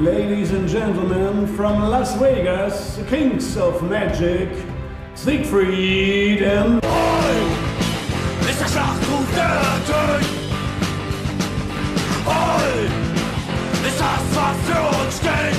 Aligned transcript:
Ladies 0.00 0.52
and 0.52 0.68
gentlemen, 0.68 1.44
from 1.56 1.90
Las 1.90 2.14
Vegas, 2.20 3.00
Kings 3.08 3.56
of 3.56 3.82
Magic, 3.82 4.48
Siegfried 5.16 6.40
and... 6.40 6.84
Oi! 6.84 8.48
Ist 8.48 8.60
der 8.60 8.68
Schlachtruf 8.68 9.26
der 9.34 9.60
Tod! 9.88 10.22
Oi! 12.28 12.86
Ist 13.88 13.98
das, 13.98 14.22
was 14.36 14.56
für 14.68 14.80
uns 15.02 15.16
steht! 15.18 15.58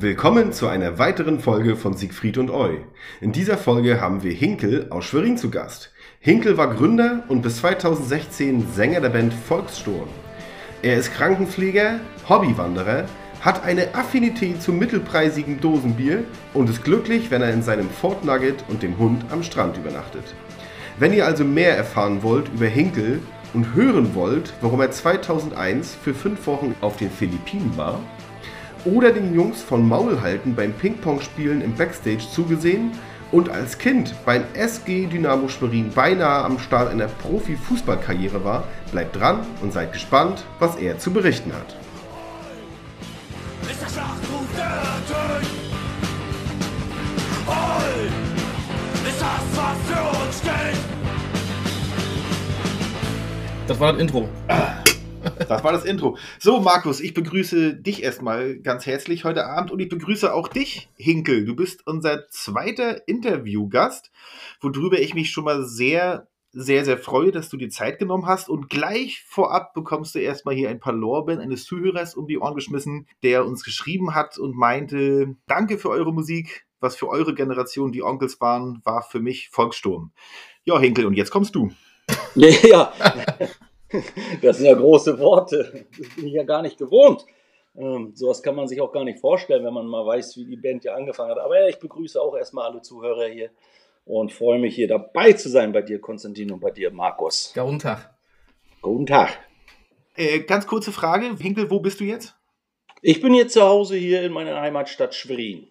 Willkommen 0.00 0.52
zu 0.52 0.68
einer 0.68 0.98
weiteren 0.98 1.38
Folge 1.38 1.76
von 1.76 1.94
Siegfried 1.94 2.38
und 2.38 2.48
Eu. 2.48 2.76
In 3.20 3.32
dieser 3.32 3.58
Folge 3.58 4.00
haben 4.00 4.22
wir 4.22 4.32
Hinkel 4.32 4.86
aus 4.88 5.04
Schwerin 5.04 5.36
zu 5.36 5.50
Gast. 5.50 5.92
Hinkel 6.26 6.56
war 6.56 6.74
Gründer 6.74 7.22
und 7.28 7.42
bis 7.42 7.58
2016 7.58 8.66
Sänger 8.74 9.00
der 9.00 9.10
Band 9.10 9.32
Volkssturm. 9.32 10.08
Er 10.82 10.96
ist 10.96 11.14
Krankenpfleger, 11.14 12.00
Hobbywanderer, 12.28 13.04
hat 13.42 13.62
eine 13.62 13.94
Affinität 13.94 14.60
zum 14.60 14.76
mittelpreisigen 14.76 15.60
Dosenbier 15.60 16.24
und 16.52 16.68
ist 16.68 16.82
glücklich, 16.82 17.30
wenn 17.30 17.42
er 17.42 17.52
in 17.52 17.62
seinem 17.62 17.88
Fort 17.88 18.24
Nugget 18.24 18.64
und 18.66 18.82
dem 18.82 18.98
Hund 18.98 19.24
am 19.30 19.44
Strand 19.44 19.76
übernachtet. 19.76 20.24
Wenn 20.98 21.12
ihr 21.12 21.24
also 21.24 21.44
mehr 21.44 21.76
erfahren 21.76 22.24
wollt 22.24 22.48
über 22.48 22.66
Hinkel 22.66 23.20
und 23.54 23.76
hören 23.76 24.16
wollt, 24.16 24.52
warum 24.62 24.80
er 24.80 24.90
2001 24.90 25.94
für 25.94 26.12
fünf 26.12 26.44
Wochen 26.48 26.74
auf 26.80 26.96
den 26.96 27.12
Philippinen 27.12 27.76
war, 27.76 28.00
oder 28.84 29.12
den 29.12 29.32
Jungs 29.32 29.62
von 29.62 29.86
Maulhalten 29.86 30.56
beim 30.56 30.72
Ping-Pong-Spielen 30.72 31.60
im 31.60 31.76
Backstage 31.76 32.24
zugesehen 32.32 32.90
und 33.32 33.48
als 33.48 33.78
Kind 33.78 34.14
beim 34.24 34.44
SG 34.54 35.06
Dynamo 35.06 35.48
Schwerin 35.48 35.90
beinahe 35.90 36.44
am 36.44 36.58
Start 36.58 36.90
einer 36.90 37.08
Profi-Fußballkarriere 37.08 38.44
war, 38.44 38.64
bleibt 38.92 39.16
dran 39.16 39.40
und 39.62 39.72
seid 39.72 39.92
gespannt, 39.92 40.44
was 40.58 40.76
er 40.76 40.98
zu 40.98 41.12
berichten 41.12 41.52
hat. 41.52 41.76
Das 53.66 53.80
war 53.80 53.92
das 53.92 54.00
Intro. 54.00 54.28
Das 55.38 55.62
war 55.62 55.72
das 55.72 55.84
Intro. 55.84 56.16
So, 56.38 56.60
Markus, 56.60 57.00
ich 57.00 57.14
begrüße 57.14 57.74
dich 57.74 58.02
erstmal 58.02 58.58
ganz 58.58 58.86
herzlich 58.86 59.24
heute 59.24 59.46
Abend 59.46 59.70
und 59.70 59.80
ich 59.80 59.88
begrüße 59.88 60.32
auch 60.32 60.48
dich, 60.48 60.88
Hinkel. 60.96 61.44
Du 61.44 61.54
bist 61.54 61.86
unser 61.86 62.28
zweiter 62.28 63.06
Interviewgast, 63.06 64.10
worüber 64.60 64.98
ich 64.98 65.14
mich 65.14 65.30
schon 65.30 65.44
mal 65.44 65.64
sehr, 65.64 66.28
sehr, 66.52 66.84
sehr 66.84 66.98
freue, 66.98 67.32
dass 67.32 67.48
du 67.48 67.56
dir 67.56 67.68
Zeit 67.68 67.98
genommen 67.98 68.26
hast. 68.26 68.48
Und 68.48 68.70
gleich 68.70 69.22
vorab 69.26 69.74
bekommst 69.74 70.14
du 70.14 70.20
erstmal 70.20 70.54
hier 70.54 70.70
ein 70.70 70.80
paar 70.80 70.94
Lorbeeren 70.94 71.40
eines 71.40 71.64
Zuhörers 71.64 72.14
um 72.14 72.26
die 72.26 72.38
Ohren 72.38 72.54
geschmissen, 72.54 73.06
der 73.22 73.44
uns 73.44 73.62
geschrieben 73.62 74.14
hat 74.14 74.38
und 74.38 74.56
meinte, 74.56 75.36
danke 75.46 75.78
für 75.78 75.90
eure 75.90 76.12
Musik. 76.12 76.66
Was 76.80 76.96
für 76.96 77.08
eure 77.08 77.34
Generation 77.34 77.90
die 77.90 78.02
Onkels 78.02 78.40
waren, 78.40 78.80
war 78.84 79.02
für 79.02 79.20
mich 79.20 79.48
Volkssturm. 79.50 80.12
Ja, 80.64 80.78
Hinkel, 80.78 81.06
und 81.06 81.14
jetzt 81.14 81.30
kommst 81.30 81.54
du. 81.54 81.70
Ja, 82.34 82.92
das 84.42 84.58
sind 84.58 84.66
ja 84.66 84.74
große 84.74 85.18
Worte. 85.18 85.86
Das 85.98 86.08
bin 86.16 86.26
ich 86.26 86.34
ja 86.34 86.42
gar 86.42 86.62
nicht 86.62 86.78
gewohnt. 86.78 87.24
Ähm, 87.76 88.12
sowas 88.14 88.42
kann 88.42 88.56
man 88.56 88.68
sich 88.68 88.80
auch 88.80 88.92
gar 88.92 89.04
nicht 89.04 89.20
vorstellen, 89.20 89.64
wenn 89.64 89.74
man 89.74 89.86
mal 89.86 90.06
weiß, 90.06 90.36
wie 90.38 90.46
die 90.46 90.56
Band 90.56 90.84
ja 90.84 90.94
angefangen 90.94 91.30
hat. 91.30 91.38
Aber 91.38 91.60
ja, 91.60 91.68
ich 91.68 91.78
begrüße 91.78 92.20
auch 92.20 92.36
erstmal 92.36 92.70
alle 92.70 92.82
Zuhörer 92.82 93.26
hier 93.26 93.50
und 94.06 94.32
freue 94.32 94.58
mich 94.58 94.74
hier 94.74 94.88
dabei 94.88 95.32
zu 95.32 95.48
sein 95.48 95.72
bei 95.72 95.82
dir, 95.82 96.00
Konstantin, 96.00 96.50
und 96.52 96.60
bei 96.60 96.70
dir, 96.70 96.90
Markus. 96.90 97.52
Ja, 97.54 97.64
guten 97.64 97.80
Tag. 97.80 98.14
Guten 98.80 99.06
Tag. 99.06 99.38
Äh, 100.16 100.40
ganz 100.40 100.66
kurze 100.66 100.92
Frage, 100.92 101.36
Hinkel, 101.36 101.70
wo 101.70 101.80
bist 101.80 102.00
du 102.00 102.04
jetzt? 102.04 102.34
Ich 103.02 103.20
bin 103.20 103.34
jetzt 103.34 103.52
zu 103.52 103.62
Hause 103.62 103.96
hier 103.96 104.22
in 104.22 104.32
meiner 104.32 104.60
Heimatstadt 104.60 105.14
Schwerin. 105.14 105.66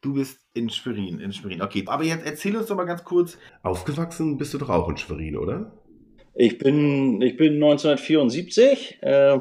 Du 0.00 0.14
bist 0.14 0.40
in 0.54 0.70
Schwerin, 0.70 1.20
in 1.20 1.32
Schwerin. 1.32 1.62
Okay, 1.62 1.84
aber 1.86 2.04
jetzt 2.04 2.24
erzähl 2.24 2.56
uns 2.56 2.66
doch 2.66 2.76
mal 2.76 2.84
ganz 2.84 3.02
kurz. 3.02 3.38
Aufgewachsen 3.62 4.38
bist 4.38 4.54
du 4.54 4.58
doch 4.58 4.68
auch 4.68 4.88
in 4.88 4.96
Schwerin, 4.96 5.36
oder? 5.36 5.72
Ich 6.40 6.56
bin, 6.56 7.20
ich 7.20 7.36
bin 7.36 7.54
1974 7.54 9.02
äh, 9.02 9.40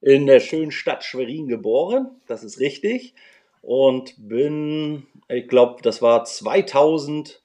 in 0.00 0.26
der 0.26 0.40
schönen 0.40 0.72
Stadt 0.72 1.04
Schwerin 1.04 1.46
geboren, 1.46 2.10
das 2.26 2.42
ist 2.42 2.58
richtig. 2.58 3.14
Und 3.62 4.14
bin, 4.18 5.06
ich 5.28 5.46
glaube, 5.46 5.82
das 5.82 6.02
war 6.02 6.24
2000, 6.24 7.40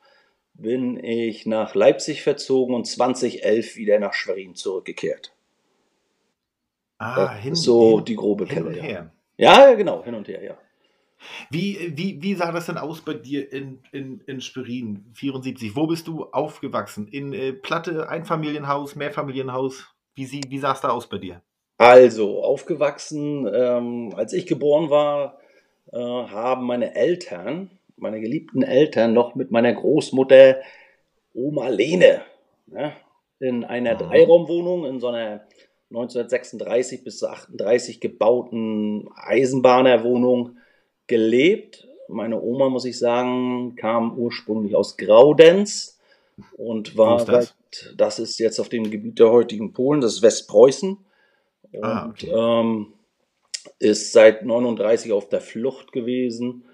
bin 0.56 0.98
ich 1.04 1.46
nach 1.46 1.76
Leipzig 1.76 2.24
verzogen 2.24 2.74
und 2.74 2.88
2011 2.88 3.76
wieder 3.76 4.00
nach 4.00 4.16
Schwerin 4.16 4.56
zurückgekehrt. 4.56 5.32
Ah, 6.98 7.36
Das 7.36 7.46
ist 7.46 7.62
so 7.62 8.00
die 8.00 8.16
grobe 8.16 8.48
hin 8.48 8.64
Kelle. 8.64 9.12
Ja, 9.38 9.70
ja, 9.70 9.76
genau, 9.76 10.04
hin 10.04 10.16
und 10.16 10.28
her, 10.28 10.44
ja. 10.44 10.58
Wie, 11.50 11.94
wie, 11.96 12.22
wie 12.22 12.34
sah 12.36 12.52
das 12.52 12.66
denn 12.66 12.78
aus 12.78 13.02
bei 13.02 13.14
dir 13.14 13.52
in, 13.52 13.80
in, 13.92 14.22
in 14.28 14.42
Schwerin, 14.42 15.06
74? 15.14 15.76
Wo 15.76 15.88
bist 15.88 16.08
du 16.08 16.26
aufgewachsen? 16.26 17.08
In 17.08 17.34
äh, 17.34 17.54
Platte, 17.54 18.10
Einfamilienhaus, 18.10 18.96
Mehrfamilienhaus? 18.96 19.88
Wie, 20.16 20.26
sie, 20.26 20.42
wie 20.50 20.60
sah 20.60 20.74
es 20.74 20.82
da 20.82 20.90
aus 20.90 21.08
bei 21.08 21.18
dir? 21.18 21.42
Also, 21.78 22.44
aufgewachsen, 22.44 23.50
ähm, 23.54 24.14
als 24.16 24.34
ich 24.34 24.46
geboren 24.46 24.90
war, 24.90 25.40
äh, 25.92 25.98
haben 25.98 26.66
meine 26.66 26.96
Eltern, 26.96 27.72
meine 27.98 28.20
geliebten 28.20 28.62
Eltern, 28.62 29.14
noch 29.14 29.36
mit 29.36 29.52
meiner 29.52 29.74
Großmutter 29.74 30.58
Oma 31.34 31.70
Lene 31.70 32.22
ne, 32.68 32.94
in 33.40 33.64
einer 33.64 33.94
Mhm. 33.94 34.00
Dreiraumwohnung 34.00 34.86
in 34.86 35.00
so 35.00 35.08
einer 35.08 35.46
1936 35.90 37.04
bis 37.04 37.24
38 37.24 38.00
gebauten 38.00 39.10
Eisenbahnerwohnung 39.16 40.58
gelebt. 41.08 41.88
Meine 42.08 42.42
Oma, 42.42 42.70
muss 42.70 42.86
ich 42.86 42.98
sagen, 43.00 43.76
kam 43.76 44.18
ursprünglich 44.18 44.76
aus 44.76 44.98
Graudenz 44.98 46.00
und 46.58 46.98
war 46.98 47.24
das? 47.24 47.28
seit- 47.72 47.94
das 47.98 48.20
ist 48.20 48.38
jetzt 48.40 48.60
auf 48.60 48.68
dem 48.70 48.90
Gebiet 48.92 49.18
der 49.20 49.32
heutigen 49.32 49.72
Polen, 49.74 50.02
das 50.02 50.16
ist 50.16 50.22
Westpreußen. 50.22 50.98
Und 51.74 51.84
Ah, 51.84 52.10
okay. 52.10 52.30
ähm, 52.36 52.94
ist 53.80 54.12
seit 54.12 54.44
39 54.46 55.12
auf 55.14 55.30
der 55.30 55.40
Flucht 55.40 55.92
gewesen, 55.94 56.66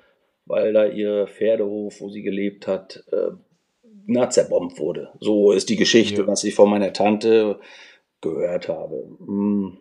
weil 0.46 0.74
da 0.74 0.86
ihr 0.88 1.28
Pferdehof, 1.28 2.02
wo 2.02 2.10
sie 2.10 2.24
gelebt 2.24 2.66
hat, 2.66 3.04
äh, 3.12 3.32
na, 4.08 4.30
zerbombt 4.30 4.80
wurde. 4.80 5.10
So 5.20 5.52
ist 5.52 5.70
die 5.70 5.76
Geschichte, 5.76 6.22
Ja. 6.22 6.28
was 6.28 6.44
ich 6.46 6.56
von 6.56 6.70
meiner 6.70 6.94
Tante 6.94 7.60
gehört 8.22 8.70
habe. 8.70 9.06
Mm. 9.20 9.78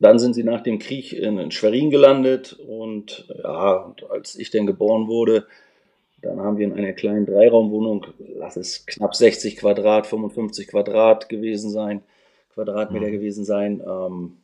Dann 0.00 0.18
sind 0.18 0.34
sie 0.34 0.44
nach 0.44 0.62
dem 0.62 0.78
Krieg 0.78 1.12
in, 1.12 1.38
in 1.38 1.50
Schwerin 1.50 1.90
gelandet 1.90 2.52
und 2.52 3.26
ja, 3.42 3.76
und 3.76 4.08
als 4.10 4.36
ich 4.36 4.50
dann 4.50 4.66
geboren 4.66 5.08
wurde, 5.08 5.46
dann 6.22 6.40
haben 6.40 6.58
wir 6.58 6.66
in 6.66 6.72
einer 6.72 6.92
kleinen 6.92 7.26
Dreiraumwohnung, 7.26 8.06
lass 8.36 8.56
es 8.56 8.86
knapp 8.86 9.14
60 9.14 9.56
Quadrat, 9.56 10.06
55 10.06 10.68
Quadrat 10.68 11.28
gewesen 11.28 11.70
sein, 11.70 12.02
Quadratmeter 12.54 13.06
Mhm. 13.06 13.12
gewesen 13.12 13.44
sein. 13.44 13.80
Ähm, 13.86 14.38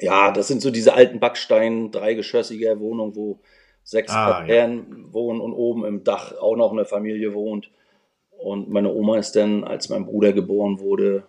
ja, 0.00 0.32
das 0.32 0.48
sind 0.48 0.60
so 0.62 0.70
diese 0.70 0.94
alten 0.94 1.20
Backstein, 1.20 1.90
dreigeschossige 1.90 2.80
Wohnungen, 2.80 3.14
wo 3.16 3.38
sechs 3.84 4.12
Ah, 4.12 4.32
Parterren 4.32 5.12
wohnen 5.12 5.40
und 5.40 5.52
oben 5.52 5.84
im 5.84 6.04
Dach 6.04 6.36
auch 6.38 6.56
noch 6.56 6.72
eine 6.72 6.84
Familie 6.84 7.34
wohnt. 7.34 7.70
Und 8.38 8.68
meine 8.70 8.92
Oma 8.92 9.18
ist 9.18 9.36
dann, 9.36 9.64
als 9.64 9.88
mein 9.88 10.06
Bruder 10.06 10.32
geboren 10.32 10.80
wurde, 10.80 11.24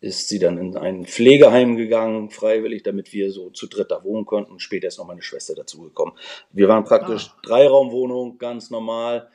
ist 0.00 0.28
sie 0.28 0.38
dann 0.38 0.58
in 0.58 0.76
ein 0.76 1.06
Pflegeheim 1.06 1.76
gegangen, 1.76 2.30
freiwillig, 2.30 2.82
damit 2.82 3.12
wir 3.12 3.30
so 3.32 3.50
zu 3.50 3.66
dritt 3.66 3.90
da 3.90 4.04
wohnen 4.04 4.26
konnten. 4.26 4.58
Später 4.60 4.88
ist 4.88 4.98
noch 4.98 5.06
meine 5.06 5.22
Schwester 5.22 5.54
dazugekommen. 5.54 6.14
Wir 6.52 6.68
waren 6.68 6.84
praktisch 6.84 7.30
Ah. 7.30 7.40
Dreiraumwohnung, 7.42 8.38
ganz 8.38 8.70
normal, 8.70 9.28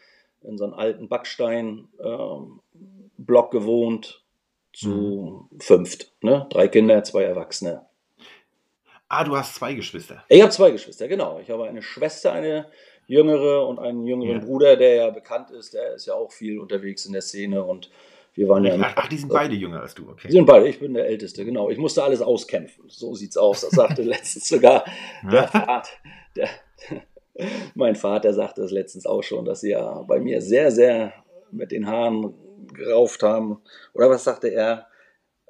in 0.43 0.57
so 0.57 0.63
einem 0.65 0.73
alten 0.73 1.09
Backstein-Block 1.09 3.51
gewohnt, 3.51 4.23
zu 4.73 5.49
fünft. 5.59 6.13
Ne? 6.21 6.47
Drei 6.49 6.67
Kinder, 6.67 7.03
zwei 7.03 7.23
Erwachsene. 7.23 7.85
Ah, 9.09 9.25
du 9.25 9.35
hast 9.35 9.55
zwei 9.55 9.73
Geschwister. 9.73 10.23
Ich 10.29 10.41
habe 10.41 10.51
zwei 10.51 10.71
Geschwister, 10.71 11.07
genau. 11.09 11.39
Ich 11.39 11.49
habe 11.49 11.67
eine 11.67 11.81
Schwester, 11.81 12.31
eine 12.31 12.67
jüngere 13.07 13.67
und 13.67 13.79
einen 13.79 14.05
jüngeren 14.05 14.39
Ja. 14.39 14.45
Bruder, 14.45 14.77
der 14.77 14.95
ja 14.95 15.09
bekannt 15.09 15.51
ist. 15.51 15.73
Der 15.73 15.95
ist 15.95 16.05
ja 16.05 16.13
auch 16.13 16.31
viel 16.31 16.59
unterwegs 16.59 17.05
in 17.05 17.11
der 17.11 17.21
Szene 17.21 17.65
und 17.65 17.91
wir 18.33 18.47
waren 18.47 18.63
ja. 18.63 18.77
Ach, 18.81 18.93
ach, 18.95 19.07
die 19.09 19.17
sind 19.17 19.31
beide 19.31 19.55
jünger 19.55 19.81
als 19.81 19.93
du, 19.93 20.09
okay. 20.09 20.27
Die 20.27 20.33
sind 20.33 20.45
beide, 20.45 20.67
ich 20.67 20.79
bin 20.79 20.93
der 20.93 21.05
Älteste, 21.05 21.43
genau. 21.43 21.69
Ich 21.69 21.77
musste 21.77 22.03
alles 22.03 22.21
auskämpfen. 22.21 22.85
So 22.87 23.13
sieht's 23.13 23.37
aus. 23.37 23.61
Das 23.61 23.71
sagte 23.71 24.01
letztens 24.03 24.47
sogar 24.47 24.85
der 25.29 25.47
Vater. 25.47 25.89
Der, 26.35 26.49
mein 27.75 27.95
Vater 27.95 28.33
sagte 28.33 28.61
das 28.61 28.71
letztens 28.71 29.05
auch 29.05 29.21
schon, 29.23 29.45
dass 29.45 29.61
sie 29.61 29.71
ja 29.71 30.01
bei 30.03 30.19
mir 30.19 30.41
sehr, 30.41 30.71
sehr 30.71 31.13
mit 31.51 31.71
den 31.71 31.87
Haaren 31.87 32.33
gerauft 32.73 33.21
haben. 33.23 33.59
Oder 33.93 34.09
was 34.09 34.23
sagte 34.23 34.47
er? 34.47 34.87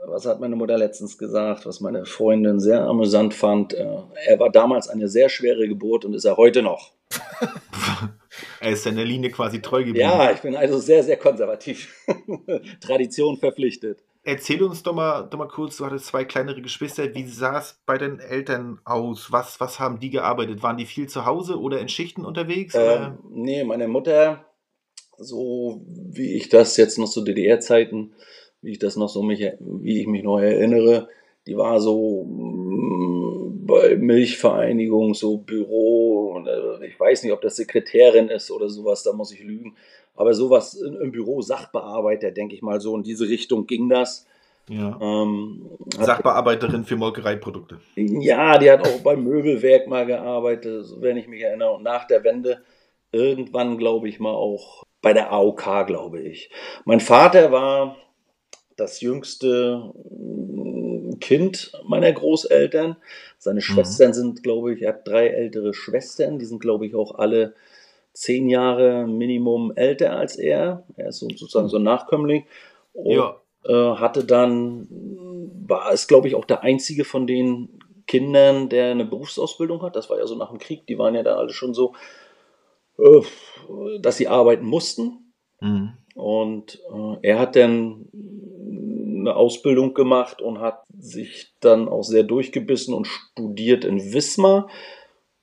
Was 0.08 0.26
hat 0.26 0.40
meine 0.40 0.56
Mutter 0.56 0.80
letztens 0.80 1.20
gesagt, 1.20 1.68
was 1.68 1.80
meine 1.80 2.06
Freundin 2.06 2.60
sehr 2.60 2.82
amüsant 2.82 3.36
fand? 3.36 3.76
Äh, 3.76 3.98
Er 4.26 4.40
war 4.40 4.50
damals 4.50 4.90
eine 4.90 5.08
sehr 5.08 5.30
schwere 5.30 5.68
Geburt 5.68 6.06
und 6.06 6.16
ist 6.16 6.26
er 6.26 6.38
heute 6.38 6.64
noch. 6.64 6.94
Er 8.60 8.72
ist 8.72 8.84
seiner 8.84 9.04
Linie 9.04 9.30
quasi 9.32 9.62
treu 9.62 9.80
geblieben. 9.80 10.00
Ja, 10.00 10.32
ich 10.32 10.40
bin 10.42 10.56
also 10.56 10.80
sehr, 10.80 11.04
sehr 11.04 11.18
konservativ. 11.18 11.94
Tradition 12.80 13.38
verpflichtet. 13.38 14.00
erzähl 14.24 14.62
uns 14.64 14.84
doch 14.84 14.94
mal, 14.94 15.28
doch 15.30 15.38
mal 15.38 15.48
kurz, 15.48 15.78
du 15.78 15.86
hattest 15.86 16.06
zwei 16.08 16.26
kleinere 16.26 16.62
Geschwister. 16.62 17.14
Wie 17.14 17.28
sah 17.28 17.58
es 17.58 17.80
bei 17.86 17.98
deinen 17.98 18.20
Eltern 18.20 18.80
aus? 18.86 19.32
Was, 19.32 19.60
was 19.60 19.80
haben 19.80 20.00
die 20.00 20.10
gearbeitet? 20.10 20.64
Waren 20.64 20.78
die 20.78 20.86
viel 20.86 21.08
zu 21.08 21.26
Hause 21.26 21.60
oder 21.60 21.80
in 21.80 21.90
Schichten 21.90 22.26
unterwegs? 22.26 22.74
Ähm, 22.78 23.18
nee, 23.30 23.64
meine 23.64 23.88
Mutter, 23.88 24.46
so 25.18 25.82
wie 25.88 26.36
ich 26.36 26.50
das 26.50 26.78
jetzt 26.78 26.98
noch 26.98 27.10
zu 27.10 27.24
DDR-Zeiten, 27.24 28.14
wie 28.62 28.72
ich 28.72 28.80
das 28.80 28.96
noch 28.96 29.10
so 29.10 29.24
mich, 29.24 29.40
wie 29.60 30.02
ich 30.02 30.08
mich 30.08 30.24
noch 30.24 30.40
erinnere, 30.40 31.10
die 31.48 31.58
war 31.58 31.82
so 31.82 32.24
mm, 32.26 33.41
bei 33.66 33.96
Milchvereinigung, 33.96 35.14
so 35.14 35.38
Büro, 35.38 36.34
und, 36.36 36.48
äh, 36.48 36.86
ich 36.88 37.00
weiß 37.00 37.24
nicht, 37.24 37.34
ob 37.34 37.42
das 37.42 37.56
Sekretärin 37.56 38.30
ist 38.30 38.52
oder 38.52 38.70
sowas, 38.70 39.04
da 39.04 39.14
muss 39.14 39.32
ich 39.32 39.44
lügen. 39.44 39.76
Aber 40.16 40.34
sowas 40.34 40.74
im 40.74 41.12
Büro, 41.12 41.42
Sachbearbeiter, 41.42 42.32
denke 42.32 42.56
ich 42.56 42.62
mal, 42.62 42.82
so 42.82 42.96
in 42.96 43.04
diese 43.04 43.28
Richtung 43.28 43.66
ging 43.66 43.90
das. 43.90 44.28
Ja. 44.70 44.98
Ähm, 45.02 45.70
Sachbearbeiterin 45.98 46.86
für 46.86 46.96
Molkereiprodukte. 46.96 47.80
Ja, 47.96 48.58
die 48.58 48.70
hat 48.70 48.88
auch 48.88 49.00
beim 49.02 49.24
Möbelwerk 49.24 49.88
mal 49.88 50.06
gearbeitet, 50.06 50.86
wenn 51.00 51.18
ich 51.18 51.28
mich 51.28 51.42
erinnere. 51.42 51.74
Und 51.74 51.84
nach 51.84 52.06
der 52.06 52.24
Wende 52.24 52.62
irgendwann, 53.12 53.78
glaube 53.78 54.08
ich, 54.10 54.20
mal 54.20 54.34
auch 54.34 54.84
bei 55.02 55.14
der 55.14 55.32
AOK, 55.32 55.88
glaube 55.88 56.22
ich. 56.22 56.52
Mein 56.86 57.00
Vater 57.00 57.52
war 57.52 57.98
das 58.78 59.02
jüngste 59.02 59.92
Kind 61.22 61.72
meiner 61.86 62.12
Großeltern. 62.12 62.98
Seine 63.38 63.60
mhm. 63.60 63.62
Schwestern 63.62 64.14
sind, 64.14 64.44
glaube 64.44 64.74
ich, 64.74 64.82
er 64.82 64.90
hat 64.90 65.08
drei 65.08 65.28
ältere 65.28 65.74
Schwestern, 65.74 66.38
die 66.38 66.46
sind, 66.46 66.60
glaube 66.60 66.86
ich, 66.86 66.96
auch 66.96 67.16
alle 67.16 67.54
zehn 68.14 68.50
Jahre 68.50 69.08
Minimum 69.08 69.72
älter 69.76 70.18
als 70.18 70.36
er. 70.36 70.84
Er 70.98 71.08
ist 71.08 71.20
sozusagen 71.20 71.70
so 71.70 71.78
ein 71.78 71.84
Nachkömmling. 71.84 72.46
Und 72.94 73.16
ja. 73.16 73.36
äh, 73.64 73.96
hatte 73.96 74.26
dann, 74.26 74.88
war 75.66 75.94
es, 75.94 76.08
glaube 76.08 76.28
ich, 76.28 76.36
auch 76.36 76.46
der 76.46 76.64
einzige 76.64 77.06
von 77.06 77.26
den 77.26 77.80
Kindern, 78.08 78.68
der 78.68 78.92
eine 78.92 79.06
Berufsausbildung 79.06 79.82
hat. 79.82 79.96
Das 79.96 80.10
war 80.10 80.18
ja 80.18 80.28
so 80.28 80.36
nach 80.36 80.50
dem 80.50 80.60
Krieg. 80.60 80.86
Die 80.88 80.98
waren 80.98 81.16
ja 81.16 81.24
dann 81.24 81.38
alle 81.38 81.54
schon 81.54 81.74
so, 81.74 81.94
äh, 82.98 83.22
dass 84.02 84.18
sie 84.18 84.28
arbeiten 84.28 84.66
mussten. 84.66 85.34
Mhm. 85.62 85.94
Und 86.16 86.82
äh, 86.94 87.18
er 87.22 87.40
hat 87.40 87.56
dann 87.56 88.10
eine 89.22 89.36
Ausbildung 89.36 89.94
gemacht 89.94 90.42
und 90.42 90.60
hat 90.60 90.84
sich 90.98 91.54
dann 91.60 91.88
auch 91.88 92.04
sehr 92.04 92.24
durchgebissen 92.24 92.94
und 92.94 93.08
studiert 93.08 93.86
in 93.86 94.14
Wismar. 94.14 94.70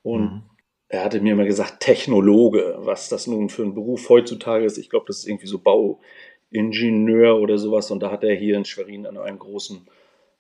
Und 0.03 0.23
mhm. 0.23 0.43
er 0.89 1.05
hatte 1.05 1.21
mir 1.21 1.33
immer 1.33 1.45
gesagt, 1.45 1.81
Technologe, 1.81 2.77
was 2.79 3.09
das 3.09 3.27
nun 3.27 3.49
für 3.49 3.63
ein 3.63 3.75
Beruf 3.75 4.09
heutzutage 4.09 4.65
ist. 4.65 4.79
Ich 4.79 4.91
glaube, 4.91 5.07
das 5.07 5.19
ist 5.19 5.29
irgendwie 5.29 5.47
so 5.47 5.59
Bauingenieur 5.59 7.39
oder 7.39 7.59
sowas. 7.59 7.91
Und 7.91 8.03
da 8.03 8.11
hat 8.11 8.25
er 8.25 8.35
hier 8.35 8.57
in 8.57 8.65
Schwerin 8.65 9.07
an 9.07 9.17
einem 9.17 9.39
großen 9.39 9.87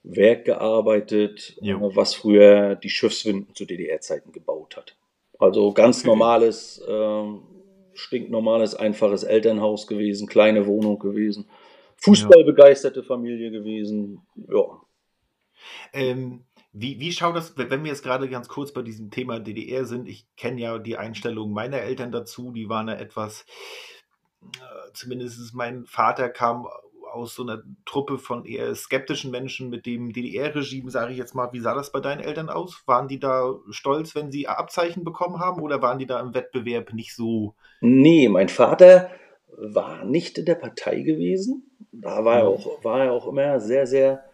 Werk 0.02 0.44
gearbeitet, 0.44 1.56
jo. 1.60 1.90
was 1.94 2.14
früher 2.14 2.76
die 2.76 2.90
Schiffswinden 2.90 3.54
zu 3.54 3.64
DDR-Zeiten 3.64 4.32
gebaut 4.32 4.76
hat. 4.76 4.96
Also 5.38 5.72
ganz 5.72 6.04
normales, 6.04 6.82
äh, 6.86 7.24
stinknormales, 7.94 8.74
einfaches 8.74 9.22
Elternhaus 9.22 9.86
gewesen, 9.86 10.28
kleine 10.28 10.66
Wohnung 10.66 10.98
gewesen. 10.98 11.48
Fußballbegeisterte 12.02 13.02
Familie 13.02 13.50
gewesen. 13.50 14.26
Ja. 14.36 14.80
Ähm, 15.92 16.44
wie, 16.72 17.00
wie 17.00 17.12
schaut 17.12 17.34
das, 17.34 17.56
wenn 17.56 17.82
wir 17.82 17.90
jetzt 17.90 18.04
gerade 18.04 18.28
ganz 18.28 18.48
kurz 18.48 18.72
bei 18.72 18.82
diesem 18.82 19.10
Thema 19.10 19.40
DDR 19.40 19.84
sind? 19.84 20.08
Ich 20.08 20.26
kenne 20.36 20.60
ja 20.60 20.78
die 20.78 20.96
Einstellung 20.96 21.52
meiner 21.52 21.78
Eltern 21.78 22.12
dazu, 22.12 22.52
die 22.52 22.68
waren 22.68 22.88
ja 22.88 22.94
etwas, 22.94 23.46
äh, 24.42 24.92
zumindest 24.92 25.54
mein 25.54 25.86
Vater 25.86 26.28
kam 26.28 26.68
aus 27.10 27.34
so 27.34 27.42
einer 27.42 27.62
Truppe 27.84 28.18
von 28.18 28.44
eher 28.44 28.74
skeptischen 28.74 29.30
Menschen 29.30 29.70
mit 29.70 29.86
dem 29.86 30.12
DDR-Regime, 30.12 30.90
sage 30.90 31.12
ich 31.12 31.18
jetzt 31.18 31.34
mal. 31.34 31.52
Wie 31.52 31.60
sah 31.60 31.74
das 31.74 31.90
bei 31.90 32.00
deinen 32.00 32.20
Eltern 32.20 32.50
aus? 32.50 32.82
Waren 32.86 33.08
die 33.08 33.18
da 33.18 33.54
stolz, 33.70 34.14
wenn 34.14 34.30
sie 34.30 34.46
Abzeichen 34.46 35.04
bekommen 35.04 35.40
haben 35.40 35.62
oder 35.62 35.82
waren 35.82 35.98
die 35.98 36.06
da 36.06 36.20
im 36.20 36.34
Wettbewerb 36.34 36.92
nicht 36.92 37.14
so? 37.14 37.54
Nee, 37.80 38.28
mein 38.28 38.48
Vater 38.50 39.10
war 39.56 40.04
nicht 40.04 40.38
in 40.38 40.44
der 40.44 40.54
Partei 40.54 41.00
gewesen. 41.00 41.70
Da 41.92 42.24
war, 42.24 42.38
er 42.38 42.48
auch, 42.48 42.84
war 42.84 43.04
er 43.04 43.12
auch 43.12 43.26
immer 43.26 43.60
sehr, 43.60 43.86
sehr 43.86 44.24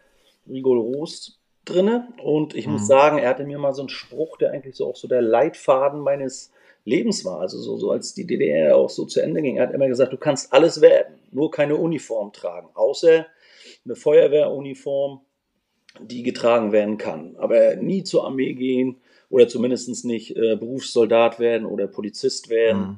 rigoros 0.48 1.40
drin. 1.64 2.04
Und 2.22 2.54
ich 2.54 2.66
mhm. 2.66 2.74
muss 2.74 2.86
sagen, 2.86 3.18
er 3.18 3.30
hatte 3.30 3.44
mir 3.44 3.58
mal 3.58 3.72
so 3.72 3.82
einen 3.82 3.88
Spruch, 3.88 4.36
der 4.36 4.52
eigentlich 4.52 4.76
so 4.76 4.86
auch 4.86 4.96
so 4.96 5.08
der 5.08 5.22
Leitfaden 5.22 6.00
meines 6.00 6.52
Lebens 6.84 7.24
war. 7.24 7.40
Also 7.40 7.58
so, 7.58 7.76
so 7.76 7.90
als 7.90 8.14
die 8.14 8.26
DDR 8.26 8.76
auch 8.76 8.90
so 8.90 9.04
zu 9.06 9.20
Ende 9.20 9.42
ging. 9.42 9.56
Er 9.56 9.68
hat 9.68 9.74
immer 9.74 9.88
gesagt, 9.88 10.12
du 10.12 10.18
kannst 10.18 10.52
alles 10.52 10.80
werden, 10.80 11.14
nur 11.30 11.50
keine 11.50 11.76
Uniform 11.76 12.32
tragen, 12.32 12.68
außer 12.74 13.26
eine 13.84 13.96
Feuerwehruniform, 13.96 15.20
die 16.00 16.22
getragen 16.22 16.72
werden 16.72 16.98
kann. 16.98 17.36
Aber 17.38 17.76
nie 17.76 18.04
zur 18.04 18.24
Armee 18.24 18.54
gehen 18.54 18.96
oder 19.30 19.48
zumindest 19.48 20.04
nicht 20.04 20.36
äh, 20.36 20.56
Berufssoldat 20.56 21.38
werden 21.38 21.66
oder 21.66 21.86
Polizist 21.86 22.50
werden. 22.50 22.82
Mhm. 22.82 22.96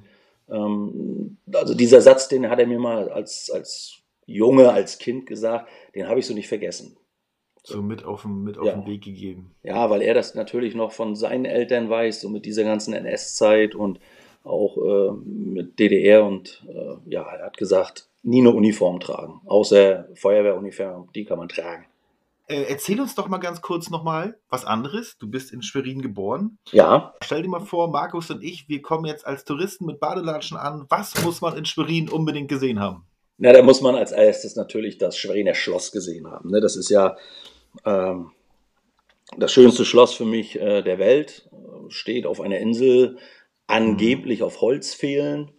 Ähm, 0.50 1.38
also 1.52 1.74
dieser 1.74 2.00
Satz, 2.00 2.28
den 2.28 2.48
hat 2.48 2.58
er 2.58 2.66
mir 2.66 2.78
mal 2.78 3.08
als, 3.08 3.50
als 3.50 4.02
Junge, 4.26 4.72
als 4.72 4.98
Kind 4.98 5.26
gesagt, 5.26 5.68
den 5.94 6.08
habe 6.08 6.20
ich 6.20 6.26
so 6.26 6.34
nicht 6.34 6.48
vergessen. 6.48 6.96
So 7.62 7.82
mit 7.82 8.04
auf, 8.04 8.22
den, 8.22 8.44
mit 8.44 8.58
auf 8.58 8.66
ja. 8.66 8.74
den 8.74 8.86
Weg 8.86 9.02
gegeben. 9.02 9.54
Ja, 9.62 9.90
weil 9.90 10.02
er 10.02 10.14
das 10.14 10.34
natürlich 10.34 10.74
noch 10.74 10.92
von 10.92 11.16
seinen 11.16 11.44
Eltern 11.44 11.90
weiß, 11.90 12.20
so 12.20 12.28
mit 12.28 12.44
dieser 12.44 12.62
ganzen 12.62 12.94
NS-Zeit 12.94 13.74
und 13.74 13.98
auch 14.44 14.76
äh, 14.78 15.12
mit 15.12 15.78
DDR 15.78 16.24
und 16.24 16.64
äh, 16.68 17.10
ja, 17.10 17.22
er 17.22 17.46
hat 17.46 17.56
gesagt, 17.56 18.08
nie 18.22 18.40
eine 18.40 18.52
Uniform 18.52 19.00
tragen, 19.00 19.40
außer 19.46 20.08
Feuerwehruniform, 20.14 21.08
die 21.14 21.24
kann 21.24 21.38
man 21.38 21.48
tragen. 21.48 21.86
Äh, 22.48 22.62
erzähl 22.68 23.00
uns 23.00 23.14
doch 23.16 23.28
mal 23.28 23.38
ganz 23.38 23.60
kurz 23.60 23.90
nochmal 23.90 24.38
was 24.48 24.64
anderes. 24.64 25.18
Du 25.18 25.28
bist 25.28 25.52
in 25.52 25.62
Schwerin 25.62 26.00
geboren. 26.00 26.58
Ja. 26.70 27.14
Stell 27.22 27.42
dir 27.42 27.48
mal 27.48 27.60
vor, 27.60 27.90
Markus 27.90 28.30
und 28.30 28.42
ich, 28.42 28.68
wir 28.68 28.82
kommen 28.82 29.04
jetzt 29.04 29.26
als 29.26 29.44
Touristen 29.44 29.84
mit 29.84 29.98
Badelatschen 29.98 30.56
an. 30.56 30.86
Was 30.88 31.22
muss 31.24 31.40
man 31.40 31.56
in 31.56 31.64
Schwerin 31.64 32.08
unbedingt 32.08 32.48
gesehen 32.48 32.78
haben? 32.78 33.04
Na, 33.38 33.52
da 33.52 33.62
muss 33.62 33.80
man 33.80 33.96
als 33.96 34.12
erstes 34.12 34.56
natürlich 34.56 34.96
das 34.96 35.18
Schweriner 35.18 35.54
Schloss 35.54 35.90
gesehen 35.92 36.30
haben. 36.30 36.50
Ne? 36.50 36.60
Das 36.60 36.76
ist 36.76 36.88
ja 36.88 37.16
ähm, 37.84 38.30
das 39.36 39.52
schönste 39.52 39.84
Schloss 39.84 40.14
für 40.14 40.24
mich 40.24 40.58
äh, 40.58 40.82
der 40.82 40.98
Welt. 40.98 41.50
Steht 41.88 42.26
auf 42.26 42.40
einer 42.40 42.58
Insel, 42.58 43.18
angeblich 43.66 44.42
auf 44.42 44.60
Holzfehlen. 44.60 45.50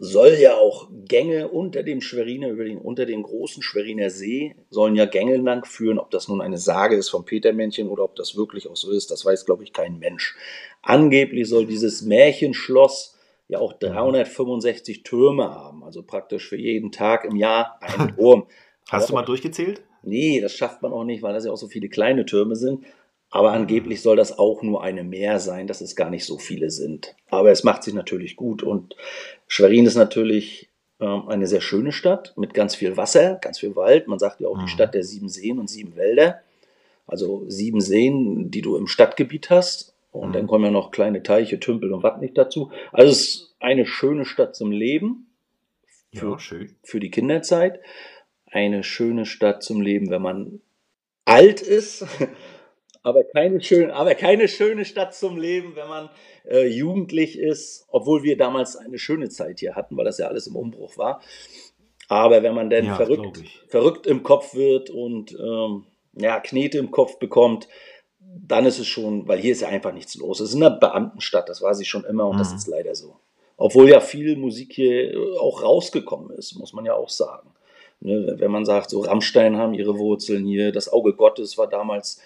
Soll 0.00 0.36
ja 0.40 0.56
auch 0.56 0.88
Gänge 1.08 1.48
unter 1.48 1.82
dem 1.82 2.00
Schweriner, 2.00 2.50
über 2.50 2.64
den, 2.64 2.78
unter 2.78 3.04
dem 3.04 3.24
großen 3.24 3.64
Schweriner 3.64 4.10
See, 4.10 4.54
sollen 4.70 4.94
ja 4.94 5.06
Gänge 5.06 5.36
lang 5.38 5.64
führen. 5.64 5.98
Ob 5.98 6.12
das 6.12 6.28
nun 6.28 6.40
eine 6.40 6.56
Sage 6.56 6.94
ist 6.94 7.08
vom 7.08 7.24
Petermännchen 7.24 7.88
oder 7.88 8.04
ob 8.04 8.14
das 8.14 8.36
wirklich 8.36 8.68
auch 8.68 8.76
so 8.76 8.92
ist, 8.92 9.10
das 9.10 9.24
weiß, 9.24 9.44
glaube 9.44 9.64
ich, 9.64 9.72
kein 9.72 9.98
Mensch. 9.98 10.36
Angeblich 10.82 11.48
soll 11.48 11.66
dieses 11.66 12.02
Märchenschloss 12.02 13.18
ja 13.48 13.58
auch 13.58 13.72
365 13.72 15.02
Türme 15.02 15.50
haben, 15.52 15.82
also 15.82 16.02
praktisch 16.02 16.48
für 16.48 16.56
jeden 16.56 16.92
Tag 16.92 17.24
im 17.24 17.34
Jahr 17.34 17.78
einen 17.80 18.14
Turm. 18.16 18.46
Hast 18.88 19.04
Aber, 19.04 19.08
du 19.08 19.14
mal 19.14 19.24
durchgezählt? 19.24 19.82
Nee, 20.02 20.40
das 20.40 20.52
schafft 20.52 20.80
man 20.80 20.92
auch 20.92 21.04
nicht, 21.04 21.22
weil 21.22 21.34
das 21.34 21.44
ja 21.44 21.50
auch 21.50 21.56
so 21.56 21.66
viele 21.66 21.88
kleine 21.88 22.24
Türme 22.24 22.54
sind. 22.56 22.84
Aber 23.30 23.52
angeblich 23.52 24.00
soll 24.00 24.16
das 24.16 24.38
auch 24.38 24.62
nur 24.62 24.82
eine 24.82 25.04
mehr 25.04 25.38
sein, 25.38 25.66
dass 25.66 25.80
es 25.80 25.96
gar 25.96 26.08
nicht 26.08 26.24
so 26.24 26.38
viele 26.38 26.70
sind. 26.70 27.14
Aber 27.28 27.50
es 27.50 27.62
macht 27.62 27.82
sich 27.82 27.94
natürlich 27.94 28.36
gut 28.36 28.62
und 28.62 28.96
Schwerin 29.46 29.86
ist 29.86 29.96
natürlich 29.96 30.68
ähm, 31.00 31.28
eine 31.28 31.46
sehr 31.46 31.60
schöne 31.60 31.92
Stadt 31.92 32.32
mit 32.36 32.54
ganz 32.54 32.74
viel 32.74 32.96
Wasser, 32.96 33.34
ganz 33.36 33.58
viel 33.58 33.76
Wald. 33.76 34.08
Man 34.08 34.18
sagt 34.18 34.40
ja 34.40 34.48
auch 34.48 34.56
mhm. 34.56 34.66
die 34.66 34.72
Stadt 34.72 34.94
der 34.94 35.04
sieben 35.04 35.28
Seen 35.28 35.58
und 35.58 35.68
sieben 35.68 35.96
Wälder. 35.96 36.40
Also 37.06 37.44
sieben 37.48 37.80
Seen, 37.80 38.50
die 38.50 38.62
du 38.62 38.76
im 38.76 38.86
Stadtgebiet 38.86 39.50
hast 39.50 39.94
und 40.10 40.30
mhm. 40.30 40.32
dann 40.32 40.46
kommen 40.46 40.64
ja 40.64 40.70
noch 40.70 40.90
kleine 40.90 41.22
Teiche, 41.22 41.60
Tümpel 41.60 41.92
und 41.92 42.02
was 42.02 42.20
nicht 42.20 42.36
dazu. 42.36 42.70
Also 42.92 43.12
es 43.12 43.20
ist 43.20 43.54
eine 43.60 43.86
schöne 43.86 44.24
Stadt 44.24 44.56
zum 44.56 44.70
Leben. 44.70 45.26
Für, 46.14 46.30
ja, 46.30 46.38
schön. 46.38 46.76
Für 46.82 47.00
die 47.00 47.10
Kinderzeit. 47.10 47.80
Eine 48.46 48.82
schöne 48.82 49.26
Stadt 49.26 49.62
zum 49.62 49.82
Leben, 49.82 50.10
wenn 50.10 50.22
man 50.22 50.60
alt 51.24 51.60
ist. 51.60 52.06
aber 53.02 53.24
keine 53.24 53.60
schöne, 53.60 53.94
aber 53.94 54.14
keine 54.14 54.48
schöne 54.48 54.84
Stadt 54.84 55.14
zum 55.14 55.38
Leben, 55.38 55.76
wenn 55.76 55.88
man 55.88 56.10
äh, 56.48 56.66
jugendlich 56.66 57.38
ist, 57.38 57.86
obwohl 57.88 58.22
wir 58.22 58.36
damals 58.36 58.76
eine 58.76 58.98
schöne 58.98 59.28
Zeit 59.28 59.60
hier 59.60 59.74
hatten, 59.76 59.96
weil 59.96 60.04
das 60.04 60.18
ja 60.18 60.28
alles 60.28 60.46
im 60.46 60.56
Umbruch 60.56 60.96
war. 60.98 61.20
Aber 62.08 62.42
wenn 62.42 62.54
man 62.54 62.70
dann 62.70 62.86
ja, 62.86 62.96
verrückt, 62.96 63.42
verrückt 63.68 64.06
im 64.06 64.22
Kopf 64.22 64.54
wird 64.54 64.90
und 64.90 65.32
ähm, 65.38 65.84
ja, 66.14 66.40
Knete 66.40 66.78
im 66.78 66.90
Kopf 66.90 67.18
bekommt, 67.18 67.68
dann 68.20 68.66
ist 68.66 68.78
es 68.78 68.86
schon, 68.86 69.28
weil 69.28 69.38
hier 69.38 69.52
ist 69.52 69.60
ja 69.60 69.68
einfach 69.68 69.92
nichts 69.92 70.14
los. 70.16 70.40
Es 70.40 70.50
ist 70.50 70.56
eine 70.56 70.70
Beamtenstadt, 70.70 71.48
das 71.48 71.62
war 71.62 71.74
sie 71.74 71.84
schon 71.84 72.04
immer 72.04 72.26
und 72.26 72.36
mhm. 72.36 72.40
das 72.40 72.52
ist 72.52 72.66
leider 72.66 72.94
so. 72.94 73.16
Obwohl 73.56 73.88
ja 73.88 74.00
viel 74.00 74.36
Musik 74.36 74.72
hier 74.72 75.12
äh, 75.12 75.38
auch 75.38 75.62
rausgekommen 75.62 76.30
ist, 76.30 76.56
muss 76.56 76.72
man 76.72 76.84
ja 76.86 76.94
auch 76.94 77.08
sagen. 77.08 77.50
Ne, 78.00 78.36
wenn 78.38 78.52
man 78.52 78.64
sagt, 78.64 78.90
so 78.90 79.00
Rammstein 79.00 79.56
haben 79.56 79.74
ihre 79.74 79.98
Wurzeln 79.98 80.46
hier, 80.46 80.70
das 80.70 80.90
Auge 80.92 81.14
Gottes 81.14 81.58
war 81.58 81.66
damals 81.66 82.20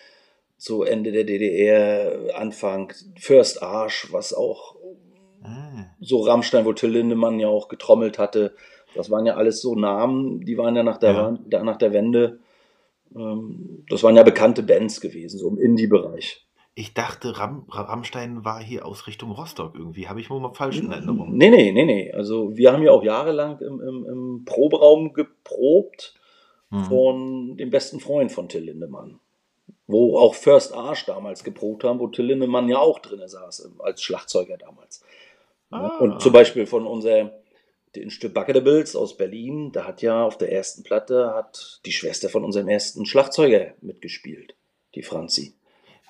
so 0.63 0.85
Ende 0.85 1.11
der 1.11 1.25
DDR, 1.25 2.37
Anfang 2.37 2.93
First 3.19 3.65
Arsch, 3.65 4.13
was 4.13 4.33
auch 4.33 4.77
ah. 5.43 5.87
so 6.01 6.21
Rammstein, 6.21 6.65
wo 6.65 6.73
Till 6.73 6.91
Lindemann 6.91 7.41
ja 7.41 7.49
auch 7.49 7.67
getrommelt 7.67 8.17
hatte. 8.17 8.55
Das 8.95 9.11
waren 9.11 9.27
ja 9.27 9.35
alles 9.35 9.61
so 9.61 9.75
Namen, 9.75 10.41
die 10.43 10.57
waren 10.57 10.77
ja 10.77 10.85
nach 10.85 10.99
der, 10.99 11.37
ja. 11.51 11.65
nach 11.65 11.79
der 11.79 11.93
Wende 11.93 12.39
Ähm, 13.15 13.85
das 13.91 14.03
waren 14.05 14.17
ja 14.17 14.23
bekannte 14.23 14.63
Bands 14.63 15.01
gewesen, 15.01 15.39
so 15.39 15.49
im 15.49 15.59
Indie-Bereich. 15.59 16.47
Ich 16.75 16.95
dachte, 16.95 17.37
Ram 17.39 17.67
Rammstein 17.69 18.45
war 18.45 18.63
hier 18.63 18.87
aus 18.87 19.07
Richtung 19.07 19.33
Rostock 19.33 19.75
irgendwie. 19.75 20.09
Habe 20.09 20.21
ich 20.21 20.31
wohl 20.31 20.41
mal 20.41 20.55
falsch 20.55 20.79
in 20.79 20.91
Erinnerung. 20.91 21.37
Nee, 21.37 21.51
nee, 21.51 21.73
nee, 21.73 21.85
nee. 21.85 22.13
Also 22.13 22.57
wir 22.57 22.73
haben 22.73 22.83
ja 22.83 22.93
auch 22.93 23.03
jahrelang 23.03 23.59
im, 23.59 23.81
im, 23.81 24.07
im 24.07 24.45
Proberaum 24.47 25.13
geprobt 25.13 26.15
Hm. 26.73 26.85
von 26.85 27.57
dem 27.59 27.69
besten 27.71 28.01
Freund 28.01 28.33
von 28.33 28.49
Till 28.49 28.65
Lindemann. 28.65 29.21
Wo 29.87 30.17
auch 30.19 30.35
First 30.35 30.73
Arsch 30.73 31.05
damals 31.07 31.45
geprobt 31.45 31.85
haben, 31.85 31.99
wo 31.99 32.07
Till 32.07 32.27
Lindemann 32.27 32.69
ja 32.69 32.79
auch 32.79 32.99
drin 33.01 33.27
saß, 33.27 33.65
ähm, 33.67 33.81
als 33.81 34.03
Schlagzeuger 34.03 34.57
damals. 34.57 35.03
Ja, 35.71 35.79
Ah. 35.79 35.99
Und 35.99 36.21
zum 36.21 36.33
Beispiel 36.33 36.67
von 36.67 36.87
unser 36.87 37.33
den 37.95 38.11
Stück 38.11 38.33
Bucketables 38.35 38.97
aus 38.97 39.17
Berlin, 39.17 39.71
da 39.73 39.85
hat 39.87 40.01
ja 40.03 40.25
auf 40.25 40.39
der 40.39 40.51
ersten 40.53 40.83
Platte 40.83 41.33
hat 41.35 41.81
die 41.85 41.93
Schwester 41.93 42.29
von 42.31 42.43
unserem 42.45 42.69
ersten 42.69 43.05
Schlagzeuger 43.05 43.75
mitgespielt, 43.83 44.55
die 44.95 45.03
Franzi. 45.03 45.55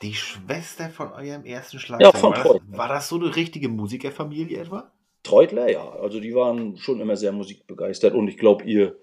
Die 0.01 0.15
Schwester 0.15 0.91
von 0.91 1.13
eurem 1.13 1.45
ersten 1.45 1.77
Ja, 1.77 1.81
Schlagzeug. 1.81 2.17
von 2.17 2.33
war, 2.33 2.45
das, 2.45 2.79
war 2.79 2.89
das 2.89 3.09
so 3.09 3.17
eine 3.17 3.35
richtige 3.35 3.69
Musikerfamilie 3.69 4.59
etwa? 4.61 4.93
Treutler, 5.23 5.71
ja. 5.71 5.89
Also 5.91 6.19
die 6.21 6.35
waren 6.35 6.77
schon 6.77 7.01
immer 7.01 7.17
sehr 7.17 7.33
musikbegeistert 7.33 8.15
und 8.15 8.29
ich 8.29 8.37
glaube, 8.39 8.65
ihr, 8.65 8.97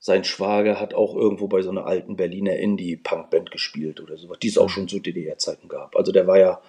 sein 0.00 0.24
Schwager 0.24 0.80
hat 0.80 0.94
auch 0.94 1.14
irgendwo 1.14 1.46
bei 1.46 1.60
so 1.60 1.68
einer 1.68 1.86
alten 1.86 2.16
Berliner 2.16 2.56
Indie-Punk-Band 2.56 3.50
gespielt 3.50 4.00
oder 4.00 4.16
sowas, 4.16 4.38
die 4.38 4.48
es 4.48 4.56
auch 4.56 4.70
schon 4.70 4.88
zu 4.88 4.98
DDR-Zeiten 4.98 5.68
gab. 5.68 5.94
Also 5.94 6.10
der 6.10 6.26
war 6.26 6.38
ja, 6.38 6.60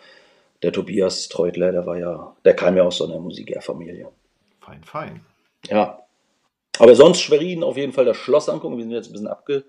der 0.62 0.74
Tobias 0.74 1.30
Treutler, 1.30 1.72
der 1.72 1.86
war 1.86 1.98
ja, 1.98 2.36
der 2.44 2.54
kam 2.54 2.76
ja 2.76 2.84
aus 2.84 2.98
so 2.98 3.06
einer 3.06 3.20
Musikerfamilie. 3.20 4.10
Fein, 4.60 4.84
fein. 4.84 5.26
Ja. 5.70 6.00
Aber 6.78 6.94
sonst 6.94 7.22
Schwerin 7.22 7.64
auf 7.64 7.78
jeden 7.78 7.94
Fall 7.94 8.06
das 8.06 8.18
Schloss 8.18 8.50
angucken. 8.50 8.78
Wir 8.78 8.84
sind 8.84 8.92
jetzt 8.92 9.10
ein 9.10 9.14
bisschen 9.14 9.28
abge 9.28 9.64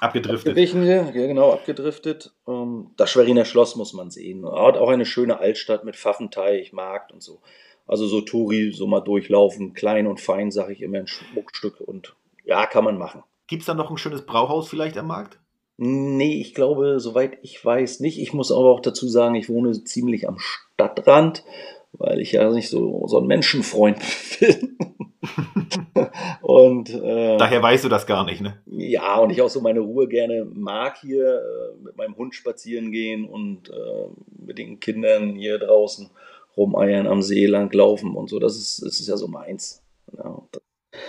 Abgedriftet. 0.00 0.50
abgewichen 0.50 0.84
ja, 0.86 1.10
genau, 1.10 1.52
abgedriftet. 1.52 2.32
Ähm, 2.48 2.90
das 2.96 3.10
Schweriner 3.10 3.44
Schloss 3.44 3.76
muss 3.76 3.92
man 3.92 4.10
sehen. 4.10 4.44
Hat 4.44 4.76
auch 4.76 4.88
eine 4.88 5.06
schöne 5.06 5.38
Altstadt 5.38 5.84
mit 5.84 5.96
Pfaffenteich, 5.96 6.72
Markt 6.72 7.12
und 7.12 7.22
so. 7.22 7.40
Also 7.86 8.06
so 8.06 8.20
Touri, 8.20 8.72
so 8.72 8.86
mal 8.86 9.00
durchlaufen, 9.00 9.72
klein 9.72 10.06
und 10.06 10.20
fein, 10.20 10.50
sage 10.50 10.72
ich 10.72 10.82
immer, 10.82 10.98
ein 10.98 11.06
Schmuckstück 11.06 11.80
und 11.80 12.14
ja, 12.44 12.66
kann 12.66 12.84
man 12.84 12.98
machen. 12.98 13.22
Gibt 13.46 13.62
es 13.62 13.66
da 13.66 13.74
noch 13.74 13.90
ein 13.90 13.98
schönes 13.98 14.24
Brauhaus 14.24 14.68
vielleicht 14.68 14.96
am 14.96 15.08
Markt? 15.08 15.38
Nee, 15.76 16.40
ich 16.40 16.54
glaube, 16.54 17.00
soweit 17.00 17.38
ich 17.42 17.62
weiß 17.62 18.00
nicht. 18.00 18.20
Ich 18.20 18.32
muss 18.32 18.52
aber 18.52 18.70
auch 18.70 18.80
dazu 18.80 19.08
sagen, 19.08 19.34
ich 19.34 19.48
wohne 19.48 19.72
ziemlich 19.84 20.28
am 20.28 20.38
Stadtrand, 20.38 21.44
weil 21.92 22.20
ich 22.20 22.32
ja 22.32 22.48
nicht 22.50 22.70
so, 22.70 23.06
so 23.08 23.18
ein 23.18 23.26
Menschenfreund 23.26 23.98
bin. 24.40 24.78
und 26.42 26.90
äh, 26.90 27.36
Daher 27.38 27.62
weißt 27.62 27.84
du 27.84 27.88
das 27.88 28.06
gar 28.06 28.24
nicht, 28.24 28.40
ne? 28.40 28.60
ja, 28.66 29.18
und 29.18 29.30
ich 29.30 29.40
auch 29.42 29.48
so 29.48 29.60
meine 29.60 29.80
Ruhe 29.80 30.06
gerne 30.06 30.44
mag 30.44 30.98
hier, 31.00 31.36
äh, 31.36 31.82
mit 31.82 31.96
meinem 31.96 32.16
Hund 32.16 32.34
spazieren 32.34 32.92
gehen 32.92 33.26
und 33.26 33.70
äh, 33.70 34.08
mit 34.46 34.58
den 34.58 34.80
Kindern 34.80 35.34
hier 35.34 35.58
draußen 35.58 36.10
rumeiern, 36.56 37.06
am 37.06 37.22
See 37.22 37.46
lang 37.46 37.72
laufen 37.72 38.14
und 38.14 38.30
so. 38.30 38.38
Das 38.38 38.56
ist, 38.56 38.82
das 38.82 39.00
ist 39.00 39.08
ja 39.08 39.16
so 39.16 39.28
meins. 39.28 39.82
Ja, 40.16 40.42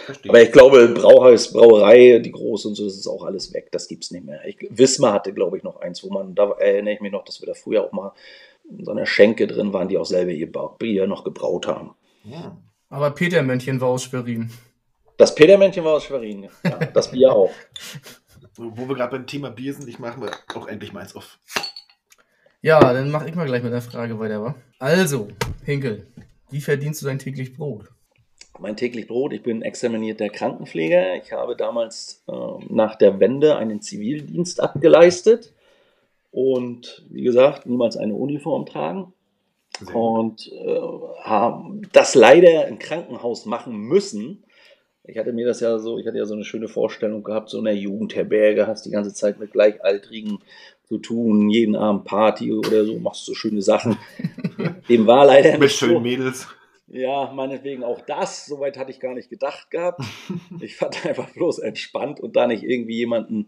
Verstehe. 0.05 0.29
aber 0.29 0.41
ich 0.41 0.51
glaube, 0.51 0.87
Brauhaus, 0.89 1.51
Brauerei, 1.51 2.19
die 2.19 2.31
große 2.31 2.67
und 2.67 2.75
so, 2.75 2.85
das 2.85 2.95
ist 2.95 3.07
auch 3.07 3.23
alles 3.23 3.53
weg. 3.53 3.71
Das 3.71 3.87
gibt's 3.87 4.11
nicht 4.11 4.25
mehr. 4.25 4.45
Ich, 4.45 4.57
Wismar 4.69 5.13
hatte, 5.13 5.33
glaube 5.33 5.57
ich, 5.57 5.63
noch 5.63 5.81
eins, 5.81 6.03
wo 6.03 6.09
man, 6.11 6.35
da 6.35 6.51
erinnere 6.51 6.93
ich 6.93 7.01
mich 7.01 7.11
noch, 7.11 7.23
dass 7.23 7.41
wir 7.41 7.47
da 7.47 7.53
früher 7.53 7.83
auch 7.83 7.91
mal 7.91 8.13
in 8.69 8.83
so 8.83 8.91
einer 8.91 9.05
Schenke 9.05 9.47
drin 9.47 9.73
waren, 9.73 9.87
die 9.87 9.97
auch 9.97 10.05
selber 10.05 10.31
ihr 10.31 10.51
Bier 10.51 11.07
noch 11.07 11.23
gebraut 11.23 11.67
haben. 11.67 11.95
ja. 12.23 12.57
Aber 12.89 13.11
Petermännchen 13.11 13.81
war 13.81 13.89
aus 13.89 14.03
Schwerin. 14.03 14.51
Das 15.17 15.33
Petermännchen 15.33 15.83
war 15.83 15.93
aus 15.93 16.03
Schwerin. 16.05 16.49
Ja, 16.63 16.77
das 16.93 17.11
Bier 17.11 17.33
auch. 17.33 17.51
Wo 18.55 18.87
wir 18.87 18.95
gerade 18.95 19.17
beim 19.17 19.27
Thema 19.27 19.49
Bier 19.49 19.73
sind, 19.73 19.89
ich 19.89 19.99
mache 19.99 20.19
mir 20.19 20.31
auch 20.53 20.67
endlich 20.67 20.93
meins 20.93 21.15
auf. 21.15 21.39
Ja, 22.61 22.79
dann 22.93 23.11
mache 23.11 23.27
ich 23.27 23.35
mal 23.35 23.45
gleich 23.45 23.63
mit 23.63 23.73
der 23.73 23.81
Frage 23.81 24.17
weiter, 24.19 24.41
wa? 24.41 24.55
Also, 24.79 25.27
Hinkel, 25.63 26.07
wie 26.51 26.61
verdienst 26.61 27.01
du 27.01 27.07
dein 27.07 27.19
täglich 27.19 27.55
Brot? 27.55 27.89
Mein 28.59 28.77
täglich 28.77 29.07
Brot, 29.07 29.33
ich 29.33 29.43
bin 29.43 29.61
examinierter 29.61 30.29
Krankenpfleger. 30.29 31.15
Ich 31.15 31.33
habe 31.33 31.55
damals 31.55 32.23
äh, 32.27 32.33
nach 32.69 32.95
der 32.95 33.19
Wende 33.19 33.57
einen 33.57 33.81
Zivildienst 33.81 34.61
abgeleistet 34.61 35.53
und 36.31 37.05
wie 37.09 37.23
gesagt, 37.23 37.65
niemals 37.65 37.97
eine 37.97 38.15
Uniform 38.15 38.65
tragen. 38.65 39.13
Sehr. 39.79 39.95
Und 39.95 40.51
äh, 40.51 40.79
haben 41.23 41.81
das 41.91 42.15
leider 42.15 42.67
im 42.67 42.79
Krankenhaus 42.79 43.45
machen 43.45 43.75
müssen. 43.75 44.43
Ich 45.03 45.17
hatte 45.17 45.33
mir 45.33 45.45
das 45.45 45.59
ja 45.59 45.77
so, 45.77 45.97
ich 45.97 46.07
hatte 46.07 46.17
ja 46.17 46.25
so 46.25 46.33
eine 46.33 46.45
schöne 46.45 46.69
Vorstellung 46.69 47.23
gehabt, 47.23 47.49
so 47.49 47.59
in 47.59 47.65
der 47.65 47.75
Jugendherberge, 47.75 48.67
hast 48.67 48.85
die 48.85 48.91
ganze 48.91 49.13
Zeit 49.13 49.37
mit 49.37 49.51
Gleichaltrigen 49.51 50.39
zu 50.87 50.97
tun, 50.97 51.49
jeden 51.49 51.75
Abend 51.75 52.05
Party 52.05 52.53
oder 52.53 52.85
so, 52.85 52.97
machst 52.99 53.25
so 53.25 53.33
schöne 53.33 53.61
Sachen. 53.61 53.97
Dem 54.89 55.07
war 55.07 55.25
leider 55.25 55.51
Mit 55.53 55.61
nicht 55.61 55.77
so. 55.77 55.87
schönen 55.87 56.03
Mädels. 56.03 56.47
Ja, 56.87 57.31
meinetwegen 57.33 57.83
auch 57.83 58.01
das. 58.01 58.45
Soweit 58.45 58.77
hatte 58.77 58.91
ich 58.91 58.99
gar 58.99 59.13
nicht 59.13 59.29
gedacht 59.29 59.71
gehabt. 59.71 60.01
Ich 60.61 60.77
fand 60.77 61.05
einfach 61.05 61.29
bloß 61.31 61.59
entspannt 61.59 62.19
und 62.19 62.35
da 62.35 62.47
nicht 62.47 62.63
irgendwie 62.63 62.97
jemanden 62.97 63.47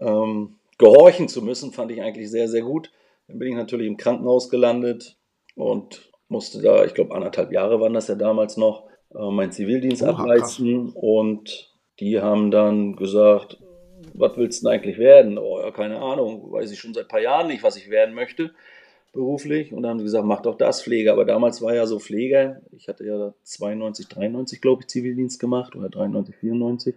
ähm, 0.00 0.56
gehorchen 0.78 1.28
zu 1.28 1.42
müssen, 1.42 1.72
fand 1.72 1.90
ich 1.90 2.02
eigentlich 2.02 2.30
sehr, 2.30 2.48
sehr 2.48 2.62
gut. 2.62 2.90
Dann 3.28 3.38
bin 3.38 3.48
ich 3.48 3.54
natürlich 3.54 3.86
im 3.86 3.96
Krankenhaus 3.96 4.48
gelandet 4.48 5.16
und 5.54 6.10
musste 6.28 6.62
da, 6.62 6.84
ich 6.84 6.94
glaube, 6.94 7.14
anderthalb 7.14 7.52
Jahre 7.52 7.80
waren 7.80 7.94
das 7.94 8.08
ja 8.08 8.14
damals 8.14 8.56
noch, 8.56 8.84
äh, 9.14 9.30
meinen 9.30 9.52
Zivildienst 9.52 10.02
Oha, 10.02 10.10
ableisten. 10.10 10.90
Und 10.90 11.72
die 12.00 12.20
haben 12.20 12.50
dann 12.50 12.96
gesagt, 12.96 13.58
was 14.14 14.36
willst 14.36 14.62
du 14.62 14.66
denn 14.66 14.74
eigentlich 14.74 14.98
werden? 14.98 15.38
Oh 15.38 15.60
ja, 15.60 15.70
keine 15.70 16.00
Ahnung, 16.00 16.50
weiß 16.50 16.70
ich 16.70 16.78
schon 16.78 16.94
seit 16.94 17.04
ein 17.04 17.08
paar 17.08 17.20
Jahren 17.20 17.48
nicht, 17.48 17.62
was 17.62 17.76
ich 17.76 17.90
werden 17.90 18.14
möchte 18.14 18.52
beruflich. 19.12 19.72
Und 19.72 19.82
dann 19.82 19.92
haben 19.92 19.98
sie 19.98 20.04
gesagt, 20.04 20.24
mach 20.24 20.42
doch 20.42 20.56
das 20.56 20.82
Pflege. 20.82 21.12
Aber 21.12 21.24
damals 21.24 21.62
war 21.62 21.74
ja 21.74 21.86
so 21.86 21.98
Pfleger. 21.98 22.60
Ich 22.76 22.88
hatte 22.88 23.04
ja 23.04 23.34
92, 23.44 24.08
93, 24.08 24.60
glaube 24.60 24.82
ich, 24.82 24.88
Zivildienst 24.88 25.38
gemacht 25.38 25.76
oder 25.76 25.88
93, 25.88 26.34
94. 26.36 26.94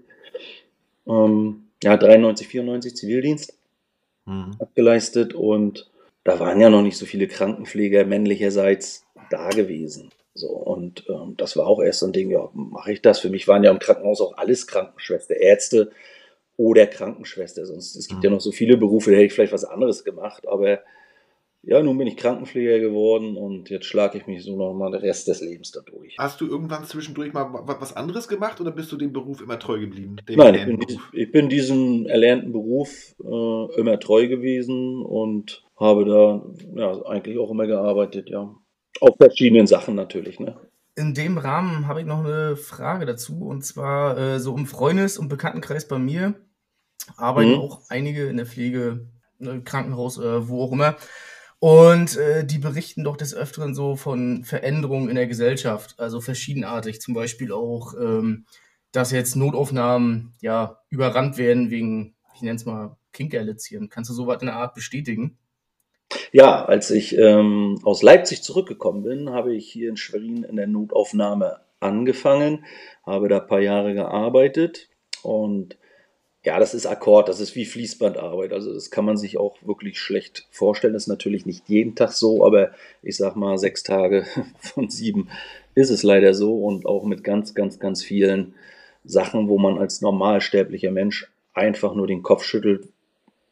Ähm, 1.08 1.68
ja, 1.84 1.98
93, 1.98 2.48
94 2.48 2.96
Zivildienst 2.96 3.54
Hm. 4.26 4.56
abgeleistet 4.60 5.34
und 5.36 5.90
da 6.24 6.40
waren 6.40 6.60
ja 6.60 6.72
noch 6.72 6.82
nicht 6.82 6.98
so 6.98 7.06
viele 7.06 7.28
Krankenpfleger 7.28 8.06
männlicherseits 8.06 9.06
da 9.30 9.50
gewesen. 9.50 10.10
So, 10.34 10.50
und 10.50 11.06
ähm, 11.10 11.36
das 11.38 11.56
war 11.56 11.68
auch 11.68 11.80
erst 11.82 12.00
so 12.00 12.08
ein 12.08 12.12
Ding, 12.12 12.32
ja, 12.32 12.50
mache 12.54 12.92
ich 12.92 13.02
das? 13.02 13.20
Für 13.20 13.30
mich 13.30 13.48
waren 13.48 13.64
ja 13.64 13.72
im 13.72 13.80
Krankenhaus 13.80 14.20
auch 14.20 14.36
alles 14.38 14.66
Krankenschwester, 14.66 15.38
Ärzte 15.38 15.92
oder 16.58 16.88
Krankenschwester. 16.88 17.66
Sonst, 17.68 17.96
es 17.96 18.08
gibt 18.08 18.24
ja 18.24 18.32
noch 18.32 18.42
so 18.42 18.52
viele 18.52 18.78
Berufe, 18.78 19.12
da 19.12 19.18
hätte 19.18 19.28
ich 19.28 19.34
vielleicht 19.34 19.54
was 19.54 19.64
anderes 19.64 20.04
gemacht, 20.04 20.48
aber 20.48 20.80
ja, 21.68 21.82
nun 21.82 21.98
bin 21.98 22.08
ich 22.08 22.18
Krankenpfleger 22.18 22.80
geworden 22.80 23.36
und 23.38 23.70
jetzt 23.70 23.86
schlage 23.86 24.18
ich 24.18 24.28
mich 24.28 24.44
so 24.44 24.56
noch 24.56 24.74
mal 24.74 24.92
den 24.92 25.02
Rest 25.02 25.28
des 25.28 25.42
Lebens 25.42 25.72
da 25.72 25.82
durch. 25.82 26.16
Hast 26.20 26.40
du 26.42 26.48
irgendwann 26.48 26.86
zwischendurch 26.86 27.34
mal 27.34 27.52
wa- 27.54 27.76
was 27.80 27.96
anderes 27.96 28.28
gemacht 28.28 28.62
oder 28.62 28.72
bist 28.72 28.92
du 28.92 28.98
dem 28.98 29.14
Beruf 29.14 29.42
immer 29.42 29.58
treu 29.60 29.80
geblieben? 29.80 30.18
Dem 30.28 30.38
Nein, 30.38 30.56
ich 30.56 30.66
bin, 30.66 30.80
dies- 30.80 31.00
ich 31.14 31.32
bin 31.32 31.50
diesem 31.50 32.06
erlernten 32.06 32.52
Beruf 32.52 33.16
äh, 33.24 33.80
immer 33.80 34.00
treu 34.00 34.28
gewesen 34.28 35.02
und 35.04 35.64
habe 35.80 36.06
da 36.06 36.46
ja, 36.80 37.02
eigentlich 37.06 37.38
auch 37.40 37.52
immer 37.52 37.68
gearbeitet, 37.68 38.30
ja. 38.30 38.56
Auf 39.02 39.18
verschiedenen 39.18 39.68
Sachen 39.68 39.96
natürlich, 39.96 40.40
ne? 40.40 40.56
In 40.96 41.14
dem 41.14 41.38
Rahmen 41.38 41.88
habe 41.88 42.00
ich 42.00 42.06
noch 42.06 42.24
eine 42.24 42.56
Frage 42.56 43.06
dazu 43.06 43.46
und 43.48 43.66
zwar 43.66 44.18
äh, 44.18 44.40
so 44.40 44.56
im 44.56 44.66
Freundes- 44.66 45.18
und 45.18 45.28
Bekanntenkreis 45.28 45.88
bei 45.88 45.98
mir 46.00 46.36
arbeiten 47.18 47.52
Mhm. 47.52 47.58
auch 47.58 47.82
einige 47.90 48.28
in 48.28 48.38
der 48.38 48.46
Pflege, 48.46 49.08
ne, 49.40 49.62
Krankenhaus, 49.64 50.18
äh, 50.18 50.48
wo 50.48 50.64
auch 50.64 50.72
immer. 50.72 50.96
Und 51.66 52.16
äh, 52.18 52.46
die 52.46 52.60
berichten 52.60 53.04
doch 53.04 53.18
des 53.18 53.34
Öfteren 53.34 53.74
so 53.74 53.96
von 53.96 54.44
Veränderungen 54.44 55.10
in 55.10 55.16
der 55.16 55.26
Gesellschaft, 55.26 55.96
also 55.98 56.22
verschiedenartig. 56.22 57.02
Zum 57.02 57.16
Beispiel 57.16 57.52
auch, 57.52 57.96
ähm, 58.00 58.46
dass 58.92 59.12
jetzt 59.12 59.36
Notaufnahmen 59.36 60.36
ja 60.42 60.84
überrannt 60.92 61.40
werden 61.40 61.72
wegen, 61.72 62.14
ich 62.36 62.44
nenne 62.44 62.58
es 62.58 62.66
mal, 62.66 62.98
Kinkerlitzchen. 63.14 63.90
Kannst 63.90 64.12
du 64.12 64.14
sowas 64.14 64.42
in 64.42 64.46
der 64.46 64.58
Art 64.58 64.76
bestätigen? 64.76 65.40
Ja, 66.32 66.64
als 66.64 66.92
ich 66.92 67.18
ähm, 67.18 67.80
aus 67.82 68.04
Leipzig 68.04 68.44
zurückgekommen 68.44 69.02
bin, 69.02 69.32
habe 69.32 69.56
ich 69.56 69.68
hier 69.68 69.90
in 69.90 69.98
Schwerin 69.98 70.44
in 70.44 70.58
der 70.58 70.68
Notaufnahme 70.68 71.62
angefangen, 71.80 72.64
habe 73.04 73.28
da 73.28 73.40
ein 73.40 73.48
paar 73.48 73.62
Jahre 73.62 73.96
gearbeitet 73.96 74.88
und 75.24 75.80
ja, 76.46 76.60
das 76.60 76.74
ist 76.74 76.86
Akkord, 76.86 77.28
das 77.28 77.40
ist 77.40 77.56
wie 77.56 77.66
Fließbandarbeit. 77.66 78.54
Also 78.54 78.74
das 78.74 78.92
kann 78.92 79.06
man 79.06 79.18
sich 79.18 79.38
auch 79.38 79.58
wirklich 79.64 80.00
schlecht 80.00 80.48
vorstellen. 80.52 80.94
Das 80.94 81.04
ist 81.04 81.10
natürlich 81.10 81.46
nicht 81.46 81.68
jeden 81.68 81.96
Tag 81.96 82.12
so, 82.12 82.46
aber 82.46 82.72
ich 83.02 83.18
sag 83.18 83.36
mal, 83.36 83.58
sechs 83.58 83.84
Tage 83.84 84.26
von 84.60 84.90
sieben 84.90 85.30
ist 85.74 85.90
es 85.90 86.04
leider 86.04 86.34
so 86.34 86.58
und 86.64 86.86
auch 86.86 87.04
mit 87.04 87.24
ganz, 87.24 87.54
ganz, 87.54 87.80
ganz 87.80 88.04
vielen 88.04 88.54
Sachen, 89.04 89.50
wo 89.50 89.58
man 89.58 89.78
als 89.78 90.02
normalsterblicher 90.02 90.92
Mensch 90.92 91.30
einfach 91.54 91.96
nur 91.96 92.08
den 92.08 92.24
Kopf 92.24 92.44
schüttelt, 92.44 92.88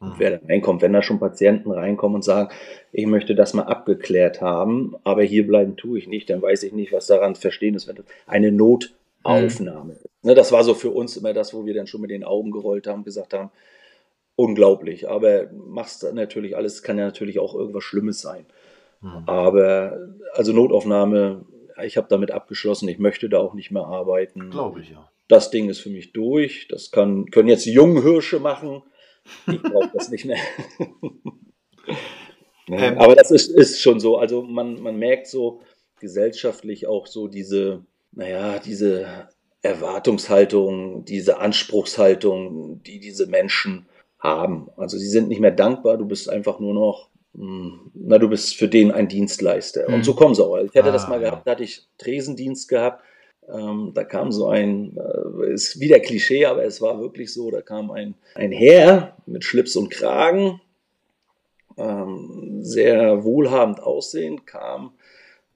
Hm. 0.04 0.14
wer 0.18 0.38
da 0.38 0.46
reinkommt. 0.46 0.82
Wenn 0.82 0.92
da 0.92 1.02
schon 1.02 1.18
Patienten 1.18 1.70
reinkommen 1.70 2.16
und 2.16 2.22
sagen, 2.22 2.50
ich 2.92 3.06
möchte 3.06 3.34
das 3.34 3.54
mal 3.54 3.62
abgeklärt 3.62 4.40
haben, 4.40 4.96
aber 5.04 5.22
hier 5.22 5.46
bleiben 5.46 5.76
tue 5.76 5.98
ich 5.98 6.08
nicht, 6.08 6.30
dann 6.30 6.42
weiß 6.42 6.62
ich 6.64 6.72
nicht, 6.72 6.92
was 6.92 7.06
daran 7.06 7.34
zu 7.34 7.40
verstehen 7.40 7.74
ist, 7.74 7.88
wenn 7.88 7.96
das 7.96 8.06
eine 8.26 8.52
Notaufnahme 8.52 9.03
ist. 9.88 10.02
Ne, 10.22 10.34
das 10.34 10.52
war 10.52 10.64
so 10.64 10.74
für 10.74 10.90
uns 10.90 11.16
immer 11.16 11.32
das, 11.32 11.52
wo 11.52 11.66
wir 11.66 11.74
dann 11.74 11.86
schon 11.86 12.00
mit 12.00 12.10
den 12.10 12.24
Augen 12.24 12.50
gerollt 12.50 12.86
haben, 12.86 13.04
gesagt 13.04 13.34
haben, 13.34 13.50
unglaublich. 14.36 15.08
Aber 15.08 15.50
machst 15.52 16.06
natürlich 16.14 16.56
alles, 16.56 16.82
kann 16.82 16.98
ja 16.98 17.04
natürlich 17.04 17.38
auch 17.38 17.54
irgendwas 17.54 17.84
Schlimmes 17.84 18.20
sein. 18.20 18.46
Hm. 19.00 19.24
Aber 19.26 20.08
also 20.32 20.52
Notaufnahme, 20.52 21.44
ich 21.82 21.96
habe 21.96 22.06
damit 22.08 22.30
abgeschlossen, 22.30 22.88
ich 22.88 22.98
möchte 22.98 23.28
da 23.28 23.38
auch 23.38 23.54
nicht 23.54 23.70
mehr 23.70 23.84
arbeiten. 23.84 24.50
Glaube 24.50 24.80
ich, 24.80 24.90
ja. 24.90 25.08
Das 25.28 25.50
Ding 25.50 25.68
ist 25.68 25.80
für 25.80 25.90
mich 25.90 26.12
durch. 26.12 26.68
Das 26.68 26.90
kann, 26.90 27.30
können 27.30 27.48
jetzt 27.48 27.66
die 27.66 27.72
jungen 27.72 28.02
Hirsche 28.02 28.40
machen. 28.40 28.82
Ich 29.46 29.62
brauche 29.62 29.90
das 29.94 30.10
nicht 30.10 30.26
mehr. 30.26 30.38
ähm, 32.68 32.98
aber 32.98 33.14
das 33.14 33.30
ist, 33.30 33.48
ist 33.48 33.80
schon 33.80 34.00
so. 34.00 34.18
Also 34.18 34.42
man, 34.42 34.80
man 34.82 34.96
merkt 34.96 35.26
so 35.26 35.62
gesellschaftlich 35.98 36.86
auch 36.86 37.06
so 37.06 37.28
diese, 37.28 37.84
naja, 38.14 38.58
diese 38.58 39.28
Erwartungshaltung, 39.62 41.04
diese 41.04 41.38
Anspruchshaltung, 41.38 42.82
die 42.82 43.00
diese 43.00 43.26
Menschen 43.26 43.86
haben. 44.18 44.68
Also 44.76 44.98
sie 44.98 45.08
sind 45.08 45.28
nicht 45.28 45.40
mehr 45.40 45.50
dankbar, 45.50 45.96
du 45.96 46.06
bist 46.06 46.28
einfach 46.28 46.60
nur 46.60 46.74
noch, 46.74 47.08
hm, 47.34 47.90
na, 47.94 48.18
du 48.18 48.28
bist 48.28 48.56
für 48.56 48.68
den 48.68 48.92
ein 48.92 49.08
Dienstleister. 49.08 49.88
Mhm. 49.88 49.94
Und 49.94 50.04
so 50.04 50.12
hm. 50.12 50.18
kommen 50.18 50.34
sie 50.34 50.44
auch. 50.44 50.56
Ich 50.58 50.76
hatte 50.76 50.90
ah, 50.90 50.92
das 50.92 51.08
mal 51.08 51.20
gehabt, 51.20 51.46
da 51.46 51.52
hatte 51.52 51.64
ich 51.64 51.86
Tresendienst 51.98 52.68
gehabt. 52.68 53.02
Ähm, 53.52 53.92
da 53.94 54.04
kam 54.04 54.32
so 54.32 54.48
ein, 54.48 54.96
äh, 54.96 55.52
ist 55.52 55.78
wieder 55.78 56.00
Klischee, 56.00 56.46
aber 56.46 56.64
es 56.64 56.80
war 56.80 57.00
wirklich 57.00 57.32
so, 57.32 57.50
da 57.50 57.60
kam 57.60 57.90
ein, 57.90 58.14
ein 58.34 58.52
Herr 58.52 59.16
mit 59.26 59.44
Schlips 59.44 59.76
und 59.76 59.90
Kragen, 59.90 60.60
ähm, 61.76 62.60
sehr 62.62 63.24
wohlhabend 63.24 63.82
aussehend, 63.82 64.46
kam 64.46 64.92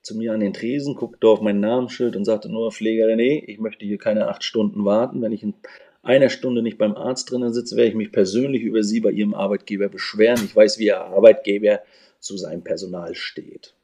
zu 0.09 0.17
mir 0.17 0.33
an 0.33 0.41
den 0.41 0.55
Tresen, 0.55 0.95
guckte 0.95 1.29
auf 1.29 1.41
mein 1.41 1.61
Namensschild 1.61 2.17
und 2.17 2.25
sagte 2.25 2.49
nur, 2.49 2.73
Pfleger 2.73 3.07
René, 3.07 3.45
ich 3.47 3.59
möchte 3.59 3.85
hier 3.85 3.99
keine 3.99 4.29
acht 4.29 4.43
Stunden 4.43 4.85
warten. 4.85 5.23
Wenn 5.23 5.33
ich 5.33 5.43
in 5.43 5.55
einer 6.03 6.31
Stunde 6.31 6.63
nicht 6.63 6.79
beim 6.79 6.97
Arzt 6.97 7.31
drinnen 7.31 7.53
sitze, 7.53 7.77
werde 7.77 7.91
ich 7.91 7.95
mich 7.95 8.11
persönlich 8.11 8.63
über 8.63 8.83
Sie 8.83 9.01
bei 9.01 9.11
Ihrem 9.11 9.35
Arbeitgeber 9.35 9.89
beschweren. 9.89 10.43
Ich 10.45 10.57
weiß, 10.57 10.79
wie 10.79 10.87
Ihr 10.87 11.01
Arbeitgeber 11.01 11.81
zu 12.19 12.37
seinem 12.39 12.65
Personal 12.65 13.15
steht. 13.15 13.75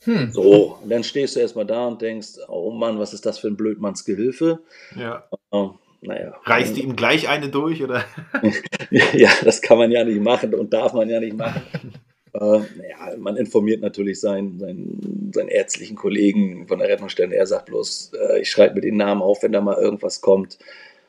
Hm. 0.00 0.30
So, 0.32 0.78
und 0.82 0.88
dann 0.88 1.04
stehst 1.04 1.36
du 1.36 1.40
erstmal 1.40 1.66
da 1.66 1.86
und 1.86 2.00
denkst, 2.00 2.38
oh 2.48 2.70
Mann, 2.70 2.98
was 2.98 3.12
ist 3.12 3.26
das 3.26 3.38
für 3.38 3.48
ein 3.48 3.56
Blödmanns 3.56 4.04
Gehilfe? 4.04 4.60
Ja. 4.96 5.28
Uh, 5.52 5.72
naja. 6.00 6.34
Reißt 6.44 6.76
du 6.76 6.80
ihm 6.80 6.96
gleich 6.96 7.28
eine 7.28 7.50
durch, 7.50 7.82
oder? 7.82 8.04
ja, 8.90 9.30
das 9.44 9.60
kann 9.60 9.78
man 9.78 9.90
ja 9.90 10.04
nicht 10.04 10.20
machen 10.20 10.54
und 10.54 10.72
darf 10.72 10.92
man 10.94 11.10
ja 11.10 11.20
nicht 11.20 11.36
machen. 11.36 11.62
äh, 12.40 12.58
naja, 12.76 13.16
man 13.18 13.36
informiert 13.36 13.80
natürlich 13.80 14.20
seinen, 14.20 14.58
seinen, 14.58 15.32
seinen 15.34 15.48
ärztlichen 15.48 15.96
Kollegen 15.96 16.68
von 16.68 16.78
der 16.78 16.88
Rettungsstelle. 16.88 17.34
Er 17.34 17.46
sagt 17.46 17.66
bloß, 17.66 18.12
äh, 18.14 18.40
ich 18.40 18.50
schreibe 18.50 18.76
mir 18.76 18.80
den 18.82 18.96
Namen 18.96 19.22
auf, 19.22 19.42
wenn 19.42 19.52
da 19.52 19.60
mal 19.60 19.76
irgendwas 19.76 20.20
kommt. 20.20 20.58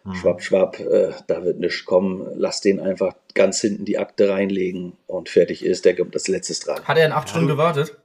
Mhm. 0.03 0.15
Schwapp, 0.15 0.41
schwapp, 0.41 0.79
äh, 0.79 1.11
da 1.27 1.43
wird 1.43 1.59
nichts 1.59 1.85
kommen. 1.85 2.27
Lass 2.35 2.61
den 2.61 2.79
einfach 2.79 3.13
ganz 3.33 3.61
hinten 3.61 3.85
die 3.85 3.97
Akte 3.97 4.29
reinlegen 4.29 4.93
und 5.07 5.29
fertig 5.29 5.65
ist. 5.65 5.85
Der 5.85 5.95
kommt 5.95 6.15
das 6.15 6.27
letzte 6.27 6.53
dran. 6.65 6.83
Hat 6.85 6.97
er 6.97 7.05
in 7.05 7.11
acht 7.11 7.29
Stunden 7.29 7.47
gewartet? 7.47 7.95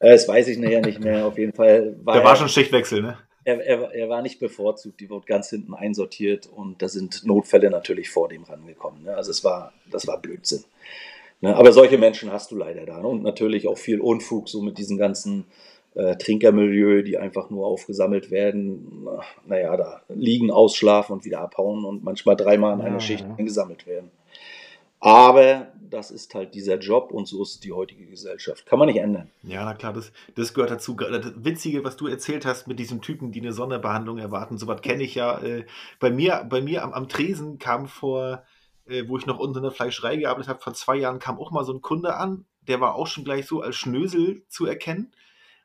Äh, 0.00 0.10
das 0.10 0.28
weiß 0.28 0.48
ich 0.48 0.58
nachher 0.58 0.82
nicht 0.82 1.00
mehr. 1.00 1.24
Auf 1.24 1.38
jeden 1.38 1.52
Fall 1.52 1.96
war. 2.04 2.14
Der 2.14 2.24
war 2.24 2.36
schon 2.36 2.48
Schichtwechsel, 2.48 3.00
ne? 3.00 3.16
Er, 3.46 3.60
er, 3.64 3.94
er, 3.94 4.08
war 4.08 4.22
nicht 4.22 4.40
bevorzugt, 4.40 5.00
die 5.00 5.10
wurde 5.10 5.26
ganz 5.26 5.50
hinten 5.50 5.74
einsortiert 5.74 6.46
und 6.46 6.80
da 6.80 6.88
sind 6.88 7.26
Notfälle 7.26 7.70
natürlich 7.70 8.08
vor 8.08 8.28
dem 8.28 8.42
rangekommen. 8.44 9.04
Ne? 9.04 9.14
Also 9.14 9.30
es 9.30 9.44
war, 9.44 9.74
das 9.90 10.06
war 10.06 10.20
Blödsinn. 10.20 10.64
Ne? 11.40 11.56
Aber 11.56 11.72
solche 11.72 11.98
Menschen 11.98 12.32
hast 12.32 12.50
du 12.50 12.56
leider 12.56 12.86
da. 12.86 13.00
Ne? 13.00 13.08
Und 13.08 13.22
natürlich 13.22 13.68
auch 13.68 13.78
viel 13.78 14.00
Unfug, 14.00 14.48
so 14.48 14.62
mit 14.62 14.78
diesen 14.78 14.98
ganzen 14.98 15.46
äh, 15.94 16.16
Trinkermilieu, 16.16 17.02
die 17.02 17.18
einfach 17.18 17.50
nur 17.50 17.66
aufgesammelt 17.66 18.30
werden. 18.30 19.06
Naja, 19.46 19.76
da 19.76 20.02
liegen, 20.08 20.50
ausschlafen 20.50 21.14
und 21.14 21.24
wieder 21.24 21.40
abhauen 21.40 21.84
und 21.84 22.04
manchmal 22.04 22.36
dreimal 22.36 22.74
in 22.74 22.80
einer 22.80 22.94
ja, 22.94 23.00
Schicht 23.00 23.24
ja. 23.24 23.34
eingesammelt 23.36 23.86
werden. 23.86 24.10
Aber 25.00 25.68
das 25.90 26.10
ist 26.10 26.34
halt 26.34 26.54
dieser 26.54 26.78
Job 26.78 27.12
und 27.12 27.28
so 27.28 27.42
ist 27.42 27.62
die 27.62 27.72
heutige 27.72 28.06
Gesellschaft. 28.06 28.64
Kann 28.64 28.78
man 28.78 28.88
nicht 28.88 28.98
ändern. 28.98 29.30
Ja, 29.42 29.64
na 29.64 29.74
klar, 29.74 29.92
das, 29.92 30.12
das 30.34 30.54
gehört 30.54 30.70
dazu. 30.70 30.94
Das 30.94 31.32
Witzige, 31.36 31.84
was 31.84 31.96
du 31.96 32.06
erzählt 32.06 32.46
hast 32.46 32.66
mit 32.66 32.78
diesen 32.78 33.02
Typen, 33.02 33.30
die 33.30 33.40
eine 33.40 33.52
Sonderbehandlung 33.52 34.16
erwarten, 34.18 34.56
sowas 34.56 34.80
kenne 34.80 35.02
ich 35.02 35.14
ja. 35.14 35.38
Äh, 35.40 35.66
bei 36.00 36.10
mir, 36.10 36.46
bei 36.48 36.62
mir 36.62 36.82
am, 36.82 36.94
am 36.94 37.08
Tresen 37.08 37.58
kam 37.58 37.86
vor, 37.86 38.42
äh, 38.86 39.04
wo 39.06 39.18
ich 39.18 39.26
noch 39.26 39.38
unter 39.38 39.60
der 39.60 39.70
Fleischerei 39.70 40.16
gearbeitet 40.16 40.48
habe, 40.48 40.60
vor 40.60 40.74
zwei 40.74 40.96
Jahren 40.96 41.18
kam 41.18 41.38
auch 41.38 41.50
mal 41.50 41.64
so 41.64 41.72
ein 41.72 41.80
Kunde 41.80 42.16
an, 42.16 42.46
der 42.62 42.80
war 42.80 42.94
auch 42.94 43.06
schon 43.06 43.24
gleich 43.24 43.46
so 43.46 43.60
als 43.60 43.76
Schnösel 43.76 44.44
zu 44.48 44.66
erkennen, 44.66 45.12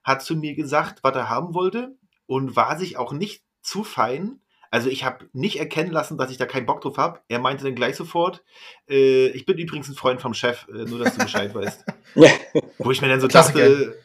hat 0.03 0.21
zu 0.21 0.36
mir 0.36 0.55
gesagt, 0.55 1.03
was 1.03 1.15
er 1.15 1.29
haben 1.29 1.53
wollte 1.53 1.95
und 2.25 2.55
war 2.55 2.77
sich 2.77 2.97
auch 2.97 3.12
nicht 3.12 3.43
zu 3.62 3.84
fein, 3.84 4.41
also 4.71 4.89
ich 4.89 5.03
habe 5.03 5.27
nicht 5.34 5.58
erkennen 5.58 5.91
lassen, 5.91 6.17
dass 6.17 6.32
ich 6.32 6.38
da 6.38 6.45
keinen 6.45 6.67
Bock 6.67 6.82
drauf 6.82 6.97
habe. 6.97 7.21
Er 7.27 7.39
meinte 7.39 7.63
dann 7.63 7.75
gleich 7.75 7.95
sofort, 7.95 8.43
äh, 8.88 9.27
ich 9.29 9.45
bin 9.45 9.58
übrigens 9.58 9.89
ein 9.89 9.95
Freund 9.95 10.21
vom 10.21 10.34
Chef, 10.34 10.67
äh, 10.69 10.86
nur 10.86 10.99
dass 10.99 11.15
du 11.15 11.23
Bescheid 11.23 11.53
weißt. 11.55 11.86
Wo 12.77 12.91
ich 12.91 13.01
mir 13.01 13.10
dann 13.10 13.21
so 13.21 13.27
Klassiker. 13.27 13.67
dachte, 13.67 13.97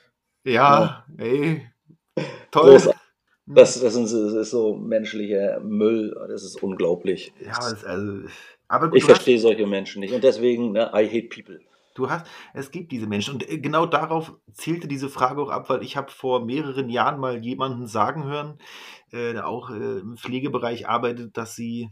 ja, 0.45 0.53
ja, 0.53 1.05
ey, 1.19 1.71
toll. 2.51 2.95
Das, 3.47 3.81
das, 3.81 3.95
ist, 3.95 4.13
das, 4.13 4.33
ist, 4.33 4.51
so 4.51 4.75
menschlicher 4.75 5.61
Müll, 5.61 6.17
das 6.29 6.45
ist 6.45 6.63
unglaublich. 6.63 7.33
Ja, 7.41 7.53
das, 7.53 7.85
also, 7.85 8.27
aber 8.69 8.89
gut, 8.89 8.99
ich 8.99 9.05
verstehe 9.05 9.39
solche 9.39 9.67
Menschen 9.67 10.01
nicht 10.01 10.15
und 10.15 10.25
deswegen, 10.25 10.73
ne, 10.73 10.91
I 10.95 11.07
hate 11.07 11.29
people. 11.29 11.61
Du 11.95 12.11
hast, 12.11 12.27
es 12.55 12.73
gibt 12.73 12.91
diese 12.91 13.07
Menschen 13.07 13.35
und 13.35 13.49
äh, 13.49 13.59
genau 13.59 13.87
darauf 13.87 14.35
zielte 14.53 14.89
diese 14.89 15.09
Frage 15.09 15.41
auch 15.41 15.51
ab, 15.51 15.69
weil 15.71 15.83
ich 15.83 15.97
habe 15.97 16.11
vor 16.11 16.45
mehreren 16.45 16.89
Jahren 16.89 17.21
mal 17.21 17.45
jemanden 17.45 17.87
sagen 17.87 18.25
hören, 18.25 18.59
äh, 19.13 19.33
der 19.33 19.47
auch 19.47 19.71
äh, 19.71 19.99
im 20.01 20.17
Pflegebereich 20.17 20.89
arbeitet, 20.89 21.37
dass 21.37 21.55
sie 21.55 21.91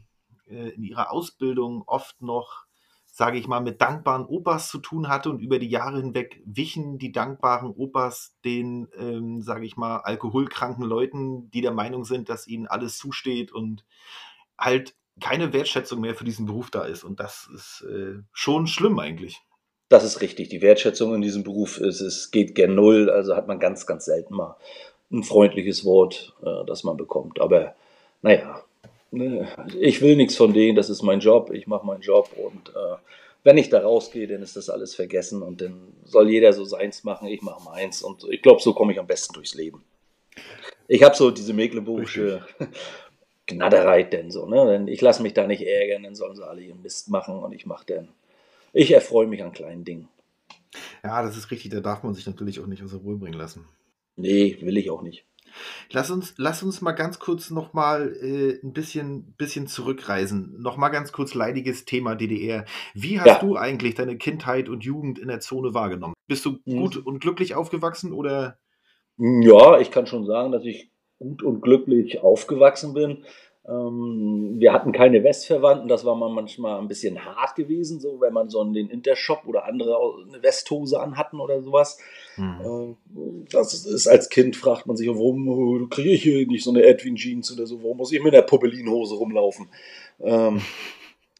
äh, 0.48 0.70
in 0.70 0.82
ihrer 0.82 1.12
Ausbildung 1.12 1.84
oft 1.86 2.20
noch, 2.20 2.64
sage 3.14 3.38
ich 3.38 3.46
mal, 3.46 3.60
mit 3.60 3.82
dankbaren 3.82 4.24
Opas 4.24 4.70
zu 4.70 4.78
tun 4.78 5.08
hatte 5.08 5.28
und 5.28 5.38
über 5.38 5.58
die 5.58 5.68
Jahre 5.68 6.00
hinweg 6.00 6.40
wichen 6.46 6.96
die 6.96 7.12
dankbaren 7.12 7.70
Opas 7.70 8.34
den, 8.42 8.88
ähm, 8.98 9.42
sage 9.42 9.66
ich 9.66 9.76
mal, 9.76 9.98
alkoholkranken 9.98 10.82
Leuten, 10.82 11.50
die 11.50 11.60
der 11.60 11.72
Meinung 11.72 12.06
sind, 12.06 12.30
dass 12.30 12.48
ihnen 12.48 12.66
alles 12.66 12.96
zusteht 12.96 13.52
und 13.52 13.84
halt 14.56 14.94
keine 15.20 15.52
Wertschätzung 15.52 16.00
mehr 16.00 16.14
für 16.14 16.24
diesen 16.24 16.46
Beruf 16.46 16.70
da 16.70 16.84
ist. 16.84 17.04
Und 17.04 17.20
das 17.20 17.50
ist 17.54 17.84
äh, 17.86 18.22
schon 18.32 18.66
schlimm 18.66 18.98
eigentlich. 18.98 19.42
Das 19.90 20.04
ist 20.04 20.22
richtig. 20.22 20.48
Die 20.48 20.62
Wertschätzung 20.62 21.14
in 21.14 21.20
diesem 21.20 21.42
Beruf 21.42 21.76
ist, 21.76 22.00
es 22.00 22.30
geht 22.30 22.54
gen 22.54 22.74
Null. 22.74 23.10
Also 23.10 23.36
hat 23.36 23.46
man 23.46 23.60
ganz, 23.60 23.86
ganz 23.86 24.06
selten 24.06 24.34
mal 24.34 24.56
ein 25.12 25.22
freundliches 25.22 25.84
Wort, 25.84 26.34
äh, 26.42 26.64
das 26.66 26.82
man 26.82 26.96
bekommt. 26.96 27.42
Aber 27.42 27.74
naja, 28.22 28.62
ich 29.80 30.00
will 30.02 30.16
nichts 30.16 30.36
von 30.36 30.52
denen. 30.52 30.76
Das 30.76 30.90
ist 30.90 31.02
mein 31.02 31.20
Job. 31.20 31.50
Ich 31.52 31.66
mache 31.66 31.86
meinen 31.86 32.00
Job 32.00 32.30
und 32.36 32.70
äh, 32.70 32.96
wenn 33.44 33.58
ich 33.58 33.68
da 33.68 33.80
rausgehe, 33.80 34.26
dann 34.26 34.42
ist 34.42 34.56
das 34.56 34.70
alles 34.70 34.94
vergessen 34.94 35.42
und 35.42 35.60
dann 35.60 35.92
soll 36.04 36.30
jeder 36.30 36.52
so 36.52 36.64
seins 36.64 37.04
machen. 37.04 37.28
Ich 37.28 37.42
mache 37.42 37.64
meins 37.64 38.02
und 38.02 38.24
ich 38.30 38.40
glaube, 38.40 38.62
so 38.62 38.72
komme 38.72 38.92
ich 38.92 39.00
am 39.00 39.06
besten 39.06 39.34
durchs 39.34 39.54
Leben. 39.54 39.84
Ich 40.88 41.02
habe 41.02 41.16
so 41.16 41.30
diese 41.30 41.52
mecklenburgische 41.52 42.46
Gnadderei 43.46 44.04
denn 44.04 44.30
so, 44.30 44.46
ne? 44.46 44.66
Denn 44.66 44.88
ich 44.88 45.00
lasse 45.00 45.22
mich 45.22 45.34
da 45.34 45.46
nicht 45.46 45.62
ärgern, 45.62 46.04
dann 46.04 46.14
sollen 46.14 46.36
sie 46.36 46.46
alle 46.46 46.62
ihren 46.62 46.82
Mist 46.82 47.10
machen 47.10 47.38
und 47.38 47.52
ich 47.52 47.66
mache 47.66 47.84
dann 47.86 48.08
ich 48.72 48.92
erfreue 48.92 49.26
mich 49.26 49.42
an 49.42 49.52
kleinen 49.52 49.84
Dingen. 49.84 50.08
Ja, 51.04 51.22
das 51.22 51.36
ist 51.36 51.50
richtig. 51.50 51.70
Da 51.70 51.80
darf 51.80 52.02
man 52.02 52.14
sich 52.14 52.26
natürlich 52.26 52.60
auch 52.60 52.66
nicht 52.66 52.82
aus 52.82 52.90
der 52.90 53.00
Ruhe 53.00 53.16
bringen 53.16 53.38
lassen. 53.38 53.66
Nee, 54.16 54.56
will 54.60 54.78
ich 54.78 54.90
auch 54.90 55.02
nicht. 55.02 55.24
Lass 55.90 56.10
uns, 56.10 56.34
lass 56.36 56.62
uns 56.62 56.80
mal 56.80 56.92
ganz 56.92 57.18
kurz 57.18 57.50
nochmal 57.50 58.14
äh, 58.22 58.60
ein 58.62 58.72
bisschen, 58.72 59.34
bisschen 59.36 59.66
zurückreisen. 59.66 60.60
Nochmal 60.60 60.90
ganz 60.90 61.12
kurz 61.12 61.34
leidiges 61.34 61.84
Thema 61.84 62.14
DDR. 62.14 62.64
Wie 62.94 63.20
hast 63.20 63.26
ja. 63.26 63.38
du 63.38 63.56
eigentlich 63.56 63.94
deine 63.94 64.16
Kindheit 64.16 64.68
und 64.68 64.84
Jugend 64.84 65.18
in 65.18 65.28
der 65.28 65.40
Zone 65.40 65.74
wahrgenommen? 65.74 66.14
Bist 66.26 66.44
du 66.44 66.58
mhm. 66.64 66.76
gut 66.76 66.96
und 66.96 67.20
glücklich 67.20 67.54
aufgewachsen 67.54 68.12
oder? 68.12 68.58
Ja, 69.18 69.78
ich 69.78 69.90
kann 69.90 70.06
schon 70.06 70.26
sagen, 70.26 70.52
dass 70.52 70.64
ich 70.64 70.90
gut 71.18 71.42
und 71.42 71.60
glücklich 71.60 72.20
aufgewachsen 72.20 72.94
bin. 72.94 73.24
Ähm, 73.68 74.56
wir 74.58 74.72
hatten 74.72 74.90
keine 74.90 75.22
Westverwandten, 75.22 75.88
das 75.88 76.04
war 76.04 76.16
manchmal 76.16 76.80
ein 76.80 76.88
bisschen 76.88 77.24
hart 77.24 77.54
gewesen, 77.54 78.00
so 78.00 78.20
wenn 78.20 78.32
man 78.32 78.48
so 78.48 78.60
in 78.60 78.72
den 78.72 78.90
Intershop 78.90 79.46
oder 79.46 79.66
andere 79.66 79.96
eine 80.28 80.42
Westhose 80.42 81.00
anhatten 81.00 81.38
oder 81.38 81.62
sowas. 81.62 81.98
Mhm. 82.36 82.96
das 83.52 83.74
ist 83.84 84.08
als 84.08 84.30
Kind 84.30 84.56
fragt 84.56 84.86
man 84.86 84.96
sich, 84.96 85.06
warum 85.08 85.88
kriege 85.90 86.10
ich 86.10 86.22
hier 86.22 86.46
nicht 86.46 86.64
so 86.64 86.70
eine 86.70 86.82
Edwin 86.82 87.14
Jeans 87.14 87.52
oder 87.52 87.66
so, 87.66 87.82
warum 87.82 87.98
muss 87.98 88.10
ich 88.10 88.22
mit 88.22 88.34
einer 88.34 88.42
Poppelinhose 88.42 89.14
rumlaufen? 89.14 89.68
Ähm, 90.20 90.60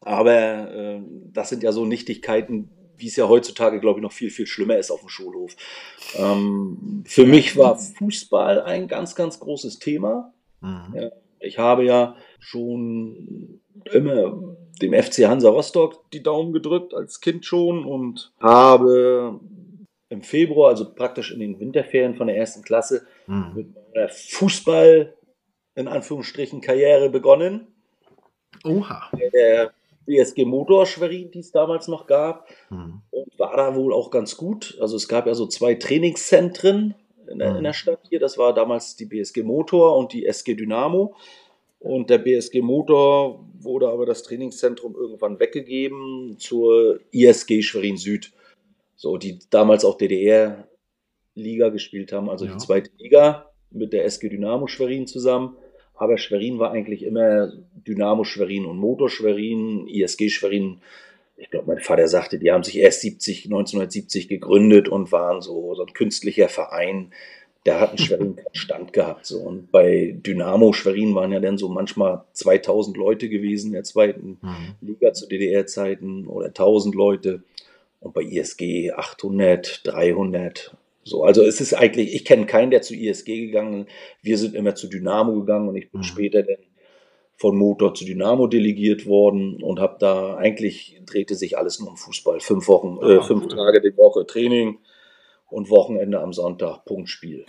aber 0.01 0.71
äh, 0.73 1.01
das 1.33 1.49
sind 1.49 1.65
ja 1.65 1.73
so 1.73 1.85
Nichtigkeiten, 1.85 2.71
wie 2.99 3.09
es 3.09 3.17
ja 3.17 3.29
heutzutage, 3.29 3.81
glaube 3.81 3.99
ich, 3.99 4.03
noch 4.03 4.13
viel, 4.13 4.31
viel 4.31 4.47
schlimmer 4.47 4.77
ist 4.77 4.93
auf 4.93 5.01
dem 5.01 5.09
Schulhof. 5.09 5.57
Für 6.15 7.27
mich 7.27 7.57
war 7.57 7.77
Fußball 7.77 8.63
ein 8.63 8.87
ganz, 8.87 9.17
ganz 9.17 9.41
großes 9.41 9.81
Thema. 9.81 10.33
Mhm. 10.61 10.95
Ja, 10.95 11.11
ich 11.43 11.59
habe 11.59 11.85
ja 11.85 12.17
schon 12.39 13.61
immer 13.93 14.57
dem 14.81 14.95
FC 14.95 15.27
Hansa 15.29 15.51
Rostock 15.51 16.11
die 16.13 16.23
Daumen 16.23 16.53
gedrückt, 16.53 16.95
als 16.95 17.21
Kind 17.21 17.45
schon, 17.45 17.85
und 17.85 18.33
habe 18.41 19.41
im 20.09 20.23
Februar, 20.23 20.71
also 20.71 20.93
praktisch 20.93 21.33
in 21.33 21.41
den 21.41 21.59
Winterferien 21.59 22.15
von 22.15 22.27
der 22.27 22.37
ersten 22.37 22.63
Klasse, 22.63 23.07
mhm. 23.27 23.53
mit 23.55 23.75
meiner 23.75 24.09
Fußball, 24.09 25.15
in 25.75 25.89
Anführungsstrichen, 25.89 26.61
Karriere 26.61 27.09
begonnen. 27.09 27.69
Oha. 28.65 29.11
Der 29.33 29.73
BSG 30.07 30.45
Motor 30.45 30.87
Schwerin, 30.87 31.31
die 31.31 31.39
es 31.39 31.53
damals 31.53 31.89
noch 31.89 32.07
gab. 32.07 32.49
Mhm. 32.71 33.03
Und 33.11 33.39
war 33.39 33.57
da 33.57 33.75
wohl 33.75 33.95
auch 33.95 34.11
ganz 34.11 34.37
gut. 34.37 34.77
Also 34.81 34.97
es 34.97 35.09
gab 35.09 35.27
ja 35.27 35.35
so 35.35 35.47
zwei 35.47 35.75
Trainingszentren 35.75 36.95
in 37.33 37.39
der, 37.39 37.51
mhm. 37.53 37.57
in 37.59 37.65
der 37.65 37.73
Stadt 37.73 38.01
hier. 38.09 38.21
Das 38.21 38.39
war 38.39 38.55
damals 38.55 38.97
die 38.97 39.07
BSG 39.07 39.43
Motor 39.43 39.97
und 39.97 40.13
die 40.13 40.27
SG 40.27 40.55
Dynamo. 40.55 41.15
Und 41.81 42.11
der 42.11 42.19
BSG 42.19 42.61
Motor 42.61 43.45
wurde 43.59 43.89
aber 43.89 44.07
das 44.07 44.23
Trainingszentrum 44.23 44.95
irgendwann 44.95 45.41
weggegeben 45.41 46.37
zur 46.39 47.01
ISG 47.11 47.63
Schwerin 47.63 47.97
Süd. 47.97 48.33
So, 48.95 49.17
die 49.17 49.41
damals 49.51 49.85
auch 49.85 49.99
DDR-Liga 49.99 51.71
gespielt 51.71 52.13
haben, 52.13 52.31
also 52.31 52.45
ja. 52.45 52.53
die 52.53 52.59
zweite 52.59 52.91
Liga 52.99 53.51
mit 53.73 53.93
der 53.93 54.05
SG 54.05 54.29
Dynamo 54.29 54.69
Schwerin 54.69 55.09
zusammen. 55.09 55.57
Aber 55.95 56.19
Schwerin 56.19 56.59
war 56.59 56.71
eigentlich 56.71 57.03
immer 57.03 57.53
Dynamo 57.75 58.25
Schwerin 58.25 58.67
und 58.67 58.79
Motor 58.79 59.11
Schwerin, 59.11 59.89
ISG 59.89 60.29
Schwerin. 60.29 60.81
Ich 61.43 61.51
glaube, 61.51 61.67
mein 61.67 61.81
Vater 61.81 62.07
sagte, 62.07 62.39
die 62.39 62.53
haben 62.53 62.63
sich 62.63 62.79
erst 62.79 63.01
70, 63.01 63.47
1970 63.47 64.29
gegründet 64.29 64.89
und 64.89 65.11
waren 65.11 65.43
so, 65.43 65.75
so 65.75 65.85
ein 65.85 65.93
künstlicher 65.93 66.49
Verein, 66.49 67.13
der 67.67 67.81
hat 67.81 67.93
in 67.93 67.99
Schwerin 67.99 68.37
keinen 68.37 68.55
Stand 68.55 68.93
gehabt. 68.93 69.27
So. 69.27 69.41
Und 69.41 69.73
bei 69.73 70.17
Dynamo 70.25 70.73
Schwerin 70.73 71.17
waren 71.17 71.33
ja 71.33 71.41
dann 71.41 71.59
so 71.59 71.69
manchmal 71.69 72.23
2000 72.33 72.97
Leute 72.97 73.29
gewesen 73.29 73.69
in 73.69 73.73
der 73.73 73.83
zweiten 73.83 74.39
mhm. 74.41 74.75
Liga 74.81 75.13
zu 75.13 75.27
DDR-Zeiten 75.27 76.29
oder 76.29 76.47
1000 76.47 76.95
Leute. 76.95 77.43
Und 77.99 78.15
bei 78.15 78.23
ISG 78.23 78.93
800, 78.93 79.85
300. 79.85 80.77
So, 81.03 81.25
also 81.25 81.43
es 81.43 81.61
ist 81.61 81.75
eigentlich, 81.75 82.15
ich 82.15 82.25
kenne 82.25 82.47
keinen, 82.47 82.71
der 82.71 82.83
zu 82.83 82.95
ISG 82.95 83.47
gegangen 83.47 83.87
ist. 83.87 83.93
Wir 84.23 84.39
sind 84.39 84.55
immer 84.55 84.77
zu 84.77 84.87
Dynamo 84.87 85.41
gegangen 85.41 85.69
und 85.69 85.75
ich 85.75 85.91
bin 85.91 86.03
mhm. 86.03 86.05
später 86.05 86.45
dann 86.45 86.57
von 87.43 87.57
Motor 87.57 87.93
zu 87.93 88.05
Dynamo 88.05 88.47
delegiert 88.47 89.05
worden 89.05 89.61
und 89.65 89.81
habe 89.81 89.97
da 89.99 90.37
eigentlich 90.37 91.03
drehte 91.05 91.35
sich 91.35 91.59
alles 91.59 91.81
nur 91.81 91.89
um 91.89 91.97
Fußball. 91.97 92.39
Fünf 92.39 92.69
Wochen, 92.69 93.05
äh, 93.05 93.21
fünf 93.21 93.49
Tage 93.49 93.81
die 93.81 93.97
Woche 93.97 94.25
Training 94.25 94.79
und 95.49 95.69
Wochenende 95.69 96.21
am 96.21 96.33
Sonntag, 96.33 96.85
Punktspiel. 96.85 97.45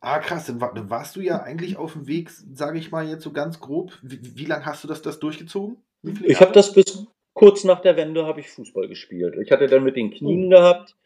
Ah, 0.00 0.18
krass, 0.18 0.46
dann, 0.46 0.60
war, 0.60 0.74
dann 0.74 0.90
warst 0.90 1.14
du 1.14 1.20
ja 1.20 1.42
eigentlich 1.42 1.76
auf 1.76 1.92
dem 1.92 2.08
Weg, 2.08 2.28
sage 2.30 2.80
ich 2.80 2.90
mal 2.90 3.08
jetzt 3.08 3.22
so 3.22 3.30
ganz 3.30 3.60
grob. 3.60 3.92
Wie, 4.02 4.18
wie 4.36 4.46
lange 4.46 4.66
hast 4.66 4.82
du 4.82 4.88
das, 4.88 5.00
das 5.00 5.20
durchgezogen? 5.20 5.76
Ich 6.24 6.40
habe 6.40 6.50
das 6.50 6.72
bis 6.72 7.06
kurz 7.32 7.62
nach 7.62 7.80
der 7.80 7.96
Wende 7.96 8.26
habe 8.26 8.40
ich 8.40 8.50
Fußball 8.50 8.88
gespielt. 8.88 9.36
Ich 9.40 9.52
hatte 9.52 9.68
dann 9.68 9.84
mit 9.84 9.94
den 9.94 10.10
Knien 10.10 10.46
oh. 10.46 10.56
gehabt, 10.56 10.96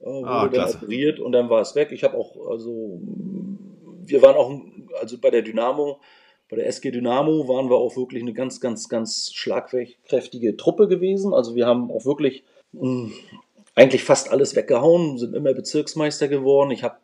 äh, 0.00 0.06
wurde 0.06 0.26
ah, 0.26 0.48
dann 0.48 0.74
operiert 0.74 1.20
und 1.20 1.30
dann 1.30 1.48
war 1.48 1.60
es 1.60 1.76
weg. 1.76 1.92
Ich 1.92 2.02
habe 2.02 2.16
auch, 2.16 2.50
also 2.50 3.00
wir 4.04 4.20
waren 4.20 4.34
auch, 4.34 4.52
also 5.00 5.16
bei 5.18 5.30
der 5.30 5.42
Dynamo, 5.42 6.00
bei 6.48 6.56
der 6.56 6.66
SG 6.66 6.90
Dynamo 6.90 7.48
waren 7.48 7.70
wir 7.70 7.76
auch 7.76 7.96
wirklich 7.96 8.22
eine 8.22 8.34
ganz, 8.34 8.60
ganz, 8.60 8.88
ganz 8.88 9.32
schlagkräftige 9.32 10.56
Truppe 10.56 10.88
gewesen. 10.88 11.32
Also 11.32 11.54
wir 11.54 11.66
haben 11.66 11.90
auch 11.90 12.04
wirklich 12.04 12.44
mh, 12.72 13.10
eigentlich 13.74 14.04
fast 14.04 14.30
alles 14.30 14.54
weggehauen, 14.54 15.18
sind 15.18 15.34
immer 15.34 15.54
Bezirksmeister 15.54 16.28
geworden. 16.28 16.70
Ich 16.70 16.82
habe 16.82 16.96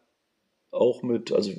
auch 0.71 1.03
mit, 1.03 1.33
also 1.33 1.51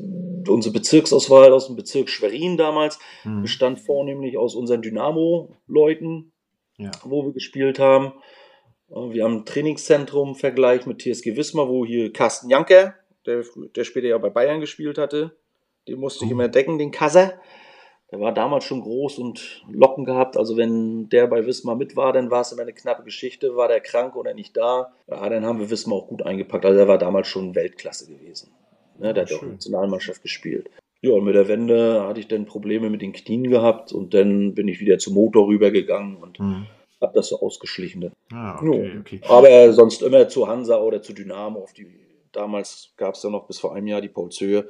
unsere 0.47 0.73
Bezirksauswahl 0.73 1.51
aus 1.51 1.67
dem 1.67 1.75
Bezirk 1.75 2.09
Schwerin 2.09 2.57
damals 2.57 2.99
mhm. 3.23 3.41
bestand 3.41 3.79
vornehmlich 3.79 4.37
aus 4.37 4.55
unseren 4.55 4.81
Dynamo-Leuten, 4.81 6.31
ja. 6.77 6.91
wo 7.03 7.25
wir 7.25 7.33
gespielt 7.33 7.79
haben. 7.79 8.13
Äh, 8.89 9.13
wir 9.13 9.23
haben 9.23 9.37
ein 9.37 9.45
Trainingszentrum 9.45 10.35
Vergleich 10.35 10.85
mit 10.85 11.01
TSG 11.01 11.35
Wismar, 11.35 11.67
wo 11.67 11.85
hier 11.85 12.13
Carsten 12.13 12.49
Janker, 12.49 12.95
der, 13.25 13.43
der 13.75 13.83
später 13.83 14.07
ja 14.07 14.17
bei 14.17 14.29
Bayern 14.29 14.61
gespielt 14.61 14.97
hatte, 14.97 15.35
den 15.87 15.99
musste 15.99 16.25
ich 16.25 16.31
mhm. 16.31 16.39
immer 16.39 16.47
decken, 16.47 16.77
den 16.77 16.91
Kasser. 16.91 17.33
Der 18.11 18.19
war 18.19 18.33
damals 18.33 18.65
schon 18.65 18.81
groß 18.81 19.19
und 19.19 19.63
Locken 19.71 20.03
gehabt. 20.03 20.35
Also 20.35 20.57
wenn 20.57 21.07
der 21.07 21.27
bei 21.27 21.45
Wismar 21.45 21.75
mit 21.75 21.95
war, 21.95 22.11
dann 22.11 22.29
war 22.29 22.41
es 22.41 22.51
immer 22.51 22.63
eine 22.63 22.73
knappe 22.73 23.03
Geschichte. 23.03 23.55
War 23.55 23.69
der 23.69 23.79
krank 23.79 24.17
oder 24.17 24.33
nicht 24.33 24.57
da? 24.57 24.91
Ja, 25.07 25.29
dann 25.29 25.45
haben 25.45 25.59
wir 25.59 25.69
Wismar 25.69 25.97
auch 25.97 26.07
gut 26.07 26.25
eingepackt. 26.25 26.65
Also 26.65 26.79
er 26.79 26.87
war 26.89 26.97
damals 26.97 27.29
schon 27.29 27.55
Weltklasse 27.55 28.07
gewesen. 28.07 28.51
Ne, 28.99 29.13
der 29.13 29.23
hat 29.23 29.33
auch 29.33 29.41
Nationalmannschaft 29.41 30.21
gespielt. 30.21 30.69
Ja, 31.01 31.13
und 31.13 31.23
mit 31.23 31.35
der 31.35 31.47
Wende 31.47 32.05
hatte 32.05 32.19
ich 32.19 32.27
dann 32.27 32.45
Probleme 32.45 32.89
mit 32.89 33.01
den 33.01 33.13
Knien 33.13 33.49
gehabt 33.49 33.91
und 33.91 34.13
dann 34.13 34.53
bin 34.53 34.67
ich 34.67 34.79
wieder 34.79 34.99
zum 34.99 35.15
Motor 35.15 35.47
rübergegangen 35.47 36.17
und 36.17 36.39
mhm. 36.39 36.67
habe 36.99 37.13
das 37.15 37.29
so 37.29 37.39
ausgeschlichen. 37.39 38.11
Ah, 38.31 38.59
okay, 38.61 38.91
ja. 38.93 38.99
okay. 38.99 39.21
Aber 39.27 39.73
sonst 39.73 40.03
immer 40.03 40.27
zu 40.27 40.47
Hansa 40.47 40.79
oder 40.79 41.01
zu 41.01 41.13
Dynamo. 41.13 41.61
Auf 41.61 41.73
die, 41.73 41.87
damals 42.33 42.93
gab 42.97 43.15
es 43.15 43.23
ja 43.23 43.31
noch 43.31 43.47
bis 43.47 43.57
vor 43.57 43.73
einem 43.73 43.87
Jahr 43.87 44.01
die 44.01 44.09
Paul 44.09 44.29
Zöhe 44.29 44.67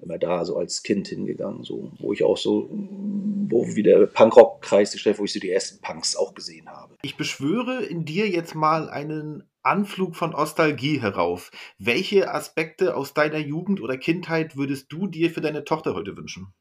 immer 0.00 0.18
da 0.18 0.44
so 0.44 0.56
als 0.56 0.82
Kind 0.82 1.08
hingegangen, 1.08 1.64
so, 1.64 1.90
wo 1.98 2.12
ich 2.12 2.22
auch 2.24 2.36
so, 2.36 2.68
wo 2.70 3.66
wie 3.74 3.82
der 3.82 4.06
Punkrock-Kreis 4.06 4.92
gestellt, 4.92 5.18
wo 5.18 5.24
ich 5.24 5.32
so 5.32 5.40
die 5.40 5.50
ersten 5.50 5.80
Punks 5.80 6.16
auch 6.16 6.34
gesehen 6.34 6.68
habe. 6.68 6.96
Ich 7.02 7.16
beschwöre 7.16 7.84
in 7.84 8.04
dir 8.04 8.28
jetzt 8.28 8.54
mal 8.54 8.88
einen 8.88 9.44
Anflug 9.62 10.16
von 10.16 10.30
Nostalgie 10.30 11.00
herauf. 11.00 11.50
Welche 11.78 12.32
Aspekte 12.32 12.96
aus 12.96 13.12
deiner 13.12 13.38
Jugend 13.38 13.82
oder 13.82 13.96
Kindheit 13.96 14.56
würdest 14.56 14.92
du 14.92 15.08
dir 15.08 15.30
für 15.30 15.40
deine 15.40 15.64
Tochter 15.64 15.94
heute 15.94 16.16
wünschen? 16.16 16.54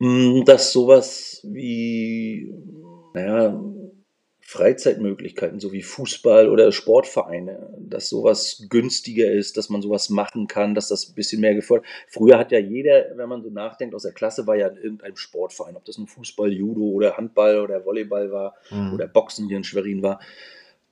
Hm, 0.00 0.44
dass 0.44 0.72
sowas 0.72 1.40
wie, 1.44 2.52
naja, 3.14 3.60
Freizeitmöglichkeiten, 4.48 5.60
so 5.60 5.72
wie 5.72 5.82
Fußball 5.82 6.48
oder 6.48 6.72
Sportvereine, 6.72 7.68
dass 7.78 8.08
sowas 8.08 8.64
günstiger 8.70 9.30
ist, 9.30 9.58
dass 9.58 9.68
man 9.68 9.82
sowas 9.82 10.08
machen 10.08 10.46
kann, 10.46 10.74
dass 10.74 10.88
das 10.88 11.10
ein 11.10 11.14
bisschen 11.14 11.42
mehr 11.42 11.54
gefordert. 11.54 11.86
Früher 12.06 12.38
hat 12.38 12.50
ja 12.50 12.58
jeder, 12.58 13.14
wenn 13.16 13.28
man 13.28 13.42
so 13.42 13.50
nachdenkt, 13.50 13.94
aus 13.94 14.04
der 14.04 14.12
Klasse 14.12 14.46
war 14.46 14.56
ja 14.56 14.68
in 14.68 14.78
irgendeinem 14.78 15.16
Sportverein, 15.16 15.76
ob 15.76 15.84
das 15.84 15.98
ein 15.98 16.06
Fußball, 16.06 16.50
Judo 16.50 16.80
oder 16.80 17.18
Handball 17.18 17.60
oder 17.60 17.84
Volleyball 17.84 18.32
war 18.32 18.54
mhm. 18.70 18.94
oder 18.94 19.06
Boxen 19.06 19.48
hier 19.48 19.58
in 19.58 19.64
Schwerin 19.64 20.02
war, 20.02 20.18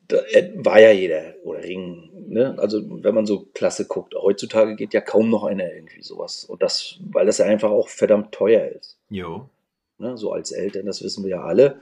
da 0.09 0.19
äh, 0.33 0.53
war 0.57 0.79
ja 0.79 0.91
jeder 0.91 1.37
oder 1.43 1.65
Ring. 1.65 2.11
Ne? 2.29 2.57
Also 2.59 2.83
wenn 3.03 3.15
man 3.15 3.25
so 3.25 3.47
Klasse 3.55 3.87
guckt, 3.87 4.15
heutzutage 4.15 4.77
geht 4.77 4.93
ja 4.93 5.01
kaum 5.01 5.31
noch 5.31 5.45
einer 5.45 5.73
irgendwie 5.73 6.03
sowas. 6.03 6.45
Und 6.45 6.63
das, 6.63 6.99
weil 7.11 7.25
das 7.25 7.39
ja 7.39 7.47
einfach 7.47 7.71
auch 7.71 7.89
verdammt 7.89 8.33
teuer 8.33 8.67
ist. 8.67 8.99
Jo. 9.09 9.49
Ne? 9.97 10.19
So 10.19 10.33
als 10.33 10.53
Eltern, 10.53 10.85
das 10.85 11.03
wissen 11.03 11.25
wir 11.25 11.31
ja 11.31 11.43
alle 11.43 11.81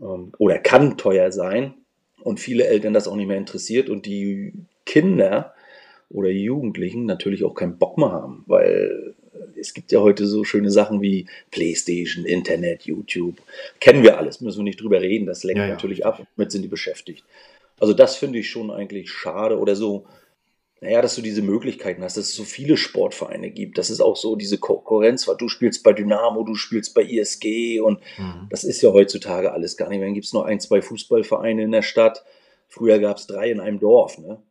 oder 0.00 0.58
kann 0.58 0.96
teuer 0.96 1.30
sein 1.30 1.74
und 2.22 2.40
viele 2.40 2.66
Eltern 2.66 2.94
das 2.94 3.08
auch 3.08 3.16
nicht 3.16 3.26
mehr 3.28 3.36
interessiert 3.36 3.88
und 3.88 4.06
die 4.06 4.52
Kinder 4.86 5.54
oder 6.08 6.30
Jugendlichen 6.30 7.06
natürlich 7.06 7.44
auch 7.44 7.54
keinen 7.54 7.78
Bock 7.78 7.98
mehr 7.98 8.10
haben, 8.10 8.44
weil 8.46 9.14
es 9.58 9.74
gibt 9.74 9.92
ja 9.92 10.00
heute 10.00 10.26
so 10.26 10.42
schöne 10.44 10.70
Sachen 10.70 11.00
wie 11.00 11.26
Playstation, 11.50 12.24
Internet, 12.24 12.82
YouTube. 12.82 13.36
Kennen 13.78 14.02
wir 14.02 14.18
alles, 14.18 14.40
müssen 14.40 14.58
wir 14.58 14.64
nicht 14.64 14.80
drüber 14.80 15.00
reden, 15.00 15.26
das 15.26 15.44
lenkt 15.44 15.58
ja, 15.58 15.66
ja. 15.66 15.72
natürlich 15.74 16.04
ab, 16.04 16.26
damit 16.36 16.50
sind 16.50 16.62
die 16.62 16.68
beschäftigt. 16.68 17.24
Also 17.78 17.94
das 17.94 18.16
finde 18.16 18.38
ich 18.38 18.50
schon 18.50 18.70
eigentlich 18.70 19.10
schade 19.10 19.58
oder 19.58 19.76
so 19.76 20.06
naja, 20.80 21.02
dass 21.02 21.14
du 21.14 21.20
diese 21.20 21.42
Möglichkeiten 21.42 22.02
hast, 22.02 22.16
dass 22.16 22.28
es 22.28 22.34
so 22.34 22.44
viele 22.44 22.78
Sportvereine 22.78 23.50
gibt, 23.50 23.76
dass 23.76 23.90
es 23.90 24.00
auch 24.00 24.16
so 24.16 24.34
diese 24.34 24.56
Konkurrenz 24.56 25.28
war. 25.28 25.36
Du 25.36 25.48
spielst 25.48 25.82
bei 25.82 25.92
Dynamo, 25.92 26.42
du 26.42 26.54
spielst 26.54 26.94
bei 26.94 27.02
ISG 27.02 27.80
und 27.80 28.00
mhm. 28.16 28.46
das 28.48 28.64
ist 28.64 28.80
ja 28.80 28.90
heutzutage 28.90 29.52
alles 29.52 29.76
gar 29.76 29.90
nicht 29.90 29.98
mehr. 29.98 30.08
Dann 30.08 30.14
gibt 30.14 30.26
es 30.26 30.32
nur 30.32 30.46
ein, 30.46 30.58
zwei 30.58 30.80
Fußballvereine 30.80 31.64
in 31.64 31.72
der 31.72 31.82
Stadt. 31.82 32.24
Früher 32.66 32.98
gab 32.98 33.18
es 33.18 33.26
drei 33.26 33.50
in 33.50 33.60
einem 33.60 33.78
Dorf. 33.78 34.16
Ne? 34.16 34.42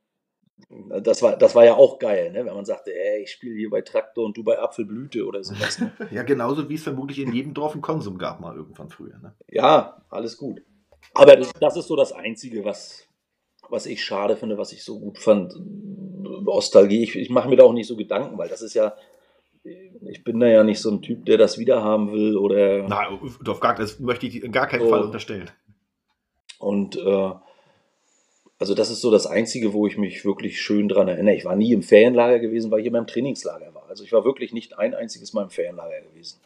Das, 1.02 1.24
war, 1.24 1.36
das 1.36 1.56
war 1.56 1.66
ja 1.66 1.74
auch 1.74 1.98
geil, 1.98 2.32
ne? 2.32 2.46
wenn 2.46 2.54
man 2.54 2.66
sagte, 2.66 2.92
ey, 2.94 3.24
ich 3.24 3.32
spiele 3.32 3.56
hier 3.56 3.72
bei 3.72 3.82
Traktor 3.82 4.26
und 4.26 4.38
du 4.38 4.44
bei 4.44 4.60
Apfelblüte 4.60 5.26
oder 5.26 5.44
sowas. 5.44 5.80
Ne? 5.80 5.92
ja, 6.12 6.22
genauso 6.22 6.70
wie 6.70 6.76
es 6.76 6.84
vermutlich 6.84 7.20
in 7.20 7.34
jedem 7.34 7.56
Dorf 7.56 7.74
einen 7.74 7.82
Konsum 7.82 8.20
gab, 8.20 8.40
mal 8.40 8.56
irgendwann 8.56 8.90
früher. 8.90 9.18
Ne? 9.18 9.34
Ja, 9.50 10.06
alles 10.10 10.38
gut. 10.38 10.62
Aber 11.16 11.36
das, 11.36 11.52
das 11.54 11.76
ist 11.76 11.88
so 11.88 11.96
das 11.96 12.12
Einzige, 12.12 12.66
was, 12.66 13.08
was 13.70 13.88
ich 13.88 14.04
schade 14.04 14.36
finde, 14.36 14.60
was 14.60 14.74
ich 14.74 14.84
so 14.84 15.00
gut 15.00 15.18
fand. 15.18 15.56
Nostalgie, 16.42 17.04
ich, 17.04 17.16
ich 17.16 17.30
mache 17.30 17.50
mir 17.50 17.56
da 17.56 17.64
auch 17.64 17.74
nicht 17.74 17.88
so 17.88 17.96
Gedanken, 17.96 18.38
weil 18.38 18.50
das 18.50 18.62
ist 18.62 18.74
ja, 18.74 18.94
ich 19.64 20.24
bin 20.24 20.40
da 20.40 20.48
ja 20.48 20.64
nicht 20.64 20.80
so 20.80 20.90
ein 20.90 21.02
Typ, 21.02 21.26
der 21.26 21.38
das 21.38 21.58
wieder 21.58 21.84
haben 21.84 22.12
will 22.12 22.38
oder. 22.38 22.88
Nein, 22.88 23.20
auf 23.48 23.60
gar, 23.60 23.76
das 23.76 24.00
möchte 24.00 24.28
ich 24.28 24.44
in 24.44 24.52
gar 24.52 24.68
keinen 24.68 24.84
so. 24.84 24.90
Fall 24.90 25.04
unterstellen. 25.04 25.50
Und 26.60 26.98
äh, 26.98 27.32
also 28.60 28.76
das 28.76 28.90
ist 28.90 29.00
so 29.00 29.10
das 29.10 29.26
Einzige, 29.26 29.72
wo 29.74 29.88
ich 29.88 29.98
mich 29.98 30.26
wirklich 30.26 30.62
schön 30.62 30.90
dran 30.90 31.08
erinnere. 31.08 31.36
Ich 31.36 31.46
war 31.46 31.56
nie 31.56 31.72
im 31.72 31.82
Ferienlager 31.82 32.40
gewesen, 32.40 32.70
weil 32.72 32.82
ich 32.82 32.86
immer 32.86 33.00
im 33.00 33.08
Trainingslager 33.08 33.74
war. 33.74 33.86
Also 33.88 34.04
ich 34.04 34.12
war 34.12 34.26
wirklich 34.26 34.52
nicht 34.52 34.78
ein 34.78 34.94
einziges 34.94 35.32
Mal 35.34 35.44
im 35.44 35.50
Ferienlager 35.50 36.02
gewesen. 36.02 36.40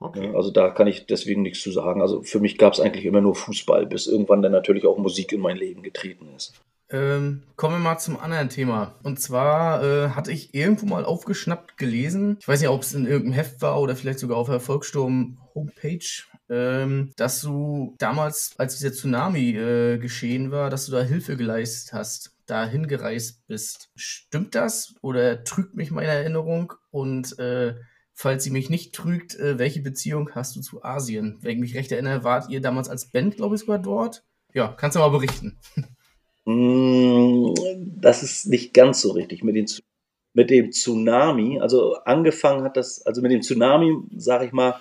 Okay. 0.00 0.32
Also 0.34 0.50
da 0.50 0.70
kann 0.70 0.86
ich 0.86 1.06
deswegen 1.06 1.42
nichts 1.42 1.60
zu 1.60 1.70
sagen. 1.70 2.00
Also 2.00 2.22
für 2.22 2.40
mich 2.40 2.56
gab 2.56 2.72
es 2.72 2.80
eigentlich 2.80 3.04
immer 3.04 3.20
nur 3.20 3.34
Fußball, 3.34 3.84
bis 3.84 4.06
irgendwann 4.06 4.40
dann 4.40 4.52
natürlich 4.52 4.86
auch 4.86 4.96
Musik 4.96 5.32
in 5.32 5.40
mein 5.40 5.56
Leben 5.58 5.82
getreten 5.82 6.28
ist. 6.34 6.54
Ähm, 6.90 7.42
kommen 7.56 7.76
wir 7.76 7.80
mal 7.80 7.98
zum 7.98 8.18
anderen 8.18 8.48
Thema. 8.48 8.94
Und 9.02 9.20
zwar 9.20 9.82
äh, 9.82 10.10
hatte 10.10 10.32
ich 10.32 10.54
irgendwo 10.54 10.86
mal 10.86 11.04
aufgeschnappt 11.04 11.76
gelesen, 11.76 12.38
ich 12.40 12.48
weiß 12.48 12.60
nicht, 12.60 12.70
ob 12.70 12.82
es 12.82 12.94
in 12.94 13.06
irgendeinem 13.06 13.34
Heft 13.34 13.60
war 13.60 13.80
oder 13.80 13.94
vielleicht 13.94 14.20
sogar 14.20 14.38
auf 14.38 14.48
der 14.48 14.60
Volkssturm 14.60 15.38
Homepage, 15.54 16.24
ähm, 16.48 17.12
dass 17.16 17.42
du 17.42 17.94
damals, 17.98 18.54
als 18.56 18.78
dieser 18.78 18.92
Tsunami 18.92 19.50
äh, 19.50 19.98
geschehen 19.98 20.50
war, 20.50 20.70
dass 20.70 20.86
du 20.86 20.92
da 20.92 21.02
Hilfe 21.02 21.36
geleistet 21.36 21.92
hast, 21.92 22.32
da 22.46 22.66
hingereist 22.66 23.46
bist. 23.46 23.90
Stimmt 23.94 24.54
das 24.54 24.94
oder 25.02 25.44
trügt 25.44 25.74
mich 25.74 25.90
meine 25.90 26.08
Erinnerung? 26.08 26.72
Und 26.90 27.38
äh, 27.38 27.74
falls 28.14 28.44
sie 28.44 28.50
mich 28.50 28.70
nicht 28.70 28.94
trügt, 28.94 29.34
äh, 29.34 29.58
welche 29.58 29.82
Beziehung 29.82 30.30
hast 30.34 30.56
du 30.56 30.62
zu 30.62 30.82
Asien? 30.82 31.36
Wenn 31.42 31.52
ich 31.52 31.58
mich 31.58 31.74
recht 31.74 31.92
erinnere, 31.92 32.24
wart 32.24 32.48
ihr 32.48 32.62
damals 32.62 32.88
als 32.88 33.10
Band, 33.10 33.36
glaube 33.36 33.56
ich, 33.56 33.60
sogar 33.60 33.78
dort? 33.78 34.24
Ja, 34.54 34.68
kannst 34.68 34.96
du 34.96 35.00
mal 35.00 35.10
berichten. 35.10 35.58
Mm, 36.48 37.52
das 38.00 38.22
ist 38.22 38.46
nicht 38.46 38.72
ganz 38.72 39.02
so 39.02 39.12
richtig. 39.12 39.44
Mit, 39.44 39.54
den, 39.54 39.66
mit 40.32 40.48
dem 40.48 40.72
Tsunami, 40.72 41.60
also 41.60 41.96
angefangen 42.06 42.64
hat 42.64 42.78
das, 42.78 43.04
also 43.04 43.20
mit 43.20 43.32
dem 43.32 43.42
Tsunami, 43.42 43.98
sage 44.16 44.46
ich 44.46 44.52
mal, 44.52 44.76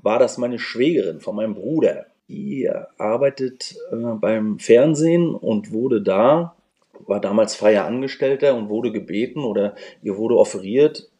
war 0.00 0.20
das 0.20 0.38
meine 0.38 0.60
Schwägerin 0.60 1.18
von 1.18 1.34
meinem 1.34 1.56
Bruder. 1.56 2.06
Die 2.28 2.70
arbeitet 2.98 3.74
äh, 3.90 3.96
beim 3.96 4.60
Fernsehen 4.60 5.34
und 5.34 5.72
wurde 5.72 6.02
da, 6.02 6.54
war 7.00 7.20
damals 7.20 7.56
freier 7.56 7.84
Angestellter 7.84 8.54
und 8.54 8.68
wurde 8.68 8.92
gebeten 8.92 9.40
oder 9.40 9.74
ihr 10.04 10.16
wurde 10.16 10.36
offeriert, 10.36 11.10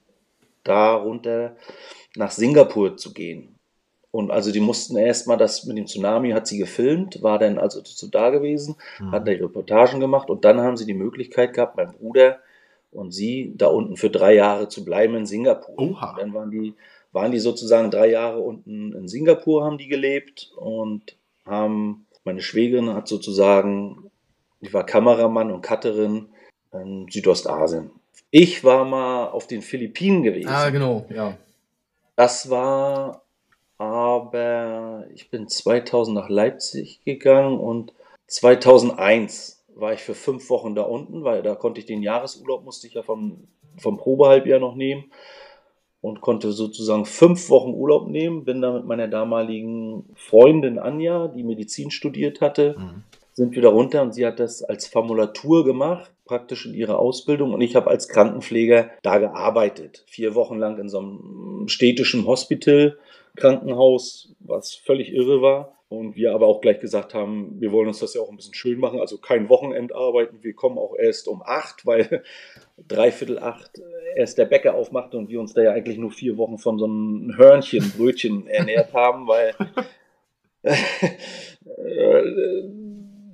darunter 0.62 1.56
nach 2.14 2.30
Singapur 2.30 2.96
zu 2.96 3.12
gehen. 3.12 3.57
Und 4.18 4.32
also 4.32 4.50
die 4.50 4.58
mussten 4.58 4.96
erstmal 4.96 5.36
das 5.36 5.64
mit 5.64 5.78
dem 5.78 5.86
Tsunami 5.86 6.32
hat 6.32 6.48
sie 6.48 6.58
gefilmt, 6.58 7.22
war 7.22 7.38
dann 7.38 7.56
also 7.56 7.78
dazu 7.78 8.08
da 8.08 8.30
gewesen, 8.30 8.74
mhm. 8.98 9.12
hat 9.12 9.28
da 9.28 9.30
Reportagen 9.30 10.00
gemacht 10.00 10.28
und 10.28 10.44
dann 10.44 10.60
haben 10.60 10.76
sie 10.76 10.86
die 10.86 10.94
Möglichkeit 10.94 11.54
gehabt, 11.54 11.76
mein 11.76 11.92
Bruder 11.92 12.40
und 12.90 13.12
sie 13.12 13.52
da 13.56 13.68
unten 13.68 13.96
für 13.96 14.10
drei 14.10 14.34
Jahre 14.34 14.68
zu 14.68 14.84
bleiben 14.84 15.14
in 15.14 15.24
Singapur. 15.24 15.78
Oha. 15.78 16.10
Und 16.10 16.18
dann 16.18 16.34
waren 16.34 16.50
die, 16.50 16.74
waren 17.12 17.30
die 17.30 17.38
sozusagen 17.38 17.92
drei 17.92 18.10
Jahre 18.10 18.40
unten 18.40 18.92
in 18.92 19.06
Singapur, 19.06 19.64
haben 19.64 19.78
die 19.78 19.86
gelebt 19.86 20.50
und 20.56 21.16
haben, 21.46 22.08
meine 22.24 22.40
Schwägerin 22.40 22.94
hat 22.94 23.06
sozusagen, 23.06 24.10
die 24.60 24.72
war 24.72 24.84
Kameramann 24.84 25.52
und 25.52 25.62
Cutterin 25.62 26.26
in 26.72 27.06
Südostasien. 27.08 27.92
Ich 28.32 28.64
war 28.64 28.84
mal 28.84 29.28
auf 29.28 29.46
den 29.46 29.62
Philippinen 29.62 30.24
gewesen. 30.24 30.48
Ah, 30.48 30.70
genau, 30.70 31.06
ja. 31.08 31.38
Das 32.16 32.50
war 32.50 33.22
aber, 34.26 35.06
ich 35.14 35.30
bin 35.30 35.48
2000 35.48 36.14
nach 36.14 36.28
Leipzig 36.28 37.00
gegangen 37.04 37.58
und 37.58 37.92
2001 38.26 39.64
war 39.74 39.92
ich 39.92 40.00
für 40.00 40.14
fünf 40.14 40.50
Wochen 40.50 40.74
da 40.74 40.82
unten, 40.82 41.24
weil 41.24 41.42
da 41.42 41.54
konnte 41.54 41.80
ich 41.80 41.86
den 41.86 42.02
Jahresurlaub, 42.02 42.64
musste 42.64 42.86
ich 42.86 42.94
ja 42.94 43.02
vom, 43.02 43.48
vom 43.78 43.96
Probehalbjahr 43.96 44.58
noch 44.58 44.74
nehmen 44.74 45.04
und 46.00 46.20
konnte 46.20 46.52
sozusagen 46.52 47.04
fünf 47.04 47.48
Wochen 47.50 47.74
Urlaub 47.74 48.08
nehmen. 48.08 48.44
Bin 48.44 48.60
da 48.60 48.72
mit 48.72 48.84
meiner 48.84 49.08
damaligen 49.08 50.04
Freundin 50.14 50.78
Anja, 50.78 51.28
die 51.28 51.42
Medizin 51.42 51.90
studiert 51.90 52.40
hatte, 52.40 52.76
mhm. 52.78 53.02
sind 53.32 53.54
wir 53.54 53.62
da 53.62 53.68
runter 53.68 54.02
und 54.02 54.14
sie 54.14 54.26
hat 54.26 54.40
das 54.40 54.62
als 54.62 54.86
Formulatur 54.86 55.64
gemacht 55.64 56.10
praktisch 56.24 56.66
in 56.66 56.74
ihrer 56.74 56.98
Ausbildung 56.98 57.52
und 57.54 57.62
ich 57.62 57.74
habe 57.74 57.88
als 57.88 58.08
Krankenpfleger 58.08 58.90
da 59.02 59.18
gearbeitet. 59.18 60.04
Vier 60.06 60.34
Wochen 60.34 60.58
lang 60.58 60.78
in 60.78 60.88
so 60.88 60.98
einem 60.98 61.64
städtischen 61.68 62.26
Hospital, 62.26 62.98
Krankenhaus, 63.36 64.34
was 64.40 64.74
völlig 64.74 65.12
irre 65.12 65.42
war. 65.42 65.74
Und 65.90 66.16
wir 66.16 66.34
aber 66.34 66.46
auch 66.46 66.60
gleich 66.60 66.80
gesagt 66.80 67.14
haben, 67.14 67.56
wir 67.60 67.72
wollen 67.72 67.88
uns 67.88 68.00
das 68.00 68.12
ja 68.12 68.20
auch 68.20 68.28
ein 68.28 68.36
bisschen 68.36 68.52
schön 68.52 68.78
machen, 68.78 69.00
also 69.00 69.16
kein 69.16 69.48
Wochenend 69.48 69.94
arbeiten. 69.94 70.42
Wir 70.42 70.52
kommen 70.52 70.76
auch 70.76 70.94
erst 70.94 71.28
um 71.28 71.42
acht, 71.42 71.86
weil 71.86 72.22
dreiviertel 72.86 73.38
acht 73.38 73.80
erst 74.14 74.36
der 74.36 74.44
Bäcker 74.44 74.74
aufmacht 74.74 75.14
und 75.14 75.30
wir 75.30 75.40
uns 75.40 75.54
da 75.54 75.62
ja 75.62 75.72
eigentlich 75.72 75.96
nur 75.96 76.10
vier 76.10 76.36
Wochen 76.36 76.58
von 76.58 76.78
so 76.78 76.84
einem 76.84 77.34
Hörnchen, 77.36 77.92
Brötchen 77.96 78.46
ernährt 78.48 78.92
haben, 78.92 79.26
weil 79.28 79.54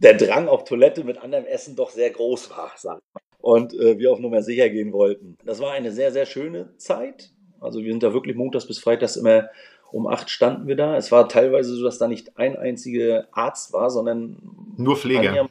der 0.05 0.15
Drang 0.15 0.47
auf 0.49 0.65
Toilette 0.65 1.03
mit 1.03 1.19
anderem 1.19 1.47
Essen 1.47 1.75
doch 1.75 1.91
sehr 1.91 2.11
groß 2.11 2.51
war, 2.51 2.73
sagen 2.77 3.03
Und 3.41 3.75
äh, 3.75 3.99
wir 3.99 4.13
auf 4.13 4.21
Nummer 4.21 4.43
sicher 4.43 4.69
gehen 4.69 4.93
wollten. 4.93 5.39
Das 5.45 5.61
war 5.61 5.73
eine 5.73 5.91
sehr, 5.91 6.13
sehr 6.13 6.27
schöne 6.27 6.77
Zeit. 6.77 7.33
Also 7.61 7.83
wir 7.83 7.91
sind 7.91 8.03
da 8.03 8.13
wirklich 8.13 8.37
montags 8.37 8.67
bis 8.67 8.79
freitags 8.79 9.17
immer 9.17 9.49
um 9.95 10.09
acht 10.09 10.29
standen 10.29 10.67
wir 10.67 10.75
da. 10.75 10.97
Es 10.97 11.13
war 11.13 11.29
teilweise 11.29 11.73
so, 11.77 11.85
dass 11.85 11.99
da 11.99 12.09
nicht 12.09 12.37
ein 12.37 12.57
einziger 12.57 13.29
Arzt 13.31 13.73
war, 13.73 13.91
sondern 13.91 14.39
nur 14.77 14.97
Pfleger. 14.97 15.49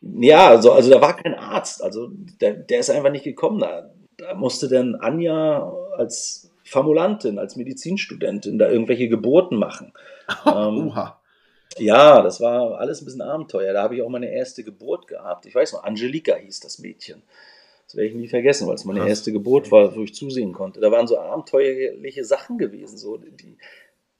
Ja, 0.00 0.48
also, 0.48 0.72
also 0.72 0.90
da 0.90 1.02
war 1.02 1.14
kein 1.16 1.34
Arzt. 1.34 1.82
Also 1.82 2.08
der, 2.40 2.54
der 2.54 2.80
ist 2.80 2.88
einfach 2.88 3.10
nicht 3.10 3.24
gekommen. 3.24 3.60
Da, 3.60 3.90
da 4.16 4.34
musste 4.34 4.68
dann 4.68 4.94
Anja 4.94 5.70
als 5.98 6.50
Formulantin, 6.64 7.38
als 7.38 7.56
Medizinstudentin 7.56 8.58
da 8.58 8.70
irgendwelche 8.70 9.08
Geburten 9.08 9.58
machen. 9.58 9.92
ähm. 10.46 10.92
Ja, 11.78 12.22
das 12.22 12.40
war 12.40 12.78
alles 12.78 13.02
ein 13.02 13.04
bisschen 13.04 13.22
Abenteuer. 13.22 13.74
Da 13.74 13.82
habe 13.82 13.96
ich 13.96 14.02
auch 14.02 14.08
meine 14.08 14.32
erste 14.32 14.64
Geburt 14.64 15.08
gehabt. 15.08 15.44
Ich 15.44 15.54
weiß 15.54 15.74
noch, 15.74 15.84
Angelika 15.84 16.36
hieß 16.36 16.60
das 16.60 16.78
Mädchen. 16.78 17.22
Das 17.92 17.98
werde 17.98 18.08
ich 18.08 18.14
nie 18.14 18.28
vergessen, 18.28 18.66
weil 18.66 18.76
es 18.76 18.86
meine 18.86 19.06
erste 19.06 19.32
Geburt 19.32 19.70
war, 19.70 19.94
wo 19.94 20.02
ich 20.02 20.14
zusehen 20.14 20.54
konnte. 20.54 20.80
Da 20.80 20.90
waren 20.90 21.06
so 21.06 21.18
abenteuerliche 21.18 22.24
Sachen 22.24 22.56
gewesen. 22.56 22.96
So 22.96 23.18
die, 23.18 23.58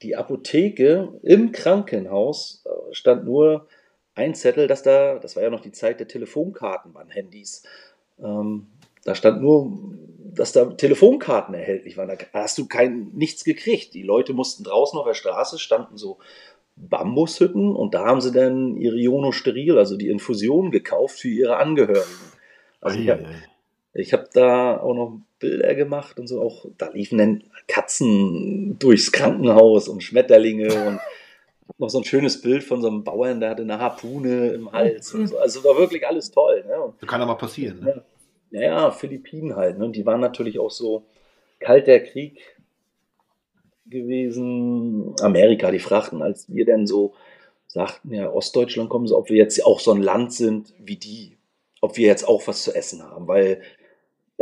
die 0.02 0.14
Apotheke 0.14 1.18
im 1.22 1.52
Krankenhaus 1.52 2.64
stand 2.90 3.24
nur 3.24 3.66
ein 4.14 4.34
Zettel, 4.34 4.66
dass 4.66 4.82
da, 4.82 5.18
das 5.18 5.36
war 5.36 5.42
ja 5.42 5.48
noch 5.48 5.62
die 5.62 5.72
Zeit 5.72 6.00
der 6.00 6.08
Telefonkarten 6.08 6.92
waren 6.92 7.08
Handys. 7.08 7.62
Ähm, 8.22 8.66
da 9.04 9.14
stand 9.14 9.40
nur, 9.40 9.72
dass 10.34 10.52
da 10.52 10.66
Telefonkarten 10.66 11.54
erhältlich 11.54 11.96
waren. 11.96 12.08
Da 12.08 12.18
hast 12.34 12.58
du 12.58 12.68
kein, 12.68 13.12
nichts 13.14 13.42
gekriegt. 13.42 13.94
Die 13.94 14.02
Leute 14.02 14.34
mussten 14.34 14.64
draußen 14.64 14.98
auf 14.98 15.06
der 15.06 15.14
Straße, 15.14 15.58
standen 15.58 15.96
so 15.96 16.18
Bambushütten 16.76 17.74
und 17.74 17.94
da 17.94 18.04
haben 18.04 18.20
sie 18.20 18.32
dann 18.32 18.76
ihre 18.76 18.98
Ionosteril, 18.98 19.78
also 19.78 19.96
die 19.96 20.10
Infusion 20.10 20.70
gekauft 20.70 21.20
für 21.20 21.28
ihre 21.28 21.56
Angehörigen. 21.56 22.32
Also 22.82 22.98
ich 22.98 23.08
habe 23.08 23.24
hab 23.94 24.30
da 24.32 24.80
auch 24.80 24.94
noch 24.94 25.20
Bilder 25.38 25.74
gemacht 25.74 26.18
und 26.18 26.26
so, 26.26 26.40
auch 26.40 26.66
da 26.78 26.90
liefen 26.90 27.18
dann 27.18 27.44
Katzen 27.66 28.78
durchs 28.78 29.12
Krankenhaus 29.12 29.88
und 29.88 30.02
Schmetterlinge 30.02 30.86
und 30.86 31.00
noch 31.78 31.90
so 31.90 31.98
ein 31.98 32.04
schönes 32.04 32.40
Bild 32.40 32.62
von 32.62 32.80
so 32.80 32.88
einem 32.88 33.04
Bauern, 33.04 33.40
der 33.40 33.50
hatte 33.50 33.62
eine 33.62 33.78
Harpune 33.78 34.48
im 34.50 34.70
Hals 34.72 35.14
und 35.14 35.26
so. 35.26 35.38
Also 35.38 35.64
war 35.64 35.76
wirklich 35.76 36.06
alles 36.06 36.30
toll. 36.30 36.64
Ne? 36.66 36.92
das 37.00 37.08
kann 37.08 37.22
aber 37.22 37.36
passieren. 37.36 37.80
Ne? 37.80 38.04
Ja, 38.50 38.60
ja, 38.60 38.90
Philippinen 38.90 39.56
halt. 39.56 39.78
Ne? 39.78 39.84
Und 39.86 39.96
die 39.96 40.06
waren 40.06 40.20
natürlich 40.20 40.58
auch 40.58 40.70
so 40.70 41.06
kalter 41.60 42.00
Krieg 42.00 42.40
gewesen, 43.86 45.14
Amerika, 45.20 45.70
die 45.70 45.78
Frachten, 45.78 46.22
als 46.22 46.52
wir 46.52 46.66
dann 46.66 46.86
so 46.86 47.14
sagten, 47.66 48.12
ja, 48.12 48.30
Ostdeutschland 48.30 48.90
kommen 48.90 49.06
so, 49.06 49.16
ob 49.16 49.30
wir 49.30 49.36
jetzt 49.36 49.64
auch 49.64 49.80
so 49.80 49.92
ein 49.92 50.02
Land 50.02 50.32
sind 50.32 50.74
wie 50.78 50.96
die, 50.96 51.38
ob 51.80 51.96
wir 51.96 52.06
jetzt 52.06 52.28
auch 52.28 52.46
was 52.46 52.64
zu 52.64 52.74
essen 52.74 53.02
haben, 53.02 53.26
weil 53.28 53.62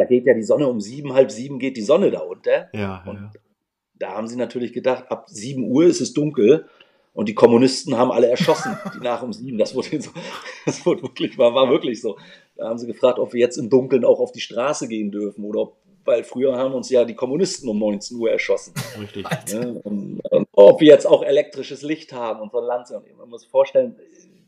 da 0.01 0.07
geht 0.07 0.25
ja 0.25 0.35
die 0.35 0.43
Sonne 0.43 0.67
um 0.67 0.81
sieben, 0.81 1.13
halb 1.13 1.31
sieben 1.31 1.59
geht 1.59 1.77
die 1.77 1.83
Sonne 1.83 2.11
da 2.11 2.21
unter. 2.21 2.69
Ja, 2.73 3.05
und 3.07 3.17
ja. 3.17 3.31
da 3.99 4.13
haben 4.13 4.27
sie 4.27 4.37
natürlich 4.37 4.73
gedacht, 4.73 5.11
ab 5.11 5.27
sieben 5.29 5.71
Uhr 5.71 5.85
ist 5.85 6.01
es 6.01 6.15
dunkel 6.15 6.67
und 7.13 7.29
die 7.29 7.35
Kommunisten 7.35 7.99
haben 7.99 8.11
alle 8.11 8.29
erschossen, 8.29 8.79
die 8.95 9.05
nach 9.05 9.23
um 9.23 9.35
sieben. 9.35 9.59
Das 9.59 9.75
wurde, 9.75 10.01
so, 10.01 10.11
das 10.65 10.87
wurde 10.87 11.03
wirklich, 11.03 11.37
war, 11.37 11.55
war 11.55 11.69
wirklich 11.69 12.01
so. 12.01 12.17
Da 12.57 12.69
haben 12.69 12.79
sie 12.79 12.87
gefragt, 12.87 13.19
ob 13.19 13.35
wir 13.35 13.41
jetzt 13.41 13.59
im 13.59 13.69
Dunkeln 13.69 14.05
auch 14.07 14.21
auf 14.21 14.33
die 14.33 14.41
Straße 14.41 14.89
gehen 14.89 15.11
dürfen 15.11 15.45
oder 15.45 15.61
ob 15.61 15.77
weil 16.07 16.25
früher 16.25 16.57
haben 16.57 16.73
uns 16.73 16.89
ja 16.89 17.05
die 17.05 17.15
Kommunisten 17.15 17.69
um 17.69 17.79
19 17.79 18.17
Uhr 18.17 18.31
erschossen. 18.31 18.73
Richtig. 18.99 19.27
Ne? 19.53 19.81
Und, 19.85 20.21
und, 20.31 20.49
ob 20.53 20.81
wir 20.81 20.89
jetzt 20.89 21.07
auch 21.07 21.23
elektrisches 21.23 21.83
Licht 21.83 22.15
haben 22.15 22.41
und 22.41 22.53
so 22.53 22.59
ein 22.59 22.65
Land. 22.65 22.91
Und 22.91 23.19
man 23.19 23.29
muss 23.29 23.43
sich 23.43 23.51
vorstellen, 23.51 23.97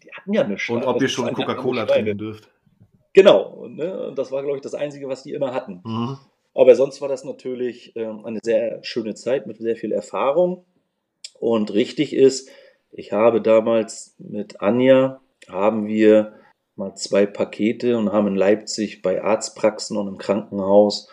die 0.03 0.11
hatten 0.11 0.33
ja 0.33 0.45
nichts. 0.45 0.71
Und 0.71 0.85
ob 0.85 1.01
ihr 1.01 1.09
schon 1.09 1.31
Coca-Cola 1.31 1.85
trinken 1.85 2.17
dürft. 2.17 2.49
Genau. 3.12 3.66
Ne? 3.68 4.09
und 4.09 4.18
das 4.18 4.33
war, 4.33 4.42
glaube 4.42 4.57
ich, 4.57 4.62
das 4.62 4.75
Einzige, 4.75 5.09
was 5.09 5.22
die 5.22 5.33
immer 5.33 5.53
hatten. 5.53 5.81
Mhm. 5.85 6.18
Aber 6.55 6.75
sonst 6.75 7.01
war 7.01 7.09
das 7.09 7.25
natürlich 7.25 7.96
ähm, 7.96 8.25
eine 8.25 8.40
sehr 8.42 8.83
schöne 8.83 9.14
Zeit 9.14 9.46
mit 9.46 9.59
sehr 9.59 9.77
viel 9.77 9.92
Erfahrung. 9.92 10.64
Und 11.38 11.72
richtig 11.72 12.14
ist, 12.14 12.51
ich 12.90 13.12
habe 13.12 13.40
damals 13.40 14.14
mit 14.18 14.61
Anja, 14.61 15.20
haben 15.48 15.87
wir 15.87 16.35
mal 16.77 16.94
zwei 16.94 17.27
Pakete 17.27 17.96
und 17.96 18.12
haben 18.12 18.29
in 18.29 18.37
Leipzig 18.37 19.03
bei 19.03 19.22
Arztpraxen 19.22 19.96
und 19.96 20.09
im 20.09 20.18
Krankenhaus 20.18 21.09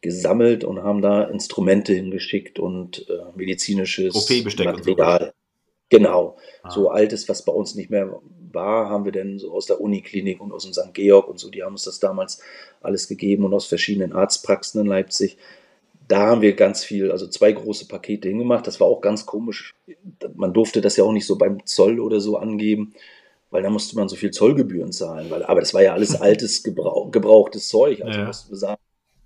gesammelt 0.00 0.64
und 0.64 0.82
haben 0.82 1.00
da 1.00 1.24
Instrumente 1.24 1.92
hingeschickt 1.92 2.58
und 2.58 3.08
äh, 3.08 3.36
medizinisches 3.36 4.14
Material. 4.58 5.32
Genau, 5.92 6.38
ah. 6.62 6.70
so 6.70 6.88
altes, 6.88 7.28
was 7.28 7.44
bei 7.44 7.52
uns 7.52 7.74
nicht 7.74 7.90
mehr 7.90 8.18
war, 8.50 8.88
haben 8.88 9.04
wir 9.04 9.12
dann 9.12 9.38
so 9.38 9.52
aus 9.52 9.66
der 9.66 9.78
Uniklinik 9.78 10.40
und 10.40 10.50
aus 10.50 10.64
dem 10.64 10.72
St. 10.72 10.94
Georg 10.94 11.28
und 11.28 11.38
so, 11.38 11.50
die 11.50 11.62
haben 11.62 11.72
uns 11.72 11.84
das 11.84 12.00
damals 12.00 12.40
alles 12.80 13.08
gegeben 13.08 13.44
und 13.44 13.52
aus 13.52 13.66
verschiedenen 13.66 14.14
Arztpraxen 14.14 14.80
in 14.80 14.86
Leipzig. 14.86 15.36
Da 16.08 16.28
haben 16.28 16.40
wir 16.40 16.56
ganz 16.56 16.82
viel, 16.82 17.12
also 17.12 17.26
zwei 17.26 17.52
große 17.52 17.88
Pakete 17.88 18.28
hingemacht. 18.28 18.66
Das 18.66 18.80
war 18.80 18.86
auch 18.86 19.02
ganz 19.02 19.26
komisch. 19.26 19.74
Man 20.34 20.54
durfte 20.54 20.80
das 20.80 20.96
ja 20.96 21.04
auch 21.04 21.12
nicht 21.12 21.26
so 21.26 21.36
beim 21.36 21.66
Zoll 21.66 22.00
oder 22.00 22.20
so 22.20 22.38
angeben, 22.38 22.94
weil 23.50 23.62
da 23.62 23.68
musste 23.68 23.94
man 23.96 24.08
so 24.08 24.16
viel 24.16 24.30
Zollgebühren 24.30 24.92
zahlen. 24.92 25.30
Weil, 25.30 25.42
aber 25.44 25.60
das 25.60 25.74
war 25.74 25.82
ja 25.82 25.92
alles 25.92 26.18
altes, 26.20 26.62
gebrauch, 26.62 27.10
gebrauchtes 27.10 27.68
Zeug. 27.68 28.02
Also 28.02 28.18
ja. 28.18 28.26
mussten 28.26 28.50
wir 28.50 28.56
sagen, 28.56 28.80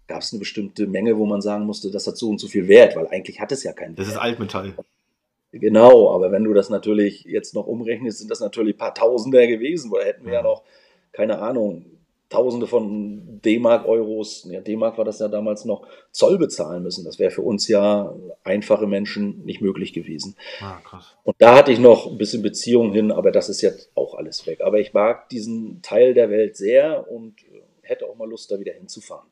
gab 0.08 0.22
es 0.22 0.32
eine 0.32 0.40
bestimmte 0.40 0.88
Menge, 0.88 1.16
wo 1.16 1.26
man 1.26 1.40
sagen 1.40 1.64
musste, 1.64 1.92
das 1.92 2.08
hat 2.08 2.16
so 2.16 2.28
und 2.28 2.40
so 2.40 2.48
viel 2.48 2.66
Wert, 2.66 2.96
weil 2.96 3.06
eigentlich 3.06 3.40
hat 3.40 3.52
es 3.52 3.62
ja 3.62 3.72
keinen 3.72 3.94
Das 3.94 4.06
Wert. 4.06 4.16
ist 4.16 4.20
Altmetall. 4.20 4.74
Genau, 5.52 6.14
aber 6.14 6.32
wenn 6.32 6.44
du 6.44 6.52
das 6.52 6.68
natürlich 6.70 7.24
jetzt 7.24 7.54
noch 7.54 7.66
umrechnest, 7.66 8.18
sind 8.18 8.30
das 8.30 8.40
natürlich 8.40 8.74
ein 8.74 8.78
paar 8.78 8.94
Tausender 8.94 9.46
gewesen, 9.46 9.90
weil 9.90 10.04
hätten 10.04 10.26
wir 10.26 10.34
ja, 10.34 10.42
noch, 10.42 10.62
keine 11.12 11.38
Ahnung, 11.38 11.86
Tausende 12.28 12.66
von 12.66 13.40
D-Mark, 13.40 13.86
Euros, 13.86 14.48
ja, 14.50 14.60
D-Mark 14.60 14.98
war 14.98 15.04
das 15.04 15.20
ja 15.20 15.28
damals 15.28 15.64
noch, 15.64 15.86
Zoll 16.10 16.38
bezahlen 16.38 16.82
müssen. 16.82 17.04
Das 17.04 17.20
wäre 17.20 17.30
für 17.30 17.42
uns 17.42 17.68
ja 17.68 18.12
einfache 18.42 18.88
Menschen 18.88 19.44
nicht 19.44 19.60
möglich 19.60 19.92
gewesen. 19.92 20.34
Ah, 20.60 20.80
krass. 20.82 21.16
Und 21.22 21.36
da 21.38 21.54
hatte 21.54 21.70
ich 21.70 21.78
noch 21.78 22.08
ein 22.10 22.18
bisschen 22.18 22.42
Beziehung 22.42 22.92
hin, 22.92 23.12
aber 23.12 23.30
das 23.30 23.48
ist 23.48 23.62
jetzt 23.62 23.92
auch 23.94 24.14
alles 24.14 24.44
weg. 24.44 24.60
Aber 24.62 24.80
ich 24.80 24.92
mag 24.92 25.28
diesen 25.28 25.82
Teil 25.82 26.14
der 26.14 26.28
Welt 26.28 26.56
sehr 26.56 27.08
und 27.08 27.42
äh, 27.44 27.62
hätte 27.82 28.06
auch 28.06 28.16
mal 28.16 28.28
Lust, 28.28 28.50
da 28.50 28.58
wieder 28.58 28.72
hinzufahren. 28.72 29.28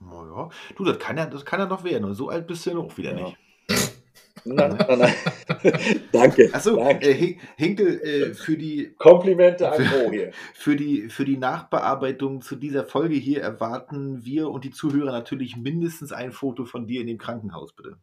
Oh, 0.00 0.22
ja. 0.24 0.48
Du, 0.76 0.84
das 0.84 1.00
kann 1.00 1.16
ja, 1.16 1.26
das 1.26 1.44
kann 1.44 1.58
ja 1.58 1.66
noch 1.66 1.82
werden. 1.82 2.14
So 2.14 2.28
alt 2.28 2.46
bist 2.46 2.64
du 2.64 2.70
ja 2.70 2.78
auch 2.78 2.96
wieder 2.96 3.10
Ja. 3.18 3.24
nicht. 3.24 3.36
Nein, 4.46 4.76
nein, 4.88 4.98
nein. 4.98 5.14
Danke. 6.12 6.50
Achso, 6.52 6.78
äh, 6.78 7.12
Hin- 7.14 7.40
Hinkel, 7.56 8.00
äh, 8.00 8.34
für 8.34 8.56
die 8.56 8.94
Komplimente 8.96 9.70
an 9.70 9.82
Mo 9.82 10.10
hier. 10.10 10.30
Für 10.54 10.76
die, 10.76 11.08
für 11.08 11.24
die 11.24 11.36
Nachbearbeitung 11.36 12.40
zu 12.42 12.56
dieser 12.56 12.84
Folge 12.84 13.14
hier 13.16 13.42
erwarten 13.42 14.24
wir 14.24 14.48
und 14.50 14.64
die 14.64 14.70
Zuhörer 14.70 15.12
natürlich 15.12 15.56
mindestens 15.56 16.12
ein 16.12 16.32
Foto 16.32 16.64
von 16.64 16.86
dir 16.86 17.00
in 17.00 17.06
dem 17.06 17.18
Krankenhaus, 17.18 17.72
bitte. 17.74 17.96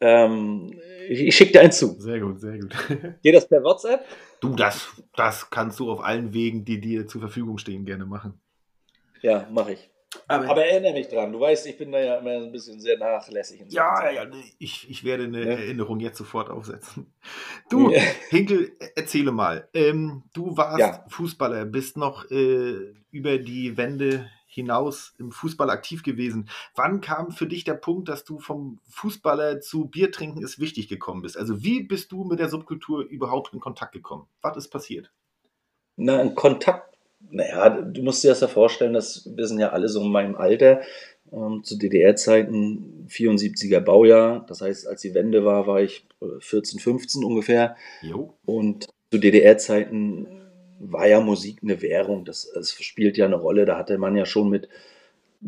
Ähm, 0.00 0.72
ich 1.08 1.20
ich 1.20 1.36
schicke 1.36 1.52
dir 1.52 1.60
einen 1.60 1.72
zu. 1.72 2.00
Sehr 2.00 2.20
gut, 2.20 2.40
sehr 2.40 2.58
gut. 2.58 2.74
Geht 3.22 3.34
das 3.34 3.46
per 3.48 3.62
WhatsApp? 3.62 4.04
Du, 4.40 4.54
das, 4.54 4.88
das 5.14 5.50
kannst 5.50 5.78
du 5.78 5.90
auf 5.90 6.02
allen 6.02 6.32
Wegen, 6.32 6.64
die 6.64 6.80
dir 6.80 7.06
zur 7.06 7.20
Verfügung 7.20 7.58
stehen, 7.58 7.84
gerne 7.84 8.06
machen. 8.06 8.40
Ja, 9.20 9.46
mache 9.50 9.72
ich. 9.72 9.89
Aber 10.26 10.64
erinnere 10.64 10.92
mich 10.92 11.08
dran. 11.08 11.32
Du 11.32 11.40
weißt, 11.40 11.66
ich 11.66 11.78
bin 11.78 11.92
da 11.92 12.00
ja 12.00 12.16
immer 12.16 12.32
ein 12.32 12.50
bisschen 12.52 12.80
sehr 12.80 12.98
nachlässig. 12.98 13.60
in 13.60 13.70
so 13.70 13.76
ja, 13.76 14.10
ja, 14.10 14.24
ja, 14.24 14.30
ich, 14.58 14.90
ich 14.90 15.04
werde 15.04 15.24
eine 15.24 15.40
Ja. 15.44 15.52
Erinnerung 15.52 16.00
jetzt 16.00 16.18
sofort 16.18 16.50
aufsetzen. 16.50 17.12
Du, 17.68 17.90
Ja. 17.90 18.00
Hinkel, 18.28 18.72
erzähle 18.96 19.30
mal. 19.32 19.68
Ähm, 19.72 20.24
du 20.32 20.56
warst 20.56 20.78
Ja. 20.80 21.04
Fußballer, 21.08 21.64
bist 21.64 21.96
noch 21.96 22.28
äh, 22.30 22.92
über 23.12 23.38
die 23.38 23.76
Wende 23.76 24.28
hinaus 24.46 25.14
im 25.18 25.30
Fußball 25.30 25.70
aktiv 25.70 26.02
gewesen. 26.02 26.48
Wann 26.74 27.00
kam 27.00 27.30
für 27.30 27.46
dich 27.46 27.62
der 27.62 27.74
Punkt, 27.74 28.08
dass 28.08 28.24
du 28.24 28.40
vom 28.40 28.80
Fußballer 28.88 29.60
zu 29.60 29.84
Biertrinken 29.86 30.42
ist 30.42 30.58
wichtig 30.58 30.88
gekommen 30.88 31.22
bist? 31.22 31.36
Also 31.36 31.62
wie 31.62 31.84
bist 31.84 32.10
du 32.10 32.24
mit 32.24 32.40
der 32.40 32.48
Subkultur 32.48 33.02
überhaupt 33.04 33.52
in 33.54 33.60
Kontakt 33.60 33.92
gekommen? 33.92 34.26
Was 34.42 34.56
ist 34.56 34.70
passiert? 34.70 35.12
Na, 35.96 36.18
ein 36.18 36.34
Kontakt. 36.34 36.98
Naja, 37.28 37.70
du 37.70 38.02
musst 38.02 38.24
dir 38.24 38.28
das 38.28 38.40
ja 38.40 38.48
vorstellen, 38.48 38.92
dass 38.92 39.28
wir 39.34 39.46
sind 39.46 39.60
ja 39.60 39.70
alle 39.70 39.88
so 39.88 40.02
in 40.02 40.10
meinem 40.10 40.34
Alter. 40.34 40.80
Ähm, 41.32 41.62
zu 41.62 41.78
DDR-Zeiten 41.78 43.06
74er 43.08 43.80
Baujahr. 43.80 44.44
Das 44.48 44.60
heißt, 44.62 44.86
als 44.88 45.02
die 45.02 45.14
Wende 45.14 45.44
war, 45.44 45.66
war 45.66 45.80
ich 45.80 46.04
äh, 46.20 46.40
14, 46.40 46.80
15 46.80 47.24
ungefähr. 47.24 47.76
Jo. 48.02 48.34
Und 48.44 48.88
zu 49.12 49.18
DDR-Zeiten 49.18 50.26
war 50.80 51.06
ja 51.06 51.20
Musik 51.20 51.58
eine 51.62 51.80
Währung. 51.82 52.24
Das, 52.24 52.50
das 52.52 52.72
spielt 52.72 53.16
ja 53.16 53.26
eine 53.26 53.36
Rolle. 53.36 53.64
Da 53.64 53.78
hatte 53.78 53.98
man 53.98 54.16
ja 54.16 54.26
schon 54.26 54.48
mit 54.48 54.68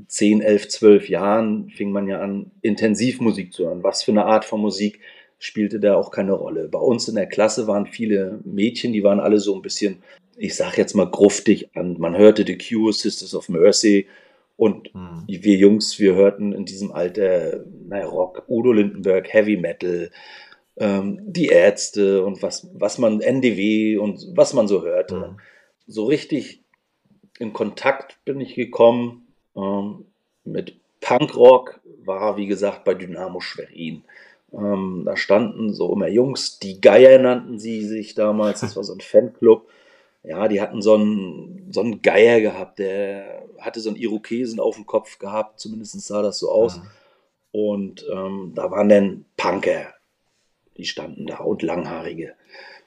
10, 0.06 0.40
11, 0.40 0.68
12 0.68 1.08
Jahren, 1.08 1.68
fing 1.70 1.90
man 1.90 2.06
ja 2.06 2.20
an, 2.20 2.50
intensiv 2.62 3.20
Musik 3.20 3.52
zu 3.52 3.66
hören. 3.66 3.82
Was 3.82 4.02
für 4.02 4.12
eine 4.12 4.24
Art 4.24 4.44
von 4.44 4.60
Musik 4.60 5.00
spielte 5.42 5.80
da 5.80 5.96
auch 5.96 6.12
keine 6.12 6.34
Rolle. 6.34 6.68
Bei 6.68 6.78
uns 6.78 7.08
in 7.08 7.16
der 7.16 7.26
Klasse 7.26 7.66
waren 7.66 7.86
viele 7.86 8.38
Mädchen, 8.44 8.92
die 8.92 9.02
waren 9.02 9.18
alle 9.18 9.40
so 9.40 9.56
ein 9.56 9.62
bisschen, 9.62 10.00
ich 10.36 10.54
sag 10.54 10.78
jetzt 10.78 10.94
mal 10.94 11.10
gruftig 11.10 11.76
an. 11.76 11.96
Man 11.98 12.16
hörte 12.16 12.44
The 12.46 12.56
Cure, 12.56 12.92
Sisters 12.92 13.34
of 13.34 13.48
Mercy 13.48 14.06
und 14.56 14.94
Hm. 14.94 15.24
wir 15.26 15.56
Jungs, 15.56 15.98
wir 15.98 16.14
hörten 16.14 16.52
in 16.52 16.64
diesem 16.64 16.92
Alter 16.92 17.64
naja, 17.88 18.06
Rock, 18.06 18.44
Udo 18.46 18.72
Lindenberg, 18.72 19.32
Heavy 19.32 19.56
Metal, 19.56 20.12
ähm, 20.76 21.18
die 21.24 21.46
Ärzte 21.46 22.24
und 22.24 22.40
was, 22.40 22.70
was 22.74 22.98
man, 22.98 23.20
NDW 23.20 23.96
und 23.96 24.24
was 24.36 24.54
man 24.54 24.68
so 24.68 24.82
hörte. 24.82 25.16
Mhm. 25.16 25.40
So 25.88 26.04
richtig 26.04 26.62
in 27.40 27.52
Kontakt 27.52 28.24
bin 28.24 28.40
ich 28.40 28.54
gekommen 28.54 29.26
ähm, 29.56 30.04
mit 30.44 30.76
Punkrock, 31.00 31.80
war 32.04 32.36
wie 32.36 32.46
gesagt 32.46 32.84
bei 32.84 32.94
Dynamo 32.94 33.40
Schwerin. 33.40 34.04
Ähm, 34.52 35.02
da 35.04 35.16
standen 35.16 35.72
so 35.72 35.92
immer 35.92 36.08
Jungs, 36.08 36.58
die 36.58 36.80
Geier 36.80 37.18
nannten 37.18 37.58
sie 37.58 37.84
sich 37.84 38.14
damals, 38.14 38.60
das 38.60 38.76
war 38.76 38.84
so 38.84 38.92
ein 38.92 39.00
Fanclub. 39.02 39.68
Ja, 40.24 40.46
die 40.46 40.60
hatten 40.60 40.82
so 40.82 40.94
einen, 40.94 41.66
so 41.72 41.80
einen 41.80 42.00
Geier 42.00 42.40
gehabt, 42.40 42.78
der 42.78 43.44
hatte 43.58 43.80
so 43.80 43.88
einen 43.88 43.98
Irokesen 43.98 44.60
auf 44.60 44.76
dem 44.76 44.86
Kopf 44.86 45.18
gehabt, 45.18 45.58
zumindest 45.58 46.00
sah 46.00 46.22
das 46.22 46.38
so 46.38 46.50
aus. 46.50 46.78
Mhm. 46.78 46.82
Und 47.52 48.06
ähm, 48.12 48.52
da 48.54 48.70
waren 48.70 48.88
dann 48.88 49.24
Punker, 49.36 49.94
die 50.76 50.84
standen 50.84 51.26
da 51.26 51.38
und 51.38 51.62
Langhaarige. 51.62 52.34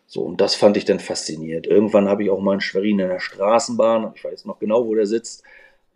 So, 0.08 0.22
und 0.22 0.40
das 0.40 0.56
fand 0.56 0.78
ich 0.78 0.86
dann 0.86 1.00
fasziniert. 1.00 1.68
Irgendwann 1.68 2.08
habe 2.08 2.24
ich 2.24 2.30
auch 2.30 2.40
mal 2.40 2.54
in 2.54 2.62
Schwerin 2.62 3.00
in 3.00 3.10
der 3.10 3.20
Straßenbahn, 3.20 4.14
ich 4.16 4.24
weiß 4.24 4.46
noch 4.46 4.60
genau, 4.60 4.86
wo 4.86 4.96
der 4.96 5.08
sitzt, 5.08 5.44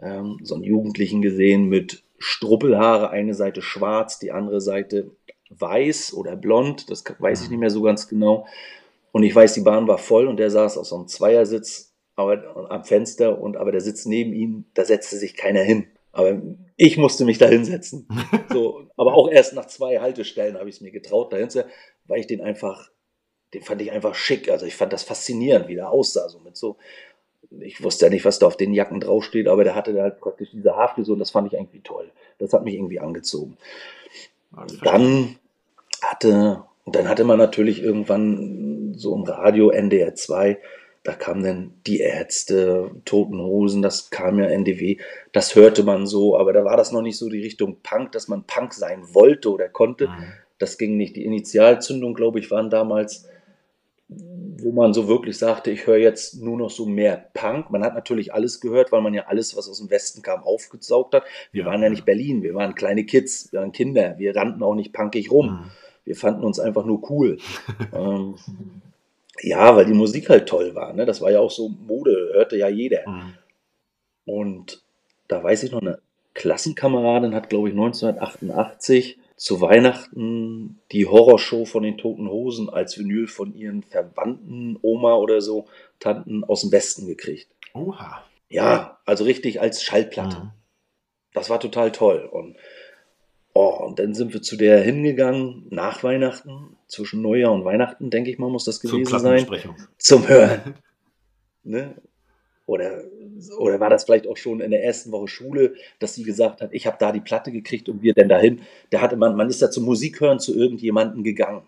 ähm, 0.01 0.39
so 0.43 0.55
einen 0.55 0.63
Jugendlichen 0.63 1.21
gesehen 1.21 1.69
mit 1.69 2.03
Struppelhaare, 2.17 3.11
eine 3.11 3.33
Seite 3.33 3.61
schwarz, 3.61 4.19
die 4.19 4.31
andere 4.31 4.61
Seite 4.61 5.11
weiß 5.49 6.13
oder 6.13 6.35
blond, 6.35 6.89
das 6.89 7.03
weiß 7.17 7.43
ich 7.43 7.49
nicht 7.49 7.59
mehr 7.59 7.69
so 7.69 7.81
ganz 7.81 8.07
genau. 8.07 8.45
Und 9.11 9.23
ich 9.23 9.35
weiß, 9.35 9.53
die 9.53 9.61
Bahn 9.61 9.87
war 9.87 9.97
voll 9.97 10.27
und 10.27 10.37
der 10.37 10.51
saß 10.51 10.77
auf 10.77 10.85
so 10.85 10.95
einem 10.95 11.07
Zweiersitz 11.07 11.93
aber, 12.15 12.67
am 12.69 12.83
Fenster 12.83 13.41
und 13.41 13.57
aber 13.57 13.71
der 13.71 13.81
Sitz 13.81 14.05
neben 14.05 14.33
ihm, 14.33 14.65
da 14.73 14.85
setzte 14.85 15.17
sich 15.17 15.35
keiner 15.35 15.61
hin. 15.61 15.87
Aber 16.11 16.41
ich 16.75 16.97
musste 16.97 17.25
mich 17.25 17.37
da 17.37 17.47
hinsetzen. 17.47 18.07
So, 18.51 18.87
aber 18.97 19.13
auch 19.13 19.29
erst 19.29 19.53
nach 19.53 19.67
zwei 19.67 19.99
Haltestellen 19.99 20.57
habe 20.57 20.69
ich 20.69 20.75
es 20.77 20.81
mir 20.81 20.89
getraut, 20.89 21.31
dahin 21.31 21.51
zu, 21.51 21.65
weil 22.05 22.19
ich 22.19 22.25
den 22.25 22.41
einfach, 22.41 22.89
den 23.53 23.61
fand 23.61 23.79
ich 23.81 23.91
einfach 23.91 24.15
schick. 24.15 24.49
Also 24.49 24.65
ich 24.65 24.75
fand 24.75 24.91
das 24.91 25.03
faszinierend, 25.03 25.67
wie 25.67 25.75
der 25.75 25.91
aussah. 25.91 26.29
So 26.29 26.39
mit 26.39 26.57
so, 26.57 26.77
ich 27.51 27.83
wusste 27.83 28.07
ja 28.07 28.09
nicht, 28.09 28.25
was 28.25 28.39
da 28.39 28.47
auf 28.47 28.57
den 28.57 28.73
Jacken 28.73 28.99
draufsteht, 28.99 29.47
aber 29.47 29.63
der 29.63 29.75
hatte 29.75 29.93
da 29.93 30.01
halt 30.01 30.19
praktisch 30.19 30.49
diese 30.51 30.75
Haarfrisur 30.75 31.13
und 31.13 31.19
das 31.19 31.29
fand 31.29 31.45
ich 31.47 31.53
irgendwie 31.53 31.81
toll. 31.81 32.11
Das 32.39 32.53
hat 32.53 32.63
mich 32.63 32.73
irgendwie 32.73 32.99
angezogen. 32.99 33.57
Verstehe 34.53 34.79
Dann 34.83 35.38
hatte, 36.01 36.63
und 36.85 36.95
dann 36.95 37.07
hatte 37.07 37.23
man 37.23 37.37
natürlich 37.37 37.81
irgendwann 37.81 38.93
so 38.95 39.15
im 39.15 39.23
Radio 39.23 39.69
NDR 39.69 40.15
2, 40.15 40.57
da 41.03 41.13
kamen 41.13 41.43
dann 41.43 41.73
die 41.87 41.99
Ärzte, 41.99 42.91
Toten 43.05 43.39
Hosen, 43.41 43.81
das 43.81 44.09
kam 44.09 44.37
ja 44.39 44.45
NDW, 44.45 44.97
das 45.31 45.55
hörte 45.55 45.83
man 45.83 46.05
so, 46.05 46.37
aber 46.37 46.51
da 46.51 46.65
war 46.65 46.77
das 46.77 46.91
noch 46.91 47.01
nicht 47.01 47.17
so 47.17 47.29
die 47.29 47.41
Richtung 47.41 47.77
Punk, 47.81 48.11
dass 48.11 48.27
man 48.27 48.43
Punk 48.43 48.73
sein 48.73 49.03
wollte 49.13 49.49
oder 49.51 49.69
konnte. 49.69 50.07
Mhm. 50.07 50.23
Das 50.57 50.77
ging 50.77 50.97
nicht. 50.97 51.15
Die 51.15 51.23
Initialzündung, 51.23 52.13
glaube 52.13 52.39
ich, 52.39 52.51
waren 52.51 52.69
damals, 52.69 53.29
wo 54.09 54.71
man 54.73 54.93
so 54.93 55.07
wirklich 55.07 55.37
sagte, 55.37 55.71
ich 55.71 55.87
höre 55.87 55.97
jetzt 55.97 56.41
nur 56.41 56.57
noch 56.57 56.69
so 56.69 56.85
mehr 56.85 57.29
Punk. 57.33 57.69
Man 57.71 57.83
hat 57.83 57.93
natürlich 57.93 58.33
alles 58.33 58.59
gehört, 58.59 58.91
weil 58.91 59.01
man 59.01 59.13
ja 59.13 59.27
alles, 59.27 59.55
was 59.55 59.69
aus 59.69 59.79
dem 59.79 59.89
Westen 59.89 60.21
kam, 60.21 60.43
aufgesaugt 60.43 61.13
hat. 61.13 61.23
Wir 61.53 61.63
Ja, 61.63 61.69
waren 61.69 61.79
ja 61.79 61.85
ja. 61.85 61.91
nicht 61.91 62.05
Berlin, 62.05 62.43
wir 62.43 62.53
waren 62.55 62.75
kleine 62.75 63.05
Kids, 63.05 63.53
wir 63.53 63.61
waren 63.61 63.71
Kinder, 63.71 64.15
wir 64.17 64.35
rannten 64.35 64.63
auch 64.63 64.75
nicht 64.75 64.91
punkig 64.91 65.31
rum. 65.31 65.47
Mhm. 65.47 65.71
Wir 66.05 66.15
fanden 66.15 66.43
uns 66.43 66.59
einfach 66.59 66.85
nur 66.85 67.09
cool. 67.09 67.37
ähm, 67.93 68.35
ja, 69.41 69.75
weil 69.75 69.85
die 69.85 69.93
Musik 69.93 70.29
halt 70.29 70.47
toll 70.47 70.75
war. 70.75 70.93
Ne? 70.93 71.05
Das 71.05 71.21
war 71.21 71.31
ja 71.31 71.39
auch 71.39 71.51
so 71.51 71.69
Mode, 71.69 72.31
hörte 72.33 72.57
ja 72.57 72.67
jeder. 72.67 73.07
Mhm. 73.07 73.33
Und 74.25 74.83
da 75.27 75.43
weiß 75.43 75.63
ich 75.63 75.71
noch, 75.71 75.81
eine 75.81 75.99
Klassenkameradin 76.33 77.33
hat, 77.33 77.49
glaube 77.49 77.69
ich, 77.69 77.73
1988 77.73 79.17
zu 79.35 79.61
Weihnachten 79.61 80.79
die 80.91 81.05
Horrorshow 81.05 81.65
von 81.65 81.83
den 81.83 81.97
Toten 81.97 82.29
Hosen 82.29 82.69
als 82.69 82.97
Vinyl 82.97 83.27
von 83.27 83.55
ihren 83.55 83.83
Verwandten, 83.83 84.77
Oma 84.81 85.15
oder 85.15 85.39
so, 85.39 85.67
Tanten 85.99 86.43
aus 86.43 86.61
dem 86.61 86.71
Westen 86.71 87.07
gekriegt. 87.07 87.47
Oha. 87.73 88.23
Ja, 88.49 88.99
also 89.05 89.23
richtig 89.23 89.61
als 89.61 89.81
Schallplatte. 89.81 90.37
Mhm. 90.37 90.51
Das 91.33 91.49
war 91.49 91.59
total 91.59 91.91
toll. 91.91 92.27
Und, 92.31 92.57
oh, 93.53 93.85
und 93.85 93.99
dann 93.99 94.13
sind 94.13 94.33
wir 94.33 94.41
zu 94.41 94.55
der 94.55 94.81
hingegangen, 94.81 95.67
nach 95.69 96.03
Weihnachten, 96.03 96.77
zwischen 96.87 97.21
Neujahr 97.21 97.53
und 97.53 97.65
Weihnachten, 97.65 98.09
denke 98.09 98.31
ich 98.31 98.39
mal, 98.39 98.49
muss 98.49 98.65
das 98.65 98.79
gewesen 98.79 99.19
sein 99.19 99.45
zum 99.97 100.27
Hören. 100.27 100.75
Ne? 101.61 101.93
Oder, 102.65 103.03
oder 103.57 103.79
war 103.79 103.89
das 103.89 104.05
vielleicht 104.05 104.27
auch 104.27 104.37
schon 104.37 104.61
in 104.61 104.71
der 104.71 104.83
ersten 104.83 105.11
Woche 105.11 105.27
Schule, 105.27 105.73
dass 105.99 106.15
sie 106.15 106.23
gesagt 106.23 106.61
hat, 106.61 106.69
ich 106.71 106.87
habe 106.87 106.97
da 106.99 107.11
die 107.11 107.19
Platte 107.19 107.51
gekriegt 107.51 107.89
und 107.89 108.01
wir 108.01 108.13
denn 108.13 108.29
dahin. 108.29 108.61
Da 108.91 109.01
hatte 109.01 109.17
man, 109.17 109.35
man 109.35 109.49
ist 109.49 109.61
da 109.61 109.69
zum 109.69 109.85
Musikhören 109.85 110.39
zu 110.39 110.55
irgendjemandem 110.55 111.23
gegangen. 111.23 111.63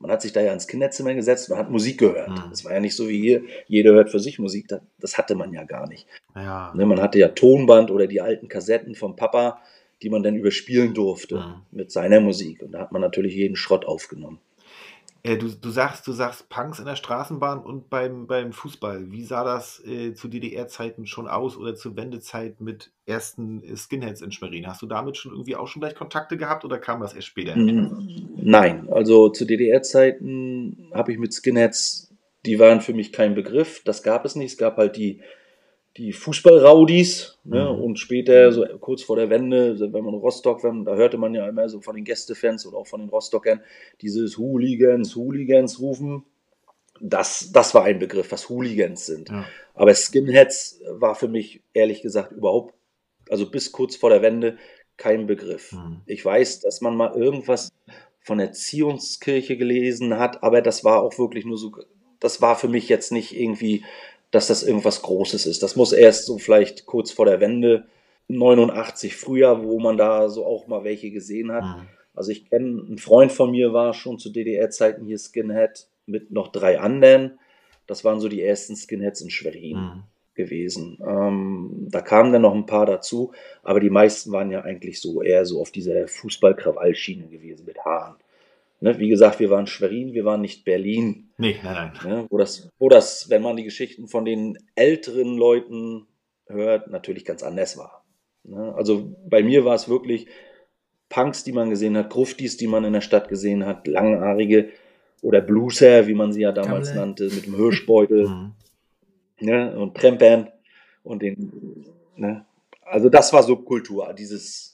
Man 0.00 0.10
hat 0.10 0.22
sich 0.22 0.32
da 0.32 0.40
ja 0.40 0.52
ins 0.52 0.66
Kinderzimmer 0.66 1.14
gesetzt 1.14 1.50
und 1.50 1.58
hat 1.58 1.70
Musik 1.70 1.98
gehört. 1.98 2.30
Mhm. 2.30 2.50
Das 2.50 2.64
war 2.64 2.72
ja 2.72 2.80
nicht 2.80 2.96
so 2.96 3.08
wie 3.08 3.20
hier, 3.20 3.42
jeder 3.68 3.92
hört 3.92 4.10
für 4.10 4.18
sich 4.18 4.38
Musik. 4.38 4.66
Das, 4.66 4.80
das 4.98 5.18
hatte 5.18 5.34
man 5.34 5.52
ja 5.52 5.62
gar 5.64 5.86
nicht. 5.86 6.06
Ja. 6.34 6.72
Ne? 6.74 6.84
Man 6.84 7.00
hatte 7.00 7.18
ja 7.18 7.28
Tonband 7.28 7.90
oder 7.90 8.06
die 8.06 8.20
alten 8.20 8.48
Kassetten 8.48 8.94
vom 8.94 9.14
Papa, 9.14 9.60
die 10.02 10.10
man 10.10 10.22
dann 10.22 10.36
überspielen 10.36 10.94
durfte 10.94 11.36
Mhm. 11.36 11.54
mit 11.72 11.90
seiner 11.92 12.20
Musik. 12.20 12.62
Und 12.62 12.72
da 12.72 12.80
hat 12.80 12.92
man 12.92 13.02
natürlich 13.02 13.34
jeden 13.34 13.56
Schrott 13.56 13.84
aufgenommen. 13.86 14.38
Äh, 15.22 15.36
du, 15.36 15.48
du 15.50 15.68
sagst, 15.68 16.06
du 16.06 16.12
sagst 16.12 16.48
Punks 16.48 16.78
in 16.78 16.86
der 16.86 16.96
Straßenbahn 16.96 17.60
und 17.60 17.90
beim, 17.90 18.26
beim 18.26 18.52
Fußball. 18.54 19.10
Wie 19.12 19.22
sah 19.22 19.44
das 19.44 19.84
äh, 19.84 20.14
zu 20.14 20.28
DDR-Zeiten 20.28 21.04
schon 21.06 21.28
aus 21.28 21.58
oder 21.58 21.74
zur 21.74 21.94
Wendezeit 21.96 22.62
mit 22.62 22.90
ersten 23.04 23.62
Skinheads 23.76 24.22
in 24.22 24.32
Schwerin? 24.32 24.66
Hast 24.66 24.80
du 24.80 24.86
damit 24.86 25.18
schon 25.18 25.32
irgendwie 25.32 25.56
auch 25.56 25.68
schon 25.68 25.80
gleich 25.80 25.94
Kontakte 25.94 26.38
gehabt 26.38 26.64
oder 26.64 26.78
kam 26.78 27.00
das 27.02 27.12
erst 27.12 27.26
später? 27.26 27.54
Mm, 27.54 28.30
Nein, 28.42 28.88
also 28.90 29.28
zu 29.28 29.44
DDR-Zeiten 29.44 30.88
habe 30.94 31.12
ich 31.12 31.18
mit 31.18 31.34
Skinheads, 31.34 32.14
die 32.46 32.58
waren 32.58 32.80
für 32.80 32.94
mich 32.94 33.12
kein 33.12 33.34
Begriff, 33.34 33.82
das 33.84 34.02
gab 34.02 34.24
es 34.24 34.36
nicht. 34.36 34.52
Es 34.52 34.58
gab 34.58 34.78
halt 34.78 34.96
die 34.96 35.20
die 36.00 36.12
Fußballraudis 36.14 37.38
ne? 37.44 37.62
Mhm. 37.64 37.82
und 37.82 37.98
später, 37.98 38.50
so 38.52 38.64
kurz 38.80 39.02
vor 39.02 39.16
der 39.16 39.28
Wende, 39.28 39.78
wenn 39.92 40.04
man 40.04 40.14
Rostock, 40.14 40.64
wenn, 40.64 40.84
da 40.86 40.94
hörte 40.94 41.18
man 41.18 41.34
ja 41.34 41.46
immer 41.46 41.68
so 41.68 41.82
von 41.82 41.94
den 41.94 42.04
Gästefans 42.04 42.66
oder 42.66 42.78
auch 42.78 42.86
von 42.86 43.00
den 43.00 43.10
Rostockern 43.10 43.60
dieses 44.00 44.38
Hooligans, 44.38 45.14
Hooligans 45.14 45.78
rufen. 45.78 46.24
Das, 47.02 47.50
das 47.52 47.74
war 47.74 47.84
ein 47.84 47.98
Begriff, 47.98 48.32
was 48.32 48.48
Hooligans 48.48 49.04
sind. 49.04 49.28
Ja. 49.28 49.44
Aber 49.74 49.94
Skinheads 49.94 50.80
war 50.90 51.14
für 51.14 51.28
mich 51.28 51.62
ehrlich 51.74 52.00
gesagt 52.00 52.32
überhaupt, 52.32 52.74
also 53.28 53.50
bis 53.50 53.70
kurz 53.70 53.96
vor 53.96 54.10
der 54.10 54.22
Wende, 54.22 54.56
kein 54.96 55.26
Begriff. 55.26 55.72
Mhm. 55.72 56.00
Ich 56.06 56.24
weiß, 56.24 56.60
dass 56.60 56.80
man 56.80 56.96
mal 56.96 57.14
irgendwas 57.14 57.70
von 58.20 58.38
der 58.38 58.52
Zionskirche 58.52 59.56
gelesen 59.58 60.18
hat, 60.18 60.42
aber 60.42 60.62
das 60.62 60.82
war 60.82 61.02
auch 61.02 61.18
wirklich 61.18 61.44
nur 61.44 61.58
so, 61.58 61.72
das 62.20 62.40
war 62.40 62.56
für 62.56 62.68
mich 62.68 62.88
jetzt 62.88 63.12
nicht 63.12 63.38
irgendwie, 63.38 63.84
dass 64.30 64.46
das 64.46 64.62
irgendwas 64.62 65.02
Großes 65.02 65.46
ist. 65.46 65.62
Das 65.62 65.76
muss 65.76 65.92
erst 65.92 66.26
so 66.26 66.38
vielleicht 66.38 66.86
kurz 66.86 67.10
vor 67.10 67.26
der 67.26 67.40
Wende, 67.40 67.86
89 68.28 69.16
Frühjahr, 69.16 69.64
wo 69.64 69.80
man 69.80 69.96
da 69.96 70.28
so 70.28 70.46
auch 70.46 70.66
mal 70.68 70.84
welche 70.84 71.10
gesehen 71.10 71.50
hat. 71.52 71.64
Mhm. 71.64 71.88
Also 72.14 72.30
ich 72.30 72.48
kenne, 72.48 72.82
ein 72.88 72.98
Freund 72.98 73.32
von 73.32 73.50
mir 73.50 73.72
war 73.72 73.92
schon 73.94 74.18
zu 74.18 74.30
DDR-Zeiten 74.30 75.04
hier 75.04 75.18
Skinhead 75.18 75.88
mit 76.06 76.30
noch 76.30 76.48
drei 76.48 76.78
anderen. 76.78 77.38
Das 77.86 78.04
waren 78.04 78.20
so 78.20 78.28
die 78.28 78.42
ersten 78.42 78.76
Skinheads 78.76 79.20
in 79.20 79.30
Schwerin 79.30 79.76
Mhm. 79.76 80.02
gewesen. 80.34 80.98
Ähm, 81.04 81.88
da 81.90 82.00
kamen 82.00 82.32
dann 82.32 82.42
noch 82.42 82.54
ein 82.54 82.66
paar 82.66 82.86
dazu, 82.86 83.32
aber 83.62 83.80
die 83.80 83.90
meisten 83.90 84.30
waren 84.32 84.50
ja 84.50 84.62
eigentlich 84.62 85.00
so 85.00 85.22
eher 85.22 85.44
so 85.44 85.60
auf 85.60 85.70
dieser 85.70 86.06
Fußball-Krawall-Schiene 86.06 87.26
gewesen 87.26 87.66
mit 87.66 87.78
Haaren. 87.84 88.14
Ne? 88.80 88.98
Wie 88.98 89.08
gesagt, 89.08 89.40
wir 89.40 89.50
waren 89.50 89.66
Schwerin, 89.66 90.14
wir 90.14 90.24
waren 90.24 90.40
nicht 90.40 90.64
Berlin. 90.64 91.30
Nee, 91.36 91.56
nein, 91.62 91.92
nein. 92.02 92.12
Ne? 92.12 92.26
Wo, 92.30 92.38
das, 92.38 92.68
wo 92.78 92.88
das, 92.88 93.28
wenn 93.30 93.42
man 93.42 93.56
die 93.56 93.64
Geschichten 93.64 94.08
von 94.08 94.24
den 94.24 94.58
älteren 94.74 95.36
Leuten 95.36 96.06
hört, 96.46 96.88
natürlich 96.90 97.24
ganz 97.24 97.42
anders 97.42 97.76
war. 97.76 98.04
Ne? 98.44 98.74
Also 98.76 99.14
bei 99.28 99.42
mir 99.42 99.64
war 99.64 99.74
es 99.74 99.88
wirklich 99.88 100.26
Punks, 101.10 101.44
die 101.44 101.52
man 101.52 101.70
gesehen 101.70 101.96
hat, 101.96 102.10
Gruftis, 102.10 102.56
die 102.56 102.66
man 102.68 102.84
in 102.84 102.92
der 102.92 103.00
Stadt 103.00 103.28
gesehen 103.28 103.66
hat, 103.66 103.86
langhaarige 103.86 104.70
oder 105.22 105.40
Blueser, 105.40 106.06
wie 106.06 106.14
man 106.14 106.32
sie 106.32 106.42
ja 106.42 106.52
damals 106.52 106.88
Gammler. 106.88 107.06
nannte, 107.06 107.24
mit 107.24 107.46
dem 107.46 107.56
Hirschbeutel 107.56 108.28
Mhm. 108.28 108.52
ne, 109.40 109.76
und 109.78 109.94
Trempern 109.96 110.48
und 111.02 111.20
den, 111.22 111.84
ne, 112.16 112.46
also 112.82 113.08
das 113.08 113.32
war 113.32 113.42
Subkultur, 113.42 114.14
dieses, 114.14 114.69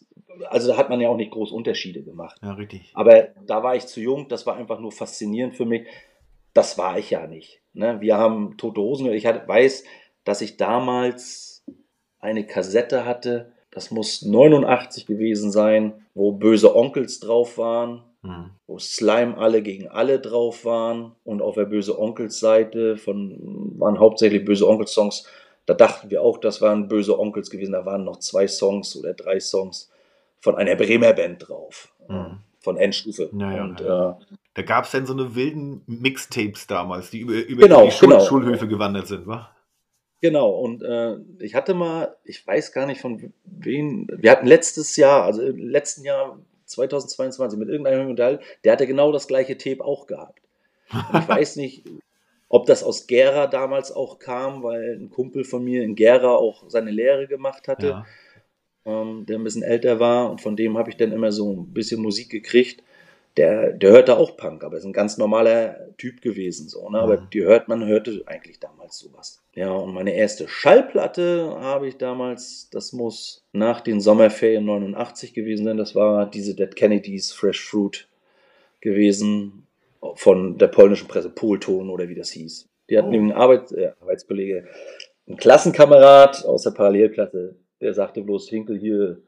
also 0.48 0.68
da 0.68 0.76
hat 0.76 0.90
man 0.90 1.00
ja 1.00 1.08
auch 1.08 1.16
nicht 1.16 1.32
groß 1.32 1.52
Unterschiede 1.52 2.02
gemacht. 2.02 2.38
Ja, 2.42 2.52
richtig. 2.52 2.90
Aber 2.94 3.28
da 3.46 3.62
war 3.62 3.76
ich 3.76 3.86
zu 3.86 4.00
jung, 4.00 4.28
das 4.28 4.46
war 4.46 4.56
einfach 4.56 4.80
nur 4.80 4.92
faszinierend 4.92 5.56
für 5.56 5.64
mich. 5.64 5.86
Das 6.54 6.78
war 6.78 6.98
ich 6.98 7.10
ja 7.10 7.26
nicht. 7.26 7.60
Ne? 7.72 8.00
Wir 8.00 8.16
haben 8.16 8.56
Tote 8.56 8.80
Hosen, 8.80 9.12
ich 9.12 9.26
hatte, 9.26 9.46
weiß, 9.46 9.84
dass 10.24 10.40
ich 10.40 10.56
damals 10.56 11.64
eine 12.18 12.46
Kassette 12.46 13.04
hatte, 13.04 13.52
das 13.70 13.90
muss 13.90 14.22
89 14.22 15.06
gewesen 15.06 15.52
sein, 15.52 16.06
wo 16.14 16.32
böse 16.32 16.74
Onkels 16.74 17.20
drauf 17.20 17.58
waren 17.58 18.02
Mhm. 18.26 18.50
wo 18.66 18.78
Slime 18.78 19.38
alle 19.38 19.62
gegen 19.62 19.86
alle 19.88 20.18
drauf 20.18 20.64
waren 20.64 21.12
und 21.24 21.42
auf 21.42 21.54
der 21.54 21.66
Böse 21.66 21.98
Onkels 21.98 22.40
Seite 22.40 22.96
von, 22.96 23.72
waren 23.78 24.00
hauptsächlich 24.00 24.44
Böse 24.44 24.66
Onkels 24.68 24.92
Songs. 24.92 25.26
Da 25.64 25.74
dachten 25.74 26.10
wir 26.10 26.22
auch, 26.22 26.38
das 26.38 26.60
waren 26.60 26.88
Böse 26.88 27.18
Onkels 27.18 27.50
gewesen. 27.50 27.72
Da 27.72 27.86
waren 27.86 28.04
noch 28.04 28.18
zwei 28.18 28.48
Songs 28.48 28.96
oder 28.96 29.14
drei 29.14 29.38
Songs 29.38 29.90
von 30.40 30.54
einer 30.56 30.76
Bremer 30.76 31.12
Band 31.12 31.48
drauf. 31.48 31.88
Mhm. 32.08 32.38
Von 32.60 32.76
Endstufe. 32.76 33.30
Ja, 33.32 33.52
ja, 33.56 33.64
und 33.64 33.80
ja. 33.80 34.10
Äh, 34.10 34.34
Da 34.54 34.62
gab 34.62 34.84
es 34.84 34.90
dann 34.90 35.06
so 35.06 35.12
eine 35.12 35.34
wilden 35.34 35.82
Mixtapes 35.86 36.66
damals, 36.66 37.10
die 37.10 37.20
über, 37.20 37.34
über 37.34 37.62
Genau, 37.62 37.84
die 37.84 37.90
Schul 37.92 38.08
genau. 38.08 38.24
Schulhöfe 38.24 38.66
gewandert 38.66 39.06
sind, 39.06 39.26
wa? 39.26 39.50
Genau, 40.20 40.50
und 40.50 40.82
äh, 40.82 41.16
ich 41.40 41.54
hatte 41.54 41.74
mal, 41.74 42.16
ich 42.24 42.44
weiß 42.44 42.72
gar 42.72 42.86
nicht 42.86 43.00
von 43.00 43.32
wen, 43.44 44.08
wir 44.10 44.30
hatten 44.30 44.46
letztes 44.46 44.96
Jahr, 44.96 45.24
also 45.24 45.42
im 45.42 45.58
letzten 45.68 46.04
Jahr 46.04 46.38
2022 46.64 47.58
mit 47.58 47.68
irgendeinem 47.68 48.08
Modell, 48.08 48.40
der 48.64 48.72
hatte 48.72 48.86
genau 48.86 49.12
das 49.12 49.28
gleiche 49.28 49.56
Tape 49.58 49.84
auch 49.84 50.06
gehabt. 50.06 50.40
Und 51.12 51.20
ich 51.20 51.28
weiß 51.28 51.56
nicht, 51.56 51.84
ob 52.48 52.66
das 52.66 52.82
aus 52.82 53.06
Gera 53.06 53.46
damals 53.46 53.92
auch 53.92 54.18
kam, 54.18 54.62
weil 54.62 54.98
ein 54.98 55.10
Kumpel 55.10 55.44
von 55.44 55.62
mir 55.62 55.82
in 55.84 55.94
Gera 55.94 56.34
auch 56.34 56.64
seine 56.68 56.90
Lehre 56.90 57.26
gemacht 57.28 57.68
hatte, 57.68 57.88
Ja. 57.88 58.06
Ähm, 58.86 59.26
der 59.26 59.38
ein 59.38 59.44
bisschen 59.44 59.62
älter 59.62 60.00
war 60.00 60.30
und 60.30 60.40
von 60.40 60.56
dem 60.56 60.78
habe 60.78 60.90
ich 60.90 60.96
dann 60.96 61.12
immer 61.12 61.32
so 61.32 61.52
ein 61.52 61.72
bisschen 61.74 62.00
Musik 62.00 62.30
gekriegt. 62.30 62.82
Der, 63.36 63.72
der 63.72 63.90
hörte 63.90 64.16
auch 64.16 64.38
Punk, 64.38 64.64
aber 64.64 64.78
ist 64.78 64.86
ein 64.86 64.94
ganz 64.94 65.18
normaler 65.18 65.94
Typ 65.98 66.22
gewesen, 66.22 66.70
so, 66.70 66.88
ne? 66.88 66.98
aber 67.00 67.20
Mhm. 67.20 67.30
die 67.34 67.42
hört, 67.42 67.68
man 67.68 67.84
hörte 67.86 68.22
eigentlich 68.24 68.60
damals 68.60 68.98
sowas. 68.98 69.42
Ja, 69.54 69.72
und 69.72 69.92
meine 69.92 70.14
erste 70.14 70.48
Schallplatte 70.48 71.54
habe 71.60 71.86
ich 71.86 71.98
damals, 71.98 72.70
das 72.70 72.94
muss 72.94 73.44
nach 73.52 73.82
den 73.82 74.00
Sommerferien 74.00 74.64
89 74.64 75.34
gewesen 75.34 75.66
sein, 75.66 75.76
das 75.76 75.94
war 75.94 76.30
diese 76.30 76.54
Dead 76.54 76.74
Kennedys 76.74 77.30
Fresh 77.32 77.62
Fruit 77.62 78.08
gewesen, 78.80 79.66
von 80.14 80.56
der 80.58 80.68
polnischen 80.68 81.08
Presse, 81.08 81.28
Polton 81.30 81.90
oder 81.90 82.08
wie 82.08 82.14
das 82.14 82.30
hieß. 82.30 82.68
Die 82.88 82.96
hatten 82.96 83.08
Oh. 83.10 83.12
einen 83.12 83.32
Arbeit, 83.32 83.72
äh, 83.72 83.90
Arbeitskollege, 84.00 84.66
einen 85.26 85.36
Klassenkamerad 85.36 86.44
aus 86.44 86.62
der 86.62 86.70
Parallelklasse, 86.70 87.56
der 87.80 87.94
sagte 87.94 88.22
bloß, 88.22 88.48
Hinkel 88.48 88.78
hier, 88.78 89.20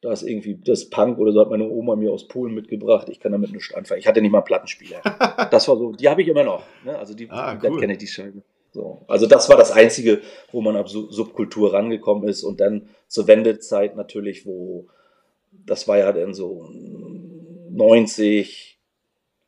da 0.00 0.12
ist 0.12 0.22
irgendwie 0.22 0.56
das 0.64 0.88
Punk 0.90 1.18
oder 1.18 1.32
so 1.32 1.40
hat 1.40 1.50
meine 1.50 1.68
Oma 1.68 1.96
mir 1.96 2.12
aus 2.12 2.28
Polen 2.28 2.54
mitgebracht, 2.54 3.08
ich 3.08 3.18
kann 3.20 3.32
damit 3.32 3.52
nichts 3.52 3.74
anfangen. 3.74 3.98
Ich 4.00 4.06
hatte 4.06 4.20
nicht 4.22 4.30
mal 4.30 4.38
einen 4.38 4.44
Plattenspieler. 4.46 5.00
das 5.50 5.66
war 5.68 5.76
so, 5.76 5.92
die 5.92 6.08
habe 6.08 6.22
ich 6.22 6.28
immer 6.28 6.44
noch, 6.44 6.62
ne? 6.84 6.96
also 6.98 7.14
die, 7.14 7.28
Ah, 7.30 7.54
die 7.54 7.60
Dead 7.60 7.70
cool. 7.72 7.80
Kennedy-Scheibe. 7.80 8.42
So. 8.72 9.02
Also 9.08 9.26
das 9.26 9.48
war 9.48 9.56
das 9.56 9.72
Einzige, 9.72 10.20
wo 10.52 10.60
man 10.60 10.76
ab 10.76 10.88
Su- 10.88 11.10
Subkultur 11.10 11.72
rangekommen 11.72 12.28
ist 12.28 12.44
und 12.44 12.60
dann 12.60 12.88
zur 13.08 13.26
Wendezeit 13.26 13.96
natürlich, 13.96 14.46
wo, 14.46 14.86
das 15.66 15.88
war 15.88 15.98
ja 15.98 16.12
dann 16.12 16.34
so 16.34 16.68
90, 17.70 18.78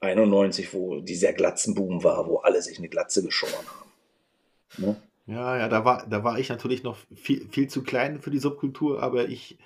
91, 0.01 0.73
wo 0.75 1.01
dieser 1.01 1.33
Glatzenboom 1.33 2.03
war, 2.03 2.27
wo 2.29 2.39
alle 2.39 2.63
sich 2.63 2.79
eine 2.79 2.89
Glatze 2.89 3.23
geschoren 3.23 3.53
haben. 3.67 4.87
Ne? 4.87 4.97
Ja, 5.31 5.57
ja, 5.59 5.69
da 5.69 5.85
war, 5.85 6.07
da 6.09 6.25
war 6.25 6.39
ich 6.41 6.49
natürlich 6.49 6.83
noch 6.83 6.97
viel, 7.15 7.49
viel 7.51 7.69
zu 7.69 7.85
klein 7.85 8.21
für 8.21 8.31
die 8.31 8.41
Subkultur, 8.41 9.01
aber 9.01 9.29
ich 9.29 9.59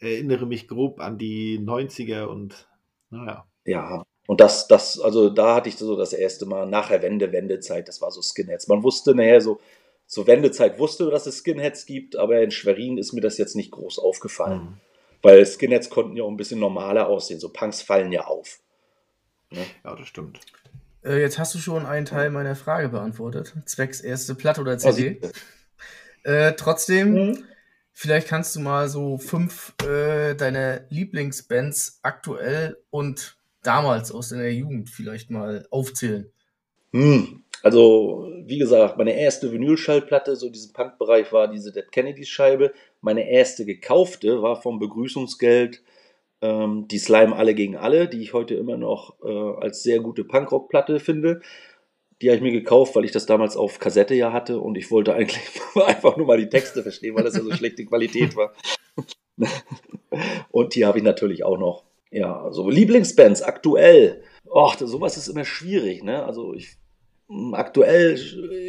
erinnere 0.00 0.44
mich 0.44 0.66
grob 0.66 0.98
an 0.98 1.18
die 1.18 1.60
90er 1.60 2.24
und 2.24 2.68
naja. 3.10 3.46
Ja, 3.64 4.04
und 4.26 4.40
das, 4.40 4.66
das, 4.66 4.98
also 5.00 5.30
da 5.30 5.54
hatte 5.54 5.68
ich 5.68 5.76
so 5.76 5.96
das 5.96 6.12
erste 6.12 6.46
Mal 6.46 6.66
nach 6.66 6.88
der 6.88 7.02
Wende, 7.02 7.30
Wendezeit, 7.30 7.86
das 7.86 8.00
war 8.00 8.10
so 8.10 8.22
Skinheads. 8.22 8.66
Man 8.66 8.82
wusste 8.82 9.14
nachher 9.14 9.40
so, 9.40 9.60
zur 10.06 10.26
Wendezeit 10.26 10.78
wusste, 10.78 11.08
dass 11.10 11.26
es 11.26 11.38
Skinheads 11.38 11.86
gibt, 11.86 12.16
aber 12.16 12.42
in 12.42 12.50
Schwerin 12.50 12.98
ist 12.98 13.12
mir 13.12 13.20
das 13.20 13.38
jetzt 13.38 13.54
nicht 13.54 13.70
groß 13.70 14.00
aufgefallen. 14.00 14.60
Mhm. 14.60 14.80
Weil 15.22 15.46
Skinheads 15.46 15.90
konnten 15.90 16.16
ja 16.16 16.24
auch 16.24 16.28
ein 16.28 16.36
bisschen 16.36 16.60
normaler 16.60 17.06
aussehen. 17.06 17.40
So 17.40 17.50
Punks 17.50 17.82
fallen 17.82 18.12
ja 18.12 18.24
auf. 18.26 18.58
Ja, 19.50 19.94
das 19.94 20.08
stimmt. 20.08 20.40
Äh, 21.04 21.20
jetzt 21.20 21.38
hast 21.38 21.54
du 21.54 21.58
schon 21.58 21.86
einen 21.86 22.06
Teil 22.06 22.30
meiner 22.30 22.56
Frage 22.56 22.88
beantwortet. 22.88 23.54
Zwecks 23.66 24.00
erste 24.00 24.34
Platte 24.34 24.60
oder 24.60 24.78
CD. 24.78 25.18
Also, 25.20 25.32
Äh, 26.24 26.54
trotzdem, 26.56 27.12
Mhm. 27.12 27.44
vielleicht 27.92 28.28
kannst 28.28 28.56
du 28.56 28.60
mal 28.60 28.88
so 28.88 29.18
fünf 29.18 29.74
äh, 29.86 30.34
deiner 30.34 30.80
Lieblingsbands 30.88 31.98
aktuell 32.02 32.78
und 32.90 33.36
damals 33.62 34.10
aus 34.10 34.30
deiner 34.30 34.48
Jugend 34.48 34.88
vielleicht 34.88 35.30
mal 35.30 35.66
aufzählen. 35.70 36.30
Hm, 36.92 37.42
also, 37.62 38.30
wie 38.46 38.58
gesagt, 38.58 38.96
meine 38.96 39.18
erste 39.18 39.52
Vinylschallplatte, 39.52 40.36
so 40.36 40.48
diesen 40.48 40.72
Punk-Bereich, 40.72 41.32
war 41.32 41.48
diese 41.48 41.72
Dead 41.72 41.90
Kennedys-Scheibe. 41.92 42.72
Meine 43.02 43.28
erste 43.28 43.66
gekaufte 43.66 44.40
war 44.40 44.60
vom 44.62 44.78
Begrüßungsgeld 44.78 45.82
ähm, 46.44 46.86
die 46.88 46.98
Slime 46.98 47.34
Alle 47.34 47.54
gegen 47.54 47.76
Alle, 47.76 48.06
die 48.06 48.20
ich 48.20 48.34
heute 48.34 48.54
immer 48.54 48.76
noch 48.76 49.16
äh, 49.24 49.62
als 49.62 49.82
sehr 49.82 50.00
gute 50.00 50.24
Punkrock-Platte 50.24 51.00
finde. 51.00 51.40
Die 52.20 52.28
habe 52.28 52.36
ich 52.36 52.42
mir 52.42 52.52
gekauft, 52.52 52.94
weil 52.94 53.04
ich 53.04 53.12
das 53.12 53.26
damals 53.26 53.56
auf 53.56 53.78
Kassette 53.78 54.14
ja 54.14 54.32
hatte 54.32 54.60
und 54.60 54.76
ich 54.76 54.90
wollte 54.90 55.14
eigentlich 55.14 55.40
einfach 55.86 56.16
nur 56.16 56.26
mal 56.26 56.38
die 56.38 56.48
Texte 56.50 56.82
verstehen, 56.82 57.14
weil 57.14 57.24
das 57.24 57.34
ja 57.34 57.42
so 57.42 57.50
schlechte 57.52 57.84
Qualität 57.86 58.36
war. 58.36 58.52
und 60.50 60.74
die 60.74 60.84
habe 60.84 60.98
ich 60.98 61.04
natürlich 61.04 61.44
auch 61.44 61.58
noch. 61.58 61.84
Ja, 62.10 62.52
so 62.52 62.68
Lieblingsbands 62.70 63.42
aktuell. 63.42 64.22
Och, 64.46 64.76
sowas 64.78 65.16
ist 65.16 65.28
immer 65.28 65.44
schwierig, 65.44 66.04
ne? 66.04 66.24
Also 66.24 66.54
ich 66.54 66.76
aktuell, 67.52 68.14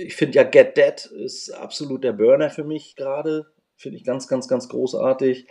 ich 0.05 0.15
finde 0.15 0.38
ja 0.38 0.43
Get 0.43 0.78
Dead 0.78 1.05
ist 1.23 1.51
absolut 1.51 2.03
der 2.03 2.13
Burner 2.13 2.49
für 2.49 2.63
mich 2.63 2.95
gerade. 2.95 3.45
Finde 3.76 3.97
ich 3.97 4.05
ganz, 4.05 4.28
ganz, 4.28 4.47
ganz 4.47 4.69
großartig. 4.69 5.47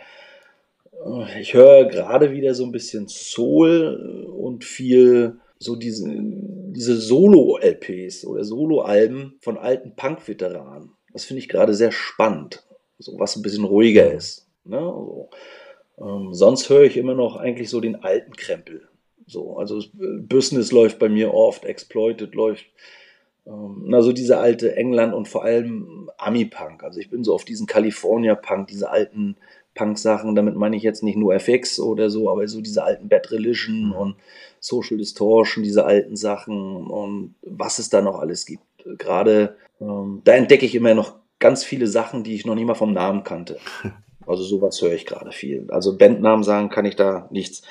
Ich 1.39 1.53
höre 1.53 1.85
gerade 1.85 2.31
wieder 2.31 2.55
so 2.55 2.65
ein 2.65 2.71
bisschen 2.71 3.07
Soul 3.07 4.27
und 4.35 4.63
viel 4.63 5.39
so 5.59 5.75
diese, 5.75 6.05
diese 6.09 6.97
Solo-LPs 6.97 8.25
oder 8.25 8.43
Solo-Alben 8.43 9.35
von 9.39 9.57
alten 9.57 9.95
Punk-Veteranen. 9.95 10.91
Das 11.13 11.25
finde 11.25 11.39
ich 11.39 11.49
gerade 11.49 11.73
sehr 11.73 11.91
spannend. 11.91 12.63
So 12.99 13.17
was 13.19 13.35
ein 13.35 13.41
bisschen 13.41 13.63
ruhiger 13.63 14.11
ist. 14.11 14.47
Ne? 14.63 14.79
So. 14.79 15.29
Ähm, 15.99 16.33
sonst 16.33 16.69
höre 16.69 16.83
ich 16.83 16.97
immer 16.97 17.15
noch 17.15 17.35
eigentlich 17.35 17.69
so 17.69 17.79
den 17.79 17.95
alten 18.03 18.33
Krempel. 18.33 18.87
So, 19.27 19.57
also 19.57 19.81
Business 19.93 20.71
läuft 20.71 20.99
bei 20.99 21.09
mir 21.09 21.33
oft, 21.33 21.65
Exploited 21.65 22.35
läuft 22.35 22.65
ähm, 23.47 23.89
also 23.93 24.11
diese 24.11 24.37
alte 24.37 24.75
England 24.75 25.13
und 25.13 25.27
vor 25.27 25.43
allem 25.43 26.09
Ami-Punk. 26.17 26.83
Also 26.83 26.99
ich 26.99 27.09
bin 27.09 27.23
so 27.23 27.33
auf 27.33 27.45
diesen 27.45 27.67
California-Punk, 27.67 28.67
diese 28.67 28.89
alten 28.89 29.37
Punk-Sachen, 29.75 30.35
damit 30.35 30.55
meine 30.55 30.75
ich 30.75 30.83
jetzt 30.83 31.03
nicht 31.03 31.17
nur 31.17 31.35
FX 31.35 31.79
oder 31.79 32.09
so, 32.09 32.29
aber 32.29 32.47
so 32.47 32.61
diese 32.61 32.83
alten 32.83 33.09
Bad 33.09 33.31
Religion 33.31 33.91
und 33.91 34.15
Social 34.59 34.97
Distortion, 34.97 35.63
diese 35.63 35.85
alten 35.85 36.15
Sachen 36.15 36.87
und 36.87 37.35
was 37.43 37.77
es 37.77 37.89
da 37.89 38.01
noch 38.01 38.19
alles 38.19 38.45
gibt. 38.45 38.63
Gerade 38.97 39.57
ähm, 39.79 40.21
da 40.23 40.33
entdecke 40.33 40.65
ich 40.65 40.73
immer 40.73 40.93
noch 40.93 41.15
ganz 41.39 41.63
viele 41.63 41.87
Sachen, 41.87 42.23
die 42.23 42.33
ich 42.33 42.45
noch 42.45 42.55
nicht 42.55 42.65
mal 42.65 42.73
vom 42.73 42.93
Namen 42.93 43.23
kannte. 43.23 43.59
Also 44.27 44.41
sowas 44.41 44.81
höre 44.81 44.93
ich 44.93 45.05
gerade 45.05 45.31
viel. 45.31 45.67
Also 45.69 45.99
Bandnamen 45.99 46.43
sagen 46.43 46.69
kann 46.69 46.85
ich 46.85 46.95
da 46.95 47.27
nichts. 47.29 47.61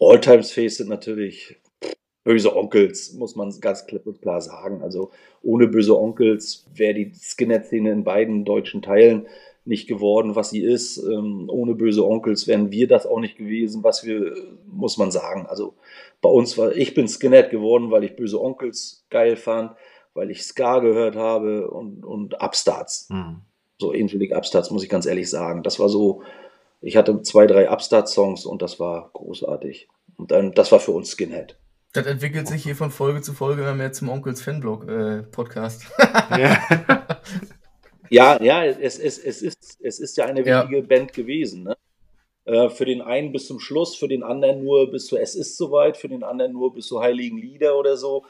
Alltimes 0.00 0.50
Face 0.50 0.78
sind 0.78 0.88
natürlich 0.88 1.60
böse 2.24 2.56
Onkels, 2.56 3.12
muss 3.12 3.36
man 3.36 3.52
ganz 3.60 3.86
klipp 3.86 4.06
und 4.06 4.22
klar 4.22 4.40
sagen. 4.40 4.82
Also 4.82 5.10
ohne 5.42 5.68
böse 5.68 5.98
Onkels 5.98 6.64
wäre 6.74 6.94
die 6.94 7.12
Skinhead-Szene 7.14 7.90
in 7.90 8.04
beiden 8.04 8.46
deutschen 8.46 8.80
Teilen 8.80 9.26
nicht 9.70 9.86
geworden, 9.86 10.34
was 10.34 10.50
sie 10.50 10.62
ist. 10.62 10.98
Ähm, 10.98 11.48
ohne 11.48 11.74
böse 11.74 12.04
Onkels 12.04 12.46
wären 12.48 12.72
wir 12.72 12.88
das 12.88 13.06
auch 13.06 13.20
nicht 13.20 13.38
gewesen, 13.38 13.84
was 13.84 14.04
wir, 14.04 14.34
muss 14.66 14.98
man 14.98 15.12
sagen. 15.12 15.46
Also 15.46 15.74
bei 16.20 16.28
uns 16.28 16.58
war, 16.58 16.72
ich 16.76 16.92
bin 16.92 17.08
Skinhead 17.08 17.50
geworden, 17.50 17.90
weil 17.90 18.02
ich 18.04 18.16
böse 18.16 18.42
Onkels 18.42 19.06
geil 19.10 19.36
fand, 19.36 19.72
weil 20.12 20.30
ich 20.30 20.42
Ska 20.42 20.80
gehört 20.80 21.14
habe 21.14 21.70
und, 21.70 22.04
und 22.04 22.42
Upstarts. 22.42 23.08
Mhm. 23.10 23.42
So 23.78 23.94
ähnlich 23.94 24.34
Upstarts, 24.34 24.70
muss 24.72 24.82
ich 24.82 24.90
ganz 24.90 25.06
ehrlich 25.06 25.30
sagen. 25.30 25.62
Das 25.62 25.78
war 25.78 25.88
so, 25.88 26.22
ich 26.80 26.96
hatte 26.96 27.22
zwei, 27.22 27.46
drei 27.46 27.70
Upstart-Songs 27.70 28.44
und 28.44 28.62
das 28.62 28.80
war 28.80 29.10
großartig. 29.12 29.88
Und 30.16 30.32
dann, 30.32 30.52
das 30.52 30.72
war 30.72 30.80
für 30.80 30.92
uns 30.92 31.12
Skinhead. 31.12 31.56
Das 31.92 32.06
entwickelt 32.06 32.48
sich 32.48 32.64
hier 32.64 32.76
von 32.76 32.90
Folge 32.90 33.22
zu 33.22 33.32
Folge 33.32 33.62
immer 33.62 33.74
mehr 33.74 33.92
zum 33.92 34.08
Onkels 34.08 34.42
Fanblog 34.42 34.88
äh, 34.88 35.22
Podcast. 35.22 35.86
ja. 36.36 36.58
ja, 38.10 38.42
ja, 38.42 38.64
es, 38.64 38.98
es, 38.98 39.18
es, 39.18 39.42
ist, 39.42 39.78
es 39.80 40.00
ist 40.00 40.16
ja 40.16 40.26
eine 40.26 40.44
wichtige 40.44 40.78
ja. 40.78 40.86
Band 40.86 41.12
gewesen. 41.12 41.64
Ne? 41.64 41.76
Äh, 42.44 42.68
für 42.68 42.84
den 42.84 43.00
einen 43.00 43.32
bis 43.32 43.46
zum 43.46 43.60
Schluss, 43.60 43.94
für 43.94 44.08
den 44.08 44.22
anderen 44.22 44.64
nur 44.64 44.90
bis 44.90 45.06
zu 45.06 45.16
Es 45.16 45.34
ist 45.34 45.56
soweit, 45.56 45.96
für 45.96 46.08
den 46.08 46.24
anderen 46.24 46.52
nur 46.52 46.74
bis 46.74 46.86
zu 46.86 47.00
Heiligen 47.00 47.38
Lieder 47.38 47.78
oder 47.78 47.96
so. 47.96 48.24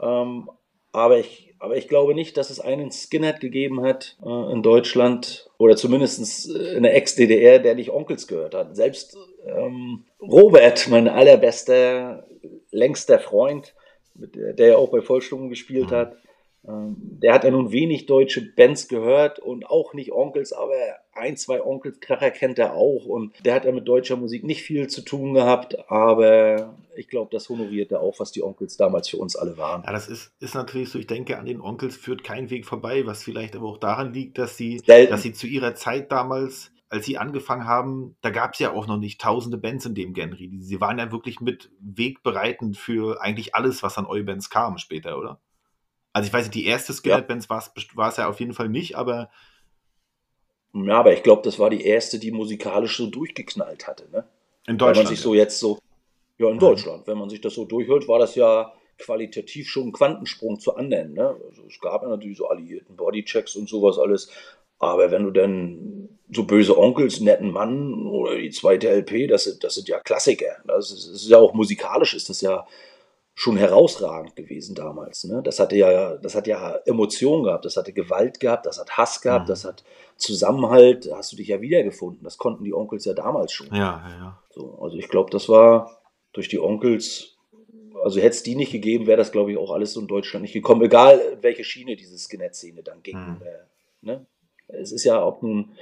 Ähm, 0.00 0.48
aber 0.92 1.18
ich, 1.18 1.52
aber 1.58 1.76
ich 1.76 1.88
glaube 1.88 2.14
nicht, 2.14 2.36
dass 2.36 2.50
es 2.50 2.60
einen 2.60 2.92
Skinhead 2.92 3.40
gegeben 3.40 3.82
hat 3.82 4.16
äh, 4.24 4.52
in 4.52 4.62
Deutschland 4.62 5.50
oder 5.58 5.74
zumindest 5.76 6.48
in 6.48 6.84
der 6.84 6.94
Ex-DDR, 6.94 7.58
der 7.58 7.74
nicht 7.74 7.90
Onkels 7.90 8.28
gehört 8.28 8.54
hat. 8.54 8.76
Selbst 8.76 9.16
ähm, 9.44 10.04
Robert, 10.20 10.86
mein 10.88 11.08
allerbester 11.08 12.24
längster 12.70 13.18
Freund, 13.18 13.74
der 14.14 14.68
ja 14.68 14.76
auch 14.76 14.90
bei 14.90 15.00
Vollstunden 15.00 15.48
gespielt 15.48 15.90
mhm. 15.90 15.96
hat. 15.96 16.16
Ähm, 16.66 16.96
der 16.98 17.34
hat 17.34 17.44
ja 17.44 17.50
nun 17.50 17.72
wenig 17.72 18.06
deutsche 18.06 18.40
Bands 18.54 18.88
gehört 18.88 19.38
und 19.38 19.66
auch 19.66 19.94
nicht 19.94 20.12
Onkels, 20.12 20.52
aber 20.52 20.74
ein, 21.12 21.36
zwei 21.36 21.62
Onkels-Kracher 21.62 22.30
kennt 22.30 22.58
er 22.58 22.74
auch. 22.74 23.06
Und 23.06 23.32
der 23.44 23.54
hat 23.54 23.64
ja 23.64 23.72
mit 23.72 23.86
deutscher 23.86 24.16
Musik 24.16 24.44
nicht 24.44 24.62
viel 24.62 24.88
zu 24.88 25.02
tun 25.02 25.34
gehabt, 25.34 25.90
aber 25.90 26.74
ich 26.96 27.08
glaube, 27.08 27.30
das 27.32 27.48
honoriert 27.48 27.92
er 27.92 28.00
auch, 28.00 28.18
was 28.18 28.32
die 28.32 28.42
Onkels 28.42 28.76
damals 28.76 29.08
für 29.08 29.18
uns 29.18 29.36
alle 29.36 29.56
waren. 29.58 29.82
Ja, 29.84 29.92
das 29.92 30.08
ist, 30.08 30.32
ist 30.40 30.54
natürlich 30.54 30.90
so, 30.90 30.98
ich 30.98 31.06
denke, 31.06 31.38
an 31.38 31.46
den 31.46 31.60
Onkels 31.60 31.96
führt 31.96 32.24
kein 32.24 32.50
Weg 32.50 32.66
vorbei, 32.66 33.06
was 33.06 33.22
vielleicht 33.22 33.56
aber 33.56 33.68
auch 33.68 33.78
daran 33.78 34.12
liegt, 34.12 34.38
dass 34.38 34.56
sie, 34.56 34.80
dass 34.86 35.22
sie 35.22 35.32
zu 35.32 35.46
ihrer 35.46 35.74
Zeit 35.74 36.10
damals 36.12 36.70
als 36.90 37.06
sie 37.06 37.18
angefangen 37.18 37.66
haben, 37.66 38.16
da 38.20 38.30
gab 38.30 38.52
es 38.52 38.60
ja 38.60 38.72
auch 38.72 38.86
noch 38.86 38.98
nicht 38.98 39.20
tausende 39.20 39.58
Bands 39.58 39.84
in 39.84 39.96
dem 39.96 40.12
Genre. 40.12 40.36
Sie 40.36 40.80
waren 40.80 40.98
ja 40.98 41.10
wirklich 41.10 41.40
mit 41.40 41.72
wegbereitend 41.80 42.76
für 42.76 43.20
eigentlich 43.20 43.56
alles, 43.56 43.82
was 43.82 43.98
an 43.98 44.06
Oi-Bands 44.06 44.48
kam 44.48 44.78
später, 44.78 45.18
oder? 45.18 45.40
Also 46.14 46.28
ich 46.28 46.32
weiß 46.32 46.44
nicht, 46.44 46.54
die 46.54 46.66
erste 46.66 46.92
Skelett-Bands 46.92 47.48
ja. 47.50 47.62
war 47.94 48.08
es 48.08 48.16
ja 48.16 48.28
auf 48.28 48.38
jeden 48.38 48.54
Fall 48.54 48.68
nicht, 48.68 48.94
aber. 48.94 49.30
Ja, 50.72 51.00
aber 51.00 51.12
ich 51.12 51.24
glaube, 51.24 51.42
das 51.42 51.58
war 51.58 51.70
die 51.70 51.84
erste, 51.84 52.18
die 52.20 52.30
musikalisch 52.30 52.96
so 52.96 53.08
durchgeknallt 53.08 53.86
hatte, 53.88 54.08
ne? 54.10 54.24
In 54.66 54.78
Deutschland. 54.78 54.96
Wenn 54.96 55.04
man 55.04 55.14
sich 55.14 55.20
so 55.20 55.34
jetzt 55.34 55.58
so. 55.58 55.78
Ja, 56.38 56.50
in 56.50 56.58
Deutschland. 56.58 57.06
Wenn 57.08 57.18
man 57.18 57.28
sich 57.28 57.40
das 57.40 57.54
so 57.54 57.64
durchhört, 57.64 58.06
war 58.06 58.20
das 58.20 58.36
ja 58.36 58.72
qualitativ 58.98 59.68
schon 59.68 59.88
ein 59.88 59.92
Quantensprung 59.92 60.58
zu 60.60 60.76
anderen. 60.76 61.14
Ne? 61.14 61.36
Also 61.48 61.62
es 61.68 61.80
gab 61.80 62.02
ja 62.02 62.08
natürlich 62.08 62.38
so 62.38 62.48
alliierten 62.48 62.96
Bodychecks 62.96 63.56
und 63.56 63.68
sowas 63.68 63.98
alles. 63.98 64.30
Aber 64.78 65.10
wenn 65.10 65.24
du 65.24 65.30
dann 65.30 66.08
so 66.32 66.44
böse 66.44 66.78
Onkels, 66.78 67.20
netten 67.20 67.50
Mann 67.50 68.06
oder 68.06 68.36
die 68.36 68.50
zweite 68.50 68.88
LP, 68.88 69.28
das 69.28 69.44
sind, 69.44 69.64
das 69.64 69.74
sind 69.74 69.88
ja 69.88 70.00
Klassiker. 70.00 70.56
Das 70.66 70.90
ist, 70.90 71.08
das 71.08 71.22
ist 71.22 71.28
ja 71.28 71.38
auch 71.38 71.54
musikalisch, 71.54 72.14
ist 72.14 72.28
das 72.28 72.40
ja 72.40 72.66
schon 73.34 73.56
herausragend 73.56 74.36
gewesen 74.36 74.74
damals. 74.74 75.24
Ne? 75.24 75.42
Das 75.42 75.58
hatte 75.58 75.76
ja, 75.76 76.16
das 76.16 76.34
hat 76.34 76.46
ja 76.46 76.76
Emotionen 76.86 77.42
gehabt, 77.42 77.64
das 77.64 77.76
hatte 77.76 77.92
Gewalt 77.92 78.38
gehabt, 78.38 78.64
das 78.66 78.78
hat 78.78 78.96
Hass 78.96 79.20
gehabt, 79.20 79.46
mhm. 79.46 79.48
das 79.48 79.64
hat 79.64 79.84
Zusammenhalt, 80.16 81.06
da 81.06 81.16
hast 81.16 81.32
du 81.32 81.36
dich 81.36 81.48
ja 81.48 81.60
wiedergefunden. 81.60 82.22
Das 82.22 82.38
konnten 82.38 82.62
die 82.62 82.72
Onkels 82.72 83.04
ja 83.04 83.12
damals 83.12 83.52
schon. 83.52 83.66
Ja, 83.68 83.74
ja, 83.74 84.08
ja. 84.08 84.42
So, 84.50 84.78
also 84.80 84.96
ich 84.96 85.08
glaube, 85.08 85.30
das 85.30 85.48
war 85.48 86.00
durch 86.32 86.48
die 86.48 86.60
Onkels, 86.60 87.36
also 88.04 88.20
hätte 88.20 88.30
es 88.30 88.42
die 88.44 88.54
nicht 88.54 88.70
gegeben, 88.70 89.08
wäre 89.08 89.18
das, 89.18 89.32
glaube 89.32 89.50
ich, 89.50 89.58
auch 89.58 89.72
alles 89.72 89.94
so 89.94 90.00
in 90.00 90.06
Deutschland 90.06 90.42
nicht 90.42 90.52
gekommen, 90.52 90.82
egal 90.82 91.20
welche 91.40 91.64
Schiene 91.64 91.96
diese 91.96 92.16
Skinhead-Szene 92.16 92.84
dann 92.84 93.02
ging. 93.02 93.18
Mhm. 93.18 93.42
Äh, 93.42 94.06
ne? 94.06 94.26
Es 94.68 94.92
ist 94.92 95.04
ja 95.04 95.20
auch 95.20 95.42
ein 95.42 95.72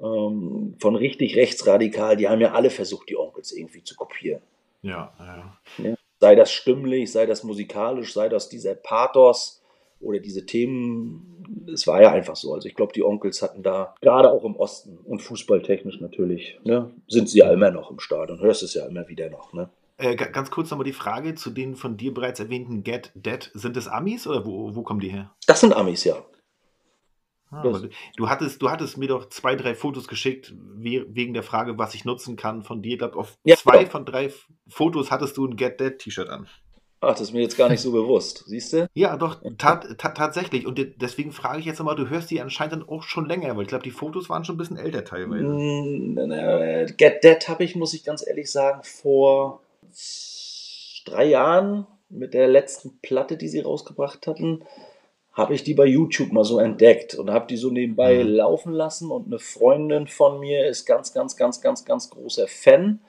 ähm, 0.00 0.76
von 0.78 0.94
richtig 0.94 1.36
rechtsradikal, 1.36 2.16
die 2.16 2.28
haben 2.28 2.40
ja 2.40 2.52
alle 2.52 2.70
versucht, 2.70 3.08
die 3.08 3.16
Onkels 3.16 3.52
irgendwie 3.52 3.82
zu 3.82 3.96
kopieren. 3.96 4.42
Ja, 4.82 5.12
ja. 5.18 5.58
ja. 5.78 5.94
Sei 6.24 6.36
das 6.36 6.50
stimmlich, 6.50 7.12
sei 7.12 7.26
das 7.26 7.44
musikalisch, 7.44 8.14
sei 8.14 8.30
das 8.30 8.48
dieser 8.48 8.74
Pathos 8.74 9.62
oder 10.00 10.20
diese 10.20 10.46
Themen. 10.46 11.66
Es 11.70 11.86
war 11.86 12.00
ja 12.00 12.12
einfach 12.12 12.34
so. 12.34 12.54
Also 12.54 12.66
ich 12.66 12.74
glaube, 12.74 12.94
die 12.94 13.02
Onkels 13.02 13.42
hatten 13.42 13.62
da, 13.62 13.94
gerade 14.00 14.30
auch 14.30 14.42
im 14.42 14.56
Osten 14.56 14.96
und 15.04 15.20
fußballtechnisch 15.20 16.00
natürlich, 16.00 16.58
ne, 16.64 16.90
sind 17.08 17.28
sie 17.28 17.40
ja 17.40 17.52
immer 17.52 17.70
noch 17.70 17.90
im 17.90 17.98
Stadion. 17.98 18.40
Hörst 18.40 18.62
es 18.62 18.72
ja 18.72 18.86
immer 18.86 19.06
wieder 19.08 19.28
noch. 19.28 19.52
Ne? 19.52 19.68
Äh, 19.98 20.16
ganz 20.16 20.50
kurz 20.50 20.70
nochmal 20.70 20.86
die 20.86 20.94
Frage 20.94 21.34
zu 21.34 21.50
den 21.50 21.76
von 21.76 21.98
dir 21.98 22.14
bereits 22.14 22.40
erwähnten 22.40 22.84
Get 22.84 23.12
Dead. 23.14 23.50
Sind 23.52 23.76
es 23.76 23.86
Amis 23.86 24.26
oder 24.26 24.46
wo, 24.46 24.74
wo 24.74 24.80
kommen 24.80 25.00
die 25.00 25.10
her? 25.10 25.30
Das 25.46 25.60
sind 25.60 25.76
Amis, 25.76 26.04
ja. 26.04 26.16
Ah, 27.54 27.62
du, 28.16 28.28
hattest, 28.28 28.60
du 28.60 28.70
hattest 28.70 28.98
mir 28.98 29.08
doch 29.08 29.28
zwei, 29.28 29.54
drei 29.54 29.74
Fotos 29.74 30.08
geschickt, 30.08 30.54
wegen 30.76 31.34
der 31.34 31.42
Frage, 31.42 31.78
was 31.78 31.94
ich 31.94 32.04
nutzen 32.04 32.36
kann 32.36 32.62
von 32.62 32.82
dir. 32.82 32.94
Ich 32.94 32.98
glaube, 32.98 33.16
auf 33.16 33.38
ja, 33.44 33.56
zwei 33.56 33.78
genau. 33.78 33.90
von 33.90 34.04
drei 34.04 34.32
Fotos 34.68 35.10
hattest 35.10 35.36
du 35.36 35.46
ein 35.46 35.56
Get 35.56 35.80
Dead 35.80 35.96
T-Shirt 35.98 36.28
an. 36.28 36.48
Ach, 37.00 37.12
das 37.12 37.22
ist 37.22 37.32
mir 37.32 37.42
jetzt 37.42 37.56
gar 37.56 37.68
nicht 37.68 37.80
so 37.80 37.92
bewusst, 37.92 38.44
siehst 38.46 38.72
du? 38.72 38.88
Ja, 38.94 39.16
doch, 39.16 39.40
ta 39.58 39.76
ta 39.76 40.08
tatsächlich. 40.10 40.66
Und 40.66 40.80
deswegen 40.96 41.32
frage 41.32 41.60
ich 41.60 41.66
jetzt 41.66 41.78
nochmal, 41.78 41.96
du 41.96 42.08
hörst 42.08 42.30
die 42.30 42.40
anscheinend 42.40 42.72
dann 42.72 42.88
auch 42.88 43.02
schon 43.02 43.26
länger, 43.26 43.54
weil 43.56 43.62
ich 43.62 43.68
glaube, 43.68 43.84
die 43.84 43.90
Fotos 43.90 44.28
waren 44.28 44.44
schon 44.44 44.56
ein 44.56 44.58
bisschen 44.58 44.78
älter 44.78 45.04
teilweise. 45.04 45.44
Mm, 45.44 46.96
Get 46.96 47.22
Dead 47.22 47.48
habe 47.48 47.64
ich, 47.64 47.76
muss 47.76 47.94
ich 47.94 48.04
ganz 48.04 48.26
ehrlich 48.26 48.50
sagen, 48.50 48.82
vor 48.82 49.60
drei 51.04 51.26
Jahren 51.26 51.86
mit 52.08 52.34
der 52.34 52.48
letzten 52.48 52.98
Platte, 53.00 53.36
die 53.36 53.48
sie 53.48 53.60
rausgebracht 53.60 54.26
hatten, 54.26 54.64
habe 55.34 55.54
ich 55.54 55.64
die 55.64 55.74
bei 55.74 55.86
YouTube 55.86 56.32
mal 56.32 56.44
so 56.44 56.58
entdeckt 56.58 57.14
und 57.14 57.30
habe 57.30 57.46
die 57.48 57.56
so 57.56 57.70
nebenbei 57.70 58.22
mhm. 58.22 58.30
laufen 58.30 58.72
lassen. 58.72 59.10
Und 59.10 59.26
eine 59.26 59.40
Freundin 59.40 60.06
von 60.06 60.40
mir 60.40 60.66
ist 60.66 60.86
ganz, 60.86 61.12
ganz, 61.12 61.36
ganz, 61.36 61.60
ganz, 61.60 61.84
ganz 61.84 62.10
großer 62.10 62.46
Fan. 62.46 63.00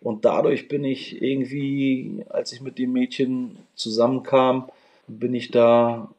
Und 0.00 0.24
dadurch 0.24 0.68
bin 0.68 0.84
ich 0.84 1.20
irgendwie, 1.20 2.24
als 2.28 2.52
ich 2.52 2.60
mit 2.60 2.78
dem 2.78 2.92
Mädchen 2.92 3.58
zusammenkam, 3.74 4.70
bin 5.08 5.34
ich 5.34 5.50
da 5.50 6.10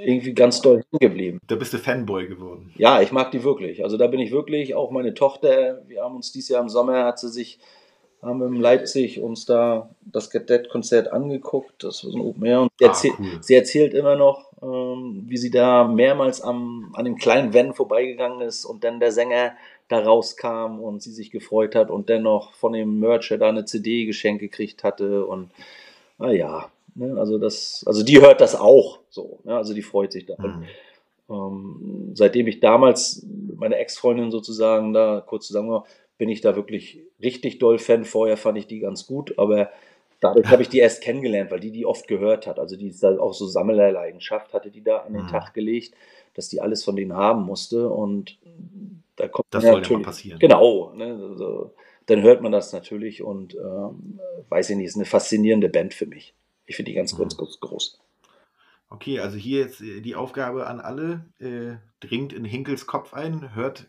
irgendwie 0.00 0.34
ganz 0.34 0.60
doll 0.60 0.84
geblieben. 1.00 1.40
Da 1.46 1.56
bist 1.56 1.72
du 1.72 1.78
Fanboy 1.78 2.26
geworden. 2.28 2.72
Ja, 2.76 3.00
ich 3.00 3.10
mag 3.10 3.30
die 3.30 3.42
wirklich. 3.42 3.84
Also 3.84 3.96
da 3.96 4.08
bin 4.08 4.20
ich 4.20 4.30
wirklich, 4.30 4.74
auch 4.74 4.90
meine 4.90 5.14
Tochter, 5.14 5.82
wir 5.88 6.02
haben 6.02 6.16
uns 6.16 6.32
dieses 6.32 6.50
Jahr 6.50 6.62
im 6.62 6.68
Sommer, 6.68 7.04
hat 7.04 7.18
sie 7.18 7.30
sich 7.30 7.58
haben 8.22 8.40
wir 8.40 8.46
in 8.46 8.56
Leipzig 8.56 9.20
uns 9.20 9.46
da 9.46 9.90
das 10.00 10.30
Cadet-Konzert 10.30 11.12
angeguckt. 11.12 11.84
Das 11.84 12.04
war 12.04 12.10
so 12.10 12.18
ein 12.18 12.24
Open 12.24 12.44
Air. 12.44 12.62
Und 12.62 12.72
sie, 12.76 12.84
ah, 12.84 12.88
erzähl 12.88 13.12
cool. 13.18 13.38
sie 13.40 13.54
erzählt 13.54 13.94
immer 13.94 14.16
noch, 14.16 14.47
ähm, 14.62 15.24
wie 15.26 15.36
sie 15.36 15.50
da 15.50 15.86
mehrmals 15.86 16.40
am, 16.40 16.90
an 16.94 17.04
dem 17.04 17.16
kleinen 17.16 17.54
Van 17.54 17.74
vorbeigegangen 17.74 18.40
ist 18.40 18.64
und 18.64 18.84
dann 18.84 19.00
der 19.00 19.12
Sänger 19.12 19.52
da 19.88 20.00
rauskam 20.00 20.80
und 20.80 21.02
sie 21.02 21.12
sich 21.12 21.30
gefreut 21.30 21.74
hat 21.74 21.90
und 21.90 22.08
dennoch 22.08 22.52
von 22.54 22.72
dem 22.72 23.00
Mercher 23.00 23.38
da 23.38 23.48
eine 23.48 23.64
CD 23.64 24.04
geschenkt 24.04 24.40
gekriegt 24.40 24.84
hatte. 24.84 25.24
Und 25.24 25.50
naja, 26.18 26.70
ne, 26.94 27.16
also 27.18 27.38
das, 27.38 27.84
also 27.86 28.02
die 28.02 28.20
hört 28.20 28.40
das 28.40 28.54
auch 28.54 28.98
so. 29.08 29.38
Ne, 29.44 29.56
also 29.56 29.74
die 29.74 29.82
freut 29.82 30.12
sich 30.12 30.26
da. 30.26 30.34
Mhm. 30.38 30.64
Ähm, 31.30 32.10
seitdem 32.14 32.46
ich 32.46 32.60
damals 32.60 33.26
meine 33.56 33.76
Ex-Freundin 33.76 34.30
sozusagen 34.30 34.92
da 34.92 35.22
kurz 35.26 35.46
zusammen 35.46 35.70
war, 35.70 35.84
bin 36.18 36.28
ich 36.28 36.40
da 36.40 36.56
wirklich 36.56 37.00
richtig 37.22 37.58
doll 37.58 37.78
Fan. 37.78 38.04
Vorher 38.04 38.36
fand 38.36 38.58
ich 38.58 38.66
die 38.66 38.80
ganz 38.80 39.06
gut, 39.06 39.38
aber 39.38 39.70
dadurch 40.20 40.46
habe 40.48 40.62
ich 40.62 40.68
die 40.68 40.78
erst 40.78 41.02
kennengelernt, 41.02 41.50
weil 41.50 41.60
die 41.60 41.72
die 41.72 41.86
oft 41.86 42.08
gehört 42.08 42.46
hat. 42.46 42.58
Also 42.58 42.76
die 42.76 42.94
da 43.00 43.18
auch 43.18 43.34
so 43.34 43.46
Sammlerleidenschaft 43.46 44.52
hatte 44.52 44.70
die 44.70 44.82
da 44.82 44.98
an 44.98 45.12
den 45.12 45.24
mhm. 45.24 45.28
Tag 45.28 45.54
gelegt, 45.54 45.94
dass 46.34 46.48
die 46.48 46.60
alles 46.60 46.84
von 46.84 46.96
denen 46.96 47.14
haben 47.14 47.44
musste 47.44 47.88
und 47.88 48.38
da 49.16 49.28
kommt 49.28 49.46
das 49.50 49.64
soll 49.64 49.82
ja 49.82 49.90
mal 49.90 50.02
passieren. 50.02 50.38
Genau, 50.38 50.92
ne, 50.94 51.18
also, 51.30 51.74
dann 52.06 52.22
hört 52.22 52.42
man 52.42 52.52
das 52.52 52.72
natürlich 52.72 53.22
und 53.22 53.54
ähm, 53.54 54.20
weiß 54.48 54.70
ich 54.70 54.76
nicht, 54.76 54.86
ist 54.86 54.96
eine 54.96 55.04
faszinierende 55.04 55.68
Band 55.68 55.94
für 55.94 56.06
mich. 56.06 56.34
Ich 56.66 56.76
finde 56.76 56.90
die 56.90 56.96
ganz, 56.96 57.12
mhm. 57.14 57.22
ganz, 57.22 57.36
ganz 57.36 57.60
groß. 57.60 57.98
Okay, 58.90 59.20
also 59.20 59.36
hier 59.36 59.60
jetzt 59.60 59.80
äh, 59.80 60.00
die 60.00 60.14
Aufgabe 60.14 60.66
an 60.66 60.80
alle. 60.80 61.24
Äh, 61.40 61.76
dringt 62.00 62.32
in 62.32 62.44
Hinkels 62.44 62.86
Kopf 62.86 63.12
ein, 63.12 63.54
hört, 63.54 63.88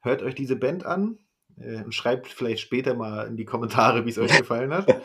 hört 0.00 0.22
euch 0.22 0.34
diese 0.34 0.56
Band 0.56 0.84
an 0.84 1.18
äh, 1.60 1.82
und 1.84 1.94
schreibt 1.94 2.26
vielleicht 2.26 2.60
später 2.60 2.94
mal 2.94 3.26
in 3.26 3.36
die 3.36 3.44
Kommentare, 3.44 4.04
wie 4.04 4.10
es 4.10 4.18
euch 4.18 4.36
gefallen 4.36 4.74
hat. 4.74 4.94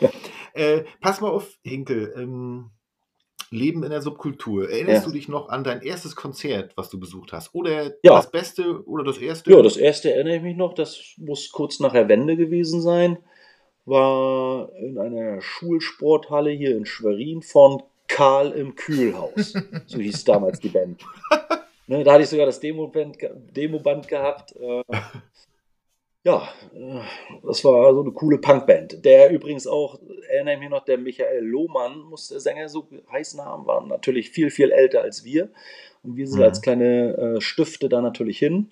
äh, 0.56 0.84
pass 1.00 1.20
mal 1.20 1.30
auf, 1.30 1.58
Hinkel. 1.62 2.12
Ähm, 2.16 2.70
Leben 3.50 3.84
in 3.84 3.90
der 3.90 4.02
Subkultur. 4.02 4.68
Erinnerst 4.68 5.02
Ja. 5.04 5.08
du 5.08 5.12
dich 5.14 5.28
noch 5.28 5.48
an 5.50 5.62
dein 5.62 5.80
erstes 5.82 6.16
Konzert, 6.16 6.76
was 6.76 6.90
du 6.90 6.98
besucht 6.98 7.32
hast? 7.32 7.54
Oder 7.54 7.92
Ja. 8.02 8.16
das 8.16 8.30
Beste 8.30 8.84
oder 8.86 9.04
das 9.04 9.18
Erste? 9.18 9.50
Ja, 9.52 9.62
das 9.62 9.76
erste 9.76 10.12
erinnere 10.12 10.36
ich 10.36 10.42
mich 10.42 10.56
noch, 10.56 10.74
das 10.74 11.14
muss 11.18 11.52
kurz 11.52 11.78
nach 11.78 11.92
der 11.92 12.08
Wende 12.08 12.36
gewesen 12.36 12.82
sein. 12.82 13.18
War 13.84 14.72
in 14.80 14.98
einer 14.98 15.40
Schulsporthalle 15.40 16.50
hier 16.50 16.76
in 16.76 16.86
Schwerin 16.86 17.40
von 17.42 17.82
Karl 18.08 18.50
im 18.52 18.74
Kühlhaus. 18.74 19.54
So 19.86 19.98
hieß 20.00 20.24
damals 20.24 20.58
die 20.58 20.68
Band. 20.70 21.04
Ne, 21.86 22.02
da 22.02 22.14
hatte 22.14 22.24
ich 22.24 22.28
sogar 22.28 22.46
das 22.46 22.58
Demo-Band, 22.58 23.16
Demoband 23.54 24.08
gehabt. 24.08 24.56
Äh, 24.56 24.82
ja, 26.26 26.48
äh, 26.74 27.00
das 27.46 27.64
war 27.64 27.94
so 27.94 28.02
eine 28.02 28.10
coole 28.10 28.38
Punkband. 28.38 29.04
Der 29.04 29.30
übrigens 29.30 29.68
auch, 29.68 30.00
erinnere 30.28 30.54
ich 30.54 30.60
mich 30.60 30.70
noch, 30.70 30.84
der 30.84 30.98
Michael 30.98 31.44
Lohmann, 31.44 32.00
muss 32.00 32.28
der 32.28 32.40
Sänger 32.40 32.68
so 32.68 32.88
heißen 33.12 33.40
haben, 33.44 33.64
war 33.66 33.86
natürlich 33.86 34.30
viel, 34.30 34.50
viel 34.50 34.72
älter 34.72 35.02
als 35.02 35.24
wir. 35.24 35.50
Und 36.02 36.16
wir 36.16 36.26
sind 36.26 36.40
Mhm. 36.40 36.44
als 36.44 36.62
kleine 36.62 37.16
äh, 37.16 37.40
Stifte 37.40 37.88
da 37.88 38.00
natürlich 38.00 38.40
hin. 38.40 38.70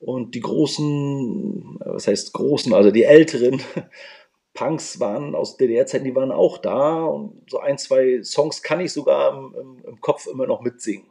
Und 0.00 0.34
die 0.34 0.40
großen, 0.40 1.78
äh, 1.82 1.90
was 1.92 2.06
heißt 2.08 2.32
großen, 2.32 2.72
also 2.72 2.90
die 2.90 3.04
älteren 3.04 3.60
Punks 4.54 4.98
waren 4.98 5.34
aus 5.34 5.58
DDR-Zeiten, 5.58 6.06
die 6.06 6.16
waren 6.16 6.32
auch 6.32 6.56
da. 6.56 7.04
Und 7.04 7.50
so 7.50 7.58
ein, 7.58 7.76
zwei 7.76 8.22
Songs 8.22 8.62
kann 8.62 8.80
ich 8.80 8.94
sogar 8.94 9.36
im, 9.36 9.54
im, 9.60 9.84
im 9.86 10.00
Kopf 10.00 10.26
immer 10.26 10.46
noch 10.46 10.62
mitsingen. 10.62 11.06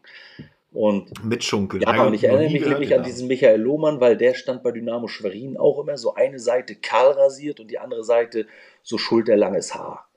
Und 0.74 1.24
Mitschunkeln. 1.24 1.82
ja, 1.82 2.04
und 2.04 2.14
ich 2.14 2.26
erinnere 2.26 2.52
mich 2.52 2.66
nämlich 2.66 2.94
an 2.94 3.04
diesen 3.04 3.28
Michael 3.28 3.60
Lohmann, 3.62 4.00
weil 4.00 4.18
der 4.18 4.34
stand 4.34 4.64
bei 4.64 4.72
Dynamo 4.72 5.08
Schwerin 5.08 5.58
auch 5.58 5.80
immer 5.80 5.98
so 5.98 6.14
eine 6.14 6.40
Seite 6.40 6.76
kahl 6.76 7.12
rasiert 7.14 7.60
und 7.60 7.72
die 7.72 7.80
andere 7.80 8.04
Seite 8.04 8.46
so 8.84 8.98
schulterlanges 8.98 9.74
Haar. 9.74 10.08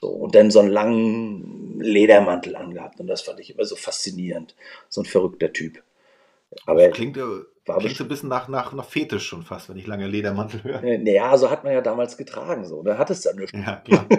So, 0.00 0.08
und 0.08 0.34
dann 0.34 0.50
so 0.50 0.58
einen 0.58 0.70
langen 0.70 1.78
Ledermantel 1.80 2.56
angehabt 2.56 2.98
und 2.98 3.06
das 3.06 3.22
fand 3.22 3.38
ich 3.40 3.54
immer 3.54 3.64
so 3.64 3.76
faszinierend. 3.76 4.56
So 4.88 5.02
ein 5.02 5.04
verrückter 5.04 5.52
Typ. 5.52 5.82
Aber 6.66 6.88
Klingt, 6.88 7.16
äh, 7.16 7.20
War 7.66 7.78
klingt 7.78 7.96
so 7.96 8.04
ein 8.04 8.08
bisschen 8.08 8.28
nach, 8.30 8.48
nach, 8.48 8.72
nach 8.72 8.86
Fetisch 8.86 9.26
schon 9.28 9.44
fast, 9.44 9.68
wenn 9.68 9.76
ich 9.76 9.86
lange 9.86 10.08
Ledermantel 10.08 10.64
höre. 10.64 10.82
äh, 10.82 10.98
naja, 10.98 11.36
so 11.36 11.50
hat 11.50 11.62
man 11.62 11.72
ja 11.72 11.80
damals 11.82 12.16
getragen. 12.16 12.64
So. 12.64 12.82
Da 12.82 12.98
hat 12.98 13.10
es 13.10 13.20
dann 13.20 13.36
nichts. 13.36 13.52
Ja, 13.52 13.76
klar. 13.76 14.06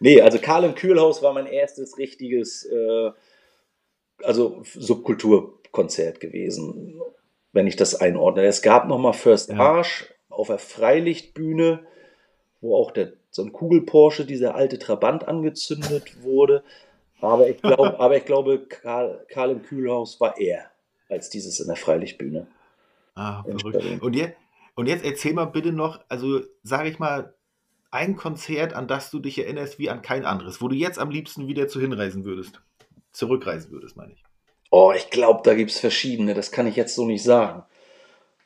Nee, 0.00 0.20
also 0.20 0.38
Karl 0.38 0.62
im 0.64 0.74
Kühlhaus 0.76 1.22
war 1.22 1.32
mein 1.32 1.46
erstes 1.46 1.98
richtiges, 1.98 2.64
äh, 2.64 3.10
also 4.22 4.62
Subkulturkonzert 4.64 6.20
gewesen, 6.20 7.00
wenn 7.52 7.66
ich 7.66 7.76
das 7.76 7.94
einordne. 7.94 8.44
Es 8.44 8.62
gab 8.62 8.88
nochmal 8.88 9.12
First 9.12 9.50
Ja. 9.50 9.58
Arsch 9.58 10.12
auf 10.28 10.48
der 10.48 10.58
Freilichtbühne, 10.58 11.80
wo 12.60 12.76
auch 12.76 12.90
der, 12.90 13.12
so 13.30 13.42
ein 13.42 13.52
Kugelporsche, 13.52 14.24
dieser 14.24 14.54
alte 14.54 14.78
Trabant 14.78 15.26
angezündet 15.26 16.22
wurde. 16.22 16.62
Aber 17.20 17.48
ich, 17.48 17.60
glaub, 17.60 17.80
aber 18.00 18.16
ich 18.16 18.24
glaube, 18.24 18.60
Karl, 18.60 19.24
Karl 19.28 19.50
im 19.50 19.62
Kühlhaus 19.62 20.20
war 20.20 20.38
eher 20.38 20.70
als 21.08 21.30
dieses 21.30 21.60
in 21.60 21.66
der 21.66 21.76
Freilichtbühne. 21.76 22.46
Ah, 23.14 23.42
verrückt. 23.42 24.02
Und, 24.02 24.14
je, 24.14 24.28
und 24.74 24.86
jetzt 24.86 25.04
erzähl 25.04 25.32
mal 25.32 25.46
bitte 25.46 25.72
noch, 25.72 26.00
also 26.08 26.40
sage 26.62 26.88
ich 26.88 26.98
mal, 26.98 27.34
ein 27.90 28.16
Konzert, 28.16 28.74
an 28.74 28.86
das 28.86 29.10
du 29.10 29.18
dich 29.18 29.38
erinnerst 29.38 29.78
wie 29.78 29.90
an 29.90 30.02
kein 30.02 30.24
anderes, 30.24 30.60
wo 30.60 30.68
du 30.68 30.76
jetzt 30.76 30.98
am 30.98 31.10
liebsten 31.10 31.48
wieder 31.48 31.68
zu 31.68 31.80
hinreisen 31.80 32.24
würdest. 32.24 32.60
Zurückreisen 33.18 33.72
würdest, 33.72 33.96
meine 33.96 34.12
ich. 34.12 34.24
Oh, 34.70 34.92
ich 34.96 35.10
glaube, 35.10 35.40
da 35.44 35.54
gibt 35.54 35.70
es 35.72 35.80
verschiedene. 35.80 36.34
Das 36.34 36.52
kann 36.52 36.66
ich 36.66 36.76
jetzt 36.76 36.94
so 36.94 37.04
nicht 37.04 37.24
sagen. 37.24 37.64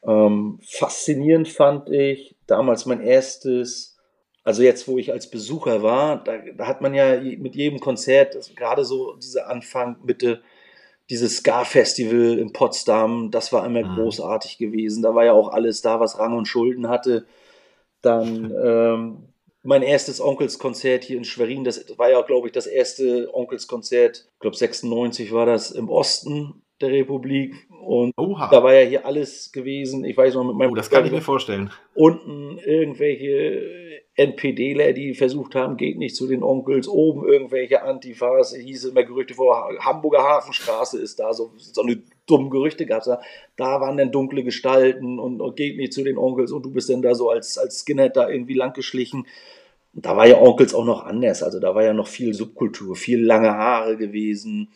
Ähm, 0.05 0.61
faszinierend 0.67 1.49
fand 1.49 1.91
ich 1.91 2.37
damals 2.47 2.87
mein 2.87 3.01
erstes, 3.03 3.99
also 4.45 4.63
jetzt, 4.63 4.89
wo 4.89 4.99
ich 4.99 5.13
als 5.13 5.31
Besucher 5.31 5.83
war, 5.83 6.25
da, 6.25 6.39
da 6.57 6.67
hat 6.67 6.81
man 6.81 6.95
ja 6.95 7.21
mit 7.21 7.55
jedem 7.55 7.81
Konzert, 7.81 8.35
das- 8.35 8.55
gerade 8.55 8.85
so 8.85 9.15
dieser 9.17 9.49
Anfang, 9.49 9.97
Mitte, 10.05 10.43
dieses 11.11 11.37
Ska-Festival 11.39 12.39
in 12.39 12.53
Potsdam, 12.53 13.31
das 13.31 13.53
war 13.53 13.67
immer 13.67 13.83
Mhm. 13.83 13.95
großartig 13.95 14.59
gewesen. 14.59 15.03
Da 15.03 15.15
war 15.15 15.25
ja 15.27 15.33
auch 15.35 15.49
alles 15.53 15.83
da, 15.83 16.01
was 16.01 16.19
Rang 16.19 16.37
und 16.37 16.49
Schulden 16.49 16.89
hatte. 16.89 17.27
Dann 18.03 18.53
ähm, 18.65 19.32
mein 19.63 19.83
erstes 19.83 20.21
Onkelskonzert 20.21 21.05
hier 21.05 21.17
in 21.17 21.25
Schwerin, 21.25 21.65
das 21.65 21.85
war 21.97 22.11
ja, 22.11 22.21
glaube 22.23 22.49
ich, 22.49 22.53
das 22.53 22.67
erste 22.67 23.31
Onkelskonzert, 23.33 24.29
ich 24.33 24.41
glaube 24.41 24.57
96 24.57 25.33
war 25.33 25.47
das 25.47 25.71
im 25.71 25.89
Osten 25.89 26.63
der 26.81 26.91
Republik 26.91 27.55
und 27.81 28.13
Oha. 28.17 28.49
da 28.51 28.63
war 28.63 28.75
ja 28.75 28.87
hier 28.87 29.07
alles 29.07 29.53
gewesen. 29.53 30.05
Ich 30.05 30.17
weiß 30.17 30.35
noch 30.35 30.45
mit 30.45 30.57
meinem 30.57 30.73
oh, 30.73 30.75
das 30.75 30.91
kann 30.91 31.07
ich 31.07 31.13
mir 31.13 31.21
vorstellen. 31.21 31.71
unten 31.95 32.59
irgendwelche 32.59 34.03
NPDler, 34.15 34.93
die 34.93 35.15
versucht 35.15 35.55
haben, 35.55 35.77
geht 35.77 35.97
nicht 35.97 36.17
zu 36.17 36.27
den 36.27 36.43
Onkels, 36.43 36.87
oben 36.87 37.27
irgendwelche 37.27 37.83
Antifas, 37.83 38.55
hieß 38.55 38.87
immer 38.87 39.05
Gerüchte 39.05 39.35
vor, 39.35 39.71
Hamburger 39.79 40.23
Hafenstraße 40.23 41.01
ist 41.01 41.19
da, 41.19 41.33
so, 41.33 41.53
so 41.57 41.83
eine 41.83 42.03
dumme 42.33 42.51
Gerüchte 42.51 42.87
gab 42.87 43.01
es 43.01 43.07
da. 43.07 43.21
Da 43.57 43.81
waren 43.81 43.97
dann 43.97 44.13
dunkle 44.13 44.43
Gestalten 44.45 45.19
und, 45.19 45.41
und 45.41 45.57
geht 45.57 45.77
nicht 45.77 45.93
zu 45.93 46.03
den 46.05 46.19
Onkels 46.19 46.53
und 46.53 46.65
du 46.65 46.71
bist 46.71 46.91
dann 46.91 47.03
da 47.03 47.15
so 47.15 47.31
als, 47.31 47.59
als 47.59 47.81
Skinhead 47.81 48.17
da 48.17 48.29
irgendwie 48.29 48.55
langgeschlichen. 48.55 49.27
Und 49.95 50.07
da 50.07 50.17
war 50.17 50.27
ja 50.27 50.41
Onkels 50.41 50.75
auch 50.75 50.85
noch 50.85 51.05
anders, 51.05 51.43
also 51.43 51.61
da 51.61 51.75
war 51.75 51.85
ja 51.85 51.93
noch 51.93 52.09
viel 52.09 52.33
Subkultur, 52.33 52.97
viel 52.97 53.23
lange 53.23 53.51
Haare 53.51 53.97
gewesen, 53.97 54.71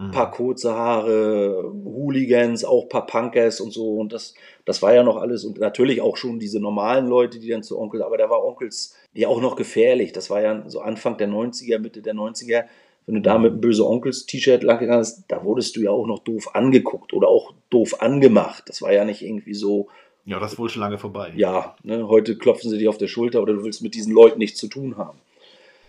Mhm. 0.00 0.12
paar 0.12 0.30
kurze 0.30 0.74
Haare, 0.74 1.70
Hooligans, 1.84 2.64
auch 2.64 2.84
ein 2.84 2.88
paar 2.88 3.04
Punkers 3.04 3.60
und 3.60 3.70
so. 3.70 3.96
Und 3.98 4.14
das, 4.14 4.34
das 4.64 4.80
war 4.80 4.94
ja 4.94 5.02
noch 5.02 5.18
alles. 5.18 5.44
Und 5.44 5.58
natürlich 5.58 6.00
auch 6.00 6.16
schon 6.16 6.38
diese 6.38 6.58
normalen 6.58 7.06
Leute, 7.06 7.38
die 7.38 7.48
dann 7.48 7.62
zu 7.62 7.78
Onkel, 7.78 8.02
aber 8.02 8.16
da 8.16 8.30
war 8.30 8.42
Onkels 8.42 8.96
ja 9.12 9.28
auch 9.28 9.42
noch 9.42 9.56
gefährlich. 9.56 10.12
Das 10.12 10.30
war 10.30 10.40
ja 10.40 10.64
so 10.68 10.80
Anfang 10.80 11.18
der 11.18 11.28
90er, 11.28 11.78
Mitte 11.78 12.00
der 12.00 12.14
90er. 12.14 12.64
Wenn 13.10 13.16
du 13.16 13.22
da 13.22 13.38
mit 13.38 13.50
einem 13.50 13.60
böse 13.60 13.84
Onkels-T-Shirt 13.84 14.62
lang 14.62 14.86
bist, 14.98 15.24
da 15.26 15.42
wurdest 15.42 15.74
du 15.74 15.80
ja 15.80 15.90
auch 15.90 16.06
noch 16.06 16.20
doof 16.20 16.54
angeguckt 16.54 17.12
oder 17.12 17.26
auch 17.26 17.52
doof 17.68 18.00
angemacht. 18.00 18.62
Das 18.68 18.82
war 18.82 18.92
ja 18.92 19.04
nicht 19.04 19.20
irgendwie 19.22 19.52
so, 19.54 19.88
Ja, 20.24 20.38
das 20.38 20.52
ist 20.52 20.60
wohl 20.60 20.68
schon 20.68 20.78
lange 20.82 20.96
vorbei. 20.96 21.32
ja, 21.34 21.74
ne, 21.82 22.06
heute 22.06 22.38
klopfen 22.38 22.70
sie 22.70 22.78
dich 22.78 22.86
auf 22.86 22.98
der 22.98 23.08
Schulter 23.08 23.42
oder 23.42 23.54
du 23.54 23.64
willst 23.64 23.82
mit 23.82 23.94
diesen 23.96 24.12
Leuten 24.12 24.38
nichts 24.38 24.60
zu 24.60 24.68
tun 24.68 24.96
haben. 24.96 25.18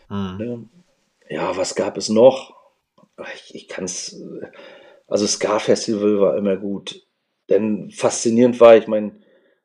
Mhm. 0.09 0.37
Ne? 0.39 0.69
Ja, 1.29 1.55
was 1.55 1.75
gab 1.75 1.95
es 1.95 2.09
noch? 2.09 2.55
Ich, 3.35 3.53
ich 3.53 3.67
kann 3.67 3.83
es. 3.83 4.19
Also, 5.07 5.27
Ska 5.27 5.59
Festival 5.59 6.19
war 6.21 6.37
immer 6.37 6.57
gut. 6.57 7.05
Denn 7.49 7.91
faszinierend 7.91 8.59
war, 8.59 8.77
ich 8.77 8.87
meine, 8.87 9.11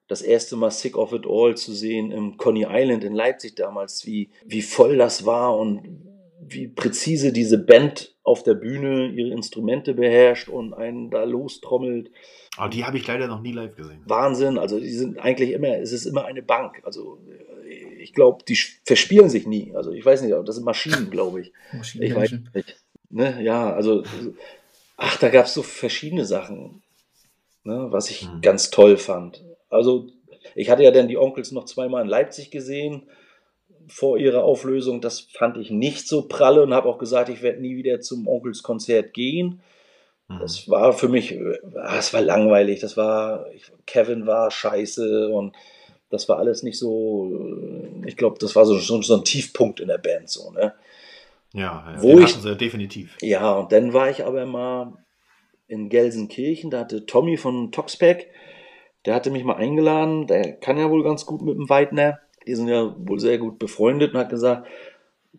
das 0.08 0.20
erste 0.20 0.56
Mal 0.56 0.70
Sick 0.72 0.98
of 0.98 1.14
It 1.14 1.24
All 1.26 1.56
zu 1.56 1.72
sehen 1.72 2.10
im 2.10 2.36
Coney 2.36 2.66
Island 2.68 3.02
in 3.02 3.14
Leipzig 3.14 3.54
damals, 3.56 4.04
wie, 4.04 4.28
wie 4.44 4.60
voll 4.60 4.98
das 4.98 5.24
war 5.24 5.56
und 5.56 6.02
wie 6.40 6.68
präzise 6.68 7.32
diese 7.32 7.58
Band 7.58 8.14
auf 8.22 8.42
der 8.42 8.54
Bühne 8.54 9.08
ihre 9.08 9.30
Instrumente 9.30 9.94
beherrscht 9.94 10.48
und 10.48 10.74
einen 10.74 11.10
da 11.10 11.24
lostrommelt. 11.24 12.10
Aber 12.56 12.68
die 12.68 12.84
habe 12.84 12.96
ich 12.96 13.06
leider 13.06 13.26
noch 13.28 13.40
nie 13.40 13.52
live 13.52 13.76
gesehen. 13.76 14.02
Wahnsinn. 14.06 14.58
Also 14.58 14.78
die 14.80 14.90
sind 14.90 15.18
eigentlich 15.18 15.50
immer, 15.52 15.78
es 15.78 15.92
ist 15.92 16.06
immer 16.06 16.24
eine 16.24 16.42
Bank. 16.42 16.80
Also 16.84 17.18
äh, 17.68 18.02
ich 18.02 18.12
glaube, 18.12 18.44
die 18.46 18.58
verspielen 18.84 19.28
sich 19.30 19.46
nie. 19.46 19.72
Also 19.74 19.92
ich 19.92 20.04
weiß 20.04 20.22
nicht, 20.22 20.32
aber 20.34 20.44
das 20.44 20.56
sind 20.56 20.64
Maschinen, 20.64 21.10
glaube 21.10 21.40
ich. 21.40 21.52
Ich 22.00 22.14
weiß 22.14 22.32
nicht. 22.54 22.76
Ne? 23.10 23.42
Ja, 23.42 23.72
also, 23.72 24.02
ach, 24.96 25.16
da 25.18 25.28
gab 25.28 25.46
es 25.46 25.54
so 25.54 25.62
verschiedene 25.62 26.24
Sachen, 26.24 26.82
ne? 27.64 27.86
was 27.90 28.10
ich 28.10 28.26
Mhm. 28.26 28.40
ganz 28.40 28.70
toll 28.70 28.96
fand. 28.96 29.44
Also, 29.70 30.08
ich 30.54 30.70
hatte 30.70 30.82
ja 30.82 30.90
dann 30.90 31.08
die 31.08 31.18
Onkels 31.18 31.52
noch 31.52 31.66
zweimal 31.66 32.02
in 32.02 32.08
Leipzig 32.08 32.50
gesehen 32.50 33.02
vor 33.88 34.18
ihrer 34.18 34.44
Auflösung. 34.44 35.00
Das 35.00 35.20
fand 35.20 35.56
ich 35.56 35.70
nicht 35.70 36.08
so 36.08 36.28
pralle 36.28 36.62
und 36.62 36.74
habe 36.74 36.88
auch 36.88 36.98
gesagt, 36.98 37.28
ich 37.28 37.42
werde 37.42 37.60
nie 37.60 37.76
wieder 37.76 38.00
zum 38.00 38.26
Onkels-Konzert 38.26 39.12
gehen. 39.14 39.60
Mhm. 40.28 40.38
Das 40.40 40.68
war 40.68 40.92
für 40.92 41.08
mich, 41.08 41.38
ah, 41.76 41.96
es 41.98 42.12
war 42.12 42.20
langweilig. 42.20 42.80
Das 42.80 42.96
war, 42.96 43.46
Kevin 43.86 44.26
war 44.26 44.50
scheiße 44.50 45.28
und 45.28 45.54
das 46.10 46.28
war 46.28 46.38
alles 46.38 46.62
nicht 46.62 46.78
so. 46.78 47.32
Ich 48.06 48.16
glaube, 48.16 48.38
das 48.38 48.54
war 48.54 48.64
so, 48.64 48.76
so, 48.78 49.02
so 49.02 49.16
ein 49.16 49.24
Tiefpunkt 49.24 49.80
in 49.80 49.88
der 49.88 49.98
Band, 49.98 50.28
so, 50.28 50.50
ne? 50.52 50.74
Ja, 51.52 51.84
ja 51.94 52.02
Wo 52.02 52.18
ich- 52.20 52.34
sie 52.34 52.56
definitiv. 52.56 53.16
Ja, 53.22 53.52
und 53.54 53.72
dann 53.72 53.92
war 53.92 54.10
ich 54.10 54.24
aber 54.24 54.46
mal 54.46 54.92
in 55.68 55.88
Gelsenkirchen, 55.88 56.70
da 56.70 56.80
hatte 56.80 57.06
Tommy 57.06 57.36
von 57.36 57.72
Toxpack, 57.72 58.26
der 59.04 59.14
hatte 59.14 59.30
mich 59.30 59.42
mal 59.42 59.56
eingeladen, 59.56 60.26
der 60.26 60.52
kann 60.52 60.78
ja 60.78 60.90
wohl 60.90 61.02
ganz 61.02 61.26
gut 61.26 61.42
mit 61.42 61.56
dem 61.56 61.68
Weidner, 61.68 62.20
die 62.46 62.54
sind 62.54 62.68
ja 62.68 62.94
wohl 62.98 63.18
sehr 63.18 63.38
gut 63.38 63.58
befreundet 63.58 64.14
und 64.14 64.20
hat 64.20 64.30
gesagt, 64.30 64.66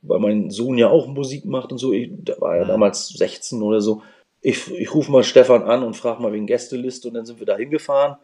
weil 0.02 0.20
mein 0.20 0.50
Sohn 0.50 0.78
ja 0.78 0.90
auch 0.90 1.08
Musik 1.08 1.46
macht 1.46 1.72
und 1.72 1.78
so, 1.78 1.94
ich, 1.94 2.10
der 2.12 2.40
war 2.40 2.58
ja 2.58 2.66
damals 2.66 3.10
16 3.10 3.62
oder 3.62 3.82
so, 3.82 4.02
ich, 4.42 4.72
ich 4.72 4.94
rufe 4.94 5.12
mal 5.12 5.24
Stefan 5.24 5.64
an 5.64 5.84
und 5.84 5.96
frage 5.96 6.22
mal 6.22 6.34
wegen 6.34 6.46
Gästeliste 6.46 7.08
und 7.08 7.16
dann 7.16 7.26
sind 7.26 7.40
wir 7.40 7.46
da 7.46 7.58
hingefahren, 7.58 8.18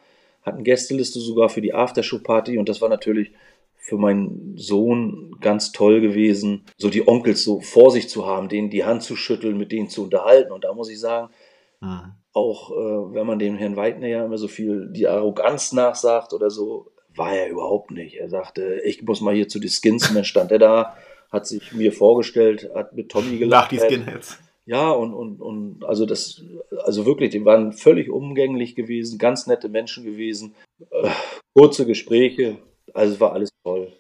hatten 0.43 0.63
Gästeliste 0.63 1.19
sogar 1.19 1.49
für 1.49 1.61
die 1.61 1.73
Aftershow-Party 1.73 2.57
und 2.57 2.69
das 2.69 2.81
war 2.81 2.89
natürlich 2.89 3.31
für 3.83 3.97
meinen 3.97 4.55
Sohn 4.57 5.35
ganz 5.41 5.73
toll 5.73 5.99
gewesen, 5.99 6.63
so 6.77 6.89
die 6.89 7.05
Onkels 7.05 7.43
so 7.43 7.59
vor 7.59 7.91
sich 7.91 8.07
zu 8.07 8.25
haben, 8.25 8.47
denen 8.47 8.69
die 8.69 8.85
Hand 8.85 9.03
zu 9.03 9.17
schütteln, 9.17 9.57
mit 9.57 9.73
denen 9.73 9.89
zu 9.89 10.03
unterhalten. 10.03 10.53
Und 10.53 10.63
da 10.63 10.73
muss 10.73 10.89
ich 10.89 11.01
sagen, 11.01 11.33
mhm. 11.81 12.13
auch 12.31 12.71
äh, 12.71 13.13
wenn 13.13 13.27
man 13.27 13.39
dem 13.39 13.57
Herrn 13.57 13.75
Weidner 13.75 14.07
ja 14.07 14.23
immer 14.23 14.37
so 14.37 14.47
viel 14.47 14.87
die 14.89 15.05
Arroganz 15.05 15.73
nachsagt 15.73 16.31
oder 16.31 16.49
so, 16.49 16.93
war 17.15 17.35
er 17.35 17.49
überhaupt 17.49 17.91
nicht. 17.91 18.15
Er 18.15 18.29
sagte, 18.29 18.81
ich 18.83 19.03
muss 19.03 19.21
mal 19.21 19.33
hier 19.33 19.47
zu 19.47 19.59
den 19.59 19.69
Skins 19.69 20.09
und 20.09 20.15
dann 20.15 20.25
stand 20.25 20.51
er 20.51 20.59
da, 20.59 20.97
hat 21.31 21.47
sich 21.47 21.73
mir 21.73 21.91
vorgestellt, 21.91 22.69
hat 22.73 22.93
mit 22.93 23.09
Tommy 23.09 23.37
gelacht. 23.37 23.71
Nach 23.71 23.79
die 23.79 23.79
Skinheads. 23.79 24.39
Ja, 24.65 24.91
und, 24.91 25.13
und, 25.13 25.41
und 25.41 25.83
also 25.83 26.05
das, 26.05 26.41
also 26.85 27.05
wirklich, 27.05 27.31
die 27.31 27.43
waren 27.43 27.73
völlig 27.73 28.09
umgänglich 28.09 28.75
gewesen, 28.75 29.17
ganz 29.17 29.45
nette 29.45 29.67
Menschen 29.67 30.05
gewesen, 30.05 30.55
äh, 30.89 31.09
kurze 31.53 31.85
Gespräche, 31.85 32.59
also 32.93 33.13
es 33.13 33.19
war 33.19 33.33
alles 33.33 33.49
toll. 33.65 33.91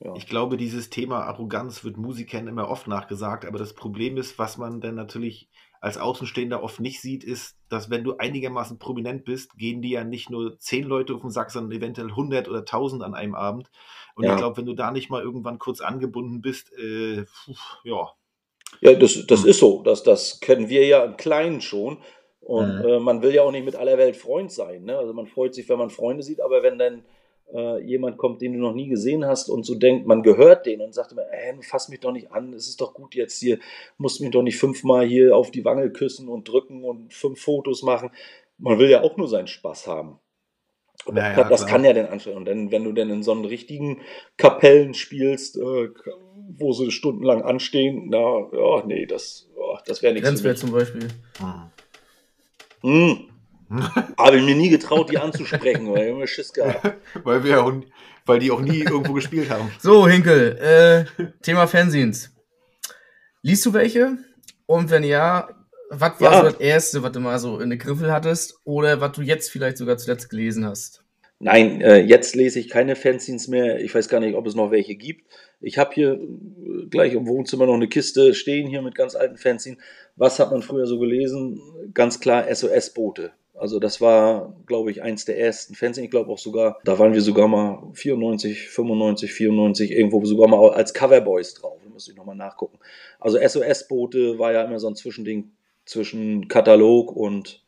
Ja. 0.00 0.14
Ich 0.16 0.26
glaube, 0.26 0.56
dieses 0.56 0.90
Thema 0.90 1.26
Arroganz 1.26 1.84
wird 1.84 1.96
Musikern 1.96 2.48
immer 2.48 2.68
oft 2.68 2.88
nachgesagt, 2.88 3.44
aber 3.44 3.58
das 3.58 3.74
Problem 3.74 4.16
ist, 4.16 4.36
was 4.40 4.58
man 4.58 4.80
dann 4.80 4.96
natürlich 4.96 5.48
als 5.82 5.98
Außenstehender 5.98 6.62
oft 6.62 6.78
nicht 6.78 7.00
sieht, 7.00 7.24
ist, 7.24 7.56
dass 7.68 7.90
wenn 7.90 8.04
du 8.04 8.16
einigermaßen 8.16 8.78
prominent 8.78 9.24
bist, 9.24 9.58
gehen 9.58 9.82
die 9.82 9.90
ja 9.90 10.04
nicht 10.04 10.30
nur 10.30 10.56
zehn 10.60 10.84
Leute 10.84 11.12
auf 11.12 11.22
den 11.22 11.30
Sack, 11.30 11.50
sondern 11.50 11.76
eventuell 11.76 12.08
100 12.08 12.48
oder 12.48 12.60
1000 12.60 13.02
an 13.02 13.14
einem 13.14 13.34
Abend. 13.34 13.68
Und 14.14 14.24
ja. 14.24 14.30
ich 14.30 14.36
glaube, 14.36 14.56
wenn 14.56 14.66
du 14.66 14.74
da 14.74 14.92
nicht 14.92 15.10
mal 15.10 15.20
irgendwann 15.20 15.58
kurz 15.58 15.80
angebunden 15.80 16.40
bist, 16.40 16.72
äh, 16.78 17.24
ja, 17.82 18.12
ja, 18.80 18.94
das, 18.94 19.26
das 19.26 19.42
hm. 19.42 19.50
ist 19.50 19.58
so. 19.58 19.82
Das, 19.82 20.04
das 20.04 20.40
kennen 20.40 20.68
wir 20.68 20.86
ja 20.86 21.04
im 21.04 21.16
Kleinen 21.16 21.60
schon. 21.60 21.98
Und 22.40 22.78
mhm. 22.78 22.84
äh, 22.84 22.98
man 23.00 23.22
will 23.22 23.34
ja 23.34 23.42
auch 23.42 23.52
nicht 23.52 23.64
mit 23.64 23.76
aller 23.76 23.98
Welt 23.98 24.16
Freund 24.16 24.50
sein. 24.50 24.84
Ne? 24.84 24.96
Also 24.96 25.12
man 25.12 25.26
freut 25.26 25.54
sich, 25.54 25.68
wenn 25.68 25.78
man 25.78 25.90
Freunde 25.90 26.22
sieht, 26.22 26.40
aber 26.40 26.62
wenn 26.62 26.78
dann 26.78 27.04
äh, 27.52 27.82
jemand 27.84 28.18
kommt, 28.18 28.40
den 28.40 28.54
du 28.54 28.58
noch 28.58 28.74
nie 28.74 28.88
gesehen 28.88 29.24
hast 29.24 29.48
und 29.48 29.64
so 29.64 29.74
denkt, 29.74 30.06
man 30.06 30.22
gehört 30.22 30.66
den 30.66 30.80
und 30.80 30.94
sagt 30.94 31.12
immer, 31.12 31.22
ey, 31.30 31.54
fass 31.62 31.88
mich 31.88 32.00
doch 32.00 32.12
nicht 32.12 32.32
an, 32.32 32.52
es 32.52 32.68
ist 32.68 32.80
doch 32.80 32.94
gut 32.94 33.14
jetzt 33.14 33.38
hier, 33.38 33.58
musst 33.98 34.20
mich 34.20 34.30
doch 34.30 34.42
nicht 34.42 34.58
fünfmal 34.58 35.06
hier 35.06 35.36
auf 35.36 35.50
die 35.50 35.64
Wange 35.64 35.90
küssen 35.90 36.28
und 36.28 36.48
drücken 36.48 36.84
und 36.84 37.12
fünf 37.12 37.40
Fotos 37.40 37.82
machen. 37.82 38.10
Man 38.58 38.78
will 38.78 38.90
ja 38.90 39.02
auch 39.02 39.16
nur 39.16 39.28
seinen 39.28 39.48
Spaß 39.48 39.86
haben. 39.86 40.18
Und 41.04 41.16
naja, 41.16 41.48
das, 41.48 41.66
kann 41.66 41.84
ja 41.84 41.92
den 41.92 42.06
anstrengen. 42.06 42.38
Und 42.38 42.44
dann, 42.44 42.70
wenn 42.70 42.84
du 42.84 42.92
dann 42.92 43.10
in 43.10 43.22
so 43.22 43.32
einen 43.32 43.44
richtigen 43.44 44.00
Kapellen 44.36 44.94
spielst, 44.94 45.56
äh, 45.56 45.88
wo 46.54 46.72
sie 46.72 46.90
stundenlang 46.90 47.42
anstehen, 47.42 48.06
na, 48.08 48.48
ja, 48.52 48.86
nee, 48.86 49.06
das, 49.06 49.48
oh, 49.56 49.78
das 49.84 50.02
wäre 50.02 50.12
nichts. 50.12 50.28
Grenzwert 50.28 50.58
zum 50.58 50.70
Beispiel. 50.70 51.08
Hm. 52.82 53.31
Habe 54.18 54.36
ich 54.36 54.44
mir 54.44 54.54
nie 54.54 54.68
getraut, 54.68 55.10
die 55.10 55.18
anzusprechen, 55.18 55.90
weil 55.92 56.04
ich 56.04 56.10
immer 56.10 56.26
Schiss 56.26 56.52
gehabt. 56.52 56.96
weil, 57.24 57.44
wir 57.44 57.62
auch, 57.62 57.72
weil 58.26 58.38
die 58.38 58.50
auch 58.50 58.60
nie 58.60 58.80
irgendwo 58.80 59.14
gespielt 59.14 59.50
haben. 59.50 59.70
So, 59.80 60.06
Hinkel, 60.06 60.58
äh, 60.58 61.24
Thema 61.42 61.66
Fanzines. 61.66 62.30
Liest 63.42 63.66
du 63.66 63.72
welche? 63.72 64.18
Und 64.66 64.90
wenn 64.90 65.04
ja, 65.04 65.48
was 65.90 66.20
war 66.20 66.32
ja. 66.32 66.38
so 66.38 66.44
das 66.50 66.60
erste, 66.60 67.02
was 67.02 67.12
du 67.12 67.20
mal 67.20 67.38
so 67.38 67.58
in 67.60 67.70
der 67.70 67.78
Griffel 67.78 68.12
hattest? 68.12 68.60
Oder 68.64 69.00
was 69.00 69.12
du 69.12 69.22
jetzt 69.22 69.50
vielleicht 69.50 69.78
sogar 69.78 69.96
zuletzt 69.98 70.30
gelesen 70.30 70.64
hast? 70.64 71.02
Nein, 71.38 71.80
äh, 71.80 71.98
jetzt 71.98 72.36
lese 72.36 72.60
ich 72.60 72.68
keine 72.68 72.94
Fanzines 72.94 73.48
mehr. 73.48 73.80
Ich 73.80 73.92
weiß 73.92 74.08
gar 74.08 74.20
nicht, 74.20 74.36
ob 74.36 74.46
es 74.46 74.54
noch 74.54 74.70
welche 74.70 74.94
gibt. 74.94 75.26
Ich 75.60 75.76
habe 75.76 75.92
hier 75.92 76.12
äh, 76.12 76.86
gleich 76.88 77.14
im 77.14 77.26
Wohnzimmer 77.26 77.66
noch 77.66 77.74
eine 77.74 77.88
Kiste 77.88 78.34
stehen 78.34 78.68
hier 78.68 78.80
mit 78.80 78.94
ganz 78.94 79.16
alten 79.16 79.36
Fanzines. 79.36 79.78
Was 80.14 80.38
hat 80.38 80.52
man 80.52 80.62
früher 80.62 80.86
so 80.86 81.00
gelesen? 81.00 81.60
Ganz 81.94 82.20
klar 82.20 82.46
SOS-Boote. 82.48 83.32
Also 83.62 83.78
das 83.78 84.00
war, 84.00 84.56
glaube 84.66 84.90
ich, 84.90 85.02
eins 85.04 85.24
der 85.24 85.38
ersten 85.38 85.76
Fanzines. 85.76 86.06
Ich 86.06 86.10
glaube 86.10 86.32
auch 86.32 86.38
sogar, 86.38 86.80
da 86.82 86.98
waren 86.98 87.14
wir 87.14 87.20
sogar 87.20 87.46
mal 87.46 87.80
94, 87.92 88.68
95, 88.68 89.32
94 89.32 89.92
irgendwo 89.92 90.24
sogar 90.24 90.48
mal 90.48 90.70
als 90.70 90.92
Coverboys 90.92 91.54
drauf. 91.54 91.78
Da 91.84 91.88
muss 91.88 92.08
ich 92.08 92.16
nochmal 92.16 92.34
nachgucken. 92.34 92.80
Also 93.20 93.38
SOS-Boote 93.38 94.40
war 94.40 94.52
ja 94.52 94.64
immer 94.64 94.80
so 94.80 94.88
ein 94.88 94.96
Zwischending 94.96 95.52
zwischen 95.84 96.48
Katalog 96.48 97.14
und 97.14 97.62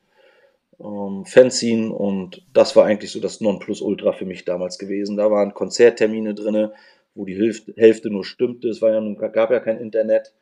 ähm, 0.80 1.26
Fanzine 1.26 1.92
und 1.92 2.44
das 2.52 2.74
war 2.74 2.86
eigentlich 2.86 3.12
so 3.12 3.20
das 3.20 3.40
Nonplusultra 3.40 4.14
für 4.14 4.26
mich 4.26 4.44
damals 4.44 4.80
gewesen. 4.80 5.16
Da 5.16 5.30
waren 5.30 5.54
Konzerttermine 5.54 6.34
drin, 6.34 6.70
wo 7.14 7.24
die 7.24 7.36
Hälfte, 7.76 8.10
nur 8.10 8.24
stimmte. 8.24 8.68
Es 8.68 8.82
war 8.82 8.90
ja, 8.90 9.28
gab 9.28 9.52
ja 9.52 9.60
kein 9.60 9.78
Internet. 9.78 10.32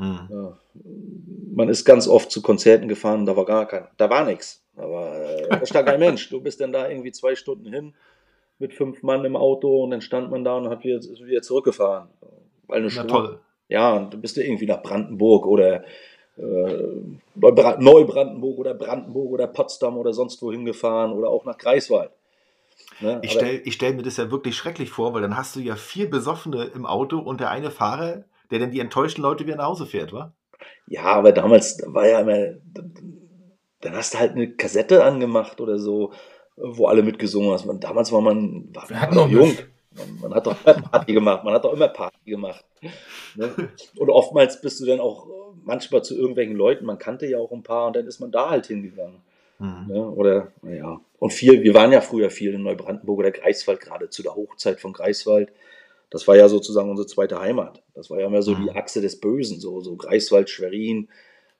Mhm. 0.00 0.28
Ja, 0.30 0.58
man 1.54 1.68
ist 1.68 1.84
ganz 1.84 2.08
oft 2.08 2.30
zu 2.30 2.40
Konzerten 2.40 2.88
gefahren, 2.88 3.26
da 3.26 3.36
war 3.36 3.44
gar 3.44 3.66
kein, 3.68 3.86
da 3.98 4.08
war 4.08 4.24
nichts. 4.24 4.64
Da, 4.74 4.90
war, 4.90 5.14
äh, 5.14 5.48
da 5.48 5.66
stand 5.66 5.86
kein 5.86 6.00
Mensch. 6.06 6.30
Du 6.30 6.40
bist 6.40 6.60
dann 6.60 6.72
da 6.72 6.88
irgendwie 6.88 7.12
zwei 7.12 7.34
Stunden 7.34 7.70
hin 7.70 7.94
mit 8.58 8.74
fünf 8.74 9.02
Mann 9.02 9.24
im 9.24 9.36
Auto 9.36 9.84
und 9.84 9.90
dann 9.90 10.00
stand 10.00 10.30
man 10.30 10.42
da 10.42 10.56
und 10.56 10.68
hat 10.68 10.84
wieder, 10.84 11.00
wieder 11.00 11.42
zurückgefahren. 11.42 12.08
Weil 12.66 12.80
eine 12.80 12.90
Spur, 12.90 13.08
toll. 13.08 13.40
Ja, 13.68 13.94
und 13.96 14.14
du 14.14 14.18
bist 14.18 14.36
ja 14.36 14.42
irgendwie 14.42 14.66
nach 14.66 14.82
Brandenburg 14.82 15.46
oder 15.46 15.84
äh, 16.36 16.88
Neubrandenburg 17.34 18.58
oder 18.58 18.74
Brandenburg 18.74 19.30
oder 19.30 19.46
Potsdam 19.46 19.98
oder 19.98 20.12
sonst 20.12 20.40
wohin 20.42 20.64
gefahren 20.64 21.12
oder 21.12 21.28
auch 21.28 21.44
nach 21.44 21.58
Greifswald. 21.58 22.10
Ne? 23.00 23.20
Ich 23.22 23.32
stelle 23.32 23.62
stell 23.70 23.94
mir 23.94 24.02
das 24.02 24.16
ja 24.16 24.30
wirklich 24.30 24.56
schrecklich 24.56 24.90
vor, 24.90 25.14
weil 25.14 25.22
dann 25.22 25.36
hast 25.36 25.56
du 25.56 25.60
ja 25.60 25.76
vier 25.76 26.08
Besoffene 26.08 26.64
im 26.74 26.86
Auto 26.86 27.18
und 27.18 27.40
der 27.40 27.50
eine 27.50 27.70
Fahrer, 27.70 28.24
der 28.50 28.58
dann 28.58 28.70
die 28.70 28.80
enttäuschten 28.80 29.22
Leute 29.22 29.46
wieder 29.46 29.56
nach 29.56 29.66
Hause 29.66 29.86
fährt, 29.86 30.12
wa? 30.12 30.34
Ja, 30.86 31.04
aber 31.04 31.32
damals 31.32 31.80
war 31.86 32.06
ja 32.06 32.20
immer, 32.20 32.54
dann 33.80 33.96
hast 33.96 34.14
du 34.14 34.18
halt 34.18 34.32
eine 34.32 34.52
Kassette 34.52 35.04
angemacht 35.04 35.60
oder 35.60 35.78
so, 35.78 36.12
wo 36.56 36.86
alle 36.86 37.02
mitgesungen 37.02 37.50
haben. 37.50 37.80
Damals 37.80 38.12
war 38.12 38.20
man, 38.20 38.68
war 38.74 38.86
man 38.90 39.14
noch 39.14 39.28
jung. 39.28 39.56
Man, 39.96 40.20
man, 40.20 40.34
hat 40.34 40.46
doch 40.46 40.56
immer 40.64 40.82
Party 40.82 41.12
gemacht, 41.12 41.44
man 41.44 41.54
hat 41.54 41.64
doch 41.64 41.72
immer 41.72 41.88
Party 41.88 42.30
gemacht. 42.30 42.64
Ne? 43.34 43.70
Und 43.96 44.10
oftmals 44.10 44.60
bist 44.60 44.80
du 44.80 44.86
dann 44.86 45.00
auch 45.00 45.26
manchmal 45.64 46.02
zu 46.02 46.16
irgendwelchen 46.16 46.56
Leuten, 46.56 46.84
man 46.84 46.98
kannte 46.98 47.26
ja 47.26 47.38
auch 47.38 47.52
ein 47.52 47.62
paar 47.62 47.88
und 47.88 47.96
dann 47.96 48.06
ist 48.06 48.20
man 48.20 48.30
da 48.30 48.50
halt 48.50 48.66
hingegangen. 48.66 49.20
Mhm. 49.58 49.90
Ja, 49.94 50.02
oder, 50.02 50.52
naja. 50.62 51.00
Und 51.18 51.32
viel, 51.32 51.62
wir 51.62 51.74
waren 51.74 51.92
ja 51.92 52.00
früher 52.00 52.30
viel 52.30 52.54
in 52.54 52.62
Neubrandenburg 52.62 53.18
oder 53.18 53.30
Greifswald, 53.30 53.80
gerade 53.80 54.08
zu 54.08 54.22
der 54.22 54.34
Hochzeit 54.34 54.80
von 54.80 54.92
Greifswald. 54.92 55.52
Das 56.10 56.26
war 56.26 56.36
ja 56.36 56.48
sozusagen 56.48 56.90
unsere 56.90 57.06
zweite 57.06 57.40
Heimat. 57.40 57.82
Das 57.94 58.10
war 58.10 58.18
ja 58.18 58.26
immer 58.26 58.42
so 58.42 58.54
mhm. 58.54 58.64
die 58.64 58.70
Achse 58.72 59.00
des 59.00 59.20
Bösen, 59.20 59.60
so, 59.60 59.80
so 59.80 59.96
Greifswald, 59.96 60.50
Schwerin, 60.50 61.08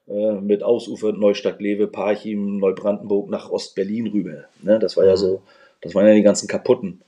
äh, 0.09 0.33
mit 0.41 0.63
Ausufer 0.63 1.13
Neustadt, 1.13 1.61
Lewe, 1.61 1.87
Parchim, 1.87 2.59
Neubrandenburg 2.59 3.31
nach 3.31 3.51
Ostberlin 3.51 4.09
rüber. 4.09 4.45
Ne? 4.63 4.79
Das 4.81 4.97
war 4.97 5.05
mhm. 5.05 5.11
ja 5.11 5.17
so, 5.17 5.43
das 5.81 5.95
waren 5.95 6.07
ja 6.07 6.15
die 6.15 6.23
ganzen 6.23 6.49
kaputten. 6.49 7.03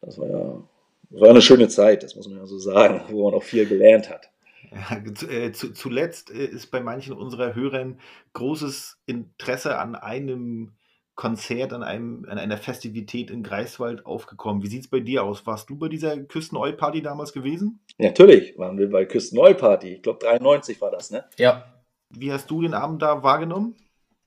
Das 0.00 0.18
war 0.18 0.28
ja, 0.28 0.62
das 1.10 1.20
war 1.20 1.30
eine 1.30 1.42
schöne 1.42 1.68
Zeit, 1.68 2.02
das 2.04 2.14
muss 2.14 2.28
man 2.28 2.38
ja 2.38 2.46
so 2.46 2.58
sagen, 2.58 3.02
wo 3.08 3.24
man 3.24 3.34
auch 3.34 3.42
viel 3.42 3.66
gelernt 3.66 4.08
hat. 4.08 4.30
Ja, 4.70 5.28
äh, 5.28 5.52
zu, 5.52 5.72
zuletzt 5.72 6.30
äh, 6.30 6.44
ist 6.44 6.70
bei 6.70 6.80
manchen 6.80 7.14
unserer 7.14 7.54
Hörern 7.54 8.00
großes 8.32 8.98
Interesse 9.06 9.78
an 9.78 9.94
einem 9.94 10.72
Konzert, 11.16 11.72
an, 11.72 11.82
einem, 11.82 12.26
an 12.28 12.38
einer 12.38 12.58
Festivität 12.58 13.30
in 13.30 13.42
Greifswald 13.42 14.04
aufgekommen. 14.04 14.62
Wie 14.62 14.68
sieht 14.68 14.82
es 14.82 14.88
bei 14.88 15.00
dir 15.00 15.24
aus? 15.24 15.46
Warst 15.46 15.70
du 15.70 15.76
bei 15.76 15.88
dieser 15.88 16.18
Küsteneu-Party 16.18 17.00
damals 17.00 17.32
gewesen? 17.32 17.80
Ja, 17.96 18.08
natürlich 18.08 18.56
waren 18.58 18.78
wir 18.78 18.90
bei 18.90 19.06
Küsteneu-Party. 19.06 19.94
Ich 19.94 20.02
glaube 20.02 20.18
93 20.20 20.78
war 20.82 20.90
das, 20.90 21.10
ne? 21.10 21.24
Ja. 21.38 21.72
Wie 22.10 22.30
hast 22.30 22.50
du 22.50 22.60
den 22.60 22.74
Abend 22.74 23.00
da 23.00 23.22
wahrgenommen? 23.22 23.74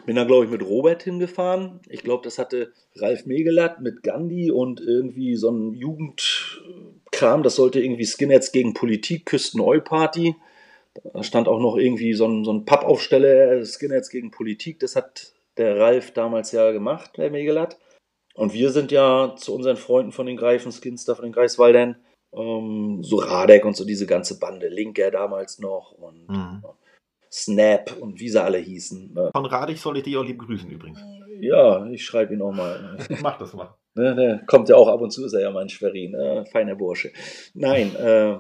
Bin 0.05 0.15
da, 0.15 0.23
glaube 0.23 0.45
ich, 0.45 0.51
mit 0.51 0.63
Robert 0.63 1.03
hingefahren. 1.03 1.79
Ich 1.87 2.01
glaube, 2.01 2.23
das 2.23 2.39
hatte 2.39 2.73
Ralf 2.95 3.27
Megelat 3.27 3.81
mit 3.81 4.01
Gandhi 4.01 4.49
und 4.49 4.81
irgendwie 4.81 5.35
so 5.35 5.51
ein 5.51 5.73
Jugendkram. 5.73 7.43
Das 7.43 7.55
sollte 7.55 7.79
irgendwie 7.79 8.05
Skinheads 8.05 8.51
gegen 8.51 8.73
Politik, 8.73 9.27
Küsteneu-Party. 9.27 10.35
Da 11.13 11.21
stand 11.21 11.47
auch 11.47 11.59
noch 11.59 11.77
irgendwie 11.77 12.13
so 12.13 12.25
ein, 12.25 12.43
so 12.43 12.51
ein 12.51 12.65
Pappaufsteller, 12.65 13.63
Skinheads 13.63 14.09
gegen 14.09 14.31
Politik. 14.31 14.79
Das 14.79 14.95
hat 14.95 15.33
der 15.59 15.77
Ralf 15.77 16.11
damals 16.11 16.51
ja 16.51 16.71
gemacht, 16.71 17.17
der 17.17 17.29
Megelat. 17.29 17.77
Und 18.33 18.53
wir 18.53 18.71
sind 18.71 18.91
ja 18.91 19.35
zu 19.37 19.53
unseren 19.53 19.75
Freunden 19.75 20.11
von 20.11 20.25
den 20.25 20.37
Greifenskins 20.37 21.05
da, 21.05 21.13
von 21.13 21.25
den 21.25 21.33
Greifswaldern, 21.33 21.97
ähm, 22.33 22.99
so 23.03 23.17
Radek 23.17 23.65
und 23.65 23.75
so 23.75 23.85
diese 23.85 24.07
ganze 24.07 24.39
Bande, 24.39 24.69
Linker 24.69 25.11
damals 25.11 25.59
noch 25.59 25.91
und 25.91 26.29
mhm. 26.29 26.63
Snap 27.31 27.95
und 27.99 28.19
wie 28.19 28.29
sie 28.29 28.41
alle 28.41 28.57
hießen. 28.57 29.13
Ne? 29.13 29.29
Von 29.35 29.45
Radich 29.45 29.81
soll 29.81 29.97
ich 29.97 30.03
dich 30.03 30.17
auch 30.17 30.23
lieb 30.23 30.39
grüßen 30.39 30.69
übrigens. 30.69 30.99
Ja, 31.41 31.85
ich 31.87 32.03
schreibe 32.03 32.33
ihn 32.33 32.41
auch 32.41 32.51
mal. 32.51 32.97
Mach 33.21 33.37
das 33.37 33.53
mal. 33.53 33.75
Ne, 33.95 34.15
ne, 34.15 34.43
kommt 34.47 34.69
ja 34.69 34.75
auch 34.75 34.87
ab 34.87 35.01
und 35.01 35.11
zu, 35.11 35.25
ist 35.25 35.33
er 35.33 35.41
ja 35.41 35.51
mein 35.51 35.67
Schwerin, 35.67 36.11
ne? 36.11 36.45
feiner 36.51 36.75
Bursche. 36.75 37.11
Nein, 37.53 37.95
äh, 37.95 38.37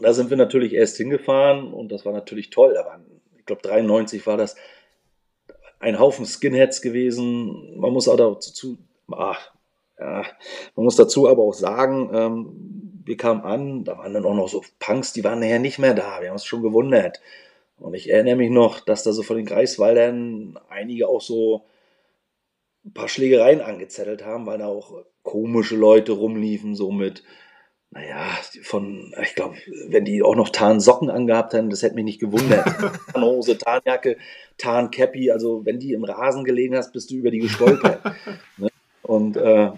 da 0.00 0.12
sind 0.12 0.30
wir 0.30 0.36
natürlich 0.36 0.72
erst 0.72 0.96
hingefahren 0.96 1.72
und 1.72 1.92
das 1.92 2.04
war 2.04 2.12
natürlich 2.12 2.50
toll. 2.50 2.74
Da 2.74 2.84
waren, 2.84 3.04
ich 3.38 3.44
glaube, 3.44 3.62
93 3.62 4.26
war 4.26 4.36
das 4.36 4.56
ein 5.80 5.98
Haufen 5.98 6.26
Skinheads 6.26 6.82
gewesen. 6.82 7.78
Man 7.78 7.92
muss 7.92 8.06
auch 8.06 8.16
dazu, 8.16 8.78
ach, 9.10 9.50
ja, 9.98 10.24
man 10.76 10.84
muss 10.84 10.96
dazu 10.96 11.28
aber 11.28 11.42
auch 11.42 11.54
sagen, 11.54 12.10
ähm, 12.14 13.02
wir 13.04 13.16
kamen 13.16 13.42
an, 13.42 13.84
da 13.84 13.98
waren 13.98 14.14
dann 14.14 14.24
auch 14.24 14.34
noch 14.34 14.48
so 14.48 14.62
Punks, 14.78 15.12
die 15.12 15.24
waren 15.24 15.40
nachher 15.40 15.58
nicht 15.58 15.78
mehr 15.78 15.94
da. 15.94 16.20
Wir 16.20 16.28
haben 16.28 16.34
uns 16.34 16.44
schon 16.44 16.62
gewundert. 16.62 17.20
Und 17.78 17.94
ich 17.94 18.10
erinnere 18.10 18.36
mich 18.36 18.50
noch, 18.50 18.80
dass 18.80 19.02
da 19.02 19.12
so 19.12 19.22
von 19.22 19.36
den 19.36 19.46
Greifswaldern 19.46 20.58
einige 20.68 21.08
auch 21.08 21.22
so 21.22 21.64
ein 22.84 22.92
paar 22.92 23.08
Schlägereien 23.08 23.62
angezettelt 23.62 24.24
haben, 24.24 24.46
weil 24.46 24.58
da 24.58 24.66
auch 24.66 25.02
komische 25.22 25.76
Leute 25.76 26.12
rumliefen, 26.12 26.74
so 26.74 26.90
mit 26.90 27.24
naja, 27.92 28.38
von, 28.62 29.12
ich 29.20 29.34
glaube, 29.34 29.56
wenn 29.88 30.04
die 30.04 30.22
auch 30.22 30.36
noch 30.36 30.50
Tarnsocken 30.50 31.10
angehabt 31.10 31.52
hätten, 31.54 31.70
das 31.70 31.82
hätte 31.82 31.96
mich 31.96 32.04
nicht 32.04 32.20
gewundert. 32.20 32.64
Tarnhose, 33.12 33.58
Tarnjacke, 33.58 34.16
Tarncappy, 34.58 35.32
also 35.32 35.64
wenn 35.64 35.80
die 35.80 35.92
im 35.92 36.04
Rasen 36.04 36.44
gelegen 36.44 36.76
hast, 36.76 36.92
bist 36.92 37.10
du 37.10 37.16
über 37.16 37.32
die 37.32 37.40
gestolpert. 37.40 38.00
ne? 38.58 38.68
Und 39.02 39.36
äh, 39.36 39.72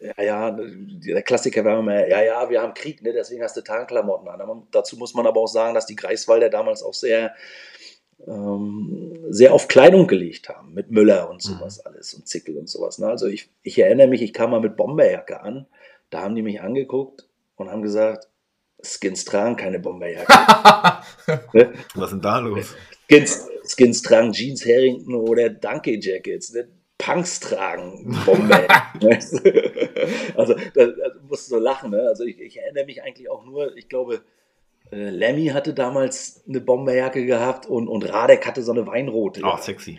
ja, 0.00 0.22
ja, 0.22 0.56
der 0.58 1.22
Klassiker 1.22 1.62
war 1.62 1.78
immer, 1.78 2.08
ja, 2.08 2.22
ja, 2.22 2.48
wir 2.48 2.62
haben 2.62 2.72
Krieg, 2.72 3.02
ne, 3.02 3.12
deswegen 3.12 3.42
hast 3.42 3.56
du 3.56 3.60
Tarnklamotten 3.60 4.28
an. 4.28 4.62
dazu 4.70 4.96
muss 4.96 5.12
man 5.12 5.26
aber 5.26 5.40
auch 5.40 5.48
sagen, 5.48 5.74
dass 5.74 5.84
die 5.84 5.96
Greifswalder 5.96 6.48
damals 6.48 6.82
auch 6.82 6.94
sehr, 6.94 7.34
ähm, 8.26 9.26
sehr 9.28 9.52
auf 9.52 9.68
Kleidung 9.68 10.06
gelegt 10.06 10.48
haben, 10.48 10.72
mit 10.72 10.90
Müller 10.90 11.28
und 11.28 11.42
sowas 11.42 11.78
mhm. 11.84 11.90
alles 11.90 12.14
und 12.14 12.26
Zickel 12.26 12.56
und 12.56 12.70
sowas. 12.70 12.98
Ne? 12.98 13.08
Also 13.08 13.26
ich, 13.26 13.50
ich 13.62 13.78
erinnere 13.78 14.06
mich, 14.06 14.22
ich 14.22 14.32
kam 14.32 14.52
mal 14.52 14.60
mit 14.60 14.76
Bomberjacke 14.76 15.42
an, 15.42 15.66
da 16.08 16.22
haben 16.22 16.34
die 16.34 16.42
mich 16.42 16.62
angeguckt 16.62 17.27
und 17.58 17.70
haben 17.70 17.82
gesagt, 17.82 18.28
Skins 18.82 19.24
tragen 19.24 19.56
keine 19.56 19.80
Bomberjacke. 19.80 20.32
ne? 21.52 21.72
Was 21.94 22.06
ist 22.06 22.12
denn 22.12 22.20
da 22.20 22.38
los? 22.38 22.74
Skins, 23.08 23.48
Skins 23.64 24.02
tragen 24.02 24.32
Jeans 24.32 24.64
Harrington 24.64 25.14
oder 25.14 25.50
Donkey 25.50 25.98
Jackets. 26.00 26.52
Ne? 26.52 26.68
Punks 26.96 27.40
tragen 27.40 28.16
Bomberjacke. 28.24 28.98
also 30.36 30.54
da, 30.54 30.86
da 30.86 31.10
musst 31.28 31.50
du 31.50 31.56
so 31.56 31.58
lachen. 31.58 31.90
Ne? 31.90 32.02
Also 32.02 32.24
ich, 32.24 32.40
ich, 32.40 32.58
erinnere 32.58 32.86
mich 32.86 33.02
eigentlich 33.02 33.30
auch 33.30 33.44
nur, 33.44 33.76
ich 33.76 33.88
glaube, 33.88 34.22
äh, 34.92 35.10
Lemmy 35.10 35.46
hatte 35.46 35.74
damals 35.74 36.44
eine 36.48 36.60
Bomberjacke 36.60 37.26
gehabt 37.26 37.66
und, 37.66 37.88
und 37.88 38.02
Radek 38.02 38.46
hatte 38.46 38.62
so 38.62 38.72
eine 38.72 38.86
Weinrote. 38.86 39.42
Oh, 39.44 39.56
sexy. 39.56 39.98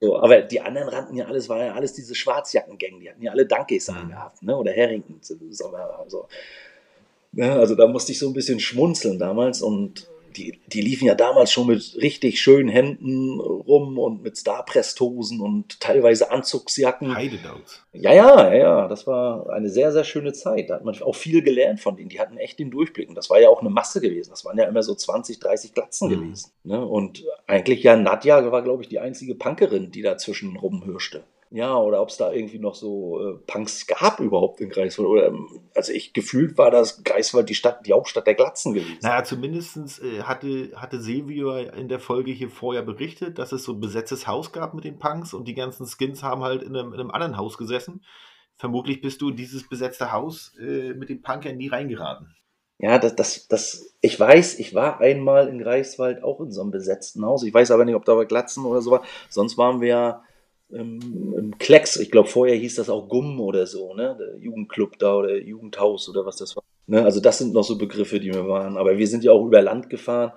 So, 0.00 0.18
aber 0.18 0.40
die 0.40 0.60
anderen 0.60 0.88
rannten 0.88 1.14
ja 1.14 1.26
alles, 1.26 1.48
war 1.50 1.62
ja 1.62 1.74
alles 1.74 1.92
diese 1.92 2.14
Schwarzjackengänge, 2.14 3.00
die 3.00 3.10
hatten 3.10 3.22
ja 3.22 3.32
alle 3.32 3.44
Dankies 3.44 3.88
mhm. 3.90 3.96
angehabt, 3.96 4.42
ne? 4.42 4.56
Oder 4.56 4.72
Harrington. 4.72 5.18
So. 5.20 6.26
Ja, 7.32 7.56
also 7.56 7.74
da 7.74 7.86
musste 7.86 8.12
ich 8.12 8.18
so 8.18 8.28
ein 8.28 8.34
bisschen 8.34 8.60
schmunzeln 8.60 9.18
damals 9.18 9.62
und 9.62 10.08
die, 10.36 10.60
die 10.66 10.80
liefen 10.80 11.06
ja 11.06 11.14
damals 11.14 11.52
schon 11.52 11.66
mit 11.66 11.96
richtig 12.00 12.40
schönen 12.40 12.68
Händen 12.68 13.40
rum 13.40 13.98
und 13.98 14.22
mit 14.22 14.38
Starpresshosen 14.38 15.40
und 15.40 15.80
teilweise 15.80 16.30
Anzugsjacken. 16.30 17.14
Heidedaus. 17.14 17.84
Ja, 17.92 18.12
ja, 18.12 18.54
ja, 18.54 18.88
das 18.88 19.06
war 19.06 19.50
eine 19.50 19.68
sehr, 19.68 19.92
sehr 19.92 20.04
schöne 20.04 20.32
Zeit. 20.32 20.70
Da 20.70 20.74
hat 20.74 20.84
man 20.84 21.00
auch 21.02 21.16
viel 21.16 21.42
gelernt 21.42 21.80
von 21.80 21.96
denen. 21.96 22.08
Die 22.08 22.20
hatten 22.20 22.36
echt 22.36 22.58
den 22.58 22.70
Durchblick. 22.70 23.08
Und 23.08 23.14
das 23.14 23.30
war 23.30 23.40
ja 23.40 23.48
auch 23.48 23.60
eine 23.60 23.70
Masse 23.70 24.00
gewesen. 24.00 24.30
Das 24.30 24.44
waren 24.44 24.58
ja 24.58 24.64
immer 24.64 24.82
so 24.82 24.94
20, 24.94 25.40
30 25.40 25.74
Glatzen 25.74 26.08
mhm. 26.08 26.12
gewesen. 26.12 26.52
Ne? 26.64 26.84
Und 26.84 27.24
eigentlich 27.46 27.82
ja, 27.82 27.96
Nadja 27.96 28.50
war, 28.50 28.62
glaube 28.62 28.82
ich, 28.82 28.88
die 28.88 29.00
einzige 29.00 29.34
Punkerin, 29.34 29.90
die 29.90 30.02
dazwischen 30.02 30.56
rumhirschte. 30.56 31.24
Ja, 31.52 31.76
oder 31.76 32.00
ob 32.00 32.10
es 32.10 32.16
da 32.16 32.32
irgendwie 32.32 32.60
noch 32.60 32.76
so 32.76 33.18
äh, 33.20 33.34
Punks 33.44 33.84
gab 33.88 34.20
überhaupt 34.20 34.60
in 34.60 34.70
Greifswald. 34.70 35.08
Oder, 35.08 35.26
ähm, 35.26 35.48
also 35.74 35.92
ich 35.92 36.12
gefühlt 36.12 36.56
war 36.56 36.70
das 36.70 37.02
Greifswald 37.02 37.48
die 37.48 37.56
Stadt, 37.56 37.84
die 37.86 37.92
Hauptstadt 37.92 38.28
der 38.28 38.36
Glatzen 38.36 38.72
gewesen. 38.72 38.98
Naja, 39.02 39.24
zumindest 39.24 40.00
äh, 40.00 40.22
hatte, 40.22 40.70
hatte 40.76 41.00
Silvio 41.00 41.56
in 41.56 41.88
der 41.88 41.98
Folge 41.98 42.30
hier 42.30 42.50
vorher 42.50 42.82
berichtet, 42.82 43.38
dass 43.40 43.50
es 43.50 43.64
so 43.64 43.72
ein 43.72 43.80
besetztes 43.80 44.28
Haus 44.28 44.52
gab 44.52 44.74
mit 44.74 44.84
den 44.84 45.00
Punks 45.00 45.34
und 45.34 45.48
die 45.48 45.54
ganzen 45.54 45.86
Skins 45.86 46.22
haben 46.22 46.44
halt 46.44 46.62
in 46.62 46.76
einem, 46.76 46.92
in 46.92 47.00
einem 47.00 47.10
anderen 47.10 47.36
Haus 47.36 47.58
gesessen. 47.58 48.04
Vermutlich 48.54 49.00
bist 49.00 49.20
du 49.20 49.30
in 49.30 49.36
dieses 49.36 49.68
besetzte 49.68 50.12
Haus 50.12 50.54
äh, 50.60 50.94
mit 50.94 51.08
den 51.08 51.20
Punkern 51.20 51.56
nie 51.56 51.68
reingeraten. 51.68 52.36
Ja, 52.78 52.98
das, 52.98 53.16
das, 53.16 53.48
das, 53.48 53.96
ich 54.00 54.18
weiß, 54.18 54.58
ich 54.60 54.72
war 54.74 55.00
einmal 55.00 55.48
in 55.48 55.58
Greifswald 55.58 56.22
auch 56.22 56.40
in 56.40 56.52
so 56.52 56.62
einem 56.62 56.70
besetzten 56.70 57.24
Haus. 57.26 57.42
Ich 57.42 57.52
weiß 57.52 57.72
aber 57.72 57.84
nicht, 57.84 57.96
ob 57.96 58.04
da 58.04 58.16
war 58.16 58.24
Glatzen 58.24 58.64
oder 58.64 58.80
so 58.82 58.92
war. 58.92 59.02
Sonst 59.28 59.58
waren 59.58 59.80
wir 59.80 59.88
ja 59.88 60.22
im, 60.72 61.34
im 61.36 61.58
Klecks, 61.58 61.96
ich 61.96 62.10
glaube 62.10 62.28
vorher 62.28 62.56
hieß 62.56 62.76
das 62.76 62.90
auch 62.90 63.08
Gumm 63.08 63.40
oder 63.40 63.66
so, 63.66 63.94
ne? 63.94 64.16
Der 64.18 64.38
Jugendclub 64.38 64.98
da 64.98 65.16
oder 65.16 65.36
Jugendhaus 65.36 66.08
oder 66.08 66.24
was 66.24 66.36
das 66.36 66.56
war. 66.56 66.62
Ne? 66.86 67.04
Also 67.04 67.20
das 67.20 67.38
sind 67.38 67.52
noch 67.54 67.62
so 67.64 67.78
Begriffe, 67.78 68.20
die 68.20 68.32
wir 68.32 68.48
waren. 68.48 68.76
Aber 68.76 68.98
wir 68.98 69.06
sind 69.06 69.22
ja 69.24 69.32
auch 69.32 69.46
über 69.46 69.62
Land 69.62 69.90
gefahren. 69.90 70.32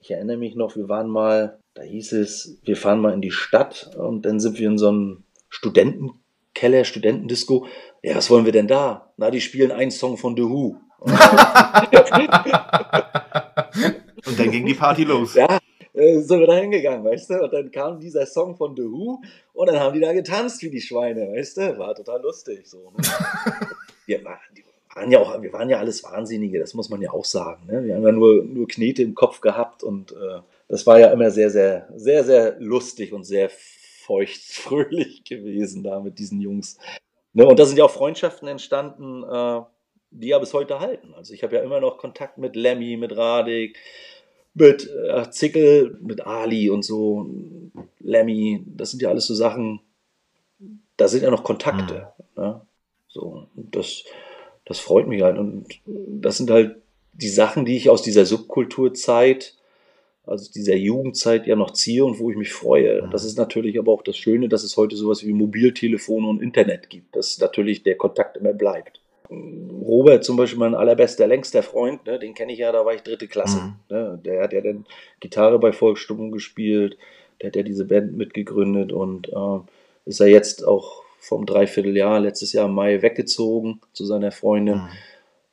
Ich 0.00 0.10
erinnere 0.10 0.36
mich 0.36 0.54
noch, 0.54 0.76
wir 0.76 0.88
waren 0.88 1.08
mal, 1.08 1.58
da 1.74 1.82
hieß 1.82 2.12
es, 2.12 2.60
wir 2.64 2.76
fahren 2.76 3.00
mal 3.00 3.12
in 3.12 3.20
die 3.20 3.30
Stadt 3.32 3.90
und 3.96 4.22
dann 4.24 4.38
sind 4.38 4.58
wir 4.58 4.68
in 4.68 4.78
so 4.78 4.88
einem 4.88 5.24
Studentenkeller, 5.48 6.84
Studentendisco. 6.84 7.66
Ja, 8.02 8.14
was 8.14 8.30
wollen 8.30 8.44
wir 8.44 8.52
denn 8.52 8.68
da? 8.68 9.12
Na, 9.16 9.30
die 9.30 9.40
spielen 9.40 9.72
einen 9.72 9.90
Song 9.90 10.16
von 10.16 10.36
The 10.36 10.42
Who. 10.42 10.76
und 11.00 11.12
dann 14.38 14.50
ging 14.50 14.64
die 14.64 14.74
Party 14.74 15.04
los. 15.04 15.34
Ja, 15.34 15.58
äh, 15.96 16.20
sind 16.20 16.40
wir 16.40 16.46
da 16.46 16.56
hingegangen, 16.56 17.04
weißt 17.04 17.30
du? 17.30 17.42
Und 17.42 17.52
dann 17.52 17.70
kam 17.70 17.98
dieser 17.98 18.26
Song 18.26 18.54
von 18.54 18.76
The 18.76 18.82
Who 18.82 19.22
und 19.54 19.66
dann 19.66 19.80
haben 19.80 19.94
die 19.94 20.00
da 20.00 20.12
getanzt 20.12 20.62
wie 20.62 20.70
die 20.70 20.80
Schweine, 20.80 21.32
weißt 21.32 21.56
du? 21.56 21.78
War 21.78 21.94
total 21.94 22.20
lustig. 22.22 22.66
So, 22.66 22.92
ne? 22.96 23.02
wir, 24.06 24.22
waren 24.24 25.10
ja 25.10 25.18
auch, 25.20 25.40
wir 25.40 25.52
waren 25.52 25.70
ja 25.70 25.78
alles 25.78 26.04
Wahnsinnige, 26.04 26.58
das 26.58 26.74
muss 26.74 26.90
man 26.90 27.00
ja 27.00 27.10
auch 27.10 27.24
sagen. 27.24 27.66
Ne? 27.66 27.84
Wir 27.84 27.94
haben 27.94 28.04
ja 28.04 28.12
nur, 28.12 28.44
nur 28.44 28.68
Knete 28.68 29.02
im 29.02 29.14
Kopf 29.14 29.40
gehabt 29.40 29.82
und 29.82 30.12
äh, 30.12 30.40
das 30.68 30.86
war 30.86 30.98
ja 30.98 31.08
immer 31.08 31.30
sehr, 31.30 31.50
sehr, 31.50 31.88
sehr, 31.96 32.24
sehr 32.24 32.56
lustig 32.60 33.12
und 33.12 33.24
sehr 33.24 33.50
feuchtfröhlich 33.50 35.24
gewesen 35.28 35.82
da 35.82 36.00
mit 36.00 36.18
diesen 36.18 36.40
Jungs. 36.40 36.78
Ne? 37.32 37.46
Und 37.46 37.58
da 37.58 37.64
sind 37.64 37.78
ja 37.78 37.84
auch 37.84 37.90
Freundschaften 37.90 38.48
entstanden, 38.48 39.22
äh, 39.22 39.60
die 40.10 40.28
ja 40.28 40.38
bis 40.38 40.54
heute 40.54 40.80
halten. 40.80 41.14
Also 41.14 41.34
ich 41.34 41.42
habe 41.42 41.56
ja 41.56 41.62
immer 41.62 41.80
noch 41.80 41.98
Kontakt 41.98 42.38
mit 42.38 42.56
Lemmy, 42.56 42.96
mit 42.96 43.16
Radik, 43.16 43.78
mit 44.56 44.90
äh, 44.90 45.30
Zickel, 45.30 45.98
mit 46.00 46.26
Ali 46.26 46.70
und 46.70 46.82
so, 46.82 47.28
Lemmy, 48.00 48.62
das 48.66 48.90
sind 48.90 49.02
ja 49.02 49.10
alles 49.10 49.26
so 49.26 49.34
Sachen, 49.34 49.80
da 50.96 51.08
sind 51.08 51.22
ja 51.22 51.30
noch 51.30 51.44
Kontakte. 51.44 52.08
Mhm. 52.34 52.42
Ne? 52.42 52.60
So, 53.08 53.46
das, 53.54 54.04
das 54.64 54.78
freut 54.78 55.08
mich 55.08 55.22
halt. 55.22 55.38
Und 55.38 55.66
das 55.84 56.38
sind 56.38 56.50
halt 56.50 56.76
die 57.12 57.28
Sachen, 57.28 57.66
die 57.66 57.76
ich 57.76 57.90
aus 57.90 58.02
dieser 58.02 58.24
Subkulturzeit, 58.24 59.54
also 60.24 60.50
dieser 60.50 60.74
Jugendzeit 60.74 61.46
ja 61.46 61.54
noch 61.54 61.72
ziehe 61.72 62.04
und 62.04 62.18
wo 62.18 62.30
ich 62.30 62.36
mich 62.36 62.52
freue. 62.52 63.02
Mhm. 63.02 63.10
Das 63.10 63.24
ist 63.24 63.36
natürlich 63.36 63.78
aber 63.78 63.92
auch 63.92 64.02
das 64.02 64.16
Schöne, 64.16 64.48
dass 64.48 64.64
es 64.64 64.78
heute 64.78 64.96
sowas 64.96 65.24
wie 65.26 65.34
Mobiltelefone 65.34 66.26
und 66.26 66.42
Internet 66.42 66.88
gibt, 66.88 67.14
dass 67.14 67.38
natürlich 67.38 67.82
der 67.82 67.96
Kontakt 67.96 68.38
immer 68.38 68.54
bleibt. 68.54 69.02
Robert 69.30 70.24
zum 70.24 70.36
Beispiel, 70.36 70.58
mein 70.58 70.74
allerbester, 70.74 71.26
längster 71.26 71.62
Freund, 71.62 72.06
ne, 72.06 72.18
den 72.18 72.34
kenne 72.34 72.52
ich 72.52 72.58
ja, 72.58 72.72
da 72.72 72.84
war 72.84 72.94
ich 72.94 73.02
dritte 73.02 73.28
Klasse. 73.28 73.58
Mhm. 73.58 73.74
Ne, 73.88 74.20
der 74.24 74.42
hat 74.42 74.52
ja 74.52 74.60
dann 74.60 74.86
Gitarre 75.20 75.58
bei 75.58 75.72
Volksstummen 75.72 76.32
gespielt, 76.32 76.96
der 77.40 77.48
hat 77.48 77.56
ja 77.56 77.62
diese 77.62 77.84
Band 77.84 78.16
mitgegründet 78.16 78.92
und 78.92 79.28
äh, 79.28 79.60
ist 80.04 80.20
ja 80.20 80.26
jetzt 80.26 80.66
auch 80.66 81.02
vom 81.18 81.46
Dreivierteljahr, 81.46 82.20
letztes 82.20 82.52
Jahr 82.52 82.66
im 82.66 82.74
Mai 82.74 83.02
weggezogen 83.02 83.80
zu 83.92 84.04
seiner 84.04 84.32
Freundin. 84.32 84.82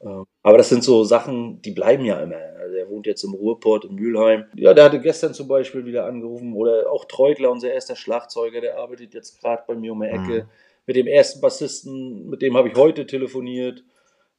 Mhm. 0.02 0.08
Äh, 0.08 0.26
aber 0.44 0.58
das 0.58 0.70
sind 0.70 0.84
so 0.84 1.04
Sachen, 1.04 1.62
die 1.62 1.72
bleiben 1.72 2.06
ja 2.06 2.20
immer. 2.20 2.36
Also 2.60 2.76
er 2.76 2.90
wohnt 2.90 3.08
jetzt 3.08 3.24
im 3.24 3.34
Ruhrport 3.34 3.86
in 3.86 3.96
Mülheim. 3.96 4.46
Ja, 4.56 4.74
der 4.74 4.86
hatte 4.86 5.00
gestern 5.00 5.34
zum 5.34 5.48
Beispiel 5.48 5.86
wieder 5.86 6.06
angerufen 6.06 6.54
oder 6.54 6.92
auch 6.92 7.06
Treutler, 7.06 7.52
unser 7.52 7.72
erster 7.72 7.96
Schlagzeuger, 7.96 8.62
der 8.62 8.78
arbeitet 8.78 9.14
jetzt 9.14 9.42
gerade 9.42 9.64
bei 9.68 9.76
mir 9.76 9.92
um 9.94 10.02
die 10.02 10.08
Ecke. 10.08 10.44
Mhm 10.44 10.50
mit 10.86 10.96
dem 10.96 11.08
ersten 11.08 11.42
Bassisten, 11.42 12.30
mit 12.30 12.42
dem 12.42 12.58
habe 12.58 12.70
ich 12.70 12.76
heute 12.76 13.06
telefoniert. 13.06 13.84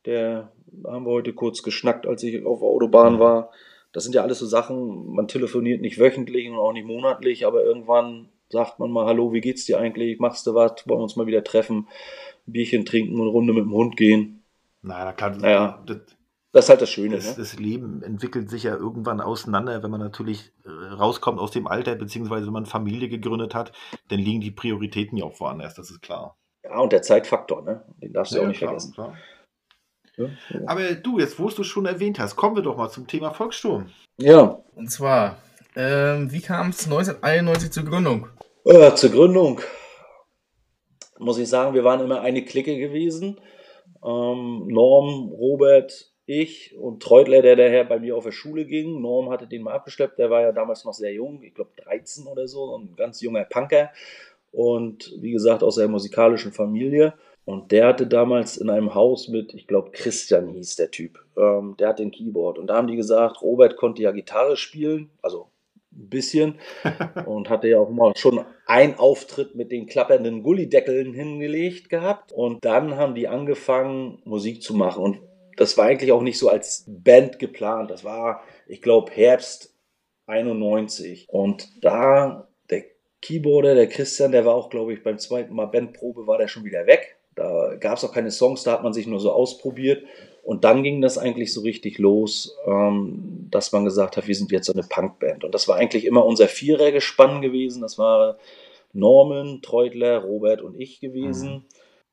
Der 0.07 0.53
haben 0.87 1.07
wir 1.07 1.13
heute 1.13 1.33
kurz 1.33 1.63
geschnackt, 1.63 2.07
als 2.07 2.23
ich 2.23 2.45
auf 2.45 2.61
der 2.61 2.69
Autobahn 2.69 3.19
war. 3.19 3.51
Das 3.93 4.05
sind 4.05 4.15
ja 4.15 4.23
alles 4.23 4.41
so 4.41 4.47
Sachen, 4.47 5.13
man 5.13 5.29
telefoniert 5.29 5.81
nicht 5.81 5.99
wöchentlich 5.99 6.49
und 6.49 6.57
auch 6.57 6.73
nicht 6.73 6.87
monatlich, 6.87 7.47
aber 7.47 7.63
irgendwann 7.65 8.29
sagt 8.49 8.79
man 8.79 8.91
mal, 8.91 9.07
hallo, 9.07 9.33
wie 9.33 9.41
geht's 9.41 9.65
dir 9.65 9.79
eigentlich? 9.79 10.19
Machst 10.19 10.47
du 10.47 10.55
was? 10.55 10.87
Wollen 10.87 10.99
wir 10.99 11.05
uns 11.05 11.17
mal 11.17 11.27
wieder 11.27 11.45
treffen? 11.45 11.89
Ein 12.47 12.53
Bierchen 12.53 12.85
trinken 12.85 13.15
und 13.15 13.23
eine 13.23 13.31
Runde 13.31 13.53
mit 13.53 13.65
dem 13.65 13.73
Hund 13.73 13.97
gehen? 13.97 14.43
Naja, 14.83 15.05
da 15.07 15.13
kann, 15.13 15.39
naja. 15.39 15.83
Das, 15.87 15.99
das 16.55 16.67
ist 16.67 16.69
halt 16.71 16.83
das 16.83 16.91
Schöne. 16.91 17.17
Das, 17.17 17.27
ne? 17.27 17.35
das, 17.37 17.59
Leben 17.59 18.03
entwickelt 18.03 18.49
sich 18.49 18.63
ja 18.63 18.75
irgendwann 18.75 19.21
auseinander, 19.21 19.83
wenn 19.83 19.91
man 19.91 20.01
natürlich 20.01 20.53
äh, 20.65 20.69
rauskommt 20.71 21.41
aus 21.41 21.51
dem 21.51 21.67
Alter, 21.67 21.97
beziehungsweise 21.97 22.47
wenn 22.47 22.53
man 22.53 22.65
Familie 22.67 23.09
gegründet 23.09 23.55
hat, 23.55 23.73
dann 24.09 24.21
liegen 24.21 24.41
die 24.41 24.53
Prioritäten 24.53 25.19
ja 25.19 25.25
auch 25.25 25.41
woanders, 25.41 25.75
das 25.75 25.91
ist 25.91 26.01
klar. 26.01 26.39
Ja, 26.63 26.79
und 26.79 26.93
der 26.93 27.03
Zeitfaktor, 27.03 27.63
ne? 27.63 27.85
Den 28.01 28.13
darfst 28.13 28.33
du 28.33 28.37
ja, 28.37 28.45
auch 28.45 28.47
nicht 28.47 28.59
klar, 28.59 28.71
vergessen. 28.71 28.95
Klar. 28.95 29.17
Ja, 30.17 30.27
ja. 30.51 30.61
Aber 30.67 30.95
du, 30.95 31.19
jetzt 31.19 31.39
wo 31.41 31.49
du 31.49 31.65
schon 31.65 31.87
erwähnt 31.87 32.21
hast, 32.21 32.37
kommen 32.37 32.55
wir 32.55 32.63
doch 32.63 32.77
mal 32.77 32.89
zum 32.89 33.09
Thema 33.09 33.33
Volkssturm. 33.33 33.91
Ja. 34.19 34.63
Und 34.77 34.91
zwar, 34.91 35.39
ähm, 35.75 36.31
wie 36.33 36.41
kam 36.41 36.71
es 36.71 36.85
1991 36.85 37.73
zur 37.73 37.85
Gründung? 37.85 38.29
Äh, 38.65 38.95
zur 38.95 39.11
Gründung 39.11 39.61
muss 41.19 41.39
ich 41.39 41.49
sagen, 41.49 41.75
wir 41.75 41.85
waren 41.85 42.01
immer 42.01 42.21
eine 42.21 42.45
Clique 42.45 42.79
gewesen. 42.79 43.41
Ähm, 44.05 44.69
Norm, 44.69 45.31
Robert, 45.31 46.14
ich 46.27 46.77
und 46.77 47.03
Treutler, 47.03 47.43
der 47.43 47.57
daher 47.57 47.85
bei 47.85 47.99
mir 47.99 48.17
auf 48.17 48.25
der 48.25 48.33
Schule 48.33 48.65
ging. 48.65 49.01
Norm 49.01 49.31
hatte 49.31 49.47
den 49.47 49.63
mal 49.63 49.75
abgeschleppt, 49.75 50.19
der 50.19 50.31
war 50.31 50.43
ja 50.43 50.53
damals 50.53 50.85
noch 50.85 50.95
sehr 50.95 51.13
jung, 51.13 51.43
ich 51.43 51.55
glaube 51.55 51.71
13 51.77 52.27
oder 52.27 52.49
so, 52.49 52.77
ein 52.79 52.97
ganz 52.97 53.21
junger 53.21 53.45
Punker. 53.45 53.91
Und 54.53 55.13
wie 55.21 55.33
gesagt, 55.33 55.63
aus 55.63 55.77
der 55.77 55.89
musikalischen 55.89 56.53
Familie. 56.53 57.15
Und 57.45 57.73
der 57.73 57.89
hatte 57.89 58.07
damals 58.07 58.57
in 58.57 58.71
einem 58.71 58.95
Haus 58.95 59.29
mit, 59.29 59.53
ich 59.53 59.67
glaube, 59.67 59.91
Christian 59.91 60.49
hieß 60.49 60.77
der 60.77 60.91
Typ, 60.91 61.19
ähm, 61.37 61.75
der 61.79 61.89
hat 61.89 61.99
den 61.99 62.11
Keyboard. 62.11 62.59
Und 62.59 62.69
da 62.69 62.77
haben 62.77 62.87
die 62.87 62.97
gesagt, 62.97 63.43
Robert 63.43 63.77
konnte 63.77 64.03
ja 64.03 64.13
Gitarre 64.13 64.57
spielen, 64.57 65.11
also 65.21 65.49
ein 65.93 66.09
bisschen. 66.09 66.55
und 67.27 67.51
hatte 67.51 67.69
ja 67.69 67.81
auch 67.81 67.91
mal 67.91 68.13
schon 68.17 68.41
einen 68.67 68.95
Auftritt 68.95 69.55
mit 69.55 69.73
den 69.73 69.87
klappernden 69.87 70.43
Gullideckeln 70.43 71.13
hingelegt 71.13 71.91
gehabt. 71.91 72.33
Und 72.33 72.65
dann 72.65 72.97
haben 72.97 73.15
die 73.15 73.29
angefangen, 73.29 74.23
Musik 74.25 74.63
zu 74.63 74.75
machen. 74.75 75.03
Und 75.03 75.21
das 75.57 75.77
war 75.77 75.87
eigentlich 75.87 76.13
auch 76.13 76.23
nicht 76.23 76.39
so 76.39 76.49
als 76.49 76.85
Band 76.87 77.39
geplant. 77.39 77.91
Das 77.91 78.05
war, 78.05 78.43
ich 78.67 78.83
glaube, 78.83 79.13
Herbst 79.13 79.75
91. 80.27 81.29
Und 81.29 81.85
da, 81.85 82.49
der 82.71 82.85
Keyboarder, 83.21 83.75
der 83.75 83.89
Christian, 83.89 84.33
der 84.33 84.45
war 84.45 84.55
auch, 84.55 84.71
glaube 84.71 84.93
ich, 84.93 85.03
beim 85.03 85.19
zweiten 85.19 85.55
Mal 85.55 85.67
Bandprobe, 85.67 86.27
war 86.27 86.39
der 86.39 86.49
schon 86.49 86.65
wieder 86.65 86.87
weg. 86.87 87.17
Da 87.35 87.75
gab 87.77 87.99
es 87.99 88.05
auch 88.05 88.13
keine 88.13 88.31
Songs, 88.31 88.63
da 88.63 88.73
hat 88.73 88.83
man 88.83 88.93
sich 88.93 89.07
nur 89.07 89.21
so 89.21 89.33
ausprobiert. 89.33 90.05
Und 90.45 90.65
dann 90.65 90.83
ging 90.83 91.01
das 91.01 91.17
eigentlich 91.17 91.55
so 91.55 91.63
richtig 91.63 91.99
los, 91.99 92.57
ähm, 92.67 93.49
dass 93.51 93.73
man 93.73 93.85
gesagt 93.85 94.17
hat, 94.17 94.29
wir 94.29 94.35
sind 94.35 94.53
jetzt 94.53 94.67
so 94.67 94.75
eine 94.75 94.83
Punkband. 94.83 95.43
Und 95.43 95.55
das 95.55 95.69
war 95.69 95.77
eigentlich 95.77 96.05
immer 96.05 96.25
unser 96.27 96.49
Vierergespann 96.49 97.41
gewesen. 97.41 97.81
Das 97.81 97.99
war 97.99 98.37
Norman, 98.93 99.63
Treutler, 99.63 100.19
Robert 100.19 100.61
und 100.61 100.79
ich 100.79 101.01
gewesen. 101.01 101.51
Mhm. 101.51 101.65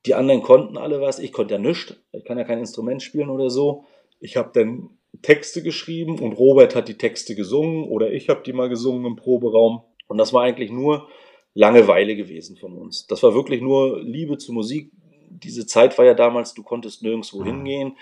Die 0.06 0.14
anderen 0.14 0.42
konnten 0.42 0.76
alle 0.76 1.00
was. 1.00 1.18
Ich 1.18 1.32
konnte 1.32 1.54
ja 1.54 1.60
nichts. 1.60 1.96
Ich 2.12 2.24
kann 2.24 2.38
ja 2.38 2.44
kein 2.44 2.58
Instrument 2.58 3.02
spielen 3.02 3.30
oder 3.30 3.50
so. 3.50 3.84
Ich 4.20 4.36
habe 4.36 4.50
dann 4.52 4.90
Texte 5.20 5.62
geschrieben 5.62 6.18
und 6.18 6.32
Robert 6.32 6.74
hat 6.74 6.88
die 6.88 6.98
Texte 6.98 7.34
gesungen 7.34 7.84
oder 7.84 8.12
ich 8.12 8.28
habe 8.28 8.42
die 8.44 8.52
mal 8.52 8.68
gesungen 8.68 9.04
im 9.04 9.16
Proberaum. 9.16 9.82
Und 10.08 10.18
das 10.18 10.32
war 10.32 10.42
eigentlich 10.42 10.70
nur 10.70 11.08
Langeweile 11.54 12.16
gewesen 12.16 12.56
von 12.56 12.76
uns. 12.76 13.06
Das 13.06 13.22
war 13.22 13.34
wirklich 13.34 13.60
nur 13.60 14.00
Liebe 14.00 14.38
zur 14.38 14.54
Musik. 14.54 14.90
Diese 15.28 15.66
Zeit 15.66 15.96
war 15.98 16.04
ja 16.04 16.14
damals, 16.14 16.54
du 16.54 16.62
konntest 16.62 17.02
nirgendwo 17.02 17.40
mhm. 17.40 17.44
hingehen. 17.44 17.96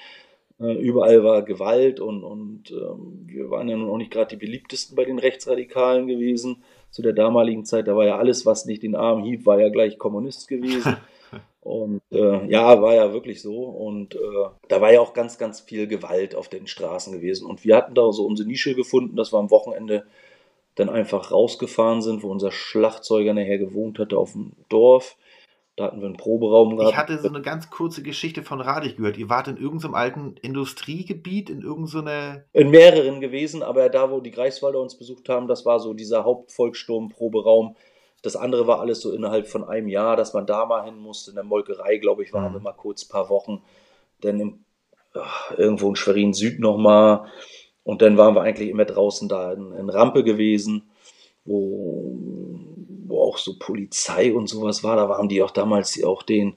Äh, 0.61 0.75
überall 0.75 1.25
war 1.25 1.43
Gewalt 1.43 2.01
und, 2.01 2.23
und 2.23 2.71
ähm, 2.71 3.25
wir 3.27 3.51
waren 3.51 3.69
ja 3.69 3.77
nun 3.77 3.91
auch 3.91 3.97
nicht 3.97 4.11
gerade 4.11 4.37
die 4.37 4.45
beliebtesten 4.45 4.95
bei 4.95 5.05
den 5.05 5.19
Rechtsradikalen 5.19 6.07
gewesen. 6.07 6.63
Zu 6.91 7.03
der 7.03 7.13
damaligen 7.13 7.65
Zeit, 7.65 7.89
da 7.89 7.97
war 7.97 8.07
ja 8.07 8.19
alles, 8.19 8.47
was 8.47 8.67
nicht 8.67 8.83
den 8.83 8.95
Arm 8.95 9.23
hieb, 9.23 9.47
war 9.47 9.61
ja 9.61 9.69
gleich 9.69 9.99
Kommunist 9.99 10.49
gewesen. 10.49 10.97
Und 11.61 12.01
äh, 12.11 12.47
ja, 12.47 12.81
war 12.81 12.95
ja 12.95 13.13
wirklich 13.13 13.43
so. 13.43 13.65
Und 13.65 14.15
äh, 14.15 14.19
da 14.69 14.81
war 14.81 14.93
ja 14.93 15.01
auch 15.01 15.13
ganz, 15.13 15.37
ganz 15.37 15.61
viel 15.61 15.87
Gewalt 15.87 16.35
auf 16.35 16.49
den 16.49 16.67
Straßen 16.67 17.13
gewesen. 17.13 17.47
Und 17.47 17.65
wir 17.65 17.77
hatten 17.77 17.95
da 17.95 18.11
so 18.13 18.25
unsere 18.25 18.49
Nische 18.49 18.75
gefunden, 18.75 19.17
dass 19.17 19.33
wir 19.33 19.39
am 19.39 19.51
Wochenende 19.51 20.07
dann 20.77 20.89
einfach 20.89 21.31
rausgefahren 21.31 22.01
sind, 22.01 22.23
wo 22.23 22.31
unser 22.31 22.51
Schlagzeuger 22.51 23.35
nachher 23.35 23.59
gewohnt 23.59 23.99
hatte 23.99 24.17
auf 24.17 24.33
dem 24.33 24.53
Dorf. 24.69 25.17
Da 25.77 25.87
hatten 25.87 26.01
wir 26.01 26.07
einen 26.07 26.17
Proberaum 26.17 26.77
gehabt. 26.77 26.93
Ich 26.93 26.97
hatte 26.99 27.19
so 27.19 27.29
eine 27.29 27.43
ganz 27.43 27.71
kurze 27.71 28.03
Geschichte 28.03 28.43
von 28.43 28.61
Radig 28.61 28.97
gehört. 28.97 29.17
Ihr 29.17 29.29
wart 29.29 29.49
in 29.49 29.57
irgendeinem 29.57 29.95
alten 29.95 30.37
Industriegebiet, 30.43 31.49
in 31.49 31.63
irgendeiner. 31.63 32.45
In 32.53 32.71
mehreren 32.71 33.21
gewesen, 33.21 33.63
aber 33.63 33.89
da, 33.89 34.11
wo 34.11 34.21
die 34.21 34.31
Greifswalder 34.31 34.81
uns 34.81 34.97
besucht 34.97 35.29
haben, 35.29 35.47
das 35.47 35.65
war 35.65 35.81
so 35.81 35.95
dieser 35.95 36.25
Hauptvolkssturm-Proberaum 36.25 37.77
das 38.23 38.37
andere 38.37 38.67
war 38.67 38.81
alles 38.81 39.01
so 39.01 39.13
innerhalb 39.13 39.49
von 39.49 39.65
einem 39.65 39.89
Jahr, 39.89 40.17
dass 40.17 40.35
man 40.35 40.47
da 40.47 40.67
mal 40.67 40.85
hin 40.85 40.99
musste. 40.99 41.31
In 41.31 41.37
der 41.37 41.45
Molkerei, 41.45 41.97
glaube 41.97 42.23
ich, 42.23 42.33
waren 42.33 42.51
mhm. 42.51 42.57
wir 42.57 42.61
mal 42.61 42.73
kurz 42.73 43.05
ein 43.05 43.09
paar 43.09 43.31
Wochen. 43.31 43.63
Dann 44.21 44.41
im, 44.41 44.65
ach, 45.15 45.53
irgendwo 45.57 45.89
in 45.89 45.97
Schwerin 45.97 46.35
Süd 46.35 46.61
nochmal. 46.61 47.27
Und 47.83 48.03
dann 48.03 48.19
waren 48.19 48.35
wir 48.35 48.43
eigentlich 48.43 48.69
immer 48.69 48.85
draußen 48.85 49.29
da 49.29 49.53
in, 49.53 49.73
in 49.73 49.89
Rampe 49.89 50.23
gewesen, 50.23 50.91
wo, 51.45 52.15
wo 53.07 53.23
auch 53.23 53.39
so 53.39 53.55
Polizei 53.59 54.35
und 54.35 54.49
sowas 54.49 54.85
war. 54.85 54.97
Da 54.97 55.09
waren 55.09 55.29
die 55.29 55.43
auch 55.43 55.51
damals 55.51 56.03
auch 56.05 56.23
den 56.23 56.57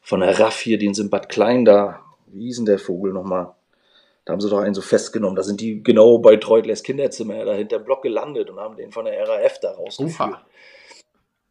von 0.00 0.20
der 0.20 0.38
RAF 0.38 0.60
hier, 0.60 0.78
den 0.78 0.94
sind 0.94 1.10
Bad 1.10 1.28
Klein 1.28 1.64
da. 1.64 2.00
Wie 2.26 2.44
hieß 2.44 2.56
denn 2.56 2.66
der 2.66 2.78
Vogel 2.78 3.12
nochmal? 3.12 3.54
Da 4.24 4.32
haben 4.32 4.40
sie 4.40 4.48
doch 4.48 4.60
einen 4.60 4.74
so 4.74 4.80
festgenommen. 4.80 5.34
Da 5.34 5.42
sind 5.42 5.60
die 5.60 5.82
genau 5.82 6.18
bei 6.18 6.36
Treutlers 6.36 6.84
Kinderzimmer 6.84 7.44
da 7.44 7.54
hinter 7.54 7.80
dem 7.80 7.84
Block 7.84 8.02
gelandet 8.02 8.48
und 8.48 8.60
haben 8.60 8.76
den 8.76 8.92
von 8.92 9.06
der 9.06 9.28
RAF 9.28 9.58
da 9.58 9.72
rausgeführt. 9.72 10.14
Ufa. 10.14 10.42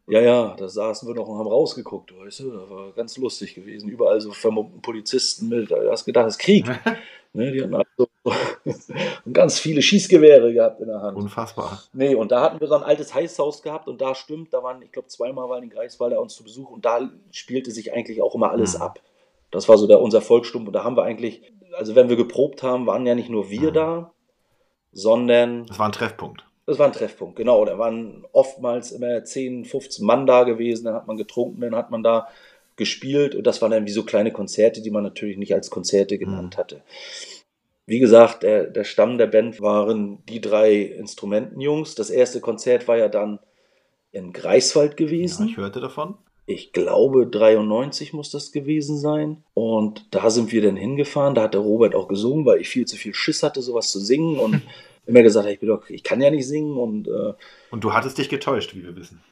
Ja, 0.06 0.20
ja, 0.20 0.56
da 0.58 0.68
saßen 0.68 1.06
wir 1.06 1.14
noch 1.14 1.28
und 1.28 1.38
haben 1.38 1.46
rausgeguckt, 1.46 2.12
weißt 2.18 2.40
du, 2.40 2.50
das 2.50 2.70
war 2.70 2.92
ganz 2.92 3.16
lustig 3.16 3.54
gewesen. 3.54 3.88
Überall 3.88 4.20
so 4.20 4.32
vermummten 4.32 4.82
Polizisten 4.82 5.48
mit, 5.48 5.70
du 5.70 5.90
hast 5.90 6.04
gedacht, 6.04 6.26
es 6.26 6.34
ist 6.34 6.40
Krieg. 6.40 6.66
ne, 7.32 7.52
die 7.52 7.62
hatten 7.62 7.74
also 7.74 8.08
ganz 9.32 9.58
viele 9.58 9.82
Schießgewehre 9.82 10.52
gehabt 10.52 10.80
in 10.80 10.88
der 10.88 11.00
Hand. 11.00 11.16
Unfassbar. 11.16 11.82
Nee, 11.92 12.14
und 12.14 12.32
da 12.32 12.42
hatten 12.42 12.60
wir 12.60 12.66
so 12.66 12.74
ein 12.74 12.82
altes 12.82 13.14
Heißhaus 13.14 13.62
gehabt 13.62 13.88
und 13.88 14.00
da 14.00 14.14
stimmt, 14.14 14.52
da 14.52 14.62
waren, 14.62 14.82
ich 14.82 14.92
glaube, 14.92 15.08
zweimal 15.08 15.48
waren 15.48 15.62
die 15.62 15.68
Greifswalder 15.68 16.20
uns 16.20 16.34
zu 16.34 16.42
Besuch 16.42 16.70
und 16.70 16.84
da 16.84 17.08
spielte 17.30 17.70
sich 17.70 17.92
eigentlich 17.92 18.20
auch 18.20 18.34
immer 18.34 18.50
alles 18.50 18.76
mhm. 18.76 18.82
ab. 18.82 19.00
Das 19.50 19.68
war 19.68 19.78
so 19.78 19.86
der, 19.86 20.00
unser 20.00 20.20
Volkssturm 20.20 20.66
und 20.66 20.72
da 20.72 20.84
haben 20.84 20.96
wir 20.96 21.04
eigentlich, 21.04 21.42
also 21.74 21.94
wenn 21.94 22.08
wir 22.08 22.16
geprobt 22.16 22.62
haben, 22.62 22.86
waren 22.86 23.06
ja 23.06 23.14
nicht 23.14 23.30
nur 23.30 23.50
wir 23.50 23.70
mhm. 23.70 23.74
da, 23.74 24.12
sondern. 24.92 25.66
Das 25.66 25.78
war 25.78 25.86
ein 25.86 25.92
Treffpunkt. 25.92 26.44
Das 26.70 26.78
war 26.78 26.86
ein 26.86 26.92
Treffpunkt, 26.92 27.34
genau. 27.34 27.64
Da 27.64 27.78
waren 27.78 28.24
oftmals 28.30 28.92
immer 28.92 29.24
10, 29.24 29.64
15 29.64 30.06
Mann 30.06 30.24
da 30.24 30.44
gewesen, 30.44 30.84
dann 30.84 30.94
hat 30.94 31.08
man 31.08 31.16
getrunken, 31.16 31.62
dann 31.62 31.74
hat 31.74 31.90
man 31.90 32.04
da 32.04 32.28
gespielt 32.76 33.34
und 33.34 33.44
das 33.44 33.60
waren 33.60 33.72
dann 33.72 33.86
wie 33.86 33.90
so 33.90 34.04
kleine 34.04 34.32
Konzerte, 34.32 34.80
die 34.80 34.92
man 34.92 35.02
natürlich 35.02 35.36
nicht 35.36 35.52
als 35.52 35.68
Konzerte 35.68 36.16
genannt 36.16 36.54
mhm. 36.54 36.60
hatte. 36.60 36.82
Wie 37.86 37.98
gesagt, 37.98 38.44
der, 38.44 38.66
der 38.66 38.84
Stamm 38.84 39.18
der 39.18 39.26
Band 39.26 39.60
waren 39.60 40.24
die 40.28 40.40
drei 40.40 40.76
Instrumentenjungs. 40.76 41.96
Das 41.96 42.08
erste 42.08 42.38
Konzert 42.40 42.86
war 42.86 42.96
ja 42.96 43.08
dann 43.08 43.40
in 44.12 44.32
Greifswald 44.32 44.96
gewesen. 44.96 45.46
Ja, 45.46 45.50
ich 45.50 45.56
hörte 45.56 45.80
davon. 45.80 46.14
Ich 46.46 46.72
glaube, 46.72 47.26
93 47.26 48.12
muss 48.12 48.30
das 48.30 48.52
gewesen 48.52 48.96
sein. 48.96 49.42
Und 49.54 50.06
da 50.12 50.30
sind 50.30 50.52
wir 50.52 50.62
dann 50.62 50.76
hingefahren. 50.76 51.34
Da 51.34 51.42
hat 51.42 51.54
der 51.54 51.62
Robert 51.62 51.96
auch 51.96 52.06
gesungen, 52.06 52.46
weil 52.46 52.60
ich 52.60 52.68
viel 52.68 52.86
zu 52.86 52.96
viel 52.96 53.12
Schiss 53.12 53.42
hatte, 53.42 53.60
sowas 53.60 53.90
zu 53.90 53.98
singen. 53.98 54.38
Und 54.38 54.62
immer 55.10 55.22
gesagt, 55.22 55.48
ich, 55.48 55.60
bin 55.60 55.68
doch, 55.68 55.88
ich 55.90 56.02
kann 56.02 56.20
ja 56.20 56.30
nicht 56.30 56.46
singen. 56.46 56.76
Und, 56.76 57.08
äh, 57.08 57.34
und 57.70 57.84
du 57.84 57.92
hattest 57.92 58.18
dich 58.18 58.28
getäuscht, 58.28 58.74
wie 58.74 58.82
wir 58.82 58.96
wissen. 58.96 59.22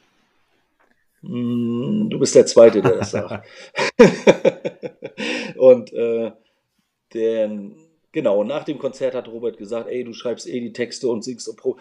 Mm, 1.21 2.09
du 2.09 2.19
bist 2.19 2.35
der 2.35 2.45
Zweite, 2.45 2.81
der 2.81 2.97
das 2.97 3.11
sagt. 3.11 3.47
und 5.57 5.91
äh, 5.93 6.31
den, 7.13 7.75
genau, 8.11 8.43
nach 8.43 8.63
dem 8.63 8.77
Konzert 8.77 9.15
hat 9.15 9.27
Robert 9.27 9.57
gesagt, 9.57 9.89
ey, 9.89 10.03
du 10.03 10.13
schreibst 10.13 10.47
eh 10.47 10.59
die 10.59 10.73
Texte 10.73 11.07
und 11.07 11.23
singst 11.23 11.49
und 11.49 11.57
Pro 11.57 11.77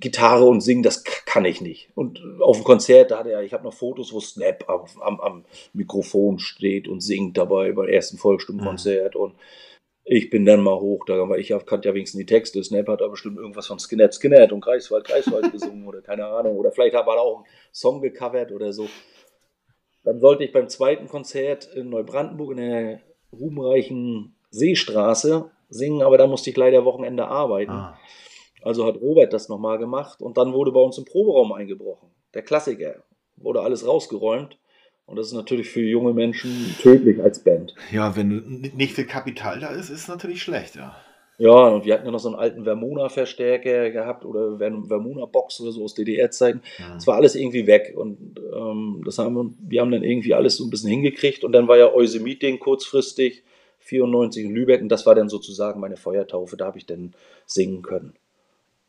Gitarre 0.00 0.46
und 0.46 0.62
singen, 0.62 0.82
das 0.82 1.04
kann 1.04 1.44
ich 1.44 1.60
nicht. 1.60 1.90
Und 1.94 2.22
auf 2.40 2.56
dem 2.56 2.64
Konzert, 2.64 3.10
da 3.10 3.18
hat 3.18 3.26
er, 3.26 3.42
ich 3.42 3.52
habe 3.52 3.64
noch 3.64 3.74
Fotos, 3.74 4.10
wo 4.10 4.20
Snap 4.20 4.64
am, 4.68 4.84
am, 5.02 5.20
am, 5.20 5.44
Mikrofon 5.74 6.38
steht 6.38 6.88
und 6.88 7.00
singt 7.02 7.36
dabei 7.36 7.72
beim 7.72 7.88
ersten 7.88 8.16
Vollstundenkonzert 8.16 9.16
mhm. 9.16 9.20
und 9.20 9.34
ich 10.08 10.30
bin 10.30 10.44
dann 10.44 10.62
mal 10.62 10.78
hoch, 10.78 11.04
da, 11.04 11.28
weil 11.28 11.40
ich 11.40 11.52
kannte 11.66 11.88
ja 11.88 11.94
wenigstens 11.94 12.20
die 12.20 12.26
Texte. 12.26 12.62
Snap 12.62 12.86
hat 12.86 13.00
da 13.00 13.08
bestimmt 13.08 13.38
irgendwas 13.38 13.66
von 13.66 13.80
Skinhead, 13.80 14.14
Skinhead 14.14 14.52
und 14.52 14.60
Greifswald, 14.60 15.04
Greifswald 15.04 15.50
gesungen 15.52 15.86
oder 15.86 16.00
keine 16.00 16.26
Ahnung. 16.26 16.56
Oder 16.56 16.70
vielleicht 16.70 16.94
hat 16.94 17.08
er 17.08 17.20
auch 17.20 17.38
einen 17.38 17.46
Song 17.72 18.00
gecovert 18.00 18.52
oder 18.52 18.72
so. 18.72 18.88
Dann 20.04 20.20
sollte 20.20 20.44
ich 20.44 20.52
beim 20.52 20.68
zweiten 20.68 21.08
Konzert 21.08 21.68
in 21.74 21.90
Neubrandenburg 21.90 22.52
in 22.52 22.56
der 22.58 23.00
ruhmreichen 23.32 24.36
Seestraße 24.50 25.50
singen, 25.68 26.02
aber 26.02 26.18
da 26.18 26.28
musste 26.28 26.50
ich 26.50 26.56
leider 26.56 26.84
Wochenende 26.84 27.26
arbeiten. 27.26 27.72
Ah. 27.72 27.98
Also 28.62 28.86
hat 28.86 29.00
Robert 29.00 29.32
das 29.32 29.48
nochmal 29.48 29.78
gemacht 29.78 30.22
und 30.22 30.38
dann 30.38 30.52
wurde 30.52 30.70
bei 30.70 30.80
uns 30.80 30.98
im 30.98 31.04
Proberaum 31.04 31.52
eingebrochen. 31.52 32.10
Der 32.32 32.42
Klassiker. 32.42 33.02
Wurde 33.34 33.60
alles 33.60 33.86
rausgeräumt. 33.86 34.56
Und 35.06 35.16
das 35.16 35.28
ist 35.28 35.34
natürlich 35.34 35.70
für 35.70 35.82
junge 35.82 36.12
Menschen 36.12 36.74
tödlich 36.80 37.22
als 37.22 37.38
Band. 37.38 37.74
Ja, 37.92 38.16
wenn 38.16 38.28
nicht 38.74 38.94
viel 38.94 39.06
Kapital 39.06 39.60
da 39.60 39.68
ist, 39.68 39.88
ist 39.88 40.00
es 40.00 40.08
natürlich 40.08 40.42
schlecht, 40.42 40.74
ja. 40.74 40.96
Ja, 41.38 41.68
und 41.68 41.84
wir 41.84 41.92
hatten 41.94 42.06
ja 42.06 42.12
noch 42.12 42.18
so 42.18 42.28
einen 42.28 42.38
alten 42.38 42.64
Vermona-Verstärker 42.64 43.90
gehabt 43.90 44.24
oder 44.24 44.58
Vermona-Box 44.58 45.60
oder 45.60 45.70
so 45.70 45.84
aus 45.84 45.94
DDR-Zeiten. 45.94 46.62
Ja. 46.78 47.06
war 47.06 47.16
alles 47.16 47.34
irgendwie 47.34 47.66
weg 47.66 47.92
und 47.94 48.40
ähm, 48.54 49.02
das 49.04 49.18
haben 49.18 49.34
wir, 49.34 49.50
wir 49.68 49.80
haben 49.82 49.90
dann 49.90 50.02
irgendwie 50.02 50.32
alles 50.32 50.56
so 50.56 50.64
ein 50.64 50.70
bisschen 50.70 50.90
hingekriegt 50.90 51.44
und 51.44 51.52
dann 51.52 51.68
war 51.68 51.76
ja 51.76 51.92
Euse 51.92 52.20
Meeting 52.20 52.58
kurzfristig 52.58 53.44
94 53.80 54.46
in 54.46 54.54
Lübeck 54.54 54.80
und 54.80 54.88
das 54.88 55.04
war 55.04 55.14
dann 55.14 55.28
sozusagen 55.28 55.78
meine 55.78 55.96
Feuertaufe, 55.96 56.56
da 56.56 56.66
habe 56.66 56.78
ich 56.78 56.86
dann 56.86 57.12
singen 57.44 57.82
können. 57.82 58.14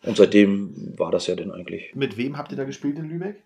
Und 0.03 0.15
seitdem 0.15 0.93
war 0.97 1.11
das 1.11 1.27
ja 1.27 1.35
dann 1.35 1.51
eigentlich. 1.51 1.93
Mit 1.95 2.17
wem 2.17 2.37
habt 2.37 2.51
ihr 2.51 2.57
da 2.57 2.63
gespielt 2.63 2.97
in 2.97 3.09
Lübeck? 3.09 3.43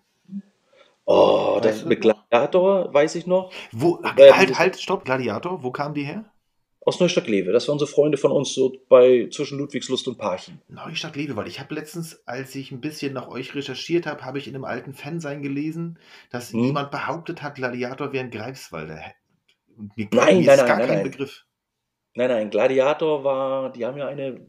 Oh, 1.12 1.60
das 1.62 1.84
mit 1.84 2.02
Gladiator, 2.02 2.94
weiß 2.94 3.16
ich 3.16 3.28
noch. 3.28 3.52
Wo, 3.72 4.02
äh, 4.18 4.32
halt, 4.32 4.58
halt, 4.58 4.80
stopp, 4.80 5.04
Gladiator, 5.04 5.62
wo 5.62 5.72
kamen 5.72 5.94
die 5.94 6.04
her? 6.04 6.26
Aus 6.84 7.00
Neustadt-Lewe. 7.00 7.52
Das 7.52 7.68
waren 7.68 7.78
so 7.78 7.86
Freunde 7.86 8.18
von 8.18 8.32
uns 8.32 8.54
so 8.54 8.74
bei 8.88 9.28
zwischen 9.30 9.60
Ludwigslust 9.60 10.08
und 10.08 10.18
Parchen. 10.18 10.62
Neustadt-Lewe, 10.70 11.36
weil 11.36 11.48
ich 11.48 11.60
habe 11.60 11.76
letztens, 11.76 12.24
als 12.26 12.56
ich 12.56 12.72
ein 12.72 12.82
bisschen 12.82 13.14
nach 13.14 13.28
euch 13.28 13.54
recherchiert 13.54 14.08
habe, 14.08 14.24
habe 14.24 14.38
ich 14.38 14.48
in 14.48 14.56
einem 14.56 14.64
alten 14.64 14.94
Fansein 14.94 15.42
gelesen, 15.42 16.00
dass 16.32 16.54
hm. 16.54 16.64
jemand 16.64 16.92
behauptet 16.92 17.42
hat, 17.42 17.56
Gladiator 17.56 18.14
wäre 18.14 18.24
ein 18.24 18.32
Greifswalder. 18.32 19.02
Mir, 19.96 20.08
nein, 20.14 20.40
mir 20.40 20.46
nein, 20.46 20.60
ist 20.60 20.66
gar 20.66 20.78
nein, 20.78 20.88
kein 20.88 20.96
nein. 20.96 21.04
Begriff. 21.04 21.46
Nein, 22.16 22.30
nein, 22.30 22.50
Gladiator 22.50 23.24
war, 23.24 23.72
die 23.72 23.86
haben 23.86 23.98
ja 23.98 24.08
eine 24.08 24.46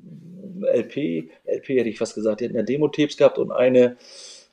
LP, 0.72 1.30
LP 1.44 1.68
hätte 1.68 1.88
ich 1.88 1.98
fast 1.98 2.14
gesagt, 2.14 2.40
die 2.40 2.44
hatten 2.44 2.56
ja 2.56 2.62
Demo-Tapes 2.62 3.16
gehabt 3.16 3.38
und 3.38 3.50
eine 3.50 3.96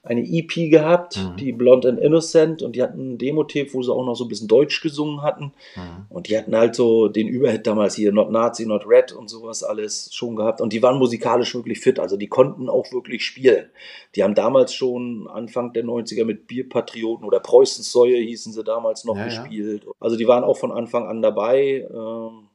eine 0.10 0.22
EP 0.28 0.72
gehabt, 0.72 1.18
mhm. 1.18 1.38
die 1.38 1.52
Blonde 1.52 1.88
and 1.88 2.00
Innocent, 2.00 2.64
und 2.64 2.76
die 2.76 2.82
hatten 2.82 3.14
ein 3.14 3.18
Demo-Tape, 3.20 3.74
wo 3.74 3.84
sie 3.84 3.94
auch 3.94 4.04
noch 4.04 4.16
so 4.16 4.26
ein 4.26 4.28
bisschen 4.28 4.48
Deutsch 4.48 4.82
gesungen 4.82 5.22
hatten. 5.22 5.54
Mhm. 5.76 6.08
Und 6.10 6.28
die 6.28 6.36
hatten 6.36 6.56
halt 6.56 6.74
so 6.74 7.10
den 7.10 7.28
Überhit 7.28 7.68
damals 7.68 7.94
hier, 7.94 8.12
Not 8.12 8.32
Nazi, 8.32 8.66
Not 8.66 8.88
Red 8.88 9.12
und 9.12 9.30
sowas 9.30 9.64
alles 9.64 10.10
schon 10.12 10.36
gehabt. 10.36 10.62
Und 10.62 10.74
die 10.74 10.82
waren 10.82 10.98
musikalisch 10.98 11.54
wirklich 11.54 11.80
fit, 11.80 12.00
also 12.00 12.18
die 12.18 12.28
konnten 12.28 12.70
auch 12.70 12.92
wirklich 12.92 13.24
spielen. 13.24 13.70
Die 14.16 14.24
haben 14.24 14.34
damals 14.34 14.74
schon 14.74 15.28
Anfang 15.32 15.74
der 15.74 15.86
90er 15.86 16.26
mit 16.26 16.48
Bierpatrioten 16.48 17.24
oder 17.24 17.40
Preußensäue 17.40 18.18
hießen 18.18 18.52
sie 18.52 18.64
damals 18.64 19.06
noch 19.06 19.16
ja, 19.16 19.26
gespielt. 19.26 19.84
Ja. 19.86 19.92
Also 20.00 20.18
die 20.18 20.28
waren 20.28 20.44
auch 20.44 20.58
von 20.58 20.72
Anfang 20.72 21.06
an 21.06 21.22
dabei. 21.22 21.88
Ähm, 21.94 22.48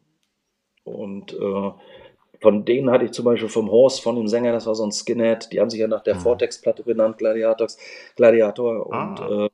Und 0.83 1.33
äh, 1.33 1.71
von 2.45 2.67
denen 2.67 2.91
hatte 2.91 3.07
ich 3.07 3.13
zum 3.13 3.25
Beispiel 3.25 3.49
vom 3.49 3.71
Horst, 3.71 4.03
von 4.03 4.17
dem 4.17 4.29
Sänger, 4.29 4.53
das 4.53 4.67
war 4.67 4.75
so 4.75 4.85
ein 4.85 4.93
Skinhead, 4.93 5.51
die 5.51 5.61
haben 5.61 5.71
sich 5.71 5.81
ja 5.81 5.89
nach 5.89 6.03
der 6.03 6.17
Mhm. 6.17 6.21
Vortex-Platte 6.21 6.83
benannt, 6.83 7.17
Gladiators, 7.17 7.79
Gladiator. 8.17 8.87
Und 8.87 9.21
Ah. 9.21 9.47
äh, 9.47 9.49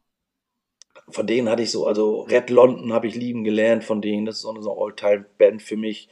von 1.09 1.27
denen 1.29 1.49
hatte 1.49 1.63
ich 1.63 1.71
so, 1.71 1.87
also 1.87 2.23
Red 2.23 2.51
London 2.51 2.93
habe 2.93 3.07
ich 3.07 3.15
lieben 3.15 3.45
gelernt 3.45 3.85
von 3.85 4.03
denen. 4.03 4.27
Das 4.27 4.37
ist 4.37 4.43
so 4.43 4.51
eine 4.51 4.61
so 4.63 4.73
eine 4.73 4.81
All-Time-Band 4.83 5.63
für 5.63 5.77
mich 5.77 6.09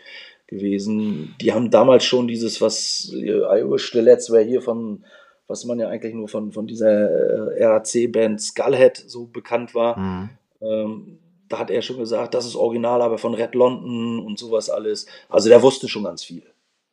gewesen. 0.47 1.35
Die 1.41 1.53
haben 1.53 1.71
damals 1.73 2.05
schon 2.05 2.29
dieses, 2.29 2.61
was 2.61 3.13
äh, 3.13 3.27
I 3.27 3.69
Wish 3.69 3.91
the 3.93 3.99
Let's 4.01 4.31
Were 4.31 4.43
hier 4.45 4.63
von, 4.63 5.05
was 5.49 5.65
man 5.65 5.81
ja 5.81 5.89
eigentlich 5.89 6.15
nur 6.15 6.29
von, 6.29 6.53
von 6.53 6.69
dieser 6.69 7.11
äh, 7.11 7.65
RAC-Band 7.65 8.41
Skullhead 8.41 8.97
so 8.97 9.27
bekannt 9.27 9.75
war. 9.75 9.99
Mhm. 9.99 10.29
Ähm, 10.61 11.19
da 11.49 11.59
hat 11.59 11.71
er 11.71 11.81
schon 11.83 11.99
gesagt, 11.99 12.35
das 12.35 12.45
ist 12.47 12.57
original, 12.57 13.01
aber 13.03 13.19
von 13.19 13.35
Red 13.35 13.55
London 13.55 14.21
und 14.25 14.39
sowas 14.39 14.69
alles. 14.69 15.07
Also 15.29 15.49
der 15.49 15.63
wusste 15.63 15.89
schon 15.89 16.05
ganz 16.05 16.23
viel. 16.23 16.43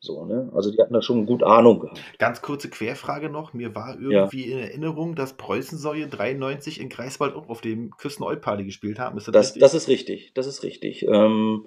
So, 0.06 0.24
ne? 0.26 0.49
Also 0.56 0.72
die 0.72 0.78
hatten 0.82 0.93
da 0.93 1.01
schon 1.01 1.26
gut 1.26 1.43
Ahnung 1.43 1.80
gehabt. 1.80 1.99
Ganz 2.20 2.41
kurze 2.41 2.70
Querfrage 2.70 3.30
noch. 3.30 3.53
Mir 3.53 3.74
war 3.76 3.99
irgendwie 3.99 4.51
in 4.51 4.60
Erinnerung, 4.60 5.16
dass 5.16 5.34
Preußensäue 5.34 6.08
93 6.08 6.80
in 6.80 6.89
Greifswald 6.89 7.36
auch 7.36 7.49
auf 7.49 7.62
dem 7.62 7.89
Küsten-Party 7.97 8.64
gespielt 8.64 8.99
haben. 8.99 9.18
Ist 9.18 9.28
das, 9.28 9.34
Das, 9.34 9.47
richtig? 9.47 9.62
das 9.62 9.74
ist 9.74 9.88
richtig, 9.88 10.32
das 10.36 10.47
ist 10.47 10.64
richtig. 10.64 11.06
Ähm, 11.08 11.66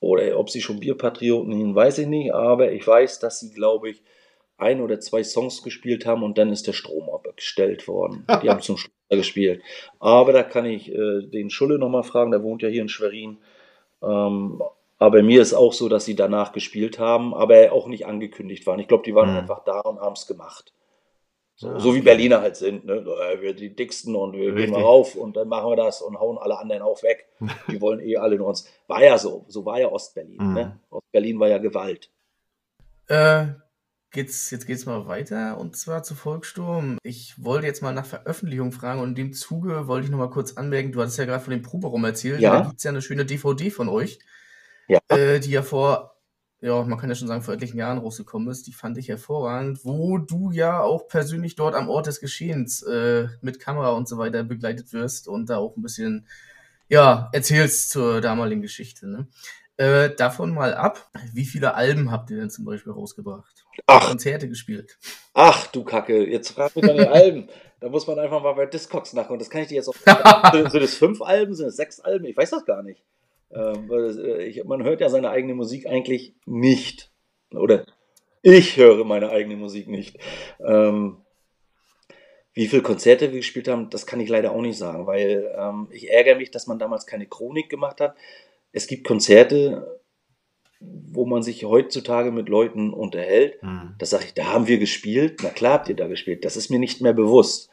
oder 0.00 0.38
ob 0.38 0.48
sie 0.50 0.60
schon 0.60 0.78
Bierpatrioten 0.80 1.52
hin, 1.52 1.74
weiß 1.74 1.98
ich 1.98 2.06
nicht, 2.06 2.32
aber 2.32 2.70
ich 2.70 2.86
weiß, 2.86 3.18
dass 3.18 3.40
sie, 3.40 3.52
glaube 3.52 3.90
ich, 3.90 4.02
ein 4.56 4.80
oder 4.80 5.00
zwei 5.00 5.22
Songs 5.24 5.62
gespielt 5.62 6.06
haben 6.06 6.22
und 6.22 6.38
dann 6.38 6.50
ist 6.50 6.66
der 6.66 6.72
Strom 6.72 7.08
abgestellt 7.10 7.86
worden. 7.88 8.24
Die 8.42 8.50
haben 8.50 8.60
zum 8.60 8.76
Schluss 8.76 8.92
gespielt. 9.08 9.62
Aber 10.00 10.32
da 10.32 10.42
kann 10.42 10.64
ich 10.66 10.92
äh, 10.92 11.22
den 11.26 11.50
Schulle 11.50 11.78
nochmal 11.78 12.02
fragen, 12.04 12.30
der 12.30 12.42
wohnt 12.42 12.62
ja 12.62 12.68
hier 12.68 12.82
in 12.82 12.88
Schwerin. 12.88 13.38
Ähm, 14.02 14.62
aber 14.98 15.22
mir 15.22 15.40
ist 15.42 15.54
auch 15.54 15.72
so, 15.72 15.88
dass 15.88 16.04
sie 16.04 16.16
danach 16.16 16.52
gespielt 16.52 16.98
haben, 16.98 17.34
aber 17.34 17.72
auch 17.72 17.86
nicht 17.86 18.06
angekündigt 18.06 18.66
waren. 18.66 18.78
Ich 18.80 18.88
glaube, 18.88 19.04
die 19.04 19.14
waren 19.14 19.30
Mhm. 19.30 19.36
einfach 19.38 19.64
da 19.64 19.80
und 19.80 20.00
haben 20.00 20.14
es 20.14 20.26
gemacht. 20.26 20.72
So, 21.56 21.70
Ah, 21.70 21.80
so 21.80 21.88
wie 21.94 21.98
okay. 21.98 22.04
Berliner 22.04 22.40
halt 22.40 22.54
sind. 22.56 22.84
Ne? 22.84 22.94
Äh, 22.94 23.40
Wir 23.40 23.52
die 23.54 23.74
Dicksten 23.74 24.14
und 24.14 24.32
wir 24.34 24.44
gehen 24.46 24.54
Richtig. 24.54 24.70
mal 24.72 24.82
rauf 24.82 25.16
und 25.16 25.36
dann 25.36 25.48
machen 25.48 25.70
wir 25.70 25.76
das 25.76 26.02
und 26.02 26.18
hauen 26.20 26.38
alle 26.38 26.56
anderen 26.58 26.82
auch 26.82 27.02
weg. 27.02 27.26
Die 27.68 27.80
wollen 27.80 27.98
eh 28.00 28.16
alle 28.16 28.36
nur 28.36 28.46
uns. 28.46 28.68
War 28.86 29.02
ja 29.02 29.18
so. 29.18 29.44
So 29.48 29.64
war 29.64 29.80
ja 29.80 29.88
Ostberlin. 29.88 30.36
Mhm. 30.38 30.54
Ne? 30.54 30.78
Ostberlin 30.90 31.40
war 31.40 31.48
ja 31.48 31.58
Gewalt. 31.58 32.10
Äh, 33.08 33.46
geht's, 34.12 34.50
jetzt 34.52 34.66
geht's 34.66 34.86
mal 34.86 35.06
weiter 35.08 35.58
und 35.58 35.76
zwar 35.76 36.02
zu 36.04 36.14
Volkssturm. 36.14 36.98
Ich 37.02 37.34
wollte 37.42 37.66
jetzt 37.66 37.82
mal 37.82 37.92
nach 37.92 38.06
Veröffentlichung 38.06 38.70
fragen 38.70 39.00
und 39.00 39.10
in 39.10 39.14
dem 39.16 39.32
Zuge 39.32 39.88
wollte 39.88 40.04
ich 40.06 40.10
noch 40.12 40.18
mal 40.18 40.30
kurz 40.30 40.56
anmerken, 40.56 40.92
du 40.92 41.00
hattest 41.00 41.18
ja 41.18 41.24
gerade 41.24 41.42
von 41.42 41.50
dem 41.52 41.62
Proberaum 41.62 42.04
erzählt. 42.04 42.40
Ja. 42.40 42.60
Da 42.60 42.68
gibt's 42.68 42.84
ja 42.84 42.90
eine 42.90 43.02
schöne 43.02 43.24
DVD 43.26 43.70
von 43.70 43.88
euch, 43.88 44.18
Ja. 44.88 44.98
äh, 45.08 45.38
die 45.38 45.50
ja 45.50 45.62
vor, 45.62 46.16
ja, 46.60 46.82
man 46.82 46.98
kann 46.98 47.08
ja 47.08 47.14
schon 47.14 47.28
sagen, 47.28 47.42
vor 47.42 47.54
etlichen 47.54 47.78
Jahren 47.78 47.98
rausgekommen 47.98 48.48
ist. 48.48 48.66
Die 48.66 48.72
fand 48.72 48.98
ich 48.98 49.08
hervorragend, 49.08 49.84
wo 49.84 50.18
du 50.18 50.50
ja 50.50 50.80
auch 50.80 51.06
persönlich 51.08 51.54
dort 51.54 51.74
am 51.74 51.88
Ort 51.88 52.06
des 52.06 52.20
Geschehens 52.20 52.82
äh, 52.82 53.28
mit 53.40 53.60
Kamera 53.60 53.90
und 53.90 54.08
so 54.08 54.18
weiter 54.18 54.42
begleitet 54.42 54.92
wirst 54.92 55.28
und 55.28 55.50
da 55.50 55.58
auch 55.58 55.76
ein 55.76 55.82
bisschen, 55.82 56.26
ja, 56.88 57.28
erzählst 57.32 57.90
zur 57.90 58.20
damaligen 58.20 58.62
Geschichte. 58.62 59.06
Ne? 59.06 59.28
Äh, 59.76 60.16
davon 60.16 60.52
mal 60.52 60.74
ab, 60.74 61.08
wie 61.32 61.44
viele 61.44 61.74
Alben 61.74 62.10
habt 62.10 62.30
ihr 62.30 62.36
denn 62.36 62.50
zum 62.50 62.64
Beispiel 62.64 62.92
rausgebracht? 62.92 63.64
Ach, 63.86 64.08
Konzerte 64.08 64.48
gespielt. 64.48 64.98
ach 65.34 65.68
du 65.68 65.84
Kacke. 65.84 66.28
Jetzt 66.28 66.50
frag 66.50 66.74
mich 66.74 66.84
die 66.84 67.06
Alben. 67.06 67.48
Da 67.78 67.88
muss 67.88 68.08
man 68.08 68.18
einfach 68.18 68.42
mal 68.42 68.54
bei 68.54 68.66
Discogs 68.66 69.12
nachgucken. 69.12 69.38
Das 69.38 69.50
kann 69.50 69.62
ich 69.62 69.68
dir 69.68 69.76
jetzt 69.76 69.88
auch 69.88 69.94
sagen. 69.94 70.68
Sind 70.70 70.82
es 70.82 70.94
fünf 70.94 71.22
Alben? 71.22 71.54
Sind 71.54 71.68
es 71.68 71.76
sechs 71.76 72.00
Alben? 72.00 72.24
Ich 72.24 72.36
weiß 72.36 72.50
das 72.50 72.64
gar 72.64 72.82
nicht. 72.82 73.04
Ähm, 73.52 73.90
äh, 73.90 74.44
ich, 74.44 74.64
man 74.64 74.82
hört 74.84 75.00
ja 75.00 75.08
seine 75.08 75.30
eigene 75.30 75.54
Musik 75.54 75.86
eigentlich 75.86 76.34
nicht. 76.46 77.10
Oder 77.52 77.86
ich 78.42 78.76
höre 78.76 79.04
meine 79.04 79.30
eigene 79.30 79.56
Musik 79.56 79.88
nicht. 79.88 80.18
Ähm, 80.60 81.18
wie 82.54 82.66
viele 82.66 82.82
Konzerte 82.82 83.30
wir 83.32 83.38
gespielt 83.38 83.68
haben, 83.68 83.88
das 83.90 84.06
kann 84.06 84.20
ich 84.20 84.28
leider 84.28 84.52
auch 84.52 84.60
nicht 84.60 84.76
sagen, 84.76 85.06
weil 85.06 85.54
ähm, 85.56 85.88
ich 85.92 86.10
ärgere 86.10 86.36
mich, 86.36 86.50
dass 86.50 86.66
man 86.66 86.78
damals 86.78 87.06
keine 87.06 87.26
Chronik 87.26 87.68
gemacht 87.70 88.00
hat. 88.00 88.16
Es 88.72 88.86
gibt 88.86 89.06
Konzerte, 89.06 90.00
wo 90.80 91.24
man 91.24 91.42
sich 91.42 91.64
heutzutage 91.64 92.30
mit 92.30 92.48
Leuten 92.48 92.92
unterhält. 92.92 93.62
Mhm. 93.62 93.94
Da 93.98 94.06
sage 94.06 94.24
ich, 94.26 94.34
da 94.34 94.46
haben 94.46 94.66
wir 94.68 94.78
gespielt. 94.78 95.40
Na 95.42 95.50
klar 95.50 95.74
habt 95.74 95.88
ihr 95.88 95.96
da 95.96 96.06
gespielt. 96.06 96.44
Das 96.44 96.56
ist 96.56 96.70
mir 96.70 96.78
nicht 96.78 97.00
mehr 97.00 97.12
bewusst. 97.12 97.70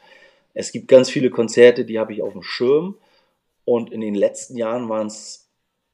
Es 0.54 0.72
gibt 0.72 0.88
ganz 0.88 1.10
viele 1.10 1.30
Konzerte, 1.30 1.84
die 1.84 1.98
habe 1.98 2.12
ich 2.12 2.22
auf 2.22 2.32
dem 2.32 2.42
Schirm. 2.42 2.96
Und 3.64 3.92
in 3.92 4.00
den 4.00 4.14
letzten 4.14 4.56
Jahren 4.56 4.88
waren 4.88 5.08
es 5.08 5.45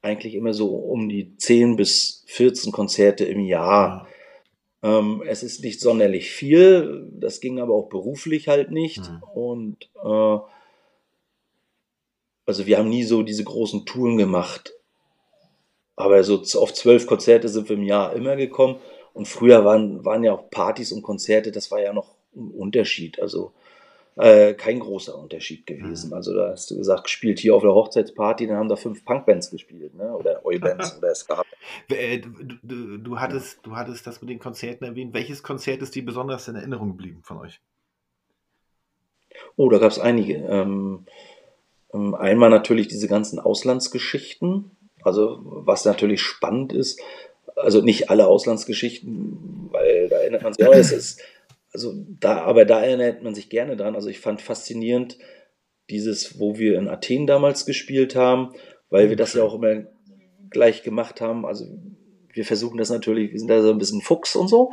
eigentlich 0.03 0.35
immer 0.35 0.53
so 0.53 0.67
um 0.75 1.09
die 1.09 1.37
10 1.37 1.77
bis 1.77 2.25
14 2.27 2.73
Konzerte 2.73 3.25
im 3.25 3.41
Jahr. 3.41 4.09
Ähm, 4.83 5.23
es 5.27 5.45
ist 5.45 5.63
nicht 5.63 5.81
sonderlich 5.81 6.31
viel. 6.31 7.09
Das 7.13 7.41
ging 7.41 7.61
aber 7.61 7.75
auch 7.75 7.89
beruflich 7.89 8.49
halt 8.49 8.73
nicht. 8.73 8.99
Mhm. 8.99 9.23
Und 9.33 9.91
äh, 10.05 10.39
also 12.45 12.67
wir 12.67 12.79
haben 12.79 12.89
nie 12.89 13.05
so 13.05 13.23
diese 13.23 13.45
großen 13.45 13.87
Touren 13.87 14.17
gemacht. 14.17 14.75
Aber 15.95 16.23
so 16.25 16.43
auf 16.61 16.75
zwölf 16.75 17.07
Konzerte 17.07 17.49
sind 17.49 17.69
wir 17.69 17.77
im 17.77 17.85
Jahr 17.85 18.13
immer 18.15 18.35
gekommen. 18.35 18.81
Und 19.15 19.29
früher 19.29 19.65
waren, 19.65 20.05
waren 20.05 20.25
ja 20.25 20.33
auch 20.33 20.51
Partys 20.51 20.91
und 20.91 21.03
Konzerte, 21.03 21.53
das 21.53 21.71
war 21.71 21.81
ja 21.81 21.93
noch 21.93 22.15
ein 22.35 22.51
Unterschied. 22.51 23.21
Also 23.21 23.53
äh, 24.17 24.55
kein 24.55 24.81
großer 24.81 25.17
Unterschied 25.19 25.67
gewesen. 25.67 26.13
Also 26.13 26.35
da 26.35 26.51
hast 26.51 26.71
du 26.71 26.77
gesagt, 26.77 27.05
gespielt 27.05 27.39
hier 27.39 27.55
auf 27.55 27.63
der 27.63 27.73
Hochzeitsparty, 27.73 28.47
dann 28.47 28.57
haben 28.57 28.69
da 28.69 28.77
fünf 28.77 29.05
Punkbands 29.05 29.51
gespielt, 29.51 29.95
ne? 29.95 30.15
Oder 30.15 30.45
Oi-Bands 30.45 30.99
oder 30.99 31.15
Ska. 31.15 31.43
Äh, 31.89 32.19
Du, 32.19 32.31
du, 32.63 32.99
du, 32.99 33.21
hattest, 33.21 33.61
du 33.63 33.77
hattest 33.77 34.07
das 34.07 34.21
mit 34.21 34.31
den 34.31 34.39
Konzerten 34.39 34.85
erwähnt. 34.85 35.15
Welches 35.15 35.43
Konzert 35.43 35.83
ist 35.83 35.95
dir 35.95 36.05
besonders 36.05 36.49
in 36.49 36.57
Erinnerung 36.57 36.91
geblieben 36.91 37.21
von 37.23 37.39
euch? 37.39 37.61
Oh, 39.57 39.69
da 39.71 39.79
gab 39.79 39.91
es 39.91 39.99
einige. 39.99 40.35
Ähm, 40.35 41.07
ähm, 41.95 42.15
einmal 42.15 42.51
natürlich 42.51 42.89
diese 42.89 43.09
ganzen 43.09 43.39
Auslandsgeschichten. 43.39 44.71
Also 45.03 45.41
was 45.43 45.85
natürlich 45.85 46.21
spannend 46.21 46.73
ist, 46.73 47.01
also 47.57 47.81
nicht 47.81 48.11
alle 48.11 48.27
Auslandsgeschichten, 48.27 49.69
weil 49.73 50.09
da 50.09 50.17
erinnert 50.17 50.43
man 50.43 50.53
sich 50.53 50.67
auch, 50.67 50.75
es 50.75 50.93
ist, 50.93 51.21
also 51.73 51.93
da, 52.21 52.43
aber 52.43 52.65
da 52.65 52.83
erinnert 52.83 53.23
man 53.23 53.35
sich 53.35 53.49
gerne 53.49 53.77
dran. 53.77 53.95
Also 53.95 54.09
ich 54.09 54.21
fand 54.21 54.43
faszinierend 54.43 55.19
dieses, 55.91 56.39
wo 56.39 56.59
wir 56.59 56.79
in 56.79 56.89
Athen 56.89 57.27
damals 57.27 57.67
gespielt 57.67 58.15
haben, 58.15 58.53
weil 58.91 59.09
wir 59.09 59.17
das 59.17 59.35
ja 59.35 59.43
auch 59.43 59.55
immer 59.55 59.85
gleich 60.51 60.83
gemacht 60.83 61.21
haben. 61.21 61.47
Also 61.47 61.67
wir 62.33 62.45
versuchen 62.45 62.79
das 62.79 62.91
natürlich, 62.91 63.33
wir 63.33 63.39
sind 63.39 63.49
da 63.49 63.63
so 63.63 63.71
ein 63.71 63.79
bisschen 63.79 64.01
Fuchs 64.01 64.37
und 64.37 64.49
so, 64.49 64.71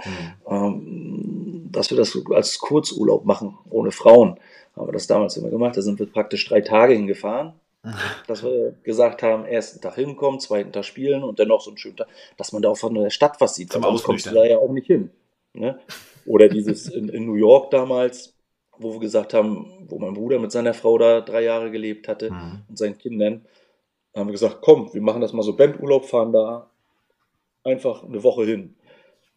ähm, 0.50 1.70
dass 1.72 1.90
wir 1.90 1.98
das 1.98 2.18
als 2.32 2.60
Kurzurlaub 2.60 3.26
machen, 3.26 3.58
ohne 3.70 3.92
Frauen. 3.92 4.40
Haben 4.76 4.88
wir 4.88 4.94
das 4.94 5.08
damals 5.08 5.36
immer 5.38 5.50
gemacht. 5.50 5.76
Da 5.76 5.82
sind 5.82 6.00
wir 6.00 6.06
praktisch 6.06 6.48
drei 6.48 6.62
Tage 6.62 6.94
hingefahren, 6.94 7.54
dass 8.28 8.44
wir 8.44 8.76
gesagt 8.84 9.24
haben, 9.24 9.46
ersten 9.46 9.82
Tag 9.82 9.96
hinkommen, 9.96 10.40
zweiten 10.40 10.72
Tag 10.72 10.86
spielen 10.86 11.24
und 11.24 11.40
dann 11.40 11.48
noch 11.48 11.62
so 11.62 11.72
einen 11.72 11.78
schönen 11.78 11.98
Tag, 11.98 12.08
dass 12.38 12.52
man 12.52 12.62
da 12.62 12.70
auch 12.70 12.78
von 12.78 12.94
der 12.94 13.10
Stadt 13.10 13.40
was 13.40 13.56
sieht. 13.56 13.72
Zum 13.72 13.84
sonst 13.84 14.04
kommst 14.04 14.26
du 14.26 14.32
da 14.32 14.46
ja 14.46 14.58
auch 14.58 14.72
nicht 14.72 14.88
hin. 14.88 15.12
Ne? 15.54 15.80
Oder 16.26 16.50
dieses 16.50 16.88
in, 16.88 17.10
in 17.10 17.26
New 17.26 17.36
York 17.36 17.72
damals, 17.72 18.36
wo 18.78 18.94
wir 18.94 19.00
gesagt 19.00 19.34
haben, 19.34 19.86
wo 19.88 20.00
mein 20.00 20.14
Bruder 20.14 20.40
mit 20.40 20.52
seiner 20.52 20.74
Frau 20.74 20.98
da 20.98 21.22
drei 21.22 21.44
Jahre 21.44 21.72
gelebt 21.72 22.08
hatte 22.08 22.32
Mhm. 22.32 22.62
und 22.70 22.78
seinen 22.78 22.98
Kindern, 22.98 23.46
haben 24.16 24.28
wir 24.28 24.34
gesagt, 24.34 24.60
komm, 24.62 24.94
wir 24.94 25.02
machen 25.02 25.22
das 25.22 25.34
mal 25.34 25.44
so 25.44 25.56
Bandurlaub, 25.56 26.06
fahren 26.06 26.34
da 26.34 26.70
einfach 27.64 28.04
eine 28.04 28.24
Woche 28.24 28.46
hin. 28.46 28.76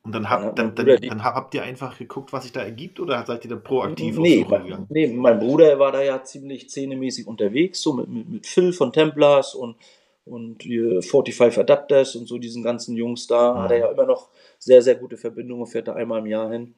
Und 0.04 0.12
dann, 0.14 0.28
hab, 0.28 0.56
dann, 0.56 0.74
dann, 0.74 0.86
dann 1.00 1.22
habt 1.24 1.54
ihr 1.54 1.62
einfach 1.62 1.96
geguckt, 1.96 2.32
was 2.32 2.42
sich 2.42 2.52
da 2.52 2.60
ergibt 2.62 2.98
oder 2.98 3.24
seid 3.24 3.44
ihr 3.44 3.50
dann 3.50 3.62
proaktiv 3.62 4.18
nee, 4.18 4.44
mein, 4.48 4.86
nee, 4.88 5.06
mein 5.06 5.38
Bruder 5.38 5.78
war 5.78 5.92
da 5.92 6.02
ja 6.02 6.24
ziemlich 6.24 6.68
zähnemäßig 6.70 7.28
unterwegs, 7.28 7.80
so 7.80 7.92
mit, 7.92 8.08
mit, 8.08 8.28
mit 8.28 8.46
Phil 8.46 8.72
von 8.72 8.92
Templars 8.92 9.54
und, 9.54 9.76
und 10.24 10.62
hier 10.62 11.02
45 11.02 11.58
Adapters 11.58 12.16
und 12.16 12.26
so 12.26 12.38
diesen 12.38 12.62
ganzen 12.62 12.96
Jungs 12.96 13.26
da. 13.26 13.54
Mhm. 13.54 13.58
Hat 13.58 13.70
er 13.72 13.78
ja 13.78 13.90
immer 13.90 14.06
noch 14.06 14.28
sehr, 14.58 14.82
sehr 14.82 14.94
gute 14.94 15.16
Verbindungen, 15.16 15.66
fährt 15.66 15.88
da 15.88 15.94
einmal 15.94 16.20
im 16.20 16.26
Jahr 16.26 16.50
hin. 16.50 16.74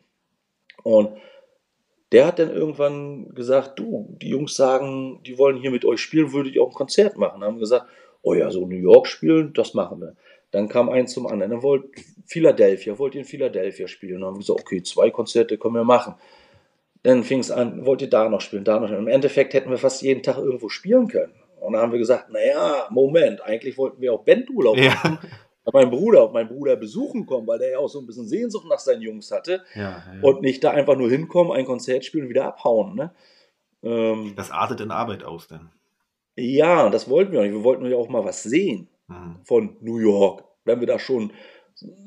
Und 0.83 1.11
der 2.13 2.27
hat 2.27 2.39
dann 2.39 2.51
irgendwann 2.51 3.35
gesagt, 3.35 3.79
du, 3.79 4.17
die 4.23 4.29
Jungs 4.29 4.55
sagen, 4.55 5.21
die 5.27 5.39
wollen 5.39 5.57
hier 5.57 5.71
mit 5.71 5.85
euch 5.85 6.01
spielen, 6.01 6.33
würdet 6.33 6.55
ihr 6.55 6.63
auch 6.63 6.71
ein 6.71 6.75
Konzert 6.75 7.17
machen? 7.17 7.43
Haben 7.43 7.57
wir 7.57 7.61
gesagt, 7.61 7.87
oh 8.23 8.35
ja, 8.35 8.51
so 8.51 8.67
New 8.67 8.77
York 8.77 9.07
spielen, 9.07 9.53
das 9.53 9.75
machen 9.75 10.01
wir. 10.01 10.17
Dann 10.51 10.69
kam 10.69 10.89
eins 10.89 11.13
zum 11.13 11.27
anderen. 11.27 11.51
Dann 11.51 11.63
wollt 11.63 11.87
Philadelphia, 12.27 12.99
wollt 12.99 13.15
ihr 13.15 13.23
in 13.23 13.27
Philadelphia 13.27 13.89
spielen? 13.89 14.21
Dann 14.21 14.29
haben 14.29 14.37
wir 14.37 14.41
gesagt, 14.41 14.61
okay, 14.61 14.83
zwei 14.83 15.11
Konzerte 15.11 15.59
können 15.59 15.75
wir 15.75 15.85
machen. 15.85 16.15
Dann 17.03 17.25
fing 17.25 17.41
es 17.41 17.51
an, 17.51 17.85
wollt 17.85 18.01
ihr 18.01 18.09
da 18.09 18.29
noch 18.29 18.41
spielen, 18.41 18.65
da 18.65 18.79
noch 18.79 18.87
spielen. 18.87 19.03
Im 19.03 19.09
Endeffekt 19.09 19.53
hätten 19.53 19.71
wir 19.71 19.79
fast 19.79 20.01
jeden 20.03 20.23
Tag 20.23 20.39
irgendwo 20.39 20.69
spielen 20.69 21.09
können. 21.09 21.35
Und 21.65 21.73
dann 21.73 21.83
haben 21.83 21.93
wir 21.93 21.99
gesagt, 21.99 22.31
naja, 22.31 22.87
Moment, 22.91 23.43
eigentlich 23.43 23.77
wollten 23.79 24.01
wir 24.01 24.13
auch 24.13 24.25
Bandurlaub 24.25 24.77
Ja. 24.77 24.91
machen. 24.91 25.19
Mein 25.73 25.91
Bruder, 25.91 26.29
meinen 26.31 26.49
Bruder 26.49 26.77
besuchen 26.77 27.25
kommen, 27.25 27.47
weil 27.47 27.59
der 27.59 27.71
ja 27.71 27.79
auch 27.79 27.89
so 27.89 27.99
ein 27.99 28.07
bisschen 28.07 28.29
Sehnsucht 28.29 28.67
nach 28.69 28.79
seinen 28.79 29.01
Jungs 29.01 29.31
hatte 29.31 29.63
Ja, 29.75 29.83
ja. 30.15 30.21
und 30.23 30.43
nicht 30.43 30.63
da 30.63 30.71
einfach 30.73 30.95
nur 30.97 31.09
hinkommen, 31.09 31.53
ein 31.53 31.65
Konzert 31.65 32.05
spielen 32.05 32.25
und 32.25 32.29
wieder 32.31 32.45
abhauen. 32.45 32.95
Ne? 32.97 33.15
Ähm, 33.83 34.35
das 34.37 34.51
artet 34.51 34.81
in 34.83 34.91
Arbeit 34.91 35.25
aus, 35.25 35.49
denn. 35.49 35.71
ja, 36.37 36.91
das 36.91 37.09
wollten 37.09 37.33
wir 37.33 37.41
auch 37.41 37.45
nicht. 37.45 37.55
Wir 37.55 37.65
wollten 37.65 37.87
ja 37.87 37.97
auch 37.97 38.09
mal 38.09 38.25
was 38.25 38.43
sehen 38.43 38.89
Mhm. 39.09 39.37
von 39.45 39.77
New 39.81 39.99
York. 39.99 40.45
wenn 40.67 40.81
wir 40.81 40.87
da 40.87 40.99
schon 40.99 41.31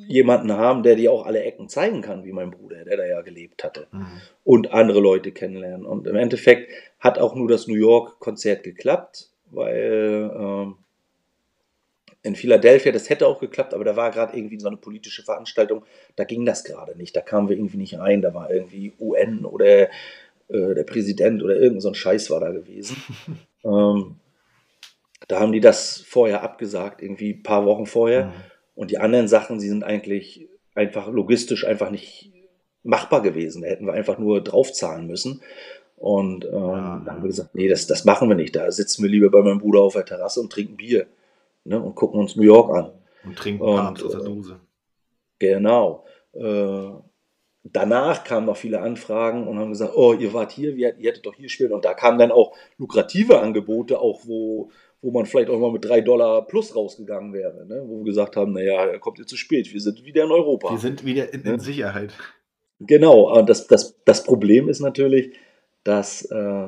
jemanden 0.07 0.51
haben, 0.53 0.81
der 0.81 0.95
dir 0.95 1.11
auch 1.11 1.25
alle 1.27 1.43
Ecken 1.43 1.67
zeigen 1.69 2.01
kann, 2.01 2.23
wie 2.25 2.31
mein 2.31 2.49
Bruder, 2.51 2.84
der 2.85 2.97
da 2.97 3.05
ja 3.05 3.21
gelebt 3.21 3.63
hatte. 3.63 3.88
Mhm. 3.91 4.07
Und 4.43 4.71
andere 4.71 4.99
Leute 4.99 5.31
kennenlernen. 5.31 5.85
Und 5.85 6.07
im 6.07 6.15
Endeffekt 6.15 6.71
hat 6.99 7.19
auch 7.19 7.35
nur 7.35 7.47
das 7.47 7.67
New 7.67 7.75
York-Konzert 7.75 8.63
geklappt, 8.63 9.29
weil 9.57 10.31
ähm, 10.34 10.75
in 12.23 12.35
Philadelphia, 12.35 12.91
das 12.91 13.09
hätte 13.09 13.27
auch 13.27 13.39
geklappt, 13.39 13.73
aber 13.73 13.84
da 13.84 13.95
war 13.95 14.11
gerade 14.11 14.38
irgendwie 14.38 14.59
so 14.59 14.67
eine 14.67 14.77
politische 14.77 15.23
Veranstaltung, 15.23 15.84
da 16.15 16.23
ging 16.23 16.45
das 16.45 16.63
gerade 16.63 16.97
nicht, 16.97 17.15
da 17.15 17.21
kamen 17.21 17.49
wir 17.49 17.57
irgendwie 17.57 17.77
nicht 17.77 17.97
rein, 17.97 18.21
da 18.21 18.34
war 18.34 18.51
irgendwie 18.51 18.93
UN 18.99 19.45
oder 19.45 19.89
äh, 20.49 20.75
der 20.75 20.84
Präsident 20.84 21.43
oder 21.43 21.55
irgend 21.55 21.81
so 21.81 21.89
ein 21.89 21.95
Scheiß 21.95 22.29
war 22.29 22.39
da 22.39 22.51
gewesen. 22.51 22.97
ähm, 23.63 24.15
da 25.27 25.39
haben 25.39 25.51
die 25.51 25.59
das 25.59 26.03
vorher 26.07 26.43
abgesagt, 26.43 27.01
irgendwie 27.01 27.34
ein 27.34 27.43
paar 27.43 27.65
Wochen 27.65 27.85
vorher. 27.85 28.27
Mhm. 28.27 28.34
Und 28.75 28.91
die 28.91 28.99
anderen 28.99 29.27
Sachen, 29.27 29.59
sie 29.59 29.67
sind 29.67 29.84
eigentlich 29.84 30.47
einfach 30.75 31.07
logistisch 31.07 31.65
einfach 31.65 31.89
nicht 31.89 32.31
machbar 32.84 33.21
gewesen. 33.21 33.63
Da 33.63 33.67
hätten 33.67 33.85
wir 33.85 33.93
einfach 33.93 34.19
nur 34.19 34.41
draufzahlen 34.41 35.07
müssen. 35.07 35.41
Und 35.98 36.45
ähm, 36.45 36.52
Ja. 36.53 37.02
da 37.03 37.11
haben 37.11 37.24
wir 37.24 37.28
gesagt, 37.28 37.56
nee, 37.56 37.68
das, 37.68 37.88
das 37.88 38.06
machen 38.06 38.30
wir 38.30 38.36
nicht. 38.36 38.56
Da 38.56 38.72
sitzen 38.72 39.03
wir 39.03 39.10
lieber 39.10 39.30
bei 39.30 39.41
meinem 39.41 39.57
Bruder 39.57 39.82
auf 39.82 39.94
der 39.94 40.06
Terrasse 40.06 40.40
und 40.40 40.52
trinken 40.52 40.78
Bier 40.78 41.07
ne, 41.65 41.82
und 41.82 41.95
gucken 41.95 42.19
uns 42.19 42.36
New 42.36 42.44
York 42.44 42.76
an. 42.76 42.91
Und 43.26 43.36
trinken 43.36 43.64
Und, 43.64 43.76
Papst 43.76 44.06
aus 44.06 44.11
der 44.11 44.22
äh, 44.22 44.26
Dose. 44.26 44.60
Genau. 45.40 46.06
Äh, 46.34 46.91
danach 47.64 48.24
kamen 48.24 48.45
noch 48.45 48.57
viele 48.57 48.80
Anfragen 48.80 49.48
und 49.48 49.57
haben 49.57 49.72
gesagt, 49.72 49.94
oh, 49.95 50.14
ihr 50.14 50.34
wart 50.34 50.52
hier, 50.52 50.74
ihr, 50.76 50.95
ihr 50.98 51.10
hättet 51.10 51.26
doch 51.26 51.34
hier 51.36 51.49
spielen. 51.49 51.74
Und 51.74 51.84
da 51.84 51.95
kamen 51.95 52.19
dann 52.19 52.32
auch 52.32 52.56
lukrative 52.78 53.40
Angebote, 53.40 53.99
auch 53.99 54.22
wo, 54.26 54.69
wo 55.02 55.11
man 55.11 55.26
vielleicht 55.26 55.49
auch 55.49 55.60
mal 55.60 55.72
mit 55.72 55.84
drei 55.84 56.02
Dollar 56.02 56.45
plus 56.45 56.76
rausgegangen 56.76 57.34
wäre. 57.34 57.65
Ne? 57.65 57.84
Wo 57.88 57.98
wir 57.99 58.06
gesagt 58.06 58.36
haben, 58.36 58.53
naja, 58.53 58.86
er 58.86 58.99
kommt 58.99 59.18
ihr 59.18 59.26
zu 59.26 59.36
spät, 59.36 59.74
wir 59.74 59.82
sind 59.82 60.06
wieder 60.06 60.26
in 60.26 60.32
Europa. 60.32 60.69
Wir 60.69 60.78
sind 60.78 61.03
wieder 61.06 61.34
in, 61.34 61.41
in 61.41 61.60
Sicherheit. 61.60 62.14
Genau, 62.80 63.30
aber 63.30 63.41
das, 63.41 63.65
das, 63.65 63.95
das 64.06 64.24
Problem 64.24 64.69
ist 64.69 64.80
natürlich, 64.82 65.36
dass, 65.88 66.23
äh, 66.26 66.68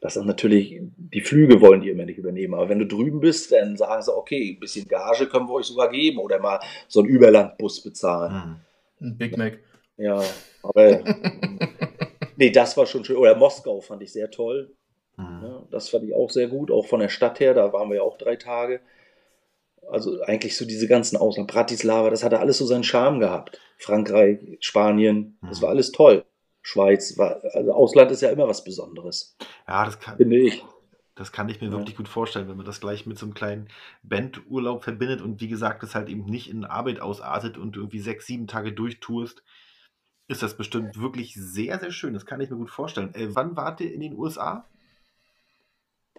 dass 0.00 0.14
dann 0.14 0.26
natürlich 0.26 0.80
die 0.96 1.20
Flüge 1.20 1.60
wollen 1.60 1.80
die 1.80 1.90
immer 1.90 2.04
nicht 2.04 2.18
übernehmen. 2.18 2.54
Aber 2.54 2.68
wenn 2.68 2.78
du 2.78 2.86
drüben 2.86 3.20
bist, 3.20 3.52
dann 3.52 3.76
sagen 3.76 4.02
sie, 4.02 4.14
okay, 4.16 4.52
ein 4.56 4.60
bisschen 4.60 4.86
Gage 4.88 5.26
können 5.28 5.46
wir 5.48 5.54
euch 5.54 5.66
sogar 5.66 5.90
geben 5.90 6.18
oder 6.18 6.38
mal 6.40 6.60
so 6.88 7.00
einen 7.00 7.08
Überlandbus 7.08 7.82
bezahlen. 7.82 8.60
Mhm. 9.00 9.06
Ein 9.08 9.18
Big 9.18 9.36
Mac. 9.38 9.58
Ja, 9.96 10.22
aber 10.62 11.00
nee, 12.36 12.50
das 12.50 12.76
war 12.76 12.86
schon 12.86 13.04
schön. 13.04 13.16
Oder 13.16 13.36
Moskau 13.36 13.80
fand 13.80 14.02
ich 14.02 14.12
sehr 14.12 14.30
toll. 14.30 14.70
Mhm. 15.16 15.40
Ja, 15.42 15.62
das 15.70 15.88
fand 15.88 16.04
ich 16.04 16.14
auch 16.14 16.30
sehr 16.30 16.48
gut, 16.48 16.70
auch 16.70 16.86
von 16.86 17.00
der 17.00 17.08
Stadt 17.08 17.40
her. 17.40 17.54
Da 17.54 17.72
waren 17.72 17.88
wir 17.88 17.96
ja 17.96 18.02
auch 18.02 18.18
drei 18.18 18.36
Tage. 18.36 18.80
Also 19.90 20.22
eigentlich 20.22 20.56
so 20.56 20.64
diese 20.64 20.88
ganzen 20.88 21.16
Ausland, 21.16 21.50
Bratislava, 21.50 22.08
das 22.10 22.24
hatte 22.24 22.40
alles 22.40 22.58
so 22.58 22.64
seinen 22.66 22.84
Charme 22.84 23.20
gehabt. 23.20 23.60
Frankreich, 23.78 24.38
Spanien, 24.60 25.36
das 25.46 25.58
Mhm. 25.58 25.62
war 25.62 25.70
alles 25.70 25.92
toll. 25.92 26.24
Schweiz, 26.66 27.16
also 27.18 27.72
Ausland 27.72 28.10
ist 28.10 28.22
ja 28.22 28.30
immer 28.30 28.48
was 28.48 28.64
Besonderes, 28.64 29.36
Ja, 29.68 29.84
das 29.84 30.00
kann, 30.00 30.16
finde 30.16 30.38
ich. 30.38 30.64
das 31.14 31.30
kann 31.30 31.48
ich 31.50 31.60
mir 31.60 31.66
Ja. 31.66 31.72
wirklich 31.72 31.94
gut 31.94 32.08
vorstellen, 32.08 32.48
wenn 32.48 32.56
man 32.56 32.64
das 32.64 32.80
gleich 32.80 33.04
mit 33.04 33.18
so 33.18 33.26
einem 33.26 33.34
kleinen 33.34 33.68
Bandurlaub 34.02 34.82
verbindet 34.82 35.20
und 35.20 35.42
wie 35.42 35.48
gesagt, 35.48 35.82
das 35.82 35.94
halt 35.94 36.08
eben 36.08 36.24
nicht 36.24 36.48
in 36.48 36.64
Arbeit 36.64 37.00
ausartet 37.00 37.58
und 37.58 37.76
irgendwie 37.76 38.00
sechs, 38.00 38.26
sieben 38.26 38.46
Tage 38.46 38.72
durchtourst, 38.72 39.42
ist 40.26 40.42
das 40.42 40.56
bestimmt 40.56 40.98
wirklich 40.98 41.34
sehr, 41.34 41.78
sehr 41.78 41.90
schön. 41.90 42.14
Das 42.14 42.24
kann 42.24 42.40
ich 42.40 42.48
mir 42.48 42.56
gut 42.56 42.70
vorstellen. 42.70 43.14
Äh, 43.14 43.34
wann 43.34 43.56
wart 43.56 43.82
ihr 43.82 43.92
in 43.92 44.00
den 44.00 44.16
USA? 44.16 44.64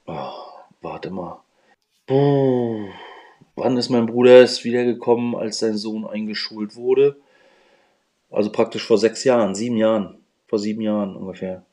Oh, 0.05 0.29
warte 0.81 1.09
mal. 1.09 1.41
Puh. 2.05 2.87
Wann 3.55 3.77
ist 3.77 3.89
mein 3.89 4.05
Bruder 4.05 4.41
erst 4.41 4.63
wiedergekommen, 4.63 5.33
als 5.35 5.57
sein 5.57 5.75
Sohn 5.77 6.05
eingeschult 6.05 6.75
wurde? 6.75 7.15
Also 8.29 8.51
praktisch 8.51 8.85
vor 8.85 8.99
sechs 8.99 9.23
Jahren, 9.23 9.55
sieben 9.55 9.77
Jahren. 9.77 10.19
Vor 10.47 10.59
sieben 10.59 10.81
Jahren 10.81 11.15
ungefähr. 11.15 11.63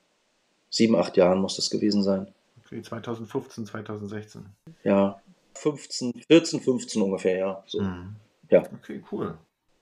Sieben, 0.71 0.97
acht 0.97 1.17
Jahren 1.17 1.41
muss 1.41 1.57
das 1.57 1.71
gewesen 1.71 2.03
sein. 2.03 2.29
Okay, 2.65 2.81
2015, 2.83 3.67
2016. 3.67 4.47
Ja. 4.85 5.21
15, 5.55 6.23
14, 6.27 6.61
15 6.61 7.03
ungefähr, 7.03 7.37
ja. 7.37 7.65
So. 7.67 7.83
Mhm. 7.83 8.17
Ja. 8.49 8.63
Okay, 8.81 9.03
cool. 9.13 9.37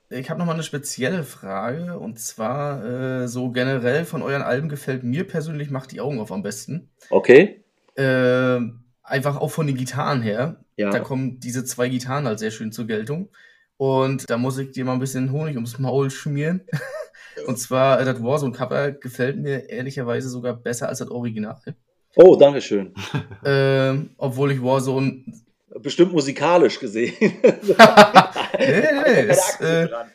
Ich 0.08 0.28
habe 0.28 0.38
nochmal 0.40 0.56
eine 0.56 0.64
spezielle 0.64 1.22
Frage 1.22 1.96
und 1.96 2.18
zwar 2.18 2.84
äh, 2.84 3.28
so 3.28 3.50
generell 3.50 4.04
von 4.04 4.22
euren 4.22 4.42
Alben 4.42 4.68
gefällt 4.68 5.04
mir 5.04 5.24
persönlich 5.24 5.70
Macht 5.70 5.92
die 5.92 6.00
Augen 6.00 6.18
auf 6.18 6.32
am 6.32 6.42
besten. 6.42 6.90
Okay. 7.10 7.62
Äh, 7.94 8.58
einfach 9.04 9.36
auch 9.36 9.52
von 9.52 9.68
den 9.68 9.76
Gitarren 9.76 10.20
her. 10.20 10.56
Ja. 10.76 10.90
Da 10.90 10.98
kommen 10.98 11.38
diese 11.38 11.64
zwei 11.64 11.88
Gitarren 11.88 12.26
halt 12.26 12.40
sehr 12.40 12.50
schön 12.50 12.72
zur 12.72 12.88
Geltung. 12.88 13.28
Und 13.76 14.28
da 14.28 14.36
muss 14.36 14.58
ich 14.58 14.72
dir 14.72 14.84
mal 14.84 14.94
ein 14.94 14.98
bisschen 14.98 15.30
Honig 15.30 15.54
ums 15.54 15.78
Maul 15.78 16.10
schmieren. 16.10 16.62
Und 17.46 17.58
zwar, 17.58 18.00
äh, 18.00 18.04
das 18.04 18.22
Warzone-Cover 18.22 18.92
gefällt 18.92 19.38
mir 19.38 19.68
ehrlicherweise 19.70 20.28
sogar 20.28 20.54
besser 20.54 20.88
als 20.88 20.98
das 20.98 21.10
Original. 21.10 21.60
Oh, 22.16 22.36
danke 22.36 22.60
schön. 22.60 22.92
Ähm, 23.44 24.10
obwohl 24.18 24.52
ich 24.52 24.62
Warzone. 24.62 25.24
Bestimmt 25.80 26.12
musikalisch 26.12 26.78
gesehen. 26.78 27.14
nee, 27.20 27.32
nee, 28.58 28.92
nee, 29.04 29.66
äh, 29.66 29.88
dran. 29.88 30.08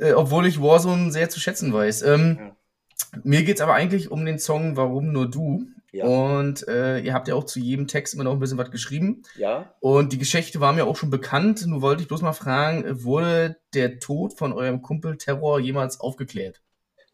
äh, 0.00 0.12
obwohl 0.12 0.46
ich 0.46 0.60
Warzone 0.60 1.10
sehr 1.12 1.28
zu 1.30 1.40
schätzen 1.40 1.72
weiß. 1.72 2.02
Ähm, 2.02 2.36
Ja. 2.40 2.56
Mir 3.24 3.42
geht 3.44 3.56
es 3.56 3.62
aber 3.62 3.74
eigentlich 3.74 4.10
um 4.10 4.24
den 4.26 4.38
Song 4.38 4.76
Warum 4.76 5.12
nur 5.12 5.30
du? 5.30 5.66
Ja. 5.96 6.06
Und 6.06 6.66
äh, 6.68 6.98
ihr 7.00 7.14
habt 7.14 7.28
ja 7.28 7.34
auch 7.34 7.44
zu 7.44 7.58
jedem 7.60 7.86
Text 7.86 8.14
immer 8.14 8.24
noch 8.24 8.32
ein 8.32 8.38
bisschen 8.38 8.58
was 8.58 8.70
geschrieben. 8.70 9.22
ja. 9.36 9.74
Und 9.80 10.12
die 10.12 10.18
Geschichte 10.18 10.60
war 10.60 10.72
mir 10.72 10.86
auch 10.86 10.96
schon 10.96 11.10
bekannt. 11.10 11.66
Nur 11.66 11.82
wollte 11.82 12.02
ich 12.02 12.08
bloß 12.08 12.22
mal 12.22 12.32
fragen, 12.32 13.04
wurde 13.04 13.56
der 13.74 13.98
Tod 13.98 14.34
von 14.34 14.52
eurem 14.52 14.82
Kumpel 14.82 15.16
Terror 15.16 15.58
jemals 15.60 16.00
aufgeklärt? 16.00 16.60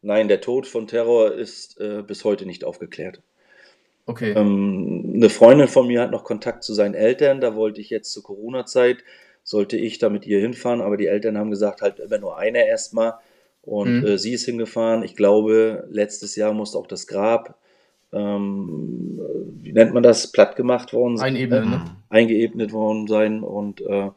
Nein, 0.01 0.29
der 0.29 0.41
Tod 0.41 0.67
von 0.67 0.87
Terror 0.89 1.33
ist 1.33 1.79
äh, 1.81 2.03
bis 2.07 2.25
heute 2.25 2.45
nicht 2.47 2.65
aufgeklärt. 2.65 3.23
Okay. 4.07 4.33
Ähm, 4.33 5.13
eine 5.15 5.31
Freundin 5.31 5.69
von 5.69 5.87
mir 5.87 6.01
hat 6.01 6.11
noch 6.11 6.25
Kontakt 6.25 6.65
zu 6.65 6.75
seinen 6.75 6.95
Eltern. 6.95 7.41
Da 7.41 7.55
wollte 7.55 7.81
ich 7.81 7.89
jetzt 7.91 8.11
zur 8.13 8.25
Corona-Zeit, 8.25 9.05
sollte 9.45 9.77
ich 9.77 9.99
da 9.99 10.09
mit 10.09 10.27
ihr 10.27 10.41
hinfahren, 10.41 10.81
aber 10.81 10.97
die 10.97 11.07
Eltern 11.07 11.39
haben 11.39 11.51
gesagt, 11.51 11.83
halt 11.83 12.01
immer 12.01 12.19
nur 12.19 12.37
einer 12.37 12.65
erstmal. 12.65 13.15
Und 13.63 14.01
Mhm. 14.01 14.07
äh, 14.07 14.19
sie 14.19 14.33
ist 14.33 14.45
hingefahren. 14.45 15.05
Ich 15.05 15.15
glaube, 15.15 15.87
letztes 15.89 16.35
Jahr 16.35 16.53
musste 16.53 16.79
auch 16.79 16.89
das 16.89 17.07
Grab, 17.07 17.61
ähm, 18.13 19.21
äh, 19.21 19.65
wie 19.65 19.73
nennt 19.73 19.95
man 19.95 20.03
das, 20.03 20.33
platt 20.33 20.57
gemacht 20.57 20.93
worden 20.93 21.17
sein. 21.17 21.35
Einebnen, 21.35 21.65
Mhm. 21.65 21.71
ne? 21.71 21.97
eingeebnet 22.09 22.73
worden 22.73 23.07
sein. 23.07 23.43
Und 23.43 23.81
äh, 23.81 24.11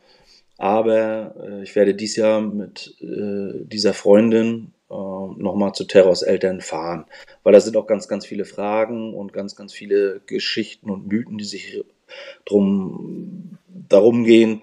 aber 0.58 1.36
äh, 1.40 1.64
ich 1.64 1.76
werde 1.76 1.96
dieses 1.96 2.16
Jahr 2.18 2.42
mit 2.42 2.96
äh, 3.02 3.66
dieser 3.66 3.94
Freundin 3.94 4.72
äh, 4.90 4.94
nochmal 4.94 5.74
zu 5.74 5.86
Terrors 5.86 6.22
Eltern 6.22 6.62
fahren. 6.62 7.06
Weil 7.44 7.54
da 7.54 7.60
sind 7.60 7.76
auch 7.78 7.88
ganz, 7.88 8.08
ganz 8.08 8.26
viele 8.26 8.46
Fragen 8.46 9.14
und 9.14 9.34
ganz, 9.34 9.56
ganz 9.56 9.74
viele 9.74 10.22
Geschichten 10.26 10.90
und 10.90 11.08
Mythen, 11.08 11.38
die 11.38 11.44
sich 11.46 11.84
drum 12.46 13.58
darum 13.68 14.24
gehen. 14.24 14.62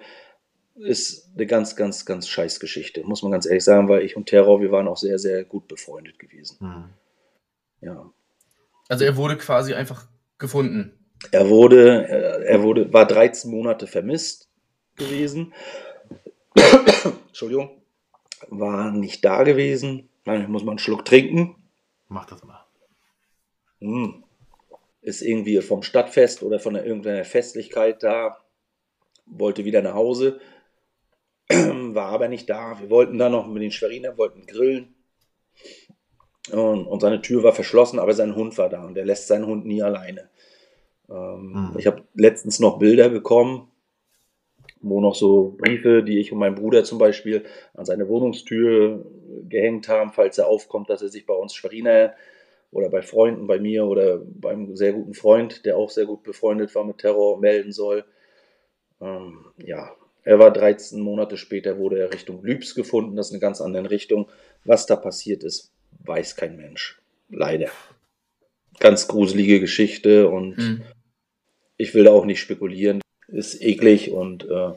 Ist 0.77 1.31
eine 1.35 1.47
ganz, 1.47 1.77
ganz, 1.77 2.07
ganz 2.07 2.27
scheiß 2.29 2.59
Geschichte, 2.59 3.05
muss 3.05 3.23
man 3.23 3.31
ganz 3.31 3.47
ehrlich 3.47 3.63
sagen, 3.63 3.89
weil 3.89 4.03
ich 4.03 4.17
und 4.17 4.27
Terror, 4.27 4.61
wir 4.61 4.73
waren 4.73 4.89
auch 4.89 4.97
sehr, 4.97 5.19
sehr 5.19 5.45
gut 5.45 5.69
befreundet 5.69 6.19
gewesen. 6.19 6.57
Mhm. 6.61 6.85
Ja. 7.83 8.11
Also 8.89 9.05
er 9.05 9.17
wurde 9.17 9.37
quasi 9.39 9.75
einfach 9.75 10.07
gefunden. 10.39 10.99
Er 11.31 11.49
wurde, 11.49 12.09
er 12.47 12.63
wurde, 12.63 12.93
war 12.93 13.07
13 13.07 13.51
Monate 13.51 13.87
vermisst 13.87 14.49
gewesen. 14.97 15.53
Entschuldigung. 17.29 17.83
War 18.49 18.91
nicht 18.91 19.25
da 19.25 19.45
gewesen. 19.45 20.09
Nein, 20.25 20.51
muss 20.51 20.65
man 20.65 20.73
einen 20.73 20.79
Schluck 20.79 21.05
trinken. 21.05 21.57
Mach 22.09 22.27
das 22.27 22.43
mal. 22.45 22.65
Hm. 23.81 24.25
Ist 25.01 25.23
irgendwie 25.23 25.61
vom 25.63 25.83
Stadtfest 25.83 26.43
oder 26.43 26.61
von 26.61 26.75
irgendeiner 26.75 27.25
Festlichkeit 27.25 28.03
da. 28.03 28.39
Wollte 29.27 29.65
wieder 29.65 29.83
nach 29.83 29.95
Hause. 29.95 30.41
War 31.49 32.09
aber 32.09 32.29
nicht 32.29 32.51
da. 32.51 32.81
Wir 32.81 32.91
wollten 32.91 33.19
da 33.19 33.29
noch 33.29 33.47
mit 33.47 33.63
den 33.63 33.73
Schweriner, 33.73 34.19
wollten 34.19 34.47
grillen. 34.47 34.95
Und, 36.51 36.87
und 36.87 37.01
seine 37.01 37.23
Tür 37.23 37.45
war 37.45 37.53
verschlossen, 37.53 37.99
aber 37.99 38.15
sein 38.15 38.35
Hund 38.35 38.59
war 38.59 38.69
da 38.69 38.85
und 38.85 38.97
er 38.97 39.05
lässt 39.05 39.29
seinen 39.29 39.47
Hund 39.47 39.65
nie 39.65 39.83
alleine. 39.83 40.29
Ähm, 41.09 41.53
Mhm. 41.73 41.79
Ich 41.79 41.87
habe 41.87 42.03
letztens 42.15 42.61
noch 42.61 42.79
Bilder 42.79 43.09
bekommen, 43.09 43.69
wo 44.81 45.01
noch 45.01 45.15
so 45.15 45.55
Briefe, 45.59 46.03
die 46.03 46.19
ich 46.19 46.33
und 46.33 46.39
mein 46.39 46.55
Bruder 46.55 46.85
zum 46.85 46.99
Beispiel 46.99 47.45
an 47.75 47.85
seine 47.85 48.09
Wohnungstür 48.09 49.05
gehängt 49.49 49.89
haben, 49.89 50.13
falls 50.13 50.39
er 50.39 50.49
aufkommt, 50.49 50.91
dass 50.91 51.03
er 51.03 51.09
sich 51.09 51.27
bei 51.27 51.35
uns 51.35 51.55
Schweriner 51.55 52.15
oder 52.73 52.89
bei 52.89 53.03
Freunden, 53.03 53.47
bei 53.47 53.61
mir 53.61 53.85
oder 53.85 54.19
beim 54.19 54.75
sehr 54.77 54.93
guten 54.93 55.15
Freund, 55.15 55.65
der 55.67 55.77
auch 55.77 55.91
sehr 55.91 56.07
gut 56.07 56.23
befreundet 56.23 56.75
war 56.75 56.85
mit 56.85 56.99
Terror, 56.99 57.39
melden 57.39 57.71
soll. 57.73 58.05
Ähm, 59.01 59.45
ja, 59.59 59.93
er 60.25 60.39
war 60.39 60.53
13 60.53 61.01
Monate 61.01 61.37
später, 61.37 61.79
wurde 61.79 62.01
er 62.01 62.13
Richtung 62.13 62.43
Lübs 62.43 62.75
gefunden, 62.75 63.17
das 63.17 63.27
ist 63.27 63.33
eine 63.33 63.41
ganz 63.41 63.61
andere 63.61 63.91
Richtung. 63.91 64.29
Was 64.65 64.87
da 64.87 64.97
passiert 64.97 65.45
ist, 65.45 65.73
weiß 66.01 66.37
kein 66.37 66.57
Mensch. 66.57 67.01
Leider. 67.29 67.69
Ganz 68.81 69.09
gruselige 69.09 69.61
Geschichte 69.61 70.29
und 70.29 70.57
Mhm. 70.59 70.83
ich 71.77 71.95
will 71.95 72.05
da 72.05 72.11
auch 72.13 72.25
nicht 72.25 72.41
spekulieren. 72.41 73.01
Ist 73.29 73.61
eklig 73.63 74.11
und 74.13 74.45
äh, 74.45 74.73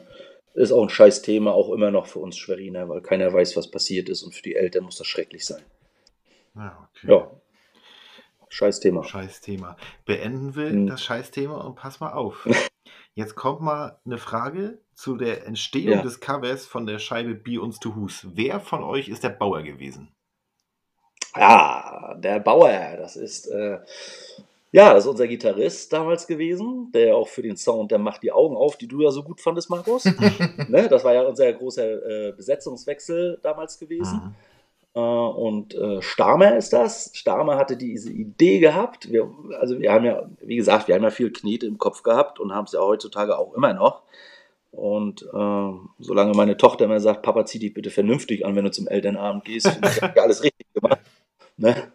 ist 0.54 0.72
auch 0.72 0.82
ein 0.82 0.88
scheiß 0.88 1.22
Thema, 1.22 1.52
auch 1.52 1.70
immer 1.72 1.90
noch 1.90 2.06
für 2.06 2.20
uns 2.20 2.36
Schweriner, 2.38 2.88
weil 2.88 3.02
keiner 3.02 3.32
weiß, 3.32 3.56
was 3.56 3.70
passiert 3.70 4.08
ist 4.08 4.22
und 4.22 4.34
für 4.34 4.42
die 4.42 4.54
Eltern 4.54 4.84
muss 4.84 4.96
das 4.98 5.06
schrecklich 5.06 5.44
sein. 5.44 5.62
Ja, 6.54 6.88
okay. 6.94 7.06
Ja. 7.12 7.30
Scheiß 8.48 8.80
Thema. 8.80 9.04
Scheiß 9.04 9.40
Thema. 9.40 9.76
Beenden 10.06 10.54
wir 10.56 10.70
Hm. 10.70 10.86
das 10.86 11.02
Scheiß 11.02 11.30
Thema 11.30 11.62
und 11.64 11.74
pass 11.74 12.00
mal 12.00 12.12
auf. 12.12 12.46
Jetzt 13.14 13.34
kommt 13.34 13.60
mal 13.60 13.98
eine 14.06 14.18
Frage 14.18 14.78
zu 14.94 15.16
der 15.16 15.46
Entstehung 15.46 15.96
Ja. 15.96 16.02
des 16.02 16.20
Covers 16.20 16.64
von 16.66 16.86
der 16.86 16.98
Scheibe 16.98 17.34
Be 17.34 17.60
Uns 17.60 17.78
to 17.80 17.94
Hus. 17.94 18.26
Wer 18.34 18.60
von 18.60 18.82
euch 18.84 19.08
ist 19.08 19.24
der 19.24 19.30
Bauer 19.30 19.62
gewesen? 19.62 20.08
Ja, 21.38 22.16
der 22.18 22.40
Bauer, 22.40 22.96
das 22.98 23.16
ist, 23.16 23.46
äh, 23.48 23.78
ja, 24.72 24.92
das 24.92 25.04
ist 25.04 25.10
unser 25.10 25.26
Gitarrist 25.26 25.92
damals 25.92 26.26
gewesen, 26.26 26.90
der 26.92 27.16
auch 27.16 27.28
für 27.28 27.42
den 27.42 27.56
Sound, 27.56 27.90
der 27.90 27.98
macht 27.98 28.22
die 28.22 28.32
Augen 28.32 28.56
auf, 28.56 28.76
die 28.76 28.88
du 28.88 29.02
ja 29.02 29.10
so 29.10 29.22
gut 29.22 29.40
fandest, 29.40 29.70
Markus. 29.70 30.04
ne? 30.68 30.88
Das 30.88 31.04
war 31.04 31.14
ja 31.14 31.22
unser 31.22 31.52
großer 31.52 32.28
äh, 32.28 32.32
Besetzungswechsel 32.32 33.38
damals 33.42 33.78
gewesen. 33.78 34.20
Mhm. 34.22 34.34
Und 34.98 35.74
äh, 35.74 36.00
Stamer 36.00 36.56
ist 36.56 36.72
das. 36.72 37.10
Stamer 37.12 37.58
hatte 37.58 37.76
diese 37.76 38.10
Idee 38.10 38.60
gehabt. 38.60 39.12
Wir, 39.12 39.30
also 39.60 39.78
wir 39.78 39.92
haben 39.92 40.06
ja, 40.06 40.26
wie 40.40 40.56
gesagt, 40.56 40.88
wir 40.88 40.94
haben 40.94 41.02
ja 41.02 41.10
viel 41.10 41.30
Knete 41.30 41.66
im 41.66 41.76
Kopf 41.76 42.02
gehabt 42.02 42.40
und 42.40 42.54
haben 42.54 42.64
es 42.64 42.72
ja 42.72 42.80
heutzutage 42.80 43.36
auch 43.38 43.52
immer 43.52 43.74
noch. 43.74 44.04
Und 44.72 45.22
äh, 45.22 45.72
solange 45.98 46.32
meine 46.34 46.56
Tochter 46.56 46.86
immer 46.86 47.00
sagt, 47.00 47.22
Papa, 47.22 47.44
zieh 47.44 47.58
dich 47.58 47.74
bitte 47.74 47.90
vernünftig 47.90 48.44
an, 48.44 48.56
wenn 48.56 48.64
du 48.64 48.70
zum 48.70 48.88
Elternabend 48.88 49.44
gehst, 49.44 49.68
finde 49.68 49.88
ich, 49.88 50.02
hab 50.02 50.16
ich 50.16 50.22
alles 50.22 50.42
richtig 50.42 50.66
gemacht. 50.72 51.00
Ne? 51.56 51.92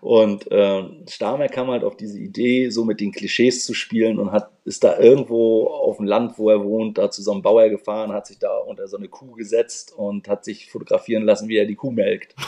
Und 0.00 0.50
äh, 0.50 0.84
Stamer 1.08 1.48
kam 1.48 1.68
halt 1.68 1.84
auf 1.84 1.96
diese 1.96 2.18
Idee, 2.18 2.68
so 2.70 2.84
mit 2.84 3.00
den 3.00 3.12
Klischees 3.12 3.64
zu 3.64 3.74
spielen 3.74 4.18
und 4.18 4.32
hat, 4.32 4.50
ist 4.64 4.84
da 4.84 4.98
irgendwo 4.98 5.66
auf 5.66 5.96
dem 5.98 6.06
Land, 6.06 6.38
wo 6.38 6.50
er 6.50 6.62
wohnt, 6.64 6.98
da 6.98 7.10
zu 7.10 7.22
so 7.22 7.32
einem 7.32 7.42
Bauer 7.42 7.68
gefahren, 7.68 8.12
hat 8.12 8.26
sich 8.26 8.38
da 8.38 8.56
unter 8.56 8.86
so 8.86 8.96
eine 8.96 9.08
Kuh 9.08 9.32
gesetzt 9.32 9.94
und 9.96 10.28
hat 10.28 10.44
sich 10.44 10.70
fotografieren 10.70 11.24
lassen, 11.24 11.48
wie 11.48 11.56
er 11.56 11.66
die 11.66 11.76
Kuh 11.76 11.90
melkt. 11.90 12.34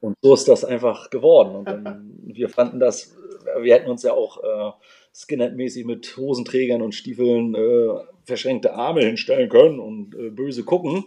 Und 0.00 0.18
so 0.20 0.34
ist 0.34 0.48
das 0.48 0.66
einfach 0.66 1.08
geworden. 1.08 1.56
Und 1.56 1.64
dann, 1.64 2.12
wir 2.24 2.50
fanden 2.50 2.78
das, 2.78 3.16
wir 3.62 3.72
hätten 3.72 3.88
uns 3.88 4.02
ja 4.02 4.12
auch 4.12 4.36
äh, 4.42 4.72
Skinhead-mäßig 5.14 5.86
mit 5.86 6.14
Hosenträgern 6.18 6.82
und 6.82 6.94
Stiefeln 6.94 7.54
äh, 7.54 7.88
verschränkte 8.24 8.74
Arme 8.74 9.00
hinstellen 9.00 9.48
können 9.48 9.80
und 9.80 10.14
äh, 10.14 10.28
böse 10.28 10.62
gucken. 10.62 11.04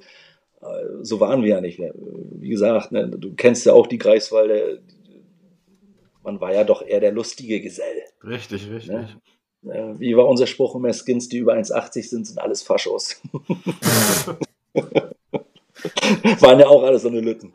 So 1.01 1.19
waren 1.19 1.41
wir 1.43 1.49
ja 1.49 1.61
nicht. 1.61 1.79
Ne? 1.79 1.93
Wie 1.95 2.49
gesagt, 2.49 2.91
ne, 2.91 3.07
du 3.09 3.33
kennst 3.35 3.65
ja 3.65 3.73
auch 3.73 3.87
die 3.87 3.97
Greifswalder. 3.97 4.79
Man 6.23 6.39
war 6.41 6.53
ja 6.53 6.63
doch 6.63 6.81
eher 6.81 6.99
der 6.99 7.11
lustige 7.11 7.61
Gesell. 7.61 8.03
Richtig, 8.23 8.69
richtig. 8.69 8.89
Ne? 9.61 9.95
Wie 9.99 10.15
war 10.15 10.27
unser 10.27 10.45
Spruch 10.47 10.75
immer? 10.75 10.93
Skins, 10.93 11.29
die 11.29 11.37
über 11.39 11.53
1,80 11.55 12.09
sind, 12.09 12.27
sind 12.27 12.39
alles 12.39 12.61
Faschos. 12.61 13.21
Waren 16.41 16.59
ja 16.59 16.67
auch 16.67 16.83
alles 16.83 17.01
so 17.03 17.09
eine 17.09 17.21
Lütten. 17.21 17.53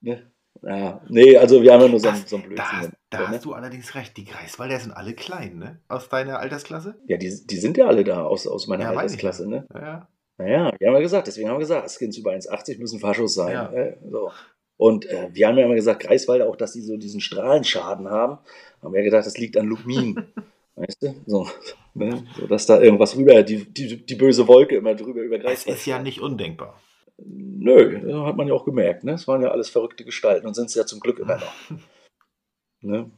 Ne? 0.00 0.30
Ja, 0.62 1.00
nee, 1.08 1.36
also 1.36 1.62
wir 1.62 1.72
haben 1.74 1.82
ja 1.82 1.88
nur 1.88 2.00
so, 2.00 2.08
einen- 2.08 2.26
so 2.26 2.36
einen 2.36 2.54
Da, 2.54 2.64
Blödsinn. 2.70 2.92
da 3.10 3.18
ne? 3.20 3.28
hast 3.28 3.44
du 3.44 3.52
allerdings 3.52 3.94
recht. 3.94 4.16
Die 4.16 4.24
Greifswalder 4.24 4.80
sind 4.80 4.92
alle 4.92 5.12
klein, 5.14 5.58
ne? 5.58 5.80
Aus 5.88 6.08
deiner 6.08 6.38
Altersklasse? 6.38 6.94
Ja, 7.06 7.18
die, 7.18 7.46
die 7.46 7.56
sind 7.56 7.76
ja 7.76 7.86
alle 7.86 8.02
da 8.02 8.24
aus, 8.24 8.46
aus 8.46 8.66
meiner 8.66 8.84
Ja, 8.84 8.90
Altersklasse, 8.92 9.46
ne? 9.48 9.66
Ja. 9.74 10.08
Naja, 10.36 10.72
wir 10.78 10.88
haben 10.88 10.94
ja 10.94 11.00
gesagt, 11.00 11.26
deswegen 11.26 11.48
haben 11.48 11.56
wir 11.56 11.60
gesagt, 11.60 11.90
Skins 11.90 12.18
über 12.18 12.32
1,80 12.32 12.78
müssen 12.78 12.98
Faschos 12.98 13.34
sein. 13.34 13.52
Ja. 13.52 13.72
Äh, 13.72 13.96
so. 14.10 14.30
Und 14.76 15.06
äh, 15.06 15.28
wir 15.32 15.46
haben 15.46 15.56
ja 15.56 15.64
immer 15.64 15.76
gesagt, 15.76 16.02
Greifswalder, 16.02 16.48
auch 16.48 16.56
dass 16.56 16.72
die 16.72 16.80
so 16.80 16.96
diesen 16.96 17.20
Strahlenschaden 17.20 18.10
haben, 18.10 18.38
haben 18.82 18.92
wir 18.92 19.00
ja 19.00 19.04
gedacht, 19.04 19.26
das 19.26 19.38
liegt 19.38 19.56
an 19.56 19.66
Lumin. 19.66 20.24
weißt 20.76 21.02
du? 21.02 21.14
So, 21.26 21.48
ne? 21.94 22.26
so, 22.36 22.46
dass 22.46 22.66
da 22.66 22.80
irgendwas 22.80 23.16
rüber, 23.16 23.42
die, 23.42 23.64
die, 23.64 24.04
die 24.04 24.14
böse 24.16 24.48
Wolke 24.48 24.76
immer 24.76 24.94
drüber 24.94 25.22
über 25.22 25.38
Greifswald. 25.38 25.76
ist 25.76 25.86
ja 25.86 26.00
nicht 26.00 26.20
undenkbar. 26.20 26.80
Nö, 27.16 28.00
das 28.00 28.26
hat 28.26 28.36
man 28.36 28.48
ja 28.48 28.54
auch 28.54 28.64
gemerkt. 28.64 29.04
Ne? 29.04 29.12
Es 29.12 29.28
waren 29.28 29.42
ja 29.42 29.50
alles 29.50 29.70
verrückte 29.70 30.04
Gestalten 30.04 30.46
und 30.46 30.54
sind 30.54 30.66
es 30.66 30.74
ja 30.74 30.84
zum 30.84 30.98
Glück 30.98 31.20
immer 31.20 31.36
noch. 31.36 31.54
ne? 32.80 33.10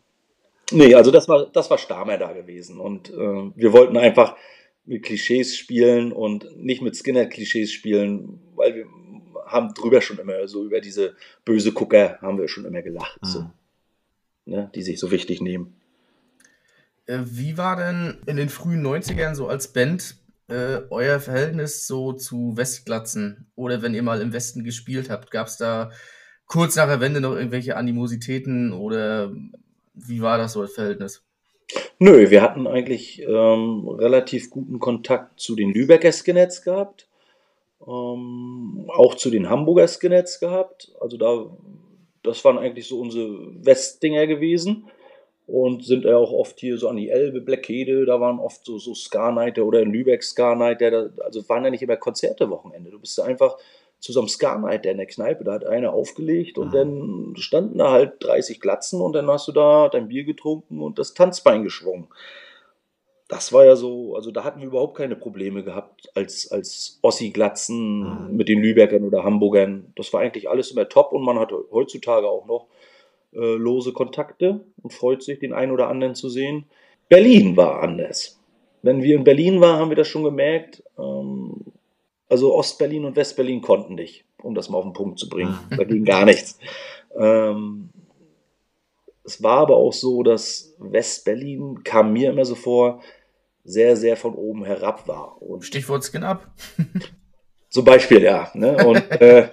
Nee, 0.73 0.95
also 0.95 1.11
das 1.11 1.29
war, 1.29 1.47
das 1.47 1.71
war 1.71 1.79
Stamer 1.79 2.19
da 2.19 2.33
gewesen. 2.33 2.79
Und 2.79 3.11
äh, 3.11 3.51
wir 3.55 3.73
wollten 3.73 3.97
einfach 3.97 4.37
mit 4.87 5.03
Klischees 5.03 5.57
spielen 5.57 6.13
und 6.13 6.57
nicht 6.57 6.81
mit 6.83 6.97
Skinner-Klischees 6.97 7.73
spielen, 7.73 8.41
weil 8.55 8.75
wir 8.75 8.87
haben 9.47 9.75
drüber 9.75 10.01
schon 10.01 10.19
immer 10.19 10.47
so 10.49 10.65
über 10.65 10.81
diese 10.81 11.15
böse 11.45 11.73
Gucker 11.73 12.19
haben 12.21 12.39
wir 12.39 12.49
schon 12.49 12.65
immer 12.65 12.83
gelacht, 12.83 13.19
so, 13.23 13.41
Mhm. 13.43 13.51
ne? 14.47 14.71
die 14.75 14.83
sich 14.83 14.99
so 14.99 15.11
wichtig 15.11 15.41
nehmen. 15.41 15.75
Äh, 17.07 17.21
Wie 17.25 17.57
war 17.57 17.77
denn 17.77 18.19
in 18.27 18.37
den 18.37 18.49
frühen 18.49 18.83
90ern 18.83 19.35
so 19.35 19.47
als 19.47 19.73
Band 19.73 20.17
äh, 20.49 20.81
euer 20.91 21.21
Verhältnis 21.21 21.87
so 21.87 22.13
zu 22.13 22.57
Westglatzen? 22.57 23.47
Oder 23.55 23.83
wenn 23.83 23.95
ihr 23.95 24.03
mal 24.03 24.21
im 24.21 24.33
Westen 24.33 24.65
gespielt 24.65 25.11
habt, 25.11 25.31
gab 25.31 25.47
es 25.49 25.57
da 25.57 25.91
kurz 26.47 26.77
nach 26.77 26.87
der 26.87 27.01
Wende 27.01 27.21
noch 27.21 27.35
irgendwelche 27.35 27.77
Animositäten 27.77 28.73
oder 28.73 29.33
wie 29.95 30.21
war 30.21 30.39
das 30.39 30.53
so 30.53 30.63
das 30.63 30.75
Verhältnis? 30.75 31.23
Nö, 31.99 32.31
wir 32.31 32.43
hatten 32.43 32.67
eigentlich 32.67 33.23
ähm, 33.23 33.89
relativ 33.89 34.51
guten 34.51 34.79
Kontakt 34.79 35.41
zu 35.41 35.57
den 35.57 35.73
Lübecker 35.73 36.13
Skinheads 36.13 36.63
gehabt, 36.63 37.09
ähm, 37.87 38.89
auch 38.89 39.15
zu 39.15 39.31
den 39.31 39.49
Hamburger 39.49 39.89
Skinheads 39.89 40.39
gehabt. 40.39 40.93
Also 41.01 41.17
da, 41.17 41.47
das 42.23 42.45
waren 42.45 42.59
eigentlich 42.59 42.87
so 42.87 43.01
unsere 43.01 43.31
Westdinger 43.65 44.27
gewesen 44.27 44.89
und 45.47 45.85
sind 45.85 46.05
ja 46.05 46.17
auch 46.17 46.33
oft 46.33 46.61
hier 46.61 46.77
so 46.77 46.89
an 46.89 46.97
die 46.97 47.09
Elbe, 47.09 47.41
Blackede, 47.41 48.05
da 48.05 48.21
waren 48.21 48.41
oft 48.41 48.65
so, 48.65 48.79
so 48.79 48.95
Ska-Nighter 48.95 49.65
oder 49.65 49.81
in 49.81 49.93
Lübeck 49.93 50.23
Ska-Nighter, 50.23 50.91
da- 50.91 51.23
also 51.25 51.49
waren 51.49 51.65
ja 51.65 51.71
nicht 51.71 51.83
immer 51.83 51.97
Konzerte 51.97 52.51
Wochenende. 52.51 52.91
Du 52.91 52.99
bist 52.99 53.17
da 53.19 53.25
einfach 53.25 53.57
zu 53.99 54.13
so 54.13 54.21
einem 54.21 54.29
Ska-Nighter 54.29 54.91
in 54.91 54.99
der 54.99 55.07
Kneipe, 55.07 55.45
da 55.45 55.53
hat 55.55 55.65
einer 55.65 55.93
aufgelegt 55.93 56.59
und 56.59 56.69
Mhm. 56.69 56.73
dann 56.73 57.35
standen 57.37 57.79
da 57.79 57.91
halt 57.91 58.15
30 58.21 58.61
Glatzen 58.61 59.01
und 59.01 59.15
dann 59.15 59.29
hast 59.29 59.49
du 59.49 59.53
da 59.53 59.89
dein 59.89 60.09
Bier 60.09 60.25
getrunken 60.25 60.81
und 60.81 60.99
das 60.99 61.15
Tanzbein 61.15 61.63
geschwungen. 61.65 62.09
Das 63.29 63.53
war 63.53 63.65
ja 63.65 63.75
so, 63.75 64.15
also 64.15 64.31
da 64.31 64.45
hatten 64.45 64.61
wir 64.61 64.69
überhaupt 64.69 64.97
keine 64.97 65.17
Probleme 65.17 65.65
gehabt 65.65 66.11
als, 66.15 66.53
als 66.53 67.01
Ossi-Glatzen 67.03 68.29
Mhm. 68.31 68.37
mit 68.37 68.49
den 68.49 68.61
Lübeckern 68.61 69.03
oder 69.05 69.25
Hamburgern. 69.25 69.93
Das 69.97 70.13
war 70.13 70.21
eigentlich 70.21 70.49
alles 70.49 70.71
immer 70.71 70.89
top 70.89 71.13
und 71.13 71.23
man 71.25 71.39
hatte 71.39 71.57
heutzutage 71.73 72.29
auch 72.29 72.47
noch 72.47 72.67
äh, 73.33 73.57
lose 73.57 73.93
Kontakte 73.93 74.61
und 74.83 74.93
freut 74.93 75.23
sich, 75.25 75.41
den 75.41 75.53
einen 75.53 75.73
oder 75.73 75.89
anderen 75.89 76.15
zu 76.15 76.29
sehen. 76.29 76.67
Berlin 77.09 77.57
war 77.57 77.83
anders. 77.83 78.39
Wenn 78.83 79.03
wir 79.03 79.17
in 79.17 79.25
Berlin 79.25 79.61
waren, 79.61 79.81
haben 79.81 79.91
wir 79.91 79.97
das 79.97 80.07
schon 80.07 80.23
gemerkt. 80.23 80.85
Ähm, 80.97 81.57
also 82.29 82.55
Ostberlin 82.55 83.05
und 83.05 83.17
Westberlin 83.17 83.61
konnten 83.61 83.95
nicht, 83.95 84.25
um 84.43 84.55
das 84.55 84.69
mal 84.69 84.79
auf 84.79 84.85
den 84.85 84.93
Punkt 84.93 85.19
zu 85.19 85.29
bringen. 85.29 85.59
Da 85.71 85.85
ging 85.85 86.05
gar 86.05 86.25
nichts. 86.25 86.59
Ähm, 87.19 87.91
es 89.25 89.43
war 89.43 89.59
aber 89.59 89.77
auch 89.77 89.93
so, 89.93 90.23
dass 90.23 90.75
Westberlin 90.79 91.83
kam 91.83 92.13
mir 92.13 92.31
immer 92.31 92.45
so 92.45 92.55
vor, 92.55 93.03
sehr, 93.65 93.97
sehr 93.97 94.17
von 94.17 94.35
oben 94.35 94.65
herab 94.65 95.09
war. 95.09 95.43
Und 95.43 95.65
Stichwort 95.65 96.05
Skin 96.05 96.23
Up. 96.23 96.49
zum 97.69 97.85
Beispiel, 97.85 98.23
ja. 98.23 98.51
Ne? 98.55 98.77
Und 98.87 99.11
äh, 99.21 99.51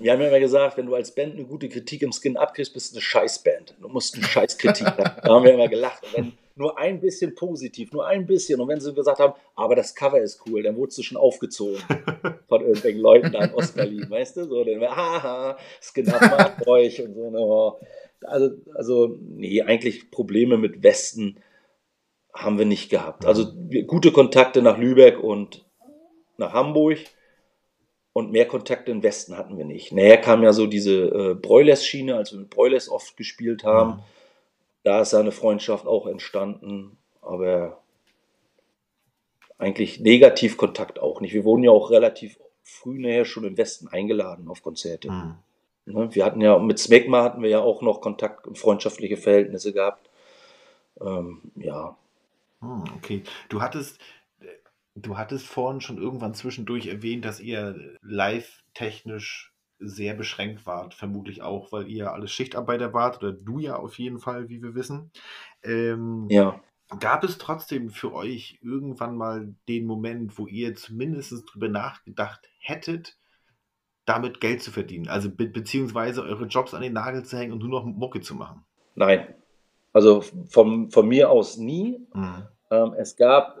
wir 0.00 0.12
haben 0.12 0.20
ja 0.20 0.28
immer 0.28 0.40
gesagt, 0.40 0.78
wenn 0.78 0.86
du 0.86 0.94
als 0.94 1.14
Band 1.14 1.34
eine 1.34 1.44
gute 1.44 1.68
Kritik 1.68 2.02
im 2.02 2.12
Skin 2.12 2.36
abkriegst, 2.36 2.72
bist 2.72 2.92
du 2.92 2.96
eine 2.96 3.02
Scheißband. 3.02 3.76
Du 3.80 3.88
musst 3.88 4.14
eine 4.14 4.24
Scheißkritik 4.24 4.86
haben. 4.86 5.20
Da 5.22 5.34
haben 5.34 5.44
wir 5.44 5.52
immer 5.52 5.68
gelacht. 5.68 6.02
Und 6.04 6.16
wenn 6.16 6.32
nur 6.58 6.78
ein 6.78 7.00
bisschen 7.00 7.34
positiv, 7.34 7.92
nur 7.92 8.06
ein 8.06 8.26
bisschen. 8.26 8.60
Und 8.60 8.68
wenn 8.68 8.80
sie 8.80 8.92
gesagt 8.92 9.20
haben, 9.20 9.34
aber 9.54 9.76
das 9.76 9.94
Cover 9.94 10.20
ist 10.20 10.42
cool, 10.46 10.62
dann 10.62 10.76
wurdest 10.76 10.98
du 10.98 11.02
schon 11.02 11.16
aufgezogen 11.16 11.80
von 12.48 12.60
irgendwelchen 12.62 13.00
Leuten 13.00 13.32
da 13.32 13.44
in 13.44 13.54
Ostberlin, 13.54 14.10
weißt 14.10 14.36
du? 14.38 14.44
So, 14.44 14.64
dann, 14.64 14.80
haha, 14.82 15.56
Skin 15.80 16.08
Up 16.10 16.20
mag 16.20 16.66
euch 16.66 17.02
und 17.02 17.14
so. 17.14 17.30
Ne? 17.30 17.38
oh. 17.38 17.78
Also, 18.22 18.50
also, 18.74 19.16
nee, 19.20 19.62
eigentlich 19.62 20.10
Probleme 20.10 20.58
mit 20.58 20.82
Westen 20.82 21.38
haben 22.34 22.58
wir 22.58 22.66
nicht 22.66 22.90
gehabt. 22.90 23.24
Also 23.24 23.52
gute 23.86 24.12
Kontakte 24.12 24.60
nach 24.60 24.78
Lübeck 24.78 25.22
und 25.22 25.64
nach 26.36 26.52
Hamburg 26.52 26.98
und 28.12 28.32
mehr 28.32 28.46
Kontakte 28.46 28.90
im 28.90 29.02
Westen 29.02 29.36
hatten 29.36 29.56
wir 29.58 29.64
nicht. 29.64 29.92
Näher 29.92 30.16
kam 30.16 30.42
ja 30.42 30.52
so 30.52 30.66
diese 30.66 31.04
äh, 31.04 31.34
Broilers-Schiene, 31.34 32.16
als 32.16 32.32
wir 32.32 32.40
mit 32.40 32.50
Broilers 32.50 32.88
oft 32.88 33.16
gespielt 33.16 33.64
haben. 33.64 34.02
Da 34.84 35.00
ist 35.00 35.12
ja 35.12 35.20
eine 35.20 35.32
Freundschaft 35.32 35.86
auch 35.86 36.06
entstanden, 36.06 36.96
aber 37.20 37.82
eigentlich 39.58 40.00
Negativkontakt 40.00 40.98
auch 40.98 41.20
nicht. 41.20 41.34
Wir 41.34 41.44
wurden 41.44 41.64
ja 41.64 41.70
auch 41.70 41.90
relativ 41.90 42.38
früh 42.62 42.98
nachher 42.98 43.24
schon 43.24 43.44
im 43.44 43.56
Westen 43.56 43.88
eingeladen 43.88 44.48
auf 44.48 44.62
Konzerte. 44.62 45.10
Mhm. 45.10 45.34
Wir 46.14 46.24
hatten 46.24 46.40
ja 46.40 46.58
mit 46.58 46.78
Smegma 46.78 47.24
hatten 47.24 47.42
wir 47.42 47.48
ja 47.48 47.60
auch 47.60 47.82
noch 47.82 48.00
Kontakt 48.00 48.46
und 48.46 48.58
freundschaftliche 48.58 49.16
Verhältnisse 49.16 49.72
gehabt. 49.72 50.10
Ähm, 51.00 51.40
ja, 51.56 51.96
Hm, 52.60 52.84
okay. 52.96 53.22
Du 53.48 53.62
hattest, 53.62 54.00
äh, 54.40 54.46
du 54.96 55.16
hattest 55.16 55.46
vorhin 55.46 55.80
schon 55.80 55.98
irgendwann 55.98 56.34
zwischendurch 56.34 56.86
erwähnt, 56.86 57.24
dass 57.24 57.40
ihr 57.40 57.96
live-technisch 58.02 59.52
sehr 59.78 60.14
beschränkt 60.14 60.66
wart, 60.66 60.94
vermutlich 60.94 61.42
auch, 61.42 61.72
weil 61.72 61.88
ihr 61.88 62.12
alles 62.12 62.32
Schichtarbeiter 62.32 62.92
wart, 62.92 63.18
oder 63.18 63.32
du 63.32 63.58
ja 63.58 63.76
auf 63.76 63.98
jeden 63.98 64.18
Fall, 64.18 64.48
wie 64.48 64.62
wir 64.62 64.74
wissen. 64.74 65.10
Ähm, 65.62 66.26
ja. 66.30 66.60
Gab 67.00 67.22
es 67.22 67.36
trotzdem 67.38 67.90
für 67.90 68.14
euch 68.14 68.58
irgendwann 68.62 69.16
mal 69.16 69.54
den 69.68 69.86
Moment, 69.86 70.38
wo 70.38 70.46
ihr 70.46 70.74
zumindest 70.74 71.44
drüber 71.52 71.68
nachgedacht 71.68 72.48
hättet, 72.60 73.18
damit 74.06 74.40
Geld 74.40 74.62
zu 74.62 74.70
verdienen? 74.70 75.08
Also 75.08 75.30
be 75.30 75.46
beziehungsweise 75.46 76.22
eure 76.22 76.46
Jobs 76.46 76.72
an 76.72 76.80
den 76.80 76.94
Nagel 76.94 77.24
zu 77.24 77.36
hängen 77.36 77.52
und 77.52 77.58
nur 77.58 77.68
noch 77.68 77.84
Mucke 77.84 78.20
zu 78.20 78.34
machen? 78.34 78.64
Nein. 78.94 79.34
Also 79.92 80.22
vom, 80.48 80.90
von 80.90 81.06
mir 81.06 81.30
aus 81.30 81.58
nie. 81.58 82.06
Mhm. 82.14 82.48
Ähm, 82.70 82.94
es 82.96 83.16
gab, 83.16 83.58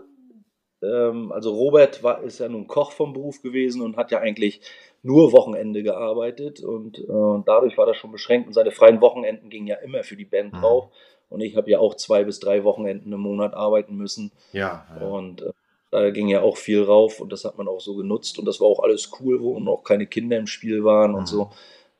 ähm, 0.82 1.32
also 1.32 1.54
Robert 1.54 2.02
war, 2.02 2.22
ist 2.22 2.40
ja 2.40 2.48
nun 2.48 2.66
Koch 2.66 2.92
vom 2.92 3.12
Beruf 3.12 3.42
gewesen 3.42 3.82
und 3.82 3.96
hat 3.96 4.10
ja 4.10 4.20
eigentlich 4.20 4.60
nur 5.02 5.32
Wochenende 5.32 5.82
gearbeitet 5.82 6.60
und 6.60 6.98
äh, 6.98 7.42
dadurch 7.46 7.78
war 7.78 7.86
das 7.86 7.96
schon 7.96 8.12
beschränkt 8.12 8.48
und 8.48 8.52
seine 8.52 8.70
freien 8.70 9.00
Wochenenden 9.00 9.48
gingen 9.48 9.66
ja 9.66 9.76
immer 9.76 10.02
für 10.02 10.16
die 10.16 10.24
Band 10.24 10.52
mhm. 10.52 10.60
drauf. 10.60 10.88
Und 11.30 11.42
ich 11.42 11.56
habe 11.56 11.70
ja 11.70 11.78
auch 11.78 11.94
zwei 11.94 12.24
bis 12.24 12.40
drei 12.40 12.64
Wochenenden 12.64 13.12
im 13.12 13.20
Monat 13.20 13.52
arbeiten 13.52 13.96
müssen. 13.96 14.32
Ja. 14.52 14.86
ja. 14.98 15.06
Und 15.06 15.42
äh, 15.42 15.52
da 15.90 16.10
ging 16.10 16.28
ja 16.28 16.42
auch 16.42 16.56
viel 16.56 16.82
rauf 16.82 17.20
und 17.20 17.32
das 17.32 17.44
hat 17.44 17.58
man 17.58 17.68
auch 17.68 17.80
so 17.80 17.94
genutzt 17.94 18.38
und 18.38 18.44
das 18.44 18.60
war 18.60 18.68
auch 18.68 18.80
alles 18.82 19.10
cool, 19.20 19.40
wo 19.40 19.58
noch 19.58 19.84
keine 19.84 20.06
Kinder 20.06 20.36
im 20.36 20.46
Spiel 20.46 20.84
waren 20.84 21.12
mhm. 21.12 21.18
und 21.18 21.26
so. 21.26 21.50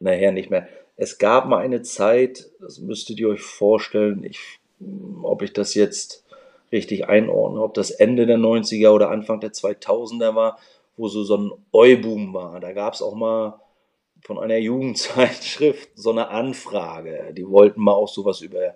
Nachher 0.00 0.32
nicht 0.32 0.50
mehr. 0.50 0.68
Es 0.96 1.18
gab 1.18 1.46
mal 1.46 1.58
eine 1.58 1.82
Zeit, 1.82 2.50
das 2.60 2.78
müsstet 2.80 3.18
ihr 3.18 3.28
euch 3.28 3.40
vorstellen, 3.40 4.24
ich, 4.24 4.60
ob 5.22 5.42
ich 5.42 5.52
das 5.52 5.74
jetzt 5.74 6.24
richtig 6.72 7.08
einordne, 7.08 7.62
ob 7.62 7.74
das 7.74 7.90
Ende 7.90 8.26
der 8.26 8.38
90er 8.38 8.90
oder 8.90 9.10
Anfang 9.10 9.40
der 9.40 9.52
2000er 9.52 10.34
war, 10.34 10.58
wo 10.96 11.08
so, 11.08 11.22
so 11.24 11.36
ein 11.36 11.52
Eu-Boom 11.72 12.34
war. 12.34 12.60
Da 12.60 12.72
gab 12.72 12.94
es 12.94 13.02
auch 13.02 13.14
mal 13.14 13.60
von 14.22 14.38
einer 14.38 14.56
Jugendzeitschrift 14.58 15.90
so 15.94 16.10
eine 16.10 16.28
Anfrage. 16.28 17.32
Die 17.32 17.48
wollten 17.48 17.80
mal 17.80 17.92
auch 17.92 18.08
sowas 18.08 18.40
über 18.40 18.74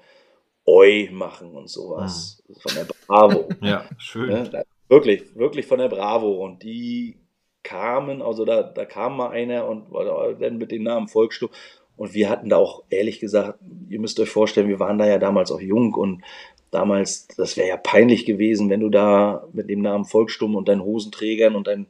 Oi 0.64 1.10
machen 1.12 1.56
und 1.56 1.69
sowas. 1.69 2.43
Mhm. 2.47 2.55
Von 2.55 2.74
der 2.74 2.86
Bravo. 3.06 3.48
ja, 3.60 3.85
schön. 3.98 4.31
Ja, 4.31 4.62
wirklich, 4.89 5.35
wirklich 5.35 5.66
von 5.66 5.78
der 5.78 5.89
Bravo. 5.89 6.44
Und 6.44 6.62
die 6.62 7.16
kamen, 7.62 8.23
also 8.23 8.44
da, 8.44 8.62
da 8.62 8.85
kam 8.85 9.16
mal 9.16 9.31
einer 9.31 9.66
und 9.66 9.86
dann 10.40 10.59
mit 10.59 10.70
dem 10.70 10.85
Namen 10.85 11.09
Volkssturm. 11.09 11.51
Und 11.97 12.14
wir 12.14 12.31
hatten 12.31 12.48
da 12.48 12.56
auch, 12.56 12.85
ehrlich 12.90 13.20
gesagt, 13.20 13.59
ihr 13.89 14.01
müsst 14.01 14.19
euch 14.19 14.31
vorstellen, 14.31 14.69
wir 14.69 14.81
waren 14.81 14.98
da 14.98 15.06
ja 15.06 15.19
damals 15.19 15.52
auch 15.52 15.60
jung 15.60 15.94
und 15.94 16.23
damals, 16.73 17.28
das 17.36 17.57
wäre 17.57 17.69
ja 17.69 17.77
peinlich 17.77 18.24
gewesen, 18.24 18.69
wenn 18.69 18.81
du 18.81 18.89
da 18.89 19.47
mit 19.53 19.70
dem 19.70 19.82
Namen 19.82 20.05
Volkssturm 20.05 20.57
und 20.57 20.69
deinen 20.69 20.82
Hosenträgern 20.82 21.55
und 21.55 21.69
deinen 21.69 21.86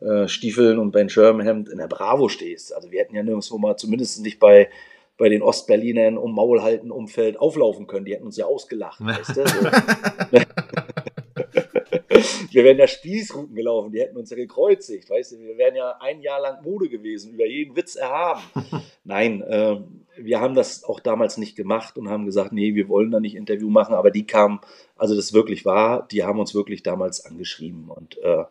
äh, 0.00 0.26
Stiefeln 0.26 0.80
und 0.80 0.94
dein 0.96 1.08
Schirmhemd 1.08 1.68
in 1.68 1.78
der 1.78 1.86
Bravo 1.86 2.28
stehst. 2.28 2.74
Also 2.74 2.90
wir 2.90 3.00
hätten 3.00 3.14
ja 3.14 3.22
nirgendwo 3.22 3.58
mal, 3.58 3.76
zumindest 3.76 4.20
nicht 4.22 4.40
bei 4.40 4.68
bei 5.18 5.28
den 5.28 5.42
Ostberlinern 5.42 6.18
um 6.18 6.34
Maulhalten 6.34 6.90
Umfeld 6.90 7.38
auflaufen 7.38 7.86
können. 7.86 8.04
Die 8.04 8.12
hätten 8.12 8.26
uns 8.26 8.36
ja 8.36 8.46
ausgelacht. 8.46 9.00
weißt 9.04 9.36
du? 9.36 9.44
wir 12.50 12.64
wären 12.64 12.78
ja 12.78 12.86
Spießruten 12.86 13.54
gelaufen, 13.54 13.92
die 13.92 14.00
hätten 14.00 14.16
uns 14.16 14.30
ja 14.30 14.36
gekreuzigt, 14.36 15.10
weißt 15.10 15.32
du, 15.32 15.40
wir 15.40 15.56
wären 15.56 15.74
ja 15.74 15.96
ein 16.00 16.20
Jahr 16.20 16.40
lang 16.40 16.62
Mode 16.62 16.88
gewesen, 16.88 17.34
über 17.34 17.46
jeden 17.46 17.76
Witz 17.76 17.96
erhaben. 17.96 18.42
Nein, 19.04 19.42
äh, 19.42 19.76
wir 20.16 20.40
haben 20.40 20.54
das 20.54 20.84
auch 20.84 21.00
damals 21.00 21.38
nicht 21.38 21.56
gemacht 21.56 21.96
und 21.96 22.08
haben 22.08 22.26
gesagt, 22.26 22.52
nee, 22.52 22.74
wir 22.74 22.88
wollen 22.88 23.10
da 23.10 23.20
nicht 23.20 23.34
Interview 23.34 23.70
machen, 23.70 23.94
aber 23.94 24.10
die 24.10 24.26
kamen, 24.26 24.60
also 24.96 25.14
das 25.14 25.32
wirklich 25.32 25.64
war, 25.64 26.06
die 26.08 26.24
haben 26.24 26.38
uns 26.38 26.54
wirklich 26.54 26.82
damals 26.82 27.24
angeschrieben 27.24 27.88
und 27.88 28.18
äh, 28.18 28.44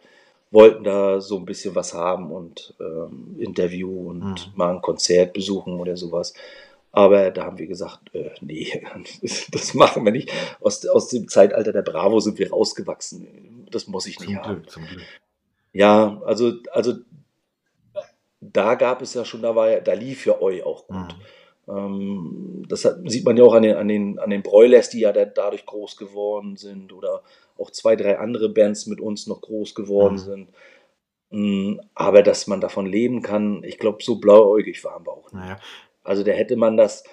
wollten 0.52 0.84
da 0.84 1.22
so 1.22 1.38
ein 1.38 1.46
bisschen 1.46 1.76
was 1.76 1.94
haben 1.94 2.32
und 2.32 2.76
ähm, 2.80 3.36
Interview 3.40 4.10
und 4.10 4.24
mhm. 4.24 4.38
mal 4.56 4.76
ein 4.76 4.82
Konzert 4.82 5.34
besuchen 5.34 5.80
oder 5.80 5.96
sowas. 5.96 6.34
Aber 6.92 7.32
da 7.32 7.46
haben 7.46 7.58
wir 7.58 7.68
gesagt, 7.68 8.14
äh, 8.14 8.32
nee, 8.42 8.84
das 9.52 9.74
machen 9.74 10.04
wir 10.04 10.12
nicht. 10.12 10.32
Aus, 10.60 10.86
aus 10.86 11.08
dem 11.08 11.28
Zeitalter 11.28 11.72
der 11.72 11.84
Bravo 11.84 12.20
sind 12.20 12.38
wir 12.38 12.52
rausgewachsen. 12.52 13.68
Das 13.72 13.88
muss 13.88 14.06
ich 14.08 14.20
nicht 14.20 14.30
zum 14.30 14.44
haben. 14.44 14.56
Glück, 14.56 14.70
zum 14.70 14.86
Glück. 14.86 15.04
Ja, 15.74 16.22
also, 16.26 16.54
also 16.74 16.96
da 18.42 18.76
gab 18.76 19.02
es 19.02 19.14
ja 19.14 19.24
schon, 19.24 19.42
da 19.42 19.56
war 19.56 19.70
ja, 19.70 19.80
da 19.80 19.94
lief 19.94 20.26
ja 20.26 20.42
Eu 20.42 20.64
auch 20.64 20.88
gut. 20.88 20.98
Mhm. 20.98 21.22
Ähm, 21.68 22.66
das 22.68 22.84
hat, 22.84 22.98
sieht 23.06 23.24
man 23.24 23.38
ja 23.38 23.44
auch 23.44 23.54
an 23.54 23.64
den, 23.64 23.76
an 23.76 23.88
den, 23.88 24.20
an 24.20 24.30
den 24.30 24.42
Broilers, 24.42 24.90
die 24.90 25.02
ja 25.02 25.14
da, 25.14 25.26
dadurch 25.26 25.66
groß 25.66 25.96
geworden 25.96 26.58
sind 26.58 26.92
oder 26.92 27.22
auch 27.58 27.72
zwei, 27.72 27.96
drei 27.96 28.18
andere 28.18 28.50
Bands 28.50 28.88
mit 28.88 29.00
uns 29.00 29.28
noch 29.28 29.42
groß 29.42 29.76
geworden 29.76 30.16
mhm. 30.16 30.18
sind. 30.18 30.50
Mm, 31.30 31.80
aber 31.94 32.24
dass 32.24 32.48
man 32.48 32.60
davon 32.60 32.86
leben 32.86 33.22
kann, 33.22 33.64
ich 33.64 33.78
glaube, 33.78 34.04
so 34.04 34.20
blauäugig 34.20 34.84
waren 34.84 35.06
wir 35.06 35.14
auch 35.14 35.32
nicht. 35.32 35.42
Naja. 35.42 35.60
Also 36.04 36.24
da 36.24 36.32
hätte 36.32 36.56
man 36.56 36.78
das 36.78 37.04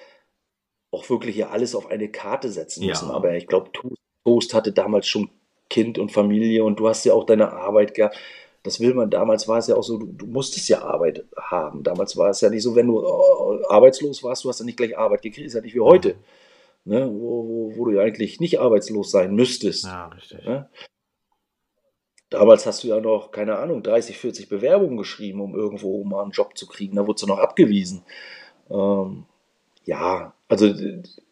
auch 0.91 1.09
wirklich 1.11 1.37
ja 1.37 1.51
alles 1.51 1.75
auf 1.75 1.91
eine 1.91 2.11
Karte 2.11 2.51
setzen 2.51 2.87
müssen. 2.87 3.09
Ja. 3.09 3.15
Aber 3.15 3.35
ich 3.35 3.47
glaube, 3.47 3.71
Toast 4.25 4.55
hatte 4.55 4.73
damals 4.73 5.07
schon 5.07 5.31
Kind 5.69 5.99
und 5.99 6.13
Familie 6.13 6.65
und 6.65 6.81
du 6.81 6.89
hast 6.89 7.05
ja 7.05 7.13
auch 7.13 7.25
deine 7.25 7.53
Arbeit 7.53 7.95
gehabt. 7.95 8.19
Das 8.63 8.81
will 8.81 8.95
man, 8.95 9.11
damals 9.11 9.47
war 9.49 9.59
es 9.59 9.67
ja 9.67 9.77
auch 9.77 9.83
so, 9.83 9.99
du, 9.99 10.07
du 10.07 10.27
musstest 10.27 10.69
ja 10.69 10.83
Arbeit 10.83 11.25
haben. 11.37 11.83
Damals 11.83 12.17
war 12.17 12.31
es 12.31 12.41
ja 12.41 12.51
nicht 12.51 12.63
so, 12.63 12.75
wenn 12.75 12.87
du 12.87 13.01
oh, 13.01 13.61
arbeitslos 13.69 14.23
warst, 14.23 14.45
du 14.45 14.49
hast 14.49 14.61
ja 14.61 14.65
nicht 14.65 14.77
gleich 14.77 14.97
Arbeit 14.99 15.23
gekriegt, 15.23 15.47
ist 15.47 15.55
ja 15.55 15.61
nicht 15.61 15.75
wie 15.75 15.81
heute. 15.81 16.15
Mhm 16.15 16.25
ne, 16.89 17.09
wo, 17.09 17.47
wo, 17.47 17.77
wo, 17.77 17.85
du 17.85 17.93
ja 17.93 18.03
eigentlich 18.03 18.41
nicht 18.41 18.59
arbeitslos 18.59 19.11
sein 19.11 19.35
müsstest. 19.35 19.85
Ja, 19.85 20.07
richtig. 20.09 20.45
Ne? 20.45 20.69
Damals 22.31 22.67
hast 22.67 22.85
du 22.85 22.89
ja 22.89 23.01
noch, 23.01 23.31
keine 23.31 23.59
Ahnung, 23.59 23.83
30, 23.83 24.19
40 24.19 24.49
Bewerbungen 24.49 24.99
geschrieben, 24.99 25.41
um 25.41 25.55
irgendwo 25.55 26.05
mal 26.05 26.23
einen 26.23 26.33
Job 26.33 26.59
zu 26.59 26.67
kriegen. 26.67 26.97
Da 26.97 27.07
wurdest 27.07 27.23
du 27.23 27.27
noch 27.27 27.39
abgewiesen. 27.39 28.05
Ähm, 28.71 29.25
ja, 29.85 30.35
also 30.49 30.73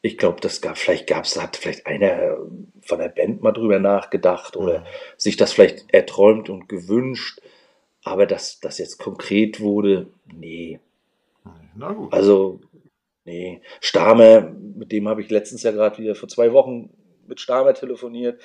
ich 0.03 0.19
glaube, 0.19 0.41
das 0.41 0.61
gab, 0.61 0.79
vielleicht 0.79 1.07
gab 1.07 1.25
es, 1.25 1.41
hat 1.41 1.57
vielleicht 1.57 1.87
einer 1.87 2.37
von 2.81 2.99
der 2.99 3.09
Band 3.09 3.43
mal 3.43 3.53
drüber 3.53 3.79
nachgedacht 3.79 4.57
oder 4.57 4.81
mhm. 4.81 4.85
sich 5.17 5.37
das 5.37 5.53
vielleicht 5.53 5.93
erträumt 5.93 6.49
und 6.49 6.69
gewünscht. 6.69 7.41
Aber 8.05 8.27
dass 8.27 8.61
das 8.61 8.79
jetzt 8.79 8.99
konkret 8.99 9.61
wurde, 9.61 10.09
nee. 10.33 10.79
Na 11.75 11.93
gut. 11.93 12.13
Also 12.13 12.61
Nee, 13.27 13.61
Stamer, 13.81 14.43
mit 14.43 14.93
dem 14.93 15.09
habe 15.09 15.21
ich 15.21 15.31
letztens 15.31 15.65
ja 15.65 15.73
gerade 15.73 15.99
wieder 15.99 16.15
vor 16.15 16.29
zwei 16.29 16.53
Wochen 16.53 16.91
mit 17.27 17.41
Stamer 17.41 17.75
telefoniert 17.75 18.41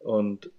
und 0.00 0.50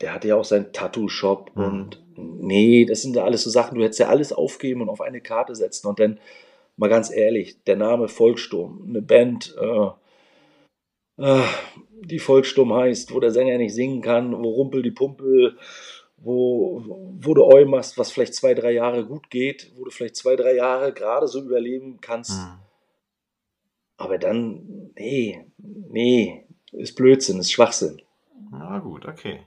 der 0.00 0.12
hatte 0.12 0.26
ja 0.26 0.34
auch 0.34 0.44
seinen 0.44 0.72
Tattoo-Shop 0.72 1.52
mhm. 1.54 1.62
und 1.62 2.02
nee, 2.16 2.84
das 2.86 3.02
sind 3.02 3.14
ja 3.14 3.22
alles 3.22 3.44
so 3.44 3.50
Sachen, 3.50 3.78
du 3.78 3.84
hättest 3.84 4.00
ja 4.00 4.08
alles 4.08 4.32
aufgeben 4.32 4.82
und 4.82 4.88
auf 4.88 5.00
eine 5.00 5.20
Karte 5.20 5.54
setzen 5.54 5.86
und 5.86 6.00
dann 6.00 6.18
mal 6.80 6.88
ganz 6.88 7.10
ehrlich, 7.10 7.62
der 7.64 7.76
Name 7.76 8.08
Volkssturm, 8.08 8.86
eine 8.88 9.02
Band, 9.02 9.54
äh, 9.60 9.90
äh, 11.22 11.44
die 12.02 12.18
Volkssturm 12.18 12.74
heißt, 12.74 13.14
wo 13.14 13.20
der 13.20 13.30
Sänger 13.30 13.58
nicht 13.58 13.74
singen 13.74 14.00
kann, 14.02 14.32
wo 14.32 14.50
Rumpel 14.50 14.82
die 14.82 14.90
Pumpel, 14.90 15.58
wo, 16.16 16.82
wo 17.20 17.34
du 17.34 17.44
Eu 17.44 17.66
machst, 17.66 17.98
was 17.98 18.10
vielleicht 18.10 18.34
zwei, 18.34 18.54
drei 18.54 18.72
Jahre 18.72 19.06
gut 19.06 19.30
geht, 19.30 19.70
wo 19.76 19.84
du 19.84 19.90
vielleicht 19.90 20.16
zwei, 20.16 20.36
drei 20.36 20.54
Jahre 20.54 20.92
gerade 20.92 21.28
so 21.28 21.40
überleben 21.40 21.98
kannst. 22.00 22.32
Mhm 22.32 22.70
aber 24.00 24.16
dann, 24.16 24.92
nee, 24.98 25.44
nee, 25.58 26.46
ist 26.72 26.96
Blödsinn, 26.96 27.38
ist 27.38 27.52
Schwachsinn. 27.52 28.00
Na 28.50 28.78
gut, 28.78 29.06
okay. 29.06 29.40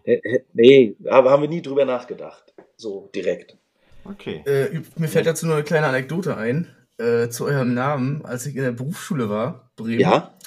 Nee, 0.54 0.96
aber 1.10 1.32
haben 1.32 1.42
wir 1.42 1.50
nie 1.50 1.64
drüber 1.64 1.86
nachgedacht. 1.86 2.54
So 2.78 3.10
direkt. 3.16 3.58
Okay. 4.06 4.44
Äh, 4.46 4.82
mir 4.98 5.08
fällt 5.08 5.26
dazu 5.26 5.48
nur 5.48 5.56
eine 5.56 5.64
kleine 5.64 5.88
Anekdote 5.88 6.38
ein. 6.38 6.68
Äh, 6.98 7.30
zu 7.30 7.46
eurem 7.46 7.74
Namen, 7.74 8.24
als 8.24 8.46
ich 8.46 8.56
in 8.56 8.64
der 8.64 8.72
Berufsschule 8.72 9.30
war, 9.30 9.72
Bremen. 9.76 10.00
Ja. 10.00 10.38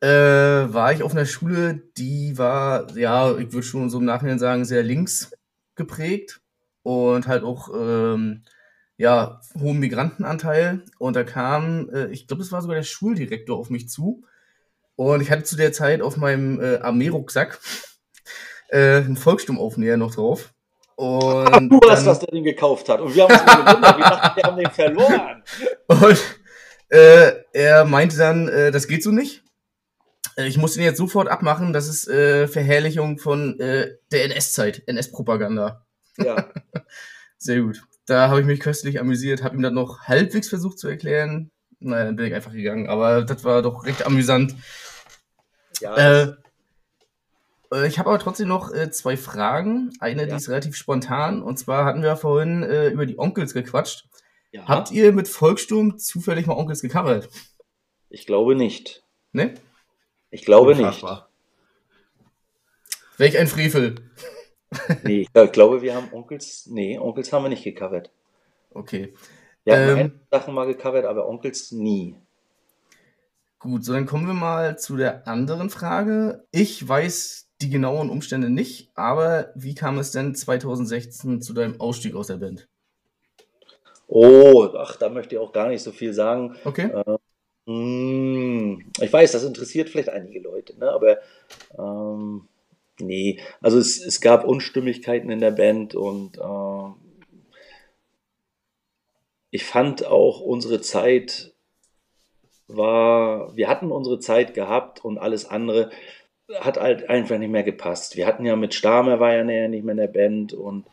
Äh, 0.00 0.72
war 0.72 0.92
ich 0.92 1.02
auf 1.02 1.12
einer 1.12 1.26
Schule, 1.26 1.82
die 1.96 2.36
war, 2.38 2.96
ja, 2.96 3.36
ich 3.36 3.52
würde 3.52 3.66
schon 3.66 3.90
so 3.90 3.98
im 3.98 4.04
Nachhinein 4.04 4.38
sagen, 4.38 4.64
sehr 4.64 4.82
links 4.82 5.32
geprägt 5.76 6.40
und 6.82 7.28
halt 7.28 7.44
auch 7.44 7.68
ähm, 7.74 8.42
ja, 8.96 9.40
hohen 9.58 9.78
Migrantenanteil. 9.78 10.84
Und 10.98 11.16
da 11.16 11.24
kam, 11.24 11.88
äh, 11.90 12.08
ich 12.08 12.26
glaube, 12.26 12.42
es 12.42 12.52
war 12.52 12.60
sogar 12.60 12.76
der 12.76 12.82
Schuldirektor 12.82 13.58
auf 13.58 13.70
mich 13.70 13.88
zu. 13.88 14.24
Und 14.96 15.22
ich 15.22 15.30
hatte 15.30 15.44
zu 15.44 15.56
der 15.56 15.72
Zeit 15.72 16.02
auf 16.02 16.16
meinem 16.16 16.60
äh, 16.60 16.76
Armeerucksack 16.78 17.60
äh, 18.68 18.96
einen 18.96 19.16
Volkssturmaufnäher 19.16 19.96
noch 19.96 20.14
drauf. 20.14 20.52
Und 21.00 21.48
Ach, 21.50 21.60
du 21.60 21.80
hast, 21.88 22.04
was 22.04 22.18
der 22.18 22.28
den 22.28 22.44
gekauft 22.44 22.90
hat. 22.90 23.00
Und 23.00 23.14
wir 23.14 23.22
haben 23.22 23.32
uns 23.32 23.40
gewundert, 23.40 23.96
wir 23.96 24.04
dachten, 24.04 24.36
wir 24.36 24.42
haben 24.42 24.56
den 24.58 24.70
verloren. 24.70 25.42
Und 25.86 26.18
äh, 26.90 27.32
er 27.54 27.86
meinte 27.86 28.18
dann, 28.18 28.48
äh, 28.48 28.70
das 28.70 28.86
geht 28.86 29.02
so 29.02 29.10
nicht. 29.10 29.42
Äh, 30.36 30.46
ich 30.46 30.58
muss 30.58 30.74
den 30.74 30.82
jetzt 30.82 30.98
sofort 30.98 31.28
abmachen, 31.28 31.72
das 31.72 31.88
ist 31.88 32.06
äh, 32.06 32.46
Verherrlichung 32.48 33.16
von 33.16 33.58
äh, 33.60 33.94
der 34.12 34.24
NS-Zeit, 34.26 34.82
NS-Propaganda. 34.86 35.86
Ja. 36.18 36.50
Sehr 37.38 37.62
gut. 37.62 37.80
Da 38.04 38.28
habe 38.28 38.40
ich 38.40 38.46
mich 38.46 38.60
köstlich 38.60 39.00
amüsiert, 39.00 39.42
habe 39.42 39.56
ihm 39.56 39.62
dann 39.62 39.72
noch 39.72 40.02
halbwegs 40.02 40.50
versucht 40.50 40.78
zu 40.78 40.88
erklären. 40.88 41.50
Naja, 41.78 42.04
dann 42.04 42.16
bin 42.16 42.26
ich 42.26 42.34
einfach 42.34 42.52
gegangen. 42.52 42.90
Aber 42.90 43.22
das 43.22 43.42
war 43.42 43.62
doch 43.62 43.86
recht 43.86 44.04
amüsant. 44.04 44.54
Ja, 45.80 45.96
äh, 45.96 46.34
ich 47.86 47.98
habe 47.98 48.10
aber 48.10 48.18
trotzdem 48.18 48.48
noch 48.48 48.72
äh, 48.72 48.90
zwei 48.90 49.16
Fragen. 49.16 49.92
Eine, 50.00 50.22
ja. 50.22 50.28
die 50.28 50.34
ist 50.34 50.48
relativ 50.48 50.76
spontan. 50.76 51.42
Und 51.42 51.58
zwar 51.58 51.84
hatten 51.84 52.02
wir 52.02 52.16
vorhin 52.16 52.62
äh, 52.62 52.88
über 52.88 53.06
die 53.06 53.18
Onkels 53.18 53.54
gequatscht. 53.54 54.08
Ja. 54.52 54.66
Habt 54.66 54.90
ihr 54.90 55.12
mit 55.12 55.28
Volkssturm 55.28 55.98
zufällig 55.98 56.46
mal 56.46 56.56
Onkels 56.56 56.82
gecovert? 56.82 57.28
Ich 58.08 58.26
glaube 58.26 58.56
nicht. 58.56 59.04
Ne? 59.32 59.54
Ich 60.30 60.44
glaube 60.44 60.72
Unfassbar. 60.72 61.28
Welch 63.16 63.38
ein 63.38 63.46
Frevel. 63.46 63.96
nee, 65.04 65.26
ich 65.32 65.52
glaube, 65.52 65.82
wir 65.82 65.94
haben 65.94 66.12
Onkels. 66.12 66.66
Nee, 66.66 66.98
Onkels 66.98 67.32
haben 67.32 67.44
wir 67.44 67.48
nicht 67.48 67.64
gecovert. 67.64 68.10
Okay. 68.72 69.14
Wir 69.64 69.76
haben 69.76 69.98
ähm, 69.98 70.20
Sachen 70.30 70.54
mal 70.54 70.66
gecovert, 70.66 71.04
aber 71.04 71.28
Onkels 71.28 71.70
nie. 71.70 72.16
Gut, 73.58 73.84
so 73.84 73.92
dann 73.92 74.06
kommen 74.06 74.26
wir 74.26 74.34
mal 74.34 74.78
zu 74.78 74.96
der 74.96 75.28
anderen 75.28 75.68
Frage. 75.68 76.46
Ich 76.50 76.88
weiß 76.88 77.49
die 77.62 77.70
genauen 77.70 78.10
Umstände 78.10 78.50
nicht, 78.50 78.90
aber 78.94 79.52
wie 79.54 79.74
kam 79.74 79.98
es 79.98 80.12
denn 80.12 80.34
2016 80.34 81.42
zu 81.42 81.52
deinem 81.52 81.80
Ausstieg 81.80 82.14
aus 82.14 82.28
der 82.28 82.36
Band? 82.36 82.68
Oh, 84.06 84.68
ach, 84.76 84.96
da 84.96 85.08
möchte 85.08 85.34
ich 85.34 85.40
auch 85.40 85.52
gar 85.52 85.68
nicht 85.68 85.82
so 85.82 85.92
viel 85.92 86.12
sagen. 86.12 86.56
Okay. 86.64 86.90
Äh, 86.90 87.18
hm, 87.66 88.90
ich 89.00 89.12
weiß, 89.12 89.32
das 89.32 89.44
interessiert 89.44 89.88
vielleicht 89.88 90.08
einige 90.08 90.40
Leute, 90.40 90.78
ne? 90.78 90.90
aber 90.90 91.18
ähm, 91.78 92.48
nee, 92.98 93.38
also 93.60 93.78
es, 93.78 94.04
es 94.04 94.20
gab 94.20 94.44
Unstimmigkeiten 94.44 95.30
in 95.30 95.40
der 95.40 95.52
Band 95.52 95.94
und 95.94 96.38
äh, 96.38 97.10
ich 99.50 99.64
fand 99.64 100.06
auch 100.06 100.40
unsere 100.40 100.80
Zeit 100.80 101.52
war, 102.66 103.54
wir 103.56 103.68
hatten 103.68 103.90
unsere 103.90 104.20
Zeit 104.20 104.54
gehabt 104.54 105.04
und 105.04 105.18
alles 105.18 105.44
andere 105.44 105.90
hat 106.60 106.80
halt 106.80 107.08
einfach 107.08 107.38
nicht 107.38 107.50
mehr 107.50 107.62
gepasst. 107.62 108.16
Wir 108.16 108.26
hatten 108.26 108.44
ja 108.44 108.56
mit 108.56 108.74
Stamer 108.74 109.20
war 109.20 109.34
ja 109.34 109.44
näher 109.44 109.68
nicht 109.68 109.84
mehr 109.84 109.92
in 109.92 109.98
der 109.98 110.08
Band 110.08 110.52
und 110.52 110.86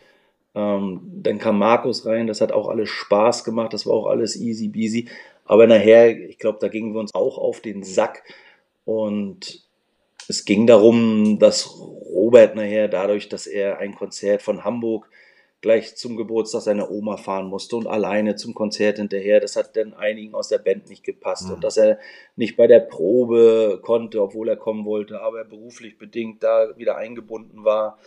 ähm, 0.56 1.02
dann 1.22 1.40
kam 1.40 1.60
Markus 1.60 2.06
rein, 2.06 2.28
das 2.28 2.42
hat 2.42 2.52
auch 2.52 2.68
alles 2.68 2.90
Spaß 2.90 3.44
gemacht, 3.44 3.74
das 3.74 3.86
war 3.86 3.94
auch 3.94 4.08
alles 4.08 4.36
easy 4.36 4.68
beasy. 4.68 5.08
Aber 5.46 5.68
nachher, 5.68 6.10
ich 6.10 6.40
glaube, 6.40 6.60
da 6.62 6.68
gingen 6.68 6.94
wir 6.94 7.00
uns 7.00 7.16
auch 7.16 7.38
auf 7.38 7.62
den 7.62 7.84
Sack 7.84 8.24
und 8.86 9.64
es 10.28 10.46
ging 10.46 10.68
darum, 10.68 11.40
dass 11.40 11.80
Robert 11.80 12.56
nachher 12.56 12.88
dadurch, 12.88 13.30
dass 13.30 13.48
er 13.48 13.78
ein 13.80 13.96
Konzert 13.96 14.42
von 14.42 14.64
Hamburg 14.64 15.10
gleich 15.62 15.96
zum 15.96 16.18
Geburtstag 16.18 16.62
seiner 16.62 16.92
Oma 16.92 17.18
fahren 17.18 17.48
musste 17.48 17.76
und 17.76 17.88
alleine 17.88 18.36
zum 18.36 18.54
Konzert 18.54 18.98
hinterher. 18.98 19.40
Das 19.40 19.56
hat 19.56 19.76
dann 19.76 19.94
einigen 19.94 20.36
aus 20.36 20.50
der 20.50 20.60
Band 20.60 20.90
nicht 20.90 21.04
gepasst. 21.04 21.48
Mhm. 21.48 21.56
Und 21.56 21.64
dass 21.64 21.78
er 21.78 21.98
nicht 22.36 22.58
bei 22.58 22.68
der 22.68 22.80
Probe 22.80 23.80
konnte, 23.82 24.22
obwohl 24.22 24.50
er 24.50 24.58
kommen 24.58 24.86
wollte, 24.86 25.22
aber 25.22 25.44
beruflich 25.44 25.98
bedingt 25.98 26.44
da 26.44 26.78
wieder 26.78 26.98
eingebunden 26.98 27.64
war. 27.64 27.98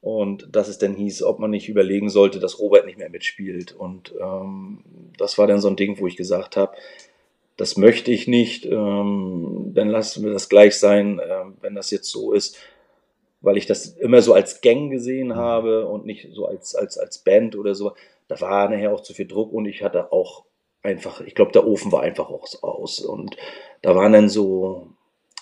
Und 0.00 0.48
dass 0.50 0.68
es 0.68 0.78
dann 0.78 0.94
hieß, 0.94 1.22
ob 1.22 1.38
man 1.38 1.50
nicht 1.50 1.68
überlegen 1.68 2.08
sollte, 2.08 2.40
dass 2.40 2.58
Robert 2.58 2.86
nicht 2.86 2.98
mehr 2.98 3.10
mitspielt. 3.10 3.72
Und 3.72 4.14
ähm, 4.20 4.82
das 5.16 5.38
war 5.38 5.46
dann 5.46 5.60
so 5.60 5.68
ein 5.68 5.76
Ding, 5.76 6.00
wo 6.00 6.06
ich 6.06 6.16
gesagt 6.16 6.56
habe, 6.56 6.74
das 7.56 7.76
möchte 7.76 8.10
ich 8.10 8.26
nicht, 8.26 8.64
ähm, 8.64 9.72
dann 9.74 9.90
lassen 9.90 10.24
wir 10.24 10.32
das 10.32 10.48
gleich 10.48 10.78
sein, 10.78 11.18
äh, 11.18 11.44
wenn 11.60 11.74
das 11.74 11.90
jetzt 11.90 12.10
so 12.10 12.32
ist 12.32 12.56
weil 13.40 13.56
ich 13.56 13.66
das 13.66 13.86
immer 13.86 14.22
so 14.22 14.34
als 14.34 14.60
Gang 14.60 14.90
gesehen 14.90 15.28
mhm. 15.28 15.36
habe 15.36 15.86
und 15.86 16.06
nicht 16.06 16.28
so 16.32 16.46
als, 16.46 16.74
als, 16.74 16.98
als 16.98 17.18
Band 17.18 17.56
oder 17.56 17.74
so. 17.74 17.92
Da 18.28 18.40
war 18.40 18.68
nachher 18.68 18.92
auch 18.92 19.00
zu 19.00 19.14
viel 19.14 19.26
Druck 19.26 19.52
und 19.52 19.66
ich 19.66 19.82
hatte 19.82 20.12
auch 20.12 20.44
einfach, 20.82 21.20
ich 21.20 21.34
glaube, 21.34 21.52
der 21.52 21.66
Ofen 21.66 21.92
war 21.92 22.02
einfach 22.02 22.30
auch 22.30 22.46
aus. 22.62 23.00
Und 23.00 23.36
da 23.82 23.94
waren 23.96 24.12
dann 24.12 24.28
so 24.28 24.88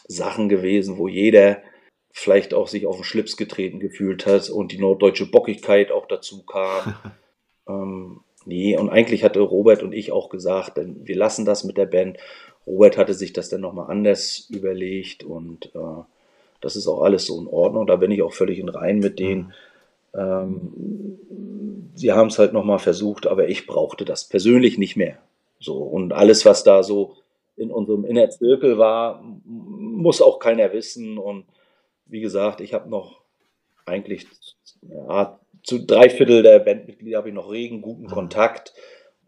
Sachen 0.07 0.49
gewesen, 0.49 0.99
wo 0.99 1.09
jeder 1.09 1.63
vielleicht 2.11 2.55
auch 2.55 2.67
sich 2.67 2.87
auf 2.87 2.97
den 2.97 3.05
Schlips 3.05 3.37
getreten 3.37 3.79
gefühlt 3.79 4.27
hat 4.27 4.49
und 4.49 4.73
die 4.73 4.79
norddeutsche 4.79 5.31
Bockigkeit 5.31 5.93
auch 5.93 6.07
dazu 6.07 6.45
kam. 6.45 6.95
ähm, 7.69 8.21
nee, 8.45 8.77
und 8.77 8.89
eigentlich 8.89 9.23
hatte 9.23 9.41
Robert 9.41 9.83
und 9.83 9.93
ich 9.93 10.13
auch 10.13 10.29
gesagt, 10.29 10.79
denn 10.79 11.07
wir 11.07 11.17
lassen 11.17 11.45
das 11.45 11.65
mit 11.65 11.77
der 11.77 11.87
Band. 11.87 12.19
Robert 12.67 12.97
hatte 12.97 13.15
sich 13.15 13.33
das 13.33 13.49
dann 13.49 13.61
nochmal 13.61 13.91
anders 13.91 14.49
überlegt 14.51 15.25
und 15.25 15.67
äh, 15.75 16.03
das 16.61 16.77
ist 16.77 16.87
auch 16.87 17.03
alles 17.03 17.27
so 17.27 17.41
in 17.41 17.47
Ordnung. 17.47 17.87
Da 17.87 17.97
bin 17.97 18.11
ich 18.11 18.23
auch 18.23 18.33
völlig 18.33 18.59
in 18.59 18.69
Reihen 18.69 18.99
mit 18.99 19.19
denen. 19.19 19.53
Ähm, 20.15 21.19
sie 21.95 22.13
haben 22.13 22.29
es 22.29 22.39
halt 22.39 22.53
nochmal 22.53 22.79
versucht, 22.79 23.27
aber 23.27 23.49
ich 23.49 23.67
brauchte 23.67 24.05
das 24.05 24.25
persönlich 24.25 24.79
nicht 24.79 24.97
mehr. 24.97 25.19
So, 25.61 25.77
und 25.77 26.13
alles, 26.13 26.45
was 26.45 26.65
da 26.65 26.83
so 26.83 27.17
in 27.57 27.71
unserem 27.71 28.05
Inner 28.05 28.31
Zirkel 28.31 28.79
war, 28.79 29.23
muss 29.45 30.23
auch 30.23 30.39
keiner 30.39 30.73
wissen. 30.73 31.19
Und 31.19 31.45
wie 32.07 32.21
gesagt, 32.21 32.61
ich 32.61 32.75
habe 32.75 32.89
noch 32.89 33.21
eigentlich 33.85 34.27
ja, 34.83 35.39
zu 35.63 35.85
drei 35.85 36.09
Viertel 36.09 36.43
der 36.43 36.61
Bandmitglieder 36.61 37.19
habe 37.19 37.29
ich 37.29 37.35
noch 37.35 37.51
regen, 37.51 37.83
guten 37.83 38.05
mhm. 38.05 38.09
Kontakt. 38.09 38.75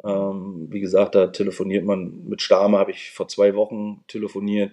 Ähm, 0.05 0.69
wie 0.71 0.81
gesagt, 0.81 1.15
da 1.15 1.27
telefoniert 1.27 1.85
man 1.85 2.25
mit 2.27 2.41
Stame, 2.41 2.79
habe 2.79 2.93
ich 2.93 3.11
vor 3.11 3.29
zwei 3.29 3.55
Wochen 3.55 4.05
telefoniert. 4.09 4.73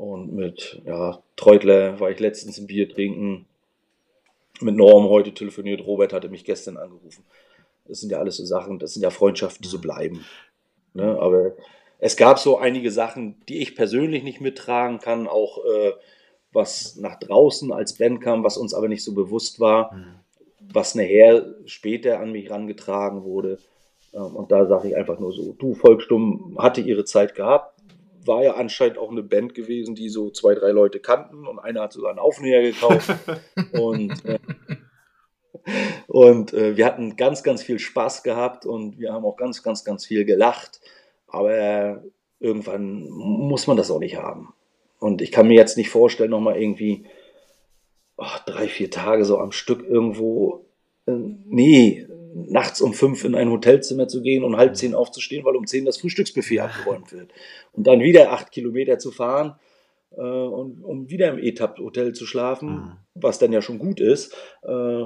Und 0.00 0.32
mit 0.32 0.80
ja, 0.86 1.22
Treutler 1.36 2.00
war 2.00 2.10
ich 2.10 2.18
letztens 2.20 2.56
ein 2.56 2.66
Bier 2.66 2.88
trinken. 2.88 3.44
Mit 4.62 4.74
Norm 4.74 5.10
heute 5.10 5.34
telefoniert. 5.34 5.86
Robert 5.86 6.14
hatte 6.14 6.30
mich 6.30 6.46
gestern 6.46 6.78
angerufen. 6.78 7.22
Das 7.86 8.00
sind 8.00 8.10
ja 8.10 8.18
alles 8.18 8.38
so 8.38 8.46
Sachen, 8.46 8.78
das 8.78 8.94
sind 8.94 9.02
ja 9.02 9.10
Freundschaften, 9.10 9.62
die 9.62 9.68
so 9.68 9.78
bleiben. 9.78 10.24
Ne? 10.94 11.18
Aber 11.20 11.52
es 11.98 12.16
gab 12.16 12.38
so 12.38 12.56
einige 12.56 12.90
Sachen, 12.90 13.42
die 13.50 13.58
ich 13.58 13.76
persönlich 13.76 14.22
nicht 14.22 14.40
mittragen 14.40 15.00
kann, 15.00 15.28
auch 15.28 15.58
äh, 15.66 15.92
was 16.50 16.96
nach 16.96 17.18
draußen 17.18 17.70
als 17.70 17.98
Band 17.98 18.22
kam, 18.22 18.42
was 18.42 18.56
uns 18.56 18.72
aber 18.72 18.88
nicht 18.88 19.04
so 19.04 19.12
bewusst 19.12 19.60
war, 19.60 19.92
mhm. 19.92 20.14
was 20.72 20.94
nachher 20.94 21.54
später 21.66 22.20
an 22.20 22.32
mich 22.32 22.50
rangetragen 22.50 23.22
wurde. 23.24 23.58
Ähm, 24.14 24.34
und 24.34 24.50
da 24.50 24.64
sage 24.64 24.88
ich 24.88 24.96
einfach 24.96 25.18
nur 25.18 25.32
so, 25.32 25.52
du, 25.58 25.74
Volksstumm 25.74 26.56
hatte 26.58 26.80
ihre 26.80 27.04
Zeit 27.04 27.34
gehabt, 27.34 27.69
war 28.30 28.44
ja 28.44 28.54
anscheinend 28.54 28.96
auch 28.96 29.10
eine 29.10 29.24
Band 29.24 29.54
gewesen, 29.54 29.96
die 29.96 30.08
so 30.08 30.30
zwei, 30.30 30.54
drei 30.54 30.70
Leute 30.70 31.00
kannten 31.00 31.48
und 31.48 31.58
einer 31.58 31.82
hat 31.82 31.92
sogar 31.92 32.10
einen 32.10 32.20
Aufnäher 32.20 32.62
gekauft. 32.62 33.10
und 33.72 34.24
äh, 34.24 34.38
und 36.06 36.54
äh, 36.54 36.76
wir 36.76 36.86
hatten 36.86 37.16
ganz, 37.16 37.42
ganz 37.42 37.62
viel 37.62 37.78
Spaß 37.78 38.22
gehabt 38.22 38.66
und 38.66 38.98
wir 38.98 39.12
haben 39.12 39.24
auch 39.24 39.36
ganz, 39.36 39.62
ganz, 39.62 39.84
ganz 39.84 40.06
viel 40.06 40.24
gelacht. 40.24 40.80
Aber 41.26 42.02
irgendwann 42.38 43.08
muss 43.08 43.66
man 43.66 43.76
das 43.76 43.90
auch 43.90 43.98
nicht 43.98 44.16
haben. 44.16 44.54
Und 44.98 45.22
ich 45.22 45.32
kann 45.32 45.48
mir 45.48 45.54
jetzt 45.54 45.76
nicht 45.76 45.90
vorstellen, 45.90 46.30
nochmal 46.30 46.60
irgendwie 46.60 47.04
oh, 48.16 48.24
drei, 48.46 48.68
vier 48.68 48.90
Tage 48.90 49.24
so 49.24 49.38
am 49.38 49.52
Stück 49.52 49.82
irgendwo. 49.82 50.66
Äh, 51.06 51.12
nee, 51.12 52.06
nachts 52.32 52.80
um 52.80 52.94
fünf 52.94 53.24
in 53.24 53.34
ein 53.34 53.50
Hotelzimmer 53.50 54.08
zu 54.08 54.22
gehen 54.22 54.44
und 54.44 54.56
halb 54.56 54.76
zehn 54.76 54.94
aufzustehen, 54.94 55.44
weil 55.44 55.56
um 55.56 55.66
zehn 55.66 55.84
das 55.84 55.98
Frühstücksbuffet 55.98 56.60
abgeräumt 56.60 57.12
wird. 57.12 57.32
Und 57.72 57.86
dann 57.86 58.00
wieder 58.00 58.32
acht 58.32 58.52
Kilometer 58.52 58.98
zu 58.98 59.10
fahren, 59.10 59.56
äh, 60.16 60.20
und, 60.20 60.82
um 60.82 61.08
wieder 61.10 61.28
im 61.28 61.38
Etap-Hotel 61.38 62.14
zu 62.14 62.26
schlafen, 62.26 62.68
mhm. 62.68 62.92
was 63.14 63.38
dann 63.38 63.52
ja 63.52 63.62
schon 63.62 63.78
gut 63.78 64.00
ist. 64.00 64.34
Äh, 64.62 65.04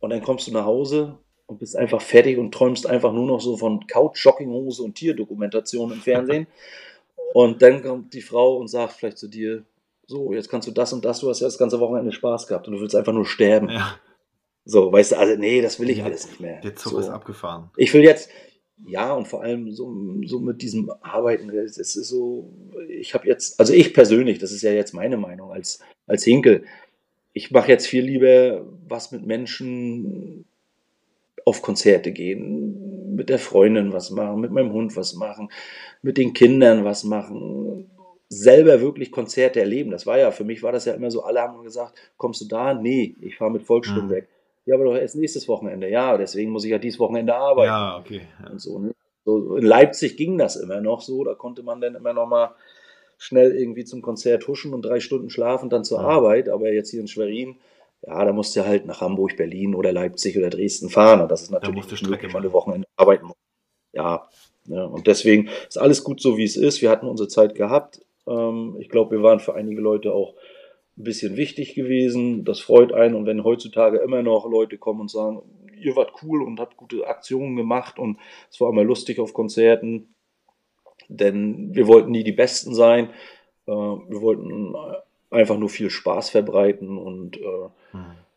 und 0.00 0.10
dann 0.10 0.22
kommst 0.22 0.46
du 0.46 0.52
nach 0.52 0.64
Hause 0.64 1.18
und 1.46 1.58
bist 1.58 1.76
einfach 1.76 2.00
fertig 2.00 2.38
und 2.38 2.52
träumst 2.52 2.86
einfach 2.86 3.12
nur 3.12 3.26
noch 3.26 3.40
so 3.40 3.56
von 3.56 3.86
Couch, 3.86 4.24
Jogginghose 4.24 4.82
und 4.82 4.94
Tierdokumentation 4.94 5.92
im 5.92 6.00
Fernsehen. 6.00 6.46
und 7.34 7.62
dann 7.62 7.82
kommt 7.82 8.14
die 8.14 8.22
Frau 8.22 8.56
und 8.56 8.68
sagt 8.68 8.92
vielleicht 8.92 9.18
zu 9.18 9.28
dir, 9.28 9.64
so, 10.06 10.32
jetzt 10.32 10.48
kannst 10.48 10.66
du 10.66 10.72
das 10.72 10.92
und 10.92 11.04
das, 11.04 11.20
du 11.20 11.28
hast 11.28 11.40
ja 11.40 11.46
das 11.46 11.58
ganze 11.58 11.80
Wochenende 11.80 12.12
Spaß 12.12 12.46
gehabt 12.46 12.66
und 12.66 12.74
du 12.74 12.80
willst 12.80 12.94
einfach 12.94 13.12
nur 13.12 13.26
sterben. 13.26 13.68
Ja. 13.68 13.98
So, 14.70 14.92
weißt 14.92 15.12
du, 15.12 15.16
also 15.16 15.34
nee, 15.36 15.62
das 15.62 15.80
will 15.80 15.88
ich 15.88 16.04
alles 16.04 16.26
nicht 16.26 16.40
mehr. 16.40 16.60
Der 16.60 16.76
Zug 16.76 16.92
so. 16.92 16.98
ist 16.98 17.08
abgefahren. 17.08 17.70
Ich 17.78 17.94
will 17.94 18.04
jetzt, 18.04 18.28
ja, 18.86 19.14
und 19.14 19.26
vor 19.26 19.42
allem 19.42 19.72
so, 19.72 19.90
so 20.26 20.40
mit 20.40 20.60
diesem 20.60 20.92
Arbeiten, 21.00 21.48
es 21.48 21.78
ist 21.78 21.94
so, 21.94 22.52
ich 22.86 23.14
habe 23.14 23.26
jetzt, 23.26 23.58
also 23.58 23.72
ich 23.72 23.94
persönlich, 23.94 24.38
das 24.38 24.52
ist 24.52 24.60
ja 24.60 24.70
jetzt 24.70 24.92
meine 24.92 25.16
Meinung 25.16 25.52
als, 25.52 25.80
als 26.06 26.22
Hinkel, 26.22 26.64
ich 27.32 27.50
mache 27.50 27.70
jetzt 27.70 27.86
viel 27.86 28.04
lieber 28.04 28.66
was 28.86 29.10
mit 29.10 29.24
Menschen 29.24 30.44
auf 31.46 31.62
Konzerte 31.62 32.12
gehen, 32.12 33.14
mit 33.14 33.30
der 33.30 33.38
Freundin 33.38 33.94
was 33.94 34.10
machen, 34.10 34.38
mit 34.38 34.50
meinem 34.50 34.74
Hund 34.74 34.94
was 34.96 35.14
machen, 35.14 35.48
mit 36.02 36.18
den 36.18 36.34
Kindern 36.34 36.84
was 36.84 37.04
machen, 37.04 37.90
selber 38.28 38.82
wirklich 38.82 39.12
Konzerte 39.12 39.60
erleben. 39.60 39.90
Das 39.90 40.04
war 40.04 40.18
ja, 40.18 40.30
für 40.30 40.44
mich 40.44 40.62
war 40.62 40.72
das 40.72 40.84
ja 40.84 40.92
immer 40.92 41.10
so, 41.10 41.22
alle 41.22 41.40
haben 41.40 41.64
gesagt, 41.64 41.98
kommst 42.18 42.42
du 42.42 42.44
da? 42.44 42.74
Nee, 42.74 43.16
ich 43.22 43.36
fahre 43.36 43.50
mit 43.50 43.62
Volksstimme 43.62 44.02
mhm. 44.02 44.10
weg 44.10 44.28
ja, 44.68 44.74
aber 44.74 44.84
doch 44.84 44.96
erst 44.96 45.16
nächstes 45.16 45.48
Wochenende. 45.48 45.88
Ja, 45.88 46.18
deswegen 46.18 46.50
muss 46.50 46.62
ich 46.62 46.70
ja 46.70 46.76
dieses 46.78 47.00
Wochenende 47.00 47.34
arbeiten. 47.34 47.68
Ja, 47.68 47.96
okay. 47.96 48.20
Ja. 48.42 48.50
Und 48.50 48.60
so, 48.60 48.78
ne? 48.78 48.94
so, 49.24 49.56
in 49.56 49.64
Leipzig 49.64 50.18
ging 50.18 50.36
das 50.36 50.56
immer 50.56 50.82
noch 50.82 51.00
so. 51.00 51.24
Da 51.24 51.34
konnte 51.34 51.62
man 51.62 51.80
dann 51.80 51.94
immer 51.94 52.12
noch 52.12 52.26
mal 52.26 52.54
schnell 53.16 53.56
irgendwie 53.56 53.86
zum 53.86 54.02
Konzert 54.02 54.46
huschen 54.46 54.74
und 54.74 54.82
drei 54.82 55.00
Stunden 55.00 55.30
schlafen, 55.30 55.70
dann 55.70 55.84
zur 55.84 56.02
ja. 56.02 56.06
Arbeit. 56.06 56.50
Aber 56.50 56.70
jetzt 56.70 56.90
hier 56.90 57.00
in 57.00 57.08
Schwerin, 57.08 57.56
ja, 58.06 58.22
da 58.22 58.30
musst 58.34 58.54
du 58.56 58.66
halt 58.66 58.84
nach 58.84 59.00
Hamburg, 59.00 59.38
Berlin 59.38 59.74
oder 59.74 59.90
Leipzig 59.90 60.36
oder 60.36 60.50
Dresden 60.50 60.90
fahren. 60.90 61.22
Und 61.22 61.30
das 61.30 61.40
ist 61.40 61.50
natürlich 61.50 61.90
nicht 61.90 62.06
möglich, 62.06 62.34
weil 62.34 62.42
du 62.42 62.52
Wochenende 62.52 62.86
arbeiten 62.96 63.24
musst. 63.24 63.40
Ja, 63.94 64.28
ne? 64.66 64.86
und 64.86 65.06
deswegen 65.06 65.48
ist 65.66 65.78
alles 65.78 66.04
gut 66.04 66.20
so, 66.20 66.36
wie 66.36 66.44
es 66.44 66.58
ist. 66.58 66.82
Wir 66.82 66.90
hatten 66.90 67.06
unsere 67.06 67.30
Zeit 67.30 67.54
gehabt. 67.54 68.02
Ähm, 68.26 68.76
ich 68.78 68.90
glaube, 68.90 69.16
wir 69.16 69.22
waren 69.22 69.40
für 69.40 69.54
einige 69.54 69.80
Leute 69.80 70.12
auch 70.12 70.34
ein 70.98 71.04
bisschen 71.04 71.36
wichtig 71.36 71.74
gewesen. 71.74 72.44
Das 72.44 72.60
freut 72.60 72.92
einen. 72.92 73.14
Und 73.14 73.26
wenn 73.26 73.44
heutzutage 73.44 73.98
immer 73.98 74.22
noch 74.22 74.48
Leute 74.50 74.78
kommen 74.78 75.00
und 75.02 75.10
sagen, 75.10 75.42
ihr 75.80 75.94
wart 75.96 76.12
cool 76.22 76.42
und 76.42 76.58
habt 76.60 76.76
gute 76.76 77.06
Aktionen 77.06 77.56
gemacht 77.56 77.98
und 77.98 78.18
es 78.50 78.60
war 78.60 78.70
immer 78.70 78.82
lustig 78.84 79.20
auf 79.20 79.32
Konzerten, 79.32 80.14
denn 81.08 81.74
wir 81.74 81.86
wollten 81.86 82.10
nie 82.10 82.24
die 82.24 82.32
Besten 82.32 82.74
sein. 82.74 83.10
Äh, 83.66 83.70
wir 83.72 84.20
wollten 84.20 84.74
einfach 85.30 85.56
nur 85.58 85.68
viel 85.68 85.90
Spaß 85.90 86.30
verbreiten 86.30 86.98
und 86.98 87.36
äh, 87.36 87.68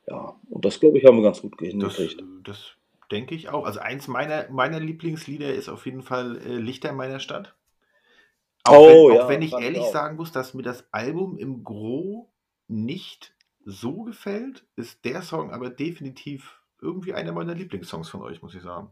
ja, 0.08 0.36
und 0.50 0.66
das 0.66 0.80
glaube 0.80 0.98
ich 1.00 1.06
haben 1.06 1.18
wir 1.18 1.24
ganz 1.24 1.42
gut 1.42 1.54
Das, 1.60 1.68
hingekriegt. 1.70 2.24
das 2.44 2.72
denke 3.12 3.34
ich 3.36 3.50
auch. 3.50 3.66
Also 3.66 3.80
eins 3.80 4.08
meiner, 4.08 4.50
meiner 4.50 4.80
Lieblingslieder 4.80 5.54
ist 5.54 5.70
auf 5.70 5.86
jeden 5.86 6.02
Fall 6.04 6.38
äh, 6.46 6.56
Lichter 6.58 6.92
meiner 6.94 7.20
Stadt. 7.20 7.56
Auch, 8.64 8.78
Oh, 8.78 9.10
wenn, 9.10 9.16
ja, 9.16 9.24
auch 9.24 9.30
wenn 9.30 9.42
ich 9.42 9.52
fand 9.52 9.62
ich 9.62 9.68
ehrlich 9.68 9.82
auch. 9.84 9.92
sagen 9.92 10.16
muss, 10.18 10.32
dass 10.32 10.54
mir 10.54 10.64
das 10.64 10.86
Album 10.92 11.38
im 11.38 11.64
Gro 11.64 12.28
nicht 12.72 13.34
so 13.66 14.04
gefällt, 14.04 14.66
ist 14.76 15.06
der 15.06 15.22
Song 15.22 15.52
aber 15.52 15.70
definitiv 15.70 16.60
irgendwie 16.82 17.14
einer 17.14 17.32
meiner 17.32 17.54
Lieblingssongs 17.54 18.10
von 18.10 18.22
euch, 18.24 18.42
muss 18.42 18.56
ich 18.56 18.64
sagen. 18.64 18.90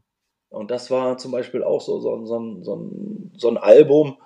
Und 0.50 0.72
das 0.72 0.92
war 0.92 1.18
zum 1.18 1.32
Beispiel 1.32 1.64
auch 1.64 1.82
so, 1.82 2.00
so, 2.00 2.16
ein- 2.16 2.26
so, 2.26 2.62
so, 2.64 2.76
ein, 2.76 3.32
so 3.36 3.50
ein 3.50 3.58
Album, 3.58 4.18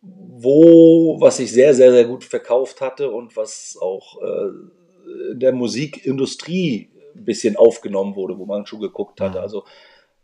wo, 0.00 1.20
was 1.20 1.38
sich 1.38 1.52
sehr, 1.52 1.74
sehr, 1.74 1.90
sehr 1.92 2.04
gut 2.04 2.24
verkauft 2.24 2.80
hatte 2.80 3.10
und 3.10 3.36
was 3.36 3.76
auch 3.80 4.20
äh, 4.22 5.32
in 5.32 5.40
der 5.40 5.52
Musikindustrie 5.52 6.90
ein 7.16 7.24
bisschen 7.24 7.56
aufgenommen 7.56 8.14
wurde, 8.14 8.38
wo 8.38 8.46
man 8.46 8.66
schon 8.66 8.80
geguckt 8.80 9.20
hatte. 9.20 9.38
Mhm. 9.38 9.42
Also 9.42 9.64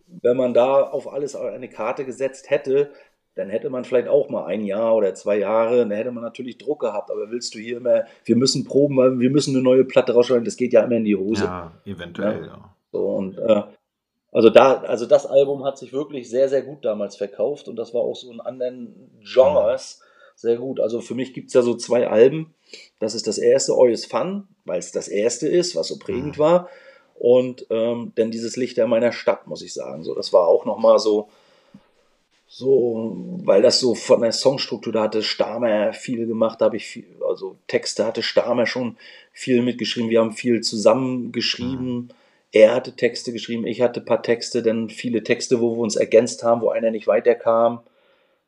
wenn 0.06 0.36
man 0.36 0.54
da 0.54 0.82
auf 0.82 1.12
alles 1.12 1.34
eine 1.34 1.68
Karte 1.68 2.04
gesetzt 2.04 2.50
hätte, 2.50 2.92
dann 3.34 3.48
hätte 3.48 3.70
man 3.70 3.84
vielleicht 3.84 4.08
auch 4.08 4.28
mal 4.28 4.46
ein 4.46 4.64
Jahr 4.64 4.94
oder 4.94 5.14
zwei 5.14 5.38
Jahre, 5.38 5.78
dann 5.78 5.90
hätte 5.90 6.12
man 6.12 6.22
natürlich 6.22 6.58
Druck 6.58 6.80
gehabt. 6.80 7.10
Aber 7.10 7.30
willst 7.30 7.54
du 7.54 7.58
hier 7.58 7.78
immer, 7.78 8.04
wir 8.24 8.36
müssen 8.36 8.64
proben, 8.64 8.96
weil 8.96 9.18
wir 9.18 9.30
müssen 9.30 9.54
eine 9.54 9.62
neue 9.62 9.84
Platte 9.84 10.12
rausschneiden, 10.14 10.44
das 10.44 10.56
geht 10.56 10.72
ja 10.72 10.82
immer 10.82 10.96
in 10.96 11.04
die 11.04 11.16
Hose. 11.16 11.44
Ja, 11.44 11.72
eventuell, 11.84 12.46
ja. 12.46 12.74
So, 12.92 13.00
und 13.00 13.38
äh, 13.38 13.62
also 14.30 14.50
da, 14.50 14.82
also 14.82 15.06
das 15.06 15.26
Album 15.26 15.64
hat 15.64 15.78
sich 15.78 15.92
wirklich 15.92 16.28
sehr, 16.28 16.48
sehr 16.48 16.62
gut 16.62 16.84
damals 16.84 17.16
verkauft 17.16 17.68
und 17.68 17.76
das 17.76 17.94
war 17.94 18.00
auch 18.02 18.16
so 18.16 18.30
in 18.32 18.40
anderen 18.40 19.10
Genres 19.22 20.00
sehr 20.36 20.56
gut. 20.56 20.80
Also 20.80 21.00
für 21.00 21.14
mich 21.14 21.32
gibt 21.32 21.48
es 21.48 21.54
ja 21.54 21.62
so 21.62 21.74
zwei 21.74 22.08
Alben. 22.08 22.54
Das 22.98 23.14
ist 23.14 23.26
das 23.26 23.38
erste, 23.38 23.72
Always 23.72 24.06
Fun, 24.06 24.48
weil 24.64 24.78
es 24.78 24.92
das 24.92 25.08
erste 25.08 25.48
ist, 25.48 25.76
was 25.76 25.88
so 25.88 25.98
prägend 25.98 26.36
Mhm. 26.36 26.42
war. 26.42 26.68
Und 27.14 27.66
ähm, 27.70 28.12
dann 28.16 28.32
dieses 28.32 28.56
Lichter 28.56 28.86
meiner 28.88 29.12
Stadt, 29.12 29.46
muss 29.46 29.62
ich 29.62 29.72
sagen. 29.72 30.02
So, 30.02 30.14
das 30.14 30.32
war 30.32 30.48
auch 30.48 30.64
nochmal 30.64 30.98
so, 30.98 31.28
so, 32.56 33.16
weil 33.42 33.62
das 33.62 33.80
so 33.80 33.96
von 33.96 34.20
der 34.20 34.30
Songstruktur, 34.30 34.92
da 34.92 35.02
hatte 35.02 35.24
Stamer 35.24 35.92
viel 35.92 36.24
gemacht, 36.24 36.60
da 36.60 36.66
habe 36.66 36.76
ich 36.76 36.86
viel, 36.86 37.04
also 37.28 37.56
Texte 37.66 38.06
hatte 38.06 38.22
Stamer 38.22 38.64
schon 38.66 38.96
viel 39.32 39.60
mitgeschrieben, 39.60 40.08
wir 40.08 40.20
haben 40.20 40.30
viel 40.30 40.60
zusammen 40.60 41.32
geschrieben. 41.32 42.10
Er 42.52 42.72
hatte 42.72 42.94
Texte 42.94 43.32
geschrieben, 43.32 43.66
ich 43.66 43.80
hatte 43.80 43.98
ein 43.98 44.06
paar 44.06 44.22
Texte, 44.22 44.62
dann 44.62 44.88
viele 44.88 45.24
Texte, 45.24 45.60
wo 45.60 45.74
wir 45.74 45.80
uns 45.80 45.96
ergänzt 45.96 46.44
haben, 46.44 46.60
wo 46.60 46.68
einer 46.68 46.92
nicht 46.92 47.08
weiterkam. 47.08 47.80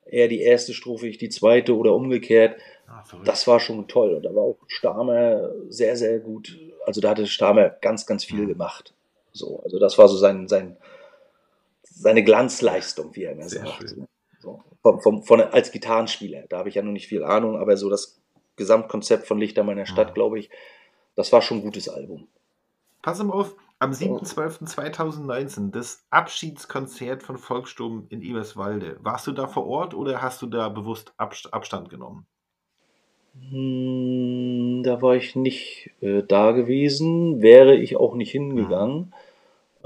Er 0.05 0.29
die 0.29 0.41
erste 0.41 0.73
Strophe, 0.73 1.09
ich 1.09 1.19
die 1.19 1.29
zweite 1.29 1.77
oder 1.77 1.93
umgekehrt. 1.93 2.61
Ah. 2.87 3.03
Das 3.25 3.49
war 3.49 3.59
schon 3.59 3.89
toll. 3.89 4.15
Und 4.15 4.23
da 4.23 4.33
war 4.33 4.45
auch 4.45 4.59
Stamer 4.69 5.51
sehr, 5.69 5.97
sehr 5.97 6.21
gut. 6.21 6.57
Also 6.87 7.01
da 7.01 7.11
hatte 7.11 7.27
Stamer 7.27 7.71
ganz, 7.71 8.07
ganz 8.07 8.25
viel 8.25 8.47
gemacht. 8.47 8.95
So, 9.33 9.61
also 9.65 9.81
das 9.81 9.99
war 9.99 10.07
so 10.07 10.17
sein, 10.17 10.47
sein, 10.47 10.77
seine 11.99 12.23
Glanzleistung, 12.23 13.15
wie 13.17 13.25
er 13.25 13.33
immer 13.33 13.49
Sehr 13.49 13.67
sagt. 13.67 13.79
schön. 13.89 14.07
So, 14.39 14.63
vom, 14.83 15.01
vom, 15.01 15.23
von, 15.23 15.41
als 15.41 15.73
Gitarrenspieler. 15.73 16.45
Da 16.49 16.59
habe 16.59 16.69
ich 16.69 16.75
ja 16.75 16.83
noch 16.83 16.93
nicht 16.93 17.09
viel 17.09 17.25
Ahnung, 17.25 17.57
aber 17.59 17.77
so 17.77 17.89
das 17.89 18.21
Gesamtkonzept 18.57 19.27
von 19.27 19.39
Lichter 19.39 19.65
meiner 19.65 19.87
Stadt, 19.87 20.09
Ja. 20.09 20.15
glaube 20.15 20.39
ich, 20.39 20.51
das 21.15 21.33
war 21.33 21.41
schon 21.43 21.59
ein 21.59 21.63
gutes 21.63 21.89
Album. 21.89 22.29
Pass 23.03 23.23
mal 23.23 23.33
auf, 23.33 23.57
am 23.79 23.93
7.12.2019, 23.93 25.71
das 25.71 26.05
Abschiedskonzert 26.11 27.23
von 27.23 27.39
Volkssturm 27.39 28.07
in 28.11 28.21
Eberswalde. 28.23 28.99
Warst 29.01 29.27
du 29.27 29.33
da 29.33 29.47
vor 29.49 29.67
Ort 29.67 29.95
oder 29.95 30.21
hast 30.23 30.43
du 30.43 30.47
da 30.47 30.69
bewusst 30.69 31.13
Abst 31.17 31.53
Abstand 31.53 31.89
genommen? 31.89 32.27
Hm, 33.51 34.83
Da 34.83 35.01
war 35.03 35.17
ich 35.17 35.37
nicht 35.37 35.91
äh, 36.01 36.23
da 36.23 36.53
gewesen, 36.53 37.43
wäre 37.43 37.75
ich 37.77 37.97
auch 37.97 38.15
nicht 38.15 38.31
hingegangen, 38.31 39.13
äh, 39.13 39.26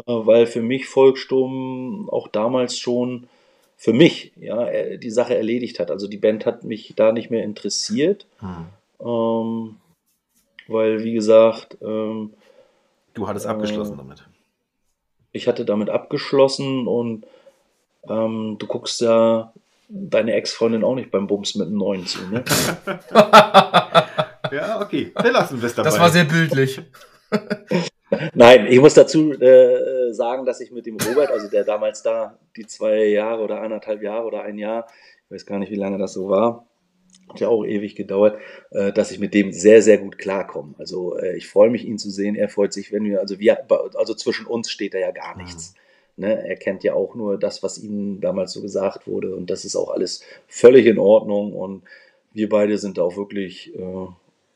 weil 0.06 0.46
für 0.46 0.62
mich 0.62 0.86
Volkssturm 0.88 2.08
auch 2.10 2.28
damals 2.28 2.78
schon 2.78 3.28
für 3.76 3.92
mich 3.92 4.32
ja 4.36 4.66
äh, 4.68 4.98
die 4.98 5.10
Sache 5.10 5.36
erledigt 5.36 5.78
hat. 5.80 5.90
Also 5.90 6.06
die 6.08 6.18
Band 6.18 6.44
hat 6.46 6.64
mich 6.64 6.92
da 6.96 7.12
nicht 7.12 7.30
mehr 7.30 7.44
interessiert, 7.44 8.26
ähm, 9.00 9.76
weil 10.68 11.02
wie 11.04 11.12
gesagt, 11.14 11.78
ähm, 11.82 12.34
Du 13.14 13.26
hattest 13.26 13.46
Äh, 13.46 13.50
abgeschlossen 13.50 13.96
damit. 13.98 14.22
ich 15.32 15.48
hatte 15.48 15.64
damit 15.64 15.90
abgeschlossen 15.90 16.86
und 16.86 17.24
ähm, 18.08 18.56
du 18.58 18.66
guckst 18.66 19.00
ja 19.00 19.52
deine 19.88 20.34
Ex-Freundin 20.34 20.84
auch 20.84 20.94
nicht 20.94 21.10
beim 21.10 21.26
Bums 21.26 21.54
mit 21.56 21.66
einem 21.66 21.78
Neuen 21.78 22.06
zu, 22.06 22.20
ne? 22.30 22.44
Ja, 24.52 24.80
okay. 24.80 25.12
Wir 25.20 25.30
lassen 25.32 25.60
es 25.62 25.74
dabei. 25.76 25.90
Das 25.90 25.98
war 26.00 26.10
sehr 26.10 26.24
bildlich. 26.24 26.80
Nein, 28.34 28.66
ich 28.68 28.80
muss 28.80 28.94
dazu 28.94 29.32
äh, 29.32 30.12
sagen, 30.12 30.44
dass 30.44 30.60
ich 30.60 30.72
mit 30.72 30.86
dem 30.86 30.96
Robert, 30.96 31.30
also 31.30 31.48
der 31.48 31.64
damals 31.64 32.02
da 32.02 32.38
die 32.56 32.66
zwei 32.66 33.04
Jahre 33.04 33.42
oder 33.42 33.60
eineinhalb 33.60 34.02
Jahre 34.02 34.26
oder 34.26 34.42
ein 34.42 34.58
Jahr, 34.58 34.86
ich 35.26 35.34
weiß 35.34 35.46
gar 35.46 35.58
nicht, 35.58 35.70
wie 35.70 35.76
lange 35.76 35.98
das 35.98 36.12
so 36.14 36.28
war, 36.28 36.66
hat 37.28 37.40
ja 37.40 37.48
auch 37.48 37.64
ewig 37.64 37.94
gedauert, 37.94 38.38
äh, 38.70 38.92
dass 38.92 39.12
ich 39.12 39.20
mit 39.20 39.34
dem 39.34 39.52
sehr, 39.52 39.82
sehr 39.82 39.98
gut 39.98 40.18
klarkomme. 40.18 40.74
Also 40.78 41.16
äh, 41.16 41.36
ich 41.36 41.46
freue 41.46 41.70
mich, 41.70 41.84
ihn 41.84 41.98
zu 41.98 42.10
sehen. 42.10 42.34
Er 42.34 42.48
freut 42.48 42.72
sich, 42.72 42.92
wenn 42.92 43.04
wir, 43.04 43.20
also 43.20 43.38
wir, 43.38 43.66
also 43.94 44.14
zwischen 44.14 44.46
uns 44.46 44.70
steht 44.70 44.94
da 44.94 44.98
ja 44.98 45.12
gar 45.12 45.36
nichts. 45.36 45.74
Ne? 46.16 46.46
Er 46.46 46.56
kennt 46.56 46.82
ja 46.82 46.94
auch 46.94 47.14
nur 47.14 47.38
das, 47.38 47.62
was 47.62 47.78
ihm 47.78 48.20
damals 48.20 48.52
so 48.52 48.60
gesagt 48.60 49.06
wurde 49.06 49.34
und 49.34 49.48
das 49.48 49.64
ist 49.64 49.76
auch 49.76 49.90
alles 49.90 50.22
völlig 50.48 50.86
in 50.86 50.98
Ordnung 50.98 51.52
und 51.54 51.82
wir 52.32 52.48
beide 52.48 52.78
sind 52.78 52.98
da 52.98 53.02
auch 53.02 53.16
wirklich, 53.16 53.74
äh, 53.74 54.06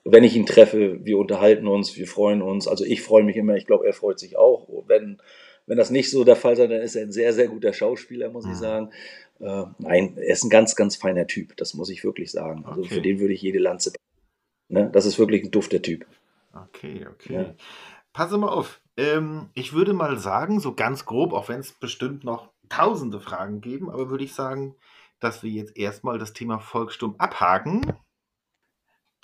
wenn 0.04 0.24
ich 0.24 0.36
ihn 0.36 0.46
treffe, 0.46 1.04
wir 1.04 1.18
unterhalten 1.18 1.66
uns, 1.66 1.96
wir 1.96 2.06
freuen 2.06 2.42
uns. 2.42 2.68
Also 2.68 2.84
ich 2.84 3.02
freue 3.02 3.24
mich 3.24 3.36
immer, 3.36 3.56
ich 3.56 3.66
glaube, 3.66 3.86
er 3.86 3.94
freut 3.94 4.18
sich 4.18 4.36
auch. 4.36 4.68
Wenn, 4.86 5.20
wenn 5.66 5.78
das 5.78 5.90
nicht 5.90 6.10
so 6.10 6.24
der 6.24 6.36
Fall 6.36 6.56
sei, 6.56 6.66
dann 6.66 6.80
ist 6.82 6.94
er 6.94 7.02
ein 7.02 7.12
sehr, 7.12 7.32
sehr 7.32 7.48
guter 7.48 7.72
Schauspieler, 7.72 8.30
muss 8.30 8.44
ich 8.44 8.52
Mhm. 8.52 8.56
sagen. 8.56 8.90
Äh, 9.40 9.64
nein, 9.78 10.16
er 10.16 10.32
ist 10.32 10.44
ein 10.44 10.50
ganz, 10.50 10.76
ganz 10.76 10.96
feiner 10.96 11.26
Typ, 11.26 11.56
das 11.56 11.74
muss 11.74 11.88
ich 11.90 12.04
wirklich 12.04 12.30
sagen. 12.30 12.64
Also 12.66 12.82
Okay. 12.82 12.94
für 12.94 13.02
den 13.02 13.18
würde 13.18 13.34
ich 13.34 13.42
jede 13.42 13.58
Lanze. 13.58 13.92
Ne? 14.68 14.90
Das 14.92 15.06
ist 15.06 15.18
wirklich 15.18 15.42
ein 15.44 15.50
dufter 15.50 15.80
Typ. 15.82 16.06
Okay, 16.52 17.06
okay. 17.10 17.32
Ja. 17.34 17.54
Pass 18.12 18.30
mal 18.32 18.48
auf. 18.48 18.80
Ähm, 18.96 19.48
ich 19.54 19.72
würde 19.72 19.92
mal 19.92 20.18
sagen, 20.18 20.60
so 20.60 20.74
ganz 20.74 21.04
grob, 21.04 21.32
auch 21.32 21.48
wenn 21.48 21.60
es 21.60 21.72
bestimmt 21.72 22.22
noch 22.24 22.50
tausende 22.68 23.20
Fragen 23.20 23.60
geben, 23.60 23.90
aber 23.90 24.08
würde 24.10 24.24
ich 24.24 24.34
sagen, 24.34 24.76
dass 25.18 25.42
wir 25.42 25.50
jetzt 25.50 25.76
erstmal 25.76 26.18
das 26.18 26.32
Thema 26.32 26.58
Volkssturm 26.58 27.16
abhaken. 27.18 27.92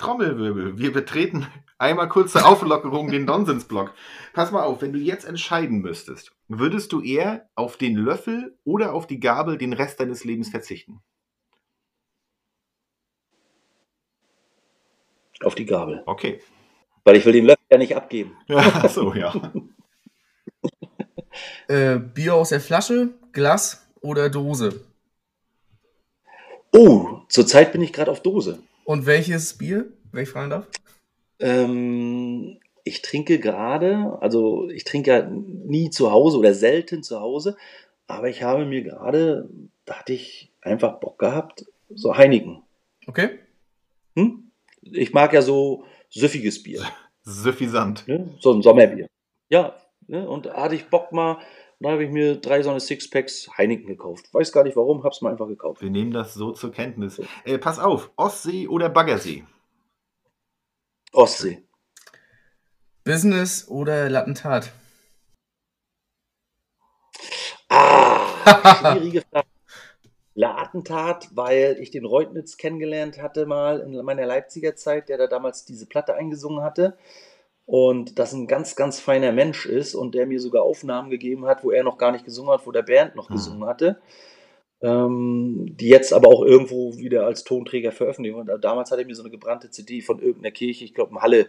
Trommelwirbel, 0.00 0.78
wir 0.78 0.92
betreten 0.94 1.46
einmal 1.76 2.08
kurze 2.08 2.46
Auflockerung 2.46 3.10
den 3.10 3.26
Nonsensblock. 3.26 3.92
Pass 4.32 4.50
mal 4.50 4.62
auf, 4.62 4.80
wenn 4.80 4.94
du 4.94 4.98
jetzt 4.98 5.26
entscheiden 5.26 5.82
müsstest, 5.82 6.32
würdest 6.48 6.92
du 6.92 7.02
eher 7.02 7.50
auf 7.54 7.76
den 7.76 7.96
Löffel 7.96 8.58
oder 8.64 8.94
auf 8.94 9.06
die 9.06 9.20
Gabel 9.20 9.58
den 9.58 9.74
Rest 9.74 10.00
deines 10.00 10.24
Lebens 10.24 10.48
verzichten? 10.48 11.02
Auf 15.44 15.54
die 15.54 15.66
Gabel. 15.66 16.02
Okay. 16.06 16.40
Weil 17.04 17.16
ich 17.16 17.26
will 17.26 17.34
den 17.34 17.44
Löffel 17.44 17.64
ja 17.70 17.76
nicht 17.76 17.94
abgeben. 17.94 18.38
Ja, 18.48 18.88
so, 18.88 19.14
ja. 19.14 19.34
Äh, 21.68 21.98
Bier 21.98 22.34
aus 22.34 22.48
der 22.48 22.60
Flasche, 22.60 23.10
Glas 23.32 23.86
oder 24.00 24.28
Dose? 24.28 24.84
Oh, 26.72 27.20
zurzeit 27.28 27.70
bin 27.70 27.82
ich 27.82 27.92
gerade 27.92 28.10
auf 28.10 28.20
Dose. 28.22 28.60
Und 28.90 29.06
welches 29.06 29.56
Bier, 29.56 29.86
wenn 30.10 30.24
ich 30.24 30.30
fragen 30.30 30.50
darf? 30.50 30.66
Ähm, 31.38 32.58
ich 32.82 33.02
trinke 33.02 33.38
gerade, 33.38 34.18
also 34.20 34.68
ich 34.68 34.82
trinke 34.82 35.10
ja 35.12 35.30
nie 35.30 35.90
zu 35.90 36.10
Hause 36.10 36.38
oder 36.38 36.54
selten 36.54 37.04
zu 37.04 37.20
Hause, 37.20 37.56
aber 38.08 38.28
ich 38.28 38.42
habe 38.42 38.66
mir 38.66 38.82
gerade, 38.82 39.48
da 39.84 40.00
hatte 40.00 40.12
ich 40.12 40.50
einfach 40.60 40.98
Bock 40.98 41.20
gehabt, 41.20 41.66
so 41.88 42.16
Heineken. 42.16 42.64
Okay. 43.06 43.38
Hm? 44.16 44.50
Ich 44.82 45.12
mag 45.12 45.32
ja 45.34 45.42
so 45.42 45.84
süffiges 46.08 46.60
Bier, 46.60 46.82
Suffisant. 47.22 48.08
ne? 48.08 48.34
so 48.40 48.52
ein 48.52 48.60
Sommerbier. 48.60 49.06
Ja, 49.50 49.76
ne? 50.08 50.28
und 50.28 50.46
da 50.46 50.54
hatte 50.54 50.74
ich 50.74 50.86
Bock 50.86 51.12
mal, 51.12 51.38
da 51.80 51.92
habe 51.92 52.04
ich 52.04 52.10
mir 52.10 52.36
drei 52.36 52.62
so 52.62 52.70
eine 52.70 52.78
Sixpacks 52.78 53.48
Heineken 53.56 53.86
gekauft. 53.86 54.32
Weiß 54.32 54.52
gar 54.52 54.64
nicht 54.64 54.76
warum, 54.76 55.02
hab's 55.02 55.22
mal 55.22 55.32
einfach 55.32 55.48
gekauft. 55.48 55.80
Wir 55.80 55.90
nehmen 55.90 56.12
das 56.12 56.34
so 56.34 56.52
zur 56.52 56.72
Kenntnis. 56.72 57.20
Äh, 57.44 57.58
pass 57.58 57.78
auf, 57.78 58.10
Ostsee 58.16 58.68
oder 58.68 58.90
Baggersee? 58.90 59.44
Ostsee. 61.12 61.62
Business 63.04 63.66
oder 63.66 64.10
Lattentat? 64.10 64.72
Ah, 67.70 68.26
schwierige 68.92 69.22
Frage. 69.22 69.48
La 70.34 70.56
Attentat, 70.56 71.28
weil 71.34 71.76
ich 71.80 71.90
den 71.90 72.04
Reutnitz 72.04 72.56
kennengelernt 72.56 73.20
hatte 73.20 73.46
mal 73.46 73.80
in 73.80 73.92
meiner 74.04 74.26
Leipziger 74.26 74.76
Zeit, 74.76 75.08
der 75.08 75.18
da 75.18 75.26
damals 75.26 75.64
diese 75.64 75.86
Platte 75.86 76.14
eingesungen 76.14 76.62
hatte. 76.62 76.96
Und 77.70 78.18
das 78.18 78.32
ein 78.32 78.48
ganz, 78.48 78.74
ganz 78.74 78.98
feiner 78.98 79.30
Mensch 79.30 79.64
ist 79.66 79.94
und 79.94 80.14
der 80.16 80.26
mir 80.26 80.40
sogar 80.40 80.62
Aufnahmen 80.64 81.08
gegeben 81.08 81.46
hat, 81.46 81.62
wo 81.62 81.70
er 81.70 81.84
noch 81.84 81.98
gar 81.98 82.10
nicht 82.10 82.24
gesungen 82.24 82.50
hat, 82.52 82.66
wo 82.66 82.72
der 82.72 82.82
Bernd 82.82 83.14
noch 83.14 83.28
Hm. 83.28 83.36
gesungen 83.36 83.66
hatte. 83.68 84.00
ähm, 84.82 85.76
die 85.78 85.88
jetzt 85.88 86.12
aber 86.12 86.28
auch 86.28 86.42
irgendwo 86.42 86.96
wieder 86.98 87.26
als 87.26 87.44
Tonträger 87.44 87.92
veröffentlichen. 87.92 88.36
Und 88.36 88.50
damals 88.64 88.90
hatte 88.90 89.02
ich 89.02 89.06
mir 89.06 89.14
so 89.14 89.22
eine 89.22 89.30
gebrannte 89.30 89.70
CD 89.70 90.00
von 90.02 90.20
irgendeiner 90.20 90.52
Kirche, 90.52 90.84
ich 90.84 90.94
glaube, 90.94 91.12
in 91.14 91.20
Halle 91.22 91.48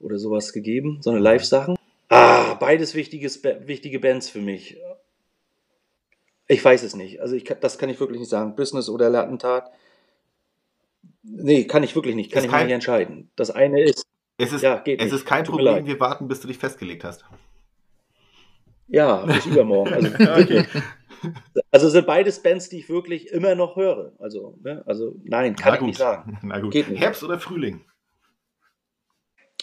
oder 0.00 0.18
sowas 0.18 0.52
gegeben, 0.52 0.98
so 1.02 1.10
eine 1.10 1.18
Live-Sachen. 1.18 1.76
Ah, 2.08 2.54
beides 2.54 2.94
wichtiges, 2.94 3.42
wichtige 3.44 4.00
Bands 4.00 4.30
für 4.30 4.40
mich. 4.40 4.78
Ich 6.48 6.64
weiß 6.64 6.82
es 6.84 6.96
nicht. 6.96 7.20
Also 7.20 7.34
ich, 7.36 7.44
das 7.44 7.78
kann 7.78 7.90
ich 7.90 8.00
wirklich 8.00 8.20
nicht 8.20 8.30
sagen. 8.30 8.56
Business 8.56 8.88
oder 8.88 9.10
Lattentat. 9.10 9.70
Nee, 11.22 11.64
kann 11.64 11.82
ich 11.82 11.94
wirklich 11.96 12.14
nicht. 12.14 12.32
Kann 12.32 12.40
ist 12.40 12.46
ich 12.46 12.50
kein, 12.50 12.66
nicht 12.66 12.74
entscheiden. 12.74 13.30
Das 13.36 13.50
eine 13.50 13.82
ist. 13.82 14.06
Es 14.40 14.52
ist, 14.52 14.62
ja, 14.62 14.78
geht 14.78 15.02
es 15.02 15.12
ist 15.12 15.26
kein 15.26 15.44
Tut 15.44 15.56
Problem, 15.56 15.86
wir 15.86 16.00
warten, 16.00 16.26
bis 16.26 16.40
du 16.40 16.48
dich 16.48 16.58
festgelegt 16.58 17.04
hast. 17.04 17.24
Ja, 18.88 19.24
bis 19.26 19.46
übermorgen. 19.46 19.92
Also, 19.92 20.08
okay. 20.40 20.66
also 21.70 21.88
sind 21.90 22.06
beides 22.06 22.42
Bands, 22.42 22.68
die 22.70 22.78
ich 22.78 22.88
wirklich 22.88 23.28
immer 23.28 23.54
noch 23.54 23.76
höre. 23.76 24.12
Also, 24.18 24.58
ne? 24.62 24.82
also 24.86 25.14
nein, 25.24 25.54
kann 25.56 25.68
Na 25.68 25.74
ich 25.74 25.80
gut. 25.80 25.86
nicht 25.88 25.98
sagen. 25.98 26.38
Na 26.42 26.58
gut. 26.58 26.72
Geht 26.72 26.88
nicht. 26.88 27.00
Herbst 27.00 27.22
oder 27.22 27.38
Frühling? 27.38 27.82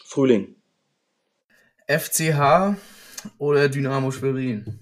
Frühling. 0.06 0.56
FCH 1.88 2.76
oder 3.40 3.70
Dynamo 3.70 4.12
Schwerin? 4.12 4.80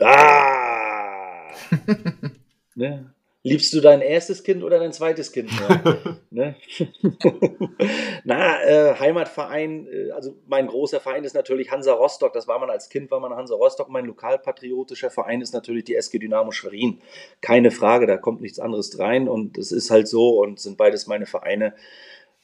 Ah! 0.00 1.50
ne? 2.74 3.14
Liebst 3.46 3.72
du 3.74 3.80
dein 3.80 4.00
erstes 4.00 4.42
Kind 4.42 4.64
oder 4.64 4.80
dein 4.80 4.92
zweites 4.92 5.30
Kind 5.30 5.50
mehr? 5.52 6.18
ne? 6.30 6.56
Na, 8.24 8.60
äh, 8.64 8.98
Heimatverein, 8.98 9.86
äh, 9.86 10.10
also 10.10 10.36
mein 10.48 10.66
großer 10.66 10.98
Verein 10.98 11.22
ist 11.22 11.34
natürlich 11.34 11.70
Hansa 11.70 11.92
Rostock. 11.92 12.32
Das 12.32 12.48
war 12.48 12.58
man 12.58 12.70
als 12.70 12.88
Kind, 12.88 13.08
war 13.12 13.20
man 13.20 13.32
Hansa 13.32 13.54
Rostock. 13.54 13.88
Mein 13.88 14.06
lokalpatriotischer 14.06 15.10
Verein 15.10 15.42
ist 15.42 15.54
natürlich 15.54 15.84
die 15.84 15.94
SG 15.94 16.18
Dynamo 16.18 16.50
Schwerin. 16.50 17.00
Keine 17.40 17.70
Frage, 17.70 18.08
da 18.08 18.16
kommt 18.16 18.40
nichts 18.40 18.58
anderes 18.58 18.98
rein 18.98 19.28
und 19.28 19.58
es 19.58 19.70
ist 19.70 19.92
halt 19.92 20.08
so 20.08 20.40
und 20.40 20.58
sind 20.58 20.76
beides 20.76 21.06
meine 21.06 21.26
Vereine. 21.26 21.74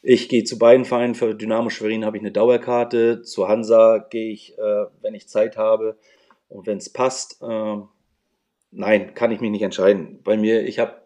Ich 0.02 0.28
gehe 0.28 0.44
zu 0.44 0.56
beiden 0.56 0.84
Vereinen. 0.84 1.16
Für 1.16 1.34
Dynamo 1.34 1.68
Schwerin 1.70 2.04
habe 2.04 2.16
ich 2.16 2.22
eine 2.22 2.30
Dauerkarte. 2.30 3.22
Zu 3.22 3.48
Hansa 3.48 4.06
gehe 4.08 4.32
ich, 4.32 4.56
äh, 4.56 4.84
wenn 5.00 5.14
ich 5.14 5.26
Zeit 5.26 5.56
habe 5.56 5.96
und 6.48 6.68
wenn 6.68 6.78
es 6.78 6.92
passt. 6.92 7.42
Nein, 8.72 9.14
kann 9.14 9.30
ich 9.30 9.40
mich 9.40 9.50
nicht 9.50 9.62
entscheiden. 9.62 10.20
Bei 10.24 10.36
mir, 10.36 10.66
ich 10.66 10.78
habe, 10.78 11.02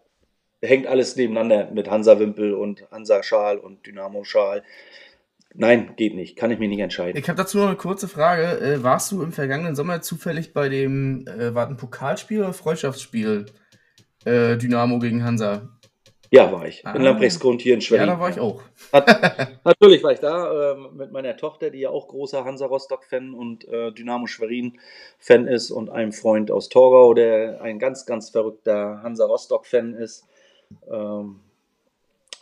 hängt 0.63 0.87
alles 0.87 1.17
nebeneinander 1.17 1.71
mit 1.73 1.91
Hansa-Wimpel 1.91 2.55
und 2.55 2.89
Hansa-Schal 2.91 3.59
und 3.59 3.85
Dynamo-Schal. 3.87 4.63
Nein, 5.53 5.95
geht 5.97 6.15
nicht. 6.15 6.37
Kann 6.37 6.51
ich 6.51 6.59
mich 6.59 6.69
nicht 6.69 6.81
entscheiden. 6.81 7.19
Ich 7.19 7.29
habe 7.29 7.37
dazu 7.37 7.59
noch 7.59 7.67
eine 7.67 7.77
kurze 7.77 8.09
Frage. 8.09 8.61
Äh, 8.61 8.83
warst 8.83 9.11
du 9.11 9.23
im 9.23 9.33
vergangenen 9.33 9.75
Sommer 9.75 10.01
zufällig 10.01 10.53
bei 10.53 10.69
dem, 10.69 11.27
äh, 11.27 11.55
war 11.55 11.67
ein 11.67 11.77
Pokalspiel 11.77 12.41
oder 12.41 12.53
Freundschaftsspiel 12.53 13.47
äh, 14.25 14.57
Dynamo 14.57 14.99
gegen 14.99 15.25
Hansa? 15.25 15.76
Ja, 16.31 16.53
war 16.53 16.67
ich. 16.67 16.87
Ah. 16.87 16.93
In 16.95 17.03
Lamprechtskund 17.03 17.63
hier 17.63 17.75
in 17.75 17.81
Schwerin. 17.81 18.09
Ja, 18.09 18.15
da 18.15 18.21
war 18.21 18.31
ich 18.31 18.41
auch. 18.41 18.63
Hat, 18.93 19.07
natürlich 19.65 20.03
war 20.03 20.13
ich 20.13 20.21
da 20.21 20.73
äh, 20.73 20.77
mit 20.95 21.13
meiner 21.13 21.37
Tochter, 21.37 21.71
die 21.71 21.81
ja 21.81 21.91
auch 21.91 22.09
großer 22.09 22.45
Hansa 22.45 22.67
Rostock-Fan 22.67 23.35
und 23.35 23.67
äh, 23.69 23.93
Dynamo 23.93 24.27
Schwerin-Fan 24.27 25.47
ist 25.47 25.71
und 25.71 25.91
einem 25.91 26.13
Freund 26.13 26.51
aus 26.51 26.69
Torgau, 26.69 27.15
der 27.15 27.61
ein 27.63 27.79
ganz, 27.79 28.07
ganz 28.07 28.31
verrückter 28.31 29.03
Hansa 29.03 29.27
Rostock-Fan 29.27 29.95
ist. 29.95 30.27
Ähm, 30.91 31.41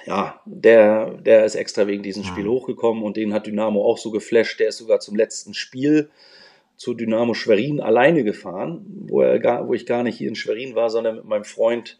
ja, 0.06 0.40
der, 0.44 1.12
der 1.12 1.44
ist 1.44 1.54
extra 1.54 1.86
wegen 1.86 2.02
diesem 2.02 2.24
Spiel 2.24 2.46
hochgekommen 2.46 3.02
und 3.02 3.16
den 3.16 3.32
hat 3.32 3.46
Dynamo 3.46 3.84
auch 3.84 3.96
so 3.96 4.10
geflasht. 4.10 4.60
Der 4.60 4.68
ist 4.68 4.78
sogar 4.78 5.00
zum 5.00 5.16
letzten 5.16 5.54
Spiel 5.54 6.10
zu 6.76 6.94
Dynamo 6.94 7.34
Schwerin 7.34 7.80
alleine 7.80 8.24
gefahren, 8.24 8.84
wo, 9.08 9.22
er 9.22 9.38
gar, 9.38 9.66
wo 9.68 9.74
ich 9.74 9.86
gar 9.86 10.02
nicht 10.02 10.18
hier 10.18 10.28
in 10.28 10.34
Schwerin 10.34 10.74
war, 10.74 10.90
sondern 10.90 11.16
mit 11.16 11.24
meinem 11.24 11.44
Freund 11.44 11.98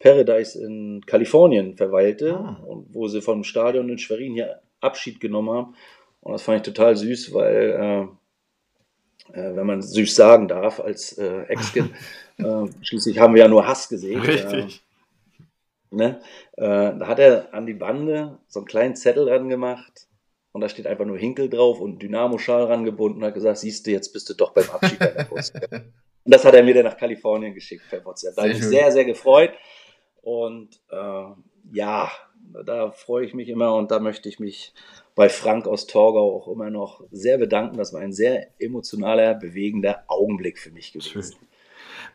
Paradise 0.00 0.58
in 0.58 1.04
Kalifornien 1.06 1.76
verweilte 1.76 2.36
ah. 2.36 2.62
und 2.66 2.92
wo 2.92 3.06
sie 3.06 3.20
vom 3.20 3.44
Stadion 3.44 3.88
in 3.88 3.98
Schwerin 3.98 4.32
hier 4.32 4.60
Abschied 4.80 5.20
genommen 5.20 5.50
haben. 5.50 5.74
Und 6.22 6.32
das 6.32 6.42
fand 6.42 6.56
ich 6.56 6.74
total 6.74 6.96
süß, 6.96 7.32
weil, 7.34 8.08
äh, 9.32 9.38
äh, 9.38 9.56
wenn 9.56 9.66
man 9.66 9.82
süß 9.82 10.14
sagen 10.14 10.48
darf 10.48 10.80
als 10.80 11.16
äh, 11.18 11.42
Ex-Kind, 11.42 11.90
äh, 12.38 12.66
schließlich 12.82 13.18
haben 13.18 13.34
wir 13.34 13.42
ja 13.42 13.48
nur 13.48 13.66
Hass 13.66 13.88
gesehen. 13.88 14.20
Richtig. 14.20 14.82
Ne? 15.90 16.20
Äh, 16.56 16.62
da 16.62 17.06
hat 17.06 17.18
er 17.18 17.52
an 17.52 17.66
die 17.66 17.74
Bande 17.74 18.38
so 18.48 18.60
einen 18.60 18.66
kleinen 18.66 18.96
Zettel 18.96 19.26
dran 19.26 19.48
gemacht 19.48 20.06
und 20.52 20.60
da 20.62 20.68
steht 20.68 20.86
einfach 20.86 21.04
nur 21.04 21.18
Hinkel 21.18 21.50
drauf 21.50 21.80
und 21.80 22.00
Dynamo-Schal 22.00 22.64
rangebunden 22.64 23.20
und 23.20 23.26
hat 23.26 23.34
gesagt, 23.34 23.58
siehst 23.58 23.86
du, 23.86 23.90
jetzt 23.90 24.12
bist 24.12 24.28
du 24.30 24.34
doch 24.34 24.52
beim 24.52 24.68
Abschied 24.70 25.00
deiner 25.00 25.24
Post. 25.24 25.54
und 25.72 25.92
das 26.24 26.44
hat 26.44 26.54
er 26.54 26.62
mir 26.62 26.74
dann 26.74 26.84
nach 26.84 26.96
Kalifornien 26.96 27.54
geschickt 27.54 27.84
per 27.90 28.04
WhatsApp. 28.04 28.34
Da 28.36 28.42
habe 28.42 28.52
ich 28.52 28.58
mich 28.58 28.68
sehr, 28.68 28.90
sehr 28.92 29.04
gefreut. 29.04 29.50
Und 30.22 30.80
äh, 30.90 31.24
ja, 31.72 32.10
da 32.64 32.90
freue 32.90 33.24
ich 33.24 33.34
mich 33.34 33.48
immer 33.48 33.74
und 33.74 33.90
da 33.90 34.00
möchte 34.00 34.28
ich 34.28 34.40
mich 34.40 34.74
bei 35.14 35.28
Frank 35.28 35.66
aus 35.66 35.86
Torgau 35.86 36.36
auch 36.36 36.48
immer 36.48 36.70
noch 36.70 37.02
sehr 37.10 37.38
bedanken. 37.38 37.76
Das 37.76 37.92
war 37.92 38.00
ein 38.00 38.12
sehr 38.12 38.48
emotionaler, 38.60 39.34
bewegender 39.34 40.04
Augenblick 40.08 40.58
für 40.58 40.70
mich 40.70 40.92
gewesen. 40.92 41.22
Schön. 41.22 41.34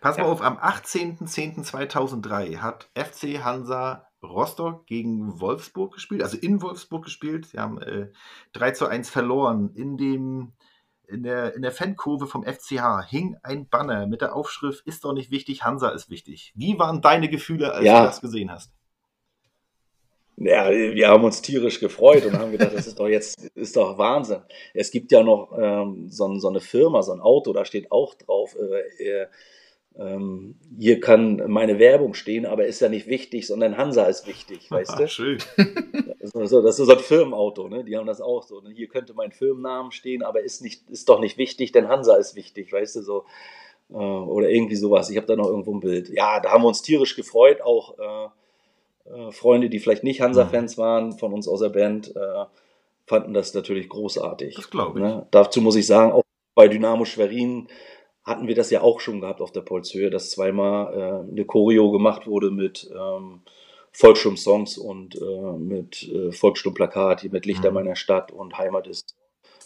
Pass 0.02 0.18
mal 0.18 0.24
ja. 0.24 0.32
auf, 0.32 0.42
am 0.42 0.58
18.10.2003 0.58 2.58
hat 2.58 2.90
FC 2.96 3.44
Hansa 3.44 4.08
Rostock 4.24 4.88
gegen 4.88 5.40
Wolfsburg 5.40 5.94
gespielt, 5.94 6.24
also 6.24 6.38
in 6.38 6.62
Wolfsburg 6.62 7.06
gespielt. 7.06 7.46
Sie 7.46 7.60
haben 7.60 7.82
äh, 7.82 8.08
3 8.54 8.72
zu 8.72 8.88
1 8.88 9.10
verloren. 9.10 9.72
In, 9.76 9.98
dem, 9.98 10.54
in, 11.08 11.24
der, 11.24 11.56
in 11.56 11.62
der 11.62 11.72
Fankurve 11.72 12.28
vom 12.28 12.44
FCH 12.44 13.10
hing 13.10 13.38
ein 13.44 13.68
Banner 13.68 14.08
mit 14.08 14.22
der 14.22 14.36
Aufschrift: 14.36 14.86
Ist 14.86 15.04
doch 15.04 15.14
nicht 15.14 15.32
wichtig, 15.32 15.64
Hansa 15.64 15.90
ist 15.90 16.10
wichtig. 16.10 16.54
Wie 16.56 16.78
waren 16.80 17.02
deine 17.02 17.30
Gefühle, 17.30 17.74
als 17.74 17.86
ja. 17.86 18.02
du 18.02 18.08
das 18.08 18.22
gesehen 18.22 18.52
hast? 18.52 18.72
Ja, 20.38 20.70
wir 20.70 21.08
haben 21.08 21.24
uns 21.24 21.42
tierisch 21.42 21.80
gefreut 21.80 22.26
und 22.26 22.38
haben 22.38 22.52
gedacht, 22.52 22.74
das 22.74 22.88
ist 22.88 23.00
doch 23.00 23.08
jetzt 23.08 23.42
ist 23.56 23.78
doch 23.78 23.98
Wahnsinn. 23.98 24.42
Es 24.74 24.92
gibt 24.92 25.12
ja 25.14 25.24
noch 25.24 25.58
ähm, 25.58 26.10
so, 26.10 26.38
so, 26.40 26.50
eine 26.50 26.60
Firma, 26.60 27.02
so 27.04 27.14
ein 27.14 27.22
Auto, 27.22 27.54
da 27.54 27.64
steht 27.64 27.90
auch 27.90 28.16
drauf, 28.16 28.54
äh, 28.56 29.04
äh, 29.04 29.28
ähm, 29.98 30.56
hier 30.78 31.00
kann 31.00 31.42
meine 31.48 31.80
Werbung 31.80 32.14
stehen, 32.14 32.46
aber 32.46 32.66
ist 32.66 32.82
ja 32.82 32.90
nicht 32.90 33.08
wichtig, 33.08 33.48
sondern 33.48 33.78
Hansa 33.78 34.06
ist 34.06 34.28
wichtig, 34.28 34.70
weißt 34.72 35.00
du? 35.00 35.08
Schön. 35.08 35.38
Das 36.26 36.34
ist, 36.34 36.50
so, 36.50 36.62
das 36.64 36.80
ist 36.80 36.88
so 36.88 36.92
ein 36.92 37.00
Firmenauto, 37.00 37.68
ne? 37.68 37.84
Die 37.84 37.96
haben 37.96 38.08
das 38.08 38.20
auch 38.20 38.42
so. 38.42 38.60
Ne? 38.60 38.72
Hier 38.72 38.88
könnte 38.88 39.14
mein 39.14 39.32
Firmennamen 39.32 39.92
stehen, 39.92 40.24
aber 40.24 40.42
ist 40.42 40.64
nicht, 40.64 40.90
ist 40.90 41.08
doch 41.08 41.20
nicht 41.20 41.38
wichtig, 41.38 41.72
denn 41.72 41.88
Hansa 41.88 42.16
ist 42.16 42.36
wichtig, 42.36 42.74
weißt 42.74 42.96
du 42.96 43.02
so. 43.04 43.26
Äh, 43.92 43.94
oder 43.94 44.50
irgendwie 44.50 44.76
sowas. 44.76 45.12
Ich 45.12 45.18
habe 45.18 45.28
da 45.28 45.36
noch 45.36 45.48
irgendwo 45.48 45.76
ein 45.76 45.82
Bild. 45.82 46.10
Ja, 46.10 46.40
da 46.40 46.52
haben 46.52 46.64
wir 46.64 46.68
uns 46.68 46.82
tierisch 46.82 47.16
gefreut, 47.16 47.62
auch 47.62 48.00
äh, 48.00 48.30
äh, 49.12 49.32
Freunde, 49.32 49.70
die 49.70 49.80
vielleicht 49.80 50.04
nicht 50.04 50.20
Hansa-Fans 50.20 50.80
waren, 50.80 51.14
von 51.14 51.32
uns 51.32 51.48
aus 51.48 51.60
der 51.60 51.70
Band, 51.70 52.16
äh, 52.16 52.46
fanden 53.06 53.36
das 53.36 53.54
natürlich 53.54 53.88
großartig. 53.88 54.56
Das 54.56 54.72
glaube 54.72 55.00
ich. 55.00 55.06
Ne? 55.06 55.28
Dazu 55.30 55.62
muss 55.62 55.76
ich 55.76 55.86
sagen, 55.86 56.12
auch 56.12 56.24
bei 56.56 56.68
Dynamo 56.68 57.06
Schwerin 57.06 57.68
hatten 58.26 58.48
wir 58.48 58.56
das 58.56 58.72
ja 58.72 58.82
auch 58.82 59.00
schon 59.00 59.22
gehabt 59.22 59.40
auf 59.40 59.52
der 59.52 59.62
Polzhöhe, 59.62 60.10
dass 60.10 60.32
zweimal 60.32 60.94
äh, 60.94 61.32
eine 61.32 61.46
Choreo 61.46 61.92
gemacht 61.92 62.26
wurde 62.26 62.50
mit 62.50 62.90
ähm, 62.92 63.42
Volkssturm-Songs 63.92 64.78
und 64.78 65.16
äh, 65.16 65.58
mit 65.58 66.04
äh, 66.04 66.32
Volkssturm-Plakat, 66.32 67.22
hier 67.22 67.32
mit 67.32 67.46
Lichter 67.46 67.70
mhm. 67.70 67.76
meiner 67.76 67.96
Stadt 67.96 68.32
und 68.32 68.58
Heimat 68.58 68.88
ist, 68.88 69.16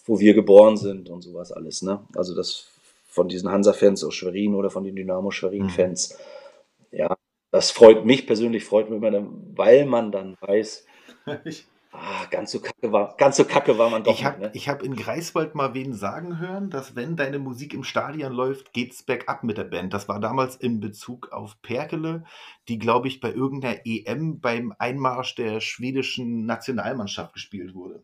wo 0.05 0.19
wir 0.19 0.33
geboren 0.33 0.77
sind 0.77 1.09
und 1.09 1.21
sowas 1.21 1.51
alles. 1.51 1.81
Ne? 1.81 2.05
Also 2.15 2.35
das 2.35 2.67
von 3.07 3.27
diesen 3.27 3.49
Hansa-Fans 3.49 4.03
aus 4.03 4.13
Schwerin 4.13 4.53
oder 4.53 4.69
von 4.69 4.83
den 4.83 4.95
Dynamo-Schwerin-Fans. 4.95 6.17
Mhm. 6.91 6.97
Ja, 6.97 7.17
das 7.51 7.71
freut 7.71 8.05
mich 8.05 8.27
persönlich, 8.27 8.65
freut 8.65 8.89
mich 8.89 9.01
immer, 9.01 9.25
weil 9.55 9.85
man 9.85 10.11
dann 10.11 10.37
weiß, 10.41 10.85
Ah, 12.01 12.25
ganz 12.31 12.51
so 12.51 12.61
kacke 12.61 12.93
war, 12.93 13.15
ganz 13.17 13.35
so 13.35 13.43
kacke 13.43 13.77
war 13.77 13.89
man 13.89 14.03
doch. 14.03 14.13
Ich 14.13 14.23
habe 14.23 14.39
ne? 14.39 14.51
hab 14.53 14.83
in 14.83 14.95
Greifswald 14.95 15.53
mal 15.53 15.73
wen 15.73 15.93
sagen 15.93 16.39
hören, 16.39 16.69
dass 16.69 16.95
wenn 16.95 17.17
deine 17.17 17.39
Musik 17.39 17.73
im 17.73 17.83
Stadion 17.83 18.31
läuft, 18.31 18.71
geht's 18.71 19.03
bergab 19.03 19.43
mit 19.43 19.57
der 19.57 19.65
Band. 19.65 19.93
Das 19.93 20.07
war 20.07 20.21
damals 20.21 20.55
in 20.55 20.79
Bezug 20.79 21.33
auf 21.33 21.61
Perkele, 21.61 22.23
die, 22.69 22.79
glaube 22.79 23.09
ich, 23.09 23.19
bei 23.19 23.31
irgendeiner 23.33 23.81
EM 23.85 24.39
beim 24.39 24.73
Einmarsch 24.79 25.35
der 25.35 25.59
schwedischen 25.59 26.45
Nationalmannschaft 26.45 27.33
gespielt 27.33 27.73
wurde. 27.73 28.01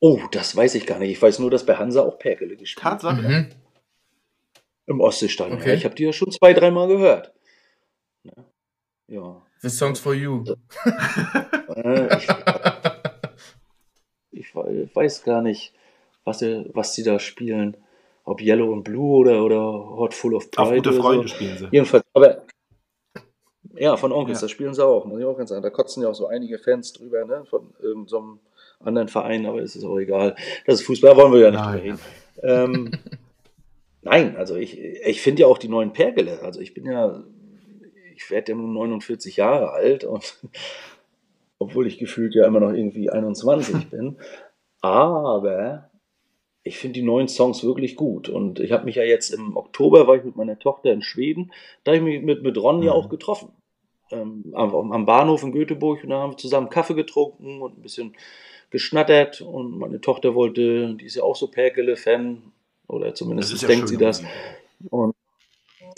Oh, 0.00 0.20
das 0.32 0.56
weiß 0.56 0.74
ich 0.74 0.86
gar 0.86 0.98
nicht. 0.98 1.12
Ich 1.12 1.22
weiß 1.22 1.38
nur, 1.38 1.50
dass 1.50 1.64
bei 1.64 1.76
Hansa 1.76 2.02
auch 2.02 2.18
Perkele 2.18 2.56
gespielt 2.56 2.82
Tatsache. 2.82 3.22
Mhm. 3.22 3.48
Im 4.86 5.00
Ostseestadion. 5.00 5.58
Okay. 5.58 5.68
Ja, 5.68 5.74
ich 5.74 5.84
habe 5.84 5.94
die 5.94 6.04
ja 6.04 6.12
schon 6.12 6.32
zwei, 6.32 6.52
dreimal 6.54 6.88
gehört. 6.88 7.32
Ja. 9.06 9.42
The 9.60 9.68
Songs 9.68 10.00
for 10.00 10.14
You. 10.14 10.44
Äh, 11.76 12.18
ich, 12.18 12.28
ich, 14.54 14.94
weiß 14.94 15.24
gar 15.24 15.42
nicht, 15.42 15.72
was, 16.24 16.42
was 16.42 16.94
sie 16.94 17.02
da 17.02 17.18
spielen. 17.18 17.76
Ob 18.24 18.40
Yellow 18.40 18.70
und 18.70 18.84
Blue 18.84 19.16
oder, 19.16 19.42
oder 19.42 19.60
Hot 19.60 20.14
Full 20.14 20.34
of 20.34 20.50
Pride. 20.50 20.68
Auf 20.68 20.74
gute 20.74 20.92
Freunde 20.92 21.28
so. 21.28 21.34
spielen 21.34 21.58
sie. 21.58 21.68
Jedenfalls, 21.72 22.04
aber 22.12 22.42
ja, 23.74 23.96
von 23.96 24.12
Onkels, 24.12 24.40
ja. 24.40 24.42
das 24.42 24.50
spielen 24.50 24.74
sie 24.74 24.84
auch, 24.84 25.04
muss 25.06 25.20
ich 25.20 25.24
auch 25.24 25.36
ganz 25.36 25.50
sagen. 25.50 25.62
Da 25.62 25.70
kotzen 25.70 26.02
ja 26.02 26.10
auch 26.10 26.14
so 26.14 26.26
einige 26.26 26.58
Fans 26.58 26.92
drüber, 26.92 27.24
ne? 27.24 27.44
Von 27.48 27.72
irgendeinem 27.80 28.08
so 28.08 28.38
anderen 28.80 29.08
Verein, 29.08 29.46
aber 29.46 29.60
es 29.60 29.74
ist 29.74 29.84
auch 29.84 29.98
egal. 29.98 30.36
Das 30.66 30.80
ist 30.80 30.86
Fußball, 30.86 31.16
wollen 31.16 31.32
wir 31.32 31.40
ja 31.40 31.50
nicht 31.50 31.64
drüber 31.64 31.82
reden. 31.82 32.00
Ähm, 32.42 32.90
nein, 34.02 34.36
also 34.36 34.56
ich, 34.56 34.78
ich 34.78 35.22
finde 35.22 35.42
ja 35.42 35.48
auch 35.48 35.58
die 35.58 35.68
neuen 35.68 35.92
Pergele. 35.92 36.40
Also 36.42 36.60
ich 36.60 36.74
bin 36.74 36.86
ja 36.86 37.24
ich 38.20 38.30
werde 38.30 38.52
ja 38.52 38.58
nun 38.58 38.74
49 38.74 39.36
Jahre 39.36 39.70
alt 39.70 40.04
und 40.04 40.38
obwohl 41.60 41.86
ich 41.86 41.98
gefühlt 41.98 42.34
ja 42.34 42.44
immer 42.46 42.58
noch 42.58 42.72
irgendwie 42.72 43.10
21 43.10 43.86
bin. 43.90 44.16
Aber 44.80 45.90
ich 46.62 46.78
finde 46.78 46.94
die 47.00 47.06
neuen 47.06 47.28
Songs 47.28 47.62
wirklich 47.62 47.94
gut. 47.96 48.28
Und 48.28 48.58
ich 48.60 48.72
habe 48.72 48.84
mich 48.84 48.96
ja 48.96 49.02
jetzt 49.04 49.30
im 49.30 49.56
Oktober, 49.56 50.06
war 50.06 50.16
ich 50.16 50.24
mit 50.24 50.36
meiner 50.36 50.58
Tochter 50.58 50.92
in 50.92 51.02
Schweden, 51.02 51.52
da 51.84 51.92
habe 51.92 51.98
ich 51.98 52.02
mich 52.02 52.22
mit, 52.22 52.42
mit 52.42 52.58
Ron 52.58 52.82
ja 52.82 52.92
Mhm. 52.92 52.98
auch 52.98 53.08
getroffen. 53.08 53.50
Ähm, 54.10 54.52
am, 54.54 54.92
am 54.92 55.06
Bahnhof 55.06 55.44
in 55.44 55.52
Göteborg 55.52 56.02
und 56.02 56.10
da 56.10 56.18
haben 56.18 56.32
wir 56.32 56.36
zusammen 56.36 56.68
Kaffee 56.68 56.94
getrunken 56.94 57.62
und 57.62 57.78
ein 57.78 57.82
bisschen 57.82 58.16
geschnattert. 58.70 59.40
Und 59.40 59.78
meine 59.78 60.00
Tochter 60.00 60.34
wollte, 60.34 60.94
die 60.94 61.04
ist 61.04 61.14
ja 61.14 61.22
auch 61.22 61.36
so 61.36 61.46
Perkele-Fan, 61.46 62.42
oder 62.88 63.14
zumindest 63.14 63.68
denkt 63.68 63.86
sie 63.88 63.98
das. 63.98 64.22
Und, 64.90 65.14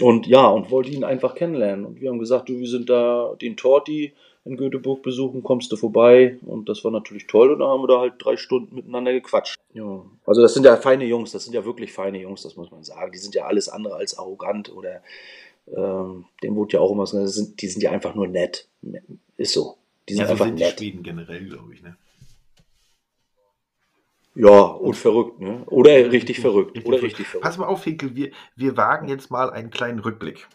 und 0.00 0.26
ja, 0.26 0.46
und 0.46 0.70
wollte 0.70 0.90
ihn 0.90 1.04
einfach 1.04 1.34
kennenlernen. 1.34 1.86
Und 1.86 2.00
wir 2.02 2.10
haben 2.10 2.18
gesagt, 2.18 2.50
du, 2.50 2.58
wir 2.58 2.68
sind 2.68 2.90
da 2.90 3.34
den 3.40 3.56
Torti 3.56 4.12
in 4.44 4.56
Göteborg 4.56 5.02
besuchen, 5.02 5.42
kommst 5.42 5.70
du 5.70 5.76
vorbei? 5.76 6.38
Und 6.44 6.68
das 6.68 6.82
war 6.84 6.90
natürlich 6.90 7.26
toll. 7.26 7.52
Und 7.52 7.60
dann 7.60 7.68
haben 7.68 7.82
wir 7.82 7.88
da 7.88 8.00
halt 8.00 8.14
drei 8.18 8.36
Stunden 8.36 8.74
miteinander 8.74 9.12
gequatscht. 9.12 9.56
Ja. 9.72 10.04
Also 10.26 10.42
das 10.42 10.54
sind 10.54 10.64
ja 10.64 10.76
feine 10.76 11.04
Jungs, 11.04 11.30
das 11.32 11.44
sind 11.44 11.54
ja 11.54 11.64
wirklich 11.64 11.92
feine 11.92 12.20
Jungs, 12.20 12.42
das 12.42 12.56
muss 12.56 12.70
man 12.70 12.82
sagen. 12.82 13.12
Die 13.12 13.18
sind 13.18 13.34
ja 13.34 13.44
alles 13.44 13.68
andere 13.68 13.94
als 13.96 14.18
arrogant 14.18 14.72
oder 14.74 15.02
ähm, 15.76 16.24
dem 16.42 16.56
wurde 16.56 16.74
ja 16.74 16.80
auch 16.80 16.90
immer 16.90 17.06
so, 17.06 17.18
das 17.20 17.34
sind, 17.34 17.62
die 17.62 17.68
sind 17.68 17.82
ja 17.82 17.92
einfach 17.92 18.14
nur 18.14 18.26
nett. 18.26 18.66
Ist 19.36 19.52
so. 19.52 19.76
Die 20.08 20.14
sind 20.14 20.24
Ja, 20.24 20.30
einfach 20.30 20.46
sind 20.46 20.58
die 20.58 20.64
nett. 20.64 20.78
Schweden 20.78 21.02
generell, 21.02 21.44
glaube 21.44 21.72
ich. 21.72 21.82
Ne? 21.82 21.96
Ja, 24.34 24.60
und 24.62 24.94
verrückt, 24.94 25.40
ne? 25.40 25.62
Oder 25.66 26.10
richtig 26.10 26.40
verrückt. 26.40 26.74
Richtig 26.74 26.86
Oder 26.86 27.02
richtig 27.02 27.26
verrückt. 27.26 27.44
Pass 27.44 27.58
mal 27.58 27.66
auf, 27.66 27.84
Hinkel, 27.84 28.16
wir, 28.16 28.32
wir 28.56 28.76
wagen 28.76 29.08
jetzt 29.08 29.30
mal 29.30 29.50
einen 29.50 29.70
kleinen 29.70 29.98
Rückblick. 29.98 30.48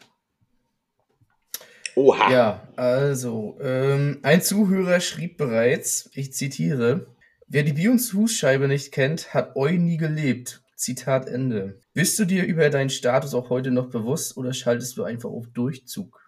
Oha. 1.98 2.32
Ja, 2.32 2.62
also, 2.76 3.58
ähm, 3.60 4.20
ein 4.22 4.44
Zuhörer 4.44 5.00
schrieb 5.00 5.36
bereits, 5.36 6.12
ich 6.14 6.32
zitiere, 6.32 7.08
wer 7.48 7.64
die 7.64 7.90
Husscheibe 7.90 8.68
nicht 8.68 8.92
kennt, 8.92 9.34
hat 9.34 9.56
eu 9.56 9.72
nie 9.72 9.98
gelebt. 9.98 10.62
Zitat 10.76 11.28
Ende. 11.28 11.80
Bist 11.96 12.20
du 12.20 12.26
dir 12.26 12.46
über 12.46 12.70
deinen 12.70 12.92
Status 12.92 13.34
auch 13.34 13.50
heute 13.50 13.72
noch 13.72 13.90
bewusst 13.90 14.38
oder 14.38 14.54
schaltest 14.54 14.96
du 14.98 15.06
einfach 15.06 15.32
auf 15.32 15.48
Durchzug? 15.56 16.22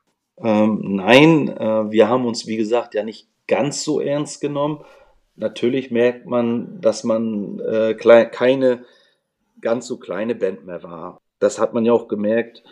Ähm, 0.44 0.82
nein, 0.82 1.50
äh, 1.50 1.92
wir 1.92 2.08
haben 2.08 2.26
uns, 2.26 2.48
wie 2.48 2.58
gesagt, 2.58 2.96
ja 2.96 3.04
nicht 3.04 3.28
ganz 3.48 3.84
so 3.84 4.00
ernst 4.00 4.42
genommen. 4.42 4.84
Natürlich 5.36 5.92
merkt 5.92 6.26
man, 6.26 6.82
dass 6.82 7.04
man 7.04 7.60
äh, 7.60 7.94
keine 7.94 8.86
ganz 9.62 9.86
so 9.86 10.00
kleine 10.00 10.34
Band 10.34 10.66
mehr 10.66 10.82
war. 10.82 11.22
Das 11.38 11.60
hat 11.60 11.76
man 11.76 11.86
ja 11.86 11.94
auch 11.94 12.08
gemerkt, 12.08 12.64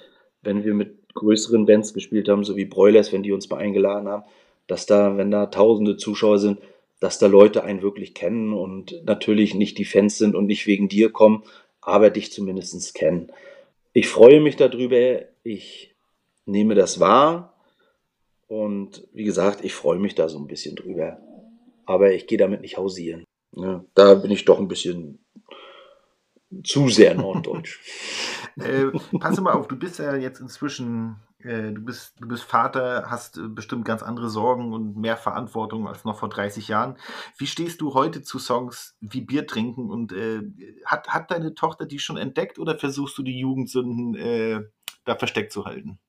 wenn 0.41 0.63
wir 0.63 0.73
mit 0.73 0.96
größeren 1.17 1.65
Bands 1.65 1.93
gespielt 1.93 2.29
haben, 2.29 2.43
so 2.43 2.55
wie 2.55 2.65
Broilers, 2.65 3.11
wenn 3.11 3.23
die 3.23 3.31
uns 3.31 3.49
mal 3.49 3.57
eingeladen 3.57 4.07
haben, 4.07 4.23
dass 4.67 4.85
da, 4.85 5.17
wenn 5.17 5.31
da 5.31 5.47
tausende 5.47 5.97
Zuschauer 5.97 6.39
sind, 6.39 6.59
dass 6.99 7.19
da 7.19 7.27
Leute 7.27 7.63
einen 7.63 7.81
wirklich 7.81 8.13
kennen 8.13 8.53
und 8.53 9.03
natürlich 9.05 9.53
nicht 9.53 9.77
die 9.77 9.85
Fans 9.85 10.17
sind 10.17 10.35
und 10.35 10.47
nicht 10.47 10.65
wegen 10.67 10.89
dir 10.89 11.11
kommen, 11.11 11.43
aber 11.81 12.09
dich 12.09 12.31
zumindest 12.31 12.93
kennen. 12.93 13.31
Ich 13.93 14.07
freue 14.07 14.41
mich 14.41 14.55
darüber, 14.55 15.21
ich 15.43 15.95
nehme 16.45 16.75
das 16.75 16.99
wahr 16.99 17.53
und 18.47 19.07
wie 19.13 19.23
gesagt, 19.23 19.63
ich 19.63 19.73
freue 19.73 19.99
mich 19.99 20.15
da 20.15 20.29
so 20.29 20.39
ein 20.39 20.47
bisschen 20.47 20.75
drüber. 20.75 21.17
Aber 21.85 22.13
ich 22.13 22.27
gehe 22.27 22.37
damit 22.37 22.61
nicht 22.61 22.77
hausieren. 22.77 23.23
Ja, 23.55 23.83
da 23.93 24.15
bin 24.15 24.31
ich 24.31 24.45
doch 24.45 24.59
ein 24.59 24.67
bisschen 24.67 25.19
zu 26.63 26.89
sehr 26.89 27.15
norddeutsch. 27.15 27.79
Äh, 28.59 28.85
pass 29.19 29.39
mal 29.39 29.53
auf, 29.53 29.67
du 29.67 29.75
bist 29.77 29.99
ja 29.99 30.15
jetzt 30.15 30.39
inzwischen, 30.39 31.17
äh, 31.43 31.71
du, 31.71 31.81
bist, 31.81 32.15
du 32.19 32.27
bist 32.27 32.43
Vater, 32.43 33.05
hast 33.07 33.37
äh, 33.37 33.47
bestimmt 33.47 33.85
ganz 33.85 34.01
andere 34.03 34.29
Sorgen 34.29 34.73
und 34.73 34.97
mehr 34.97 35.17
Verantwortung 35.17 35.87
als 35.87 36.05
noch 36.05 36.17
vor 36.19 36.29
30 36.29 36.67
Jahren. 36.67 36.97
Wie 37.37 37.47
stehst 37.47 37.81
du 37.81 37.93
heute 37.93 38.21
zu 38.23 38.39
Songs 38.39 38.95
wie 38.99 39.21
Bier 39.21 39.45
trinken 39.45 39.89
und 39.89 40.11
äh, 40.11 40.41
hat, 40.85 41.09
hat 41.09 41.29
deine 41.31 41.53
Tochter 41.53 41.85
die 41.85 41.99
schon 41.99 42.17
entdeckt 42.17 42.57
oder 42.57 42.77
versuchst 42.77 43.17
du 43.17 43.23
die 43.23 43.39
Jugendsünden 43.39 44.15
äh, 44.15 44.61
da 45.05 45.15
versteckt 45.15 45.51
zu 45.51 45.65
halten? 45.65 45.99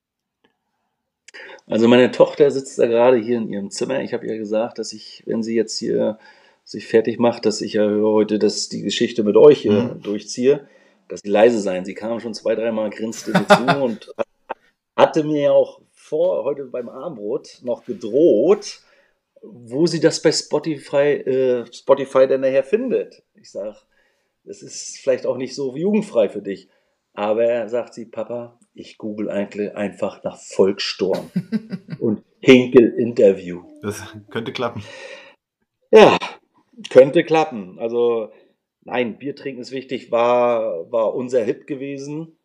Also 1.67 1.87
meine 1.87 2.09
Tochter 2.11 2.49
sitzt 2.49 2.79
da 2.79 2.87
gerade 2.87 3.17
hier 3.17 3.37
in 3.37 3.47
ihrem 3.47 3.69
Zimmer. 3.69 4.01
Ich 4.01 4.13
habe 4.13 4.25
ihr 4.25 4.37
gesagt, 4.37 4.79
dass 4.79 4.91
ich, 4.93 5.23
wenn 5.27 5.43
sie 5.43 5.55
jetzt 5.55 5.77
hier 5.77 6.17
sich 6.63 6.87
fertig 6.87 7.19
macht, 7.19 7.45
dass 7.45 7.61
ich 7.61 7.73
ja 7.73 7.87
heute 7.87 8.39
das, 8.39 8.69
die 8.69 8.81
Geschichte 8.81 9.23
mit 9.23 9.35
euch 9.35 9.59
hier 9.61 9.71
Mhm. 9.95 10.01
durchziehe, 10.01 10.67
dass 11.09 11.21
sie 11.21 11.29
leise 11.29 11.59
sein. 11.59 11.83
Sie 11.83 11.93
kam 11.93 12.19
schon 12.19 12.33
zwei, 12.33 12.55
dreimal, 12.55 12.89
grinste 12.89 13.31
mir 13.31 13.47
zu 13.47 13.63
und 13.83 14.13
hatte 14.95 15.23
mir 15.23 15.53
auch 15.53 15.81
vor, 15.91 16.43
heute 16.43 16.65
beim 16.65 16.89
Abendbrot 16.89 17.59
noch 17.63 17.83
gedroht, 17.83 18.81
wo 19.41 19.85
sie 19.85 19.99
das 19.99 20.21
bei 20.21 20.31
Spotify, 20.31 20.97
äh, 20.97 21.65
Spotify 21.71 22.27
denn 22.27 22.41
nachher 22.41 22.63
findet. 22.63 23.23
Ich 23.35 23.51
sage, 23.51 23.75
das 24.43 24.61
ist 24.61 24.99
vielleicht 25.01 25.25
auch 25.25 25.37
nicht 25.37 25.55
so 25.55 25.75
jugendfrei 25.75 26.29
für 26.29 26.41
dich. 26.41 26.69
Aber 27.13 27.67
sagt 27.67 27.93
sie, 27.93 28.05
Papa, 28.05 28.57
ich 28.73 28.97
google 28.97 29.29
einfach 29.29 30.23
nach 30.23 30.37
Volkssturm 30.37 31.29
und 31.99 32.23
Hinkel-Interview. 32.39 33.63
Das 33.81 34.01
könnte 34.29 34.53
klappen. 34.53 34.83
Ja, 35.91 36.17
könnte 36.89 37.23
klappen. 37.23 37.77
Also, 37.79 38.31
nein, 38.83 39.17
Bier 39.17 39.35
trinken 39.35 39.61
ist 39.61 39.71
wichtig, 39.71 40.11
war, 40.11 40.91
war 40.91 41.13
unser 41.15 41.43
Hit 41.43 41.67
gewesen. 41.67 42.35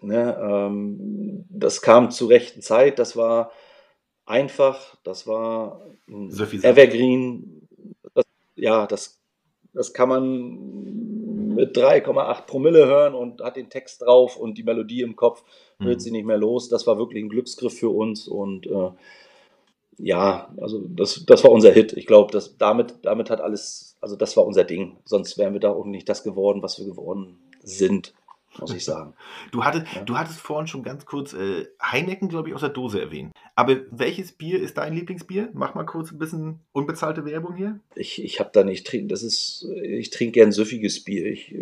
Ne, 0.00 0.38
ähm, 0.40 1.44
das 1.50 1.82
kam 1.82 2.10
zur 2.12 2.30
rechten 2.30 2.62
Zeit, 2.62 2.98
das 3.00 3.16
war 3.16 3.50
einfach, 4.26 4.96
das 5.02 5.26
war. 5.26 5.84
Evergreen. 6.64 7.68
Das, 8.14 8.24
ja, 8.54 8.86
das, 8.86 9.20
das 9.72 9.92
kann 9.92 10.08
man 10.08 11.54
mit 11.56 11.76
3,8 11.76 12.46
Promille 12.46 12.86
hören 12.86 13.14
und 13.14 13.40
hat 13.42 13.56
den 13.56 13.70
Text 13.70 14.02
drauf 14.02 14.36
und 14.36 14.56
die 14.56 14.62
Melodie 14.62 15.02
im 15.02 15.16
Kopf, 15.16 15.42
hört 15.80 15.96
Mhm. 15.96 16.00
sie 16.00 16.10
nicht 16.12 16.26
mehr 16.26 16.38
los. 16.38 16.68
Das 16.68 16.86
war 16.86 16.98
wirklich 16.98 17.24
ein 17.24 17.28
Glücksgriff 17.28 17.76
für 17.76 17.90
uns 17.90 18.28
und 18.28 18.66
äh, 18.68 18.90
ja, 19.98 20.52
also 20.60 20.80
das, 20.88 21.24
das 21.26 21.44
war 21.44 21.50
unser 21.50 21.72
Hit. 21.72 21.92
Ich 21.94 22.06
glaube, 22.06 22.38
damit, 22.58 22.94
damit 23.02 23.30
hat 23.30 23.40
alles, 23.40 23.96
also 24.00 24.16
das 24.16 24.36
war 24.36 24.46
unser 24.46 24.64
Ding. 24.64 24.96
Sonst 25.04 25.38
wären 25.38 25.52
wir 25.52 25.60
da 25.60 25.70
auch 25.70 25.84
nicht 25.84 26.08
das 26.08 26.22
geworden, 26.22 26.62
was 26.62 26.78
wir 26.78 26.86
geworden 26.86 27.36
sind, 27.62 28.14
muss 28.60 28.72
ich 28.74 28.84
sagen. 28.84 29.14
Du, 29.50 29.64
hattest, 29.64 29.86
Ja. 29.94 30.02
du 30.02 30.16
hattest 30.18 30.38
vorhin 30.40 30.66
schon 30.66 30.82
ganz 30.82 31.04
kurz 31.06 31.32
äh, 31.32 31.66
Heineken, 31.82 32.28
glaube 32.28 32.48
ich, 32.48 32.54
aus 32.54 32.60
der 32.60 32.70
Dose 32.70 33.00
erwähnt. 33.00 33.32
Aber 33.54 33.76
welches 33.90 34.32
Bier 34.32 34.60
ist 34.60 34.78
dein 34.78 34.94
Lieblingsbier? 34.94 35.48
Mach 35.52 35.74
mal 35.74 35.84
kurz 35.84 36.12
ein 36.12 36.18
bisschen 36.18 36.60
unbezahlte 36.72 37.24
Werbung 37.24 37.56
hier. 37.56 37.80
Ich, 37.96 38.22
ich 38.22 38.38
habe 38.40 38.50
da 38.52 38.62
nicht 38.62 38.86
trinken, 38.86 39.08
das 39.08 39.22
ist, 39.22 39.66
ich 39.82 40.10
trinke 40.10 40.32
gern 40.32 40.52
süffiges 40.52 41.02
Bier. 41.02 41.26
Ich, 41.26 41.54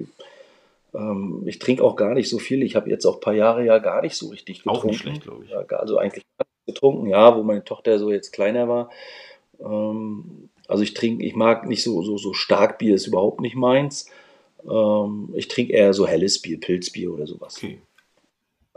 ähm, 0.95 1.43
ich 1.47 1.59
trinke 1.59 1.83
auch 1.85 1.97
gar 1.97 2.15
nicht 2.15 2.29
so 2.29 2.39
viel. 2.39 2.63
Ich 2.63 2.77
habe 2.77 2.91
jetzt 2.91 3.07
auch 3.07 3.15
ein 3.17 3.21
paar 3.21 3.35
Jahre 3.35 3.65
ja 3.65 3.79
gar 3.79 4.03
nicht 4.03 4.17
so 4.17 4.29
richtig 4.29 4.59
getrunken. 4.59 4.79
Auch 4.79 4.85
nicht 4.85 5.01
schlecht, 5.01 5.23
glaube 5.23 5.45
ich. 5.45 5.51
Ja, 5.51 5.61
also 5.61 5.99
eigentlich 5.99 6.25
gar 6.39 6.47
nicht 6.47 6.75
getrunken, 6.75 7.07
ja, 7.07 7.37
wo 7.37 7.43
meine 7.43 7.65
Tochter 7.65 7.99
so 7.99 8.11
jetzt 8.11 8.33
kleiner 8.33 8.69
war. 8.69 8.91
Ähm, 9.61 10.49
also 10.69 10.83
ich 10.83 10.95
trinke, 10.95 11.25
ich 11.25 11.35
mag 11.35 11.67
nicht 11.67 11.83
so, 11.83 12.03
so, 12.03 12.17
so 12.17 12.33
stark 12.33 12.79
Bier, 12.79 12.95
ist 12.95 13.07
überhaupt 13.07 13.41
nicht 13.41 13.57
meins. 13.57 14.11
Ähm, 14.69 15.33
ich 15.35 15.49
trinke 15.49 15.73
eher 15.73 15.93
so 15.93 16.07
helles 16.07 16.41
Bier, 16.43 16.59
Pilzbier 16.59 17.13
oder 17.13 17.27
sowas. 17.27 17.57
Okay. 17.59 17.79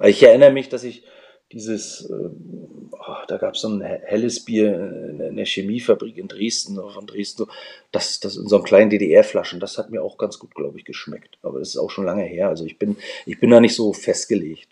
Ich 0.04 0.24
erinnere 0.24 0.52
mich, 0.52 0.70
dass 0.70 0.84
ich 0.84 1.04
dieses, 1.52 2.10
oh, 2.12 3.16
da 3.28 3.38
gab 3.38 3.56
es 3.56 3.62
so 3.62 3.70
ein 3.70 3.82
he- 3.82 4.02
helles 4.04 4.46
Bier 4.46 5.20
in 5.30 5.36
der 5.36 5.46
Chemiefabrik 5.46 6.18
in 6.18 6.28
Dresden, 6.28 6.76
von 6.76 7.08
Dresden, 7.08 7.48
das, 7.92 8.20
das 8.20 8.38
in 8.38 8.48
so 8.48 8.58
einem 8.58 8.66
kleinen 8.66 8.90
DDR-Flaschen, 8.90 9.60
das 9.60 9.78
hat 9.78 9.90
mir 9.90 10.04
auch 10.04 10.18
ganz 10.18 10.38
gut, 10.40 10.54
glaube 10.54 10.78
ich, 10.78 10.86
geschmeckt. 10.86 11.38
Aber 11.42 11.60
das 11.60 11.70
ist 11.70 11.78
auch 11.78 11.90
schon 11.90 12.06
lange 12.06 12.24
her. 12.24 12.50
Also 12.50 12.66
ich 12.66 12.78
bin, 12.78 12.98
ich 13.26 13.40
bin 13.40 13.50
da 13.50 13.60
nicht 13.60 13.76
so 13.76 13.94
festgelegt. 13.94 14.70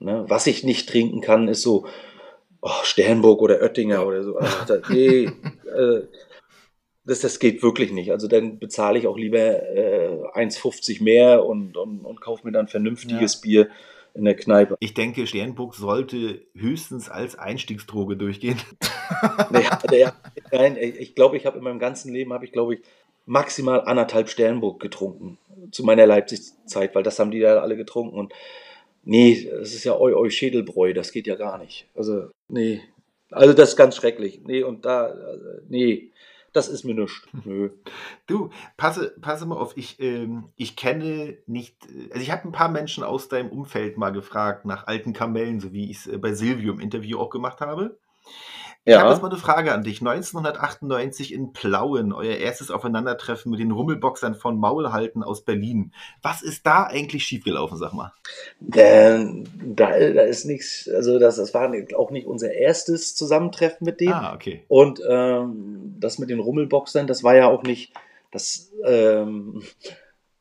Ne? 0.00 0.24
Was 0.28 0.46
ich 0.46 0.64
nicht 0.64 0.88
trinken 0.88 1.20
kann, 1.20 1.48
ist 1.48 1.62
so 1.62 1.86
oh, 2.60 2.82
Sternburg 2.82 3.40
oder 3.40 3.60
Oettinger 3.62 4.06
oder 4.06 4.22
so. 4.22 4.38
Ach, 4.38 4.66
da, 4.66 4.80
nee, 4.90 5.24
äh, 5.76 6.02
das, 7.04 7.20
das 7.20 7.38
geht 7.38 7.62
wirklich 7.62 7.90
nicht. 7.90 8.12
Also 8.12 8.28
dann 8.28 8.58
bezahle 8.58 8.98
ich 8.98 9.06
auch 9.06 9.16
lieber 9.16 9.38
äh, 9.38 10.18
1,50 10.34 11.02
mehr 11.02 11.44
und, 11.46 11.76
und, 11.76 12.04
und 12.04 12.20
kaufe 12.20 12.46
mir 12.46 12.52
dann 12.52 12.68
vernünftiges 12.68 13.40
Bier 13.40 13.68
in 14.14 14.24
der 14.24 14.34
Kneipe. 14.34 14.76
Ich 14.80 14.94
denke, 14.94 15.26
Sternburg 15.26 15.74
sollte 15.74 16.42
höchstens 16.54 17.08
als 17.08 17.38
Einstiegsdroge 17.38 18.16
durchgehen. 18.16 18.58
Naja, 19.50 19.78
der, 19.90 20.14
nein, 20.52 20.76
ich 20.76 21.14
glaube, 21.14 21.36
ich 21.36 21.46
habe 21.46 21.58
in 21.58 21.64
meinem 21.64 21.78
ganzen 21.78 22.12
Leben, 22.12 22.32
habe 22.32 22.44
ich, 22.44 22.52
glaube 22.52 22.74
ich, 22.74 22.80
maximal 23.26 23.82
anderthalb 23.82 24.28
Sternburg 24.28 24.80
getrunken. 24.80 25.38
Zu 25.70 25.84
meiner 25.84 26.06
Leipzig-Zeit, 26.06 26.94
weil 26.94 27.02
das 27.02 27.18
haben 27.18 27.30
die 27.30 27.40
da 27.40 27.60
alle 27.60 27.76
getrunken. 27.76 28.16
Und 28.16 28.32
nee, 29.04 29.48
das 29.50 29.74
ist 29.74 29.84
ja 29.84 29.94
eu, 29.94 30.14
eu 30.14 30.30
Schädelbräu, 30.30 30.92
das 30.94 31.12
geht 31.12 31.26
ja 31.26 31.36
gar 31.36 31.58
nicht. 31.58 31.86
Also, 31.94 32.30
nee. 32.48 32.80
Also, 33.30 33.52
das 33.52 33.70
ist 33.70 33.76
ganz 33.76 33.96
schrecklich. 33.96 34.40
Nee, 34.44 34.62
und 34.62 34.84
da, 34.84 35.06
also, 35.06 35.44
nee. 35.68 36.10
Das 36.52 36.68
ist 36.68 36.84
mir 36.84 36.94
nichts. 36.94 37.22
Nö. 37.44 37.70
Du, 38.26 38.50
passe, 38.76 39.14
passe 39.20 39.46
mal 39.46 39.56
auf, 39.56 39.76
ich, 39.76 40.00
ähm, 40.00 40.50
ich 40.56 40.76
kenne 40.76 41.36
nicht, 41.46 41.76
also 42.10 42.20
ich 42.20 42.30
habe 42.30 42.44
ein 42.44 42.52
paar 42.52 42.68
Menschen 42.68 43.04
aus 43.04 43.28
deinem 43.28 43.50
Umfeld 43.50 43.98
mal 43.98 44.10
gefragt 44.10 44.64
nach 44.64 44.86
alten 44.86 45.12
Kamellen, 45.12 45.60
so 45.60 45.72
wie 45.72 45.90
ich 45.90 45.98
es 45.98 46.06
äh, 46.06 46.18
bei 46.18 46.32
Silvio 46.34 46.72
im 46.72 46.80
Interview 46.80 47.18
auch 47.18 47.30
gemacht 47.30 47.60
habe. 47.60 47.98
Ich 48.88 48.98
habe 48.98 49.10
jetzt 49.10 49.22
mal 49.22 49.28
eine 49.28 49.38
Frage 49.38 49.72
an 49.72 49.82
dich. 49.82 50.00
1998 50.00 51.34
in 51.34 51.52
Plauen, 51.52 52.12
euer 52.12 52.36
erstes 52.36 52.70
Aufeinandertreffen 52.70 53.50
mit 53.50 53.60
den 53.60 53.70
Rummelboxern 53.70 54.34
von 54.34 54.58
Maulhalten 54.58 55.22
aus 55.22 55.44
Berlin. 55.44 55.92
Was 56.22 56.42
ist 56.42 56.66
da 56.66 56.84
eigentlich 56.84 57.24
schiefgelaufen, 57.24 57.76
sag 57.76 57.92
mal? 57.92 58.12
Ähm, 58.74 59.44
da, 59.62 59.90
da 59.90 60.22
ist 60.22 60.46
nichts, 60.46 60.88
also 60.88 61.18
das, 61.18 61.36
das 61.36 61.52
war 61.52 61.70
auch 61.96 62.10
nicht 62.10 62.26
unser 62.26 62.52
erstes 62.52 63.14
Zusammentreffen 63.14 63.84
mit 63.84 64.00
denen. 64.00 64.14
Ah, 64.14 64.34
okay. 64.34 64.64
Und 64.68 65.02
ähm, 65.06 65.96
das 65.98 66.18
mit 66.18 66.30
den 66.30 66.40
Rummelboxern, 66.40 67.06
das 67.06 67.22
war 67.22 67.36
ja 67.36 67.46
auch 67.48 67.64
nicht, 67.64 67.92
das 68.30 68.72
ähm, 68.86 69.62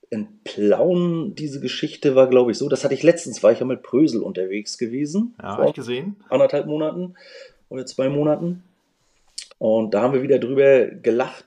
in 0.09 0.39
Plauen, 0.45 1.35
diese 1.35 1.59
Geschichte 1.59 2.15
war, 2.15 2.27
glaube 2.27 2.51
ich, 2.51 2.57
so, 2.57 2.69
das 2.69 2.85
hatte 2.85 2.93
ich 2.93 3.03
letztens, 3.03 3.43
war 3.43 3.51
ich 3.51 3.59
ja 3.59 3.65
mit 3.65 3.83
Prösel 3.83 4.21
unterwegs 4.21 4.77
gewesen. 4.77 5.35
Ja, 5.41 5.55
vor 5.55 5.63
hab 5.63 5.69
ich 5.69 5.75
gesehen. 5.75 6.15
anderthalb 6.29 6.65
Monaten 6.65 7.15
oder 7.69 7.85
zwei 7.85 8.09
Monaten. 8.09 8.63
Und 9.59 9.93
da 9.93 10.01
haben 10.01 10.13
wir 10.13 10.21
wieder 10.21 10.39
drüber 10.39 10.85
gelacht. 10.85 11.45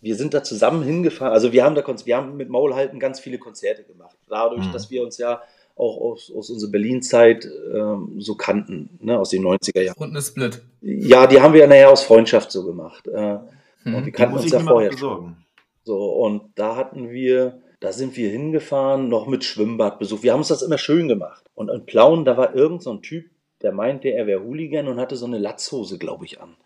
Wir 0.00 0.14
sind 0.16 0.34
da 0.34 0.42
zusammen 0.42 0.82
hingefahren. 0.82 1.32
Also 1.32 1.52
wir 1.52 1.64
haben 1.64 1.74
da 1.74 1.82
Konz- 1.82 2.06
wir 2.06 2.16
haben 2.16 2.36
mit 2.36 2.48
Maulhalten 2.48 2.98
ganz 3.00 3.20
viele 3.20 3.38
Konzerte 3.38 3.82
gemacht. 3.84 4.16
Dadurch, 4.28 4.66
Mhm. 4.66 4.72
dass 4.72 4.90
wir 4.90 5.02
uns 5.02 5.18
ja 5.18 5.42
auch 5.76 5.96
aus, 6.00 6.32
aus 6.36 6.50
unserer 6.50 6.70
Berlin-Zeit 6.72 7.48
ähm, 7.74 8.16
so 8.18 8.34
kannten, 8.34 8.98
ne, 9.00 9.18
aus 9.18 9.30
den 9.30 9.42
90er 9.44 9.80
Jahren. 9.82 9.96
Und 9.98 10.10
eine 10.10 10.22
Split. 10.22 10.60
Ja, 10.80 11.26
die 11.28 11.40
haben 11.40 11.52
wir 11.54 11.60
ja 11.60 11.66
nachher 11.68 11.90
aus 11.90 12.02
Freundschaft 12.02 12.50
so 12.52 12.64
gemacht. 12.64 13.06
Äh, 13.08 13.38
Mhm. 13.84 13.94
Und 13.94 14.06
die 14.06 14.10
kannten 14.12 14.32
muss 14.34 14.42
uns 14.42 14.52
ich 14.52 14.58
ja 14.58 14.64
vorher. 14.66 14.90
besorgen. 14.90 15.36
So, 15.84 15.96
und 15.96 16.42
da 16.56 16.74
hatten 16.74 17.10
wir, 17.10 17.60
da 17.78 17.92
sind 17.92 18.16
wir 18.16 18.28
hingefahren, 18.28 19.08
noch 19.08 19.28
mit 19.28 19.44
Schwimmbadbesuch. 19.44 20.24
Wir 20.24 20.32
haben 20.32 20.40
uns 20.40 20.48
das 20.48 20.62
immer 20.62 20.78
schön 20.78 21.06
gemacht. 21.06 21.44
Und 21.54 21.68
in 21.70 21.86
Plauen, 21.86 22.24
da 22.24 22.36
war 22.36 22.56
irgend 22.56 22.82
so 22.82 22.90
ein 22.90 23.02
Typ, 23.02 23.26
der 23.62 23.72
meinte, 23.72 24.08
er 24.08 24.26
wäre 24.26 24.42
Hooligan 24.42 24.88
und 24.88 25.00
hatte 25.00 25.16
so 25.16 25.26
eine 25.26 25.38
Latzhose, 25.38 25.98
glaube 25.98 26.24
ich, 26.24 26.40
an. 26.40 26.56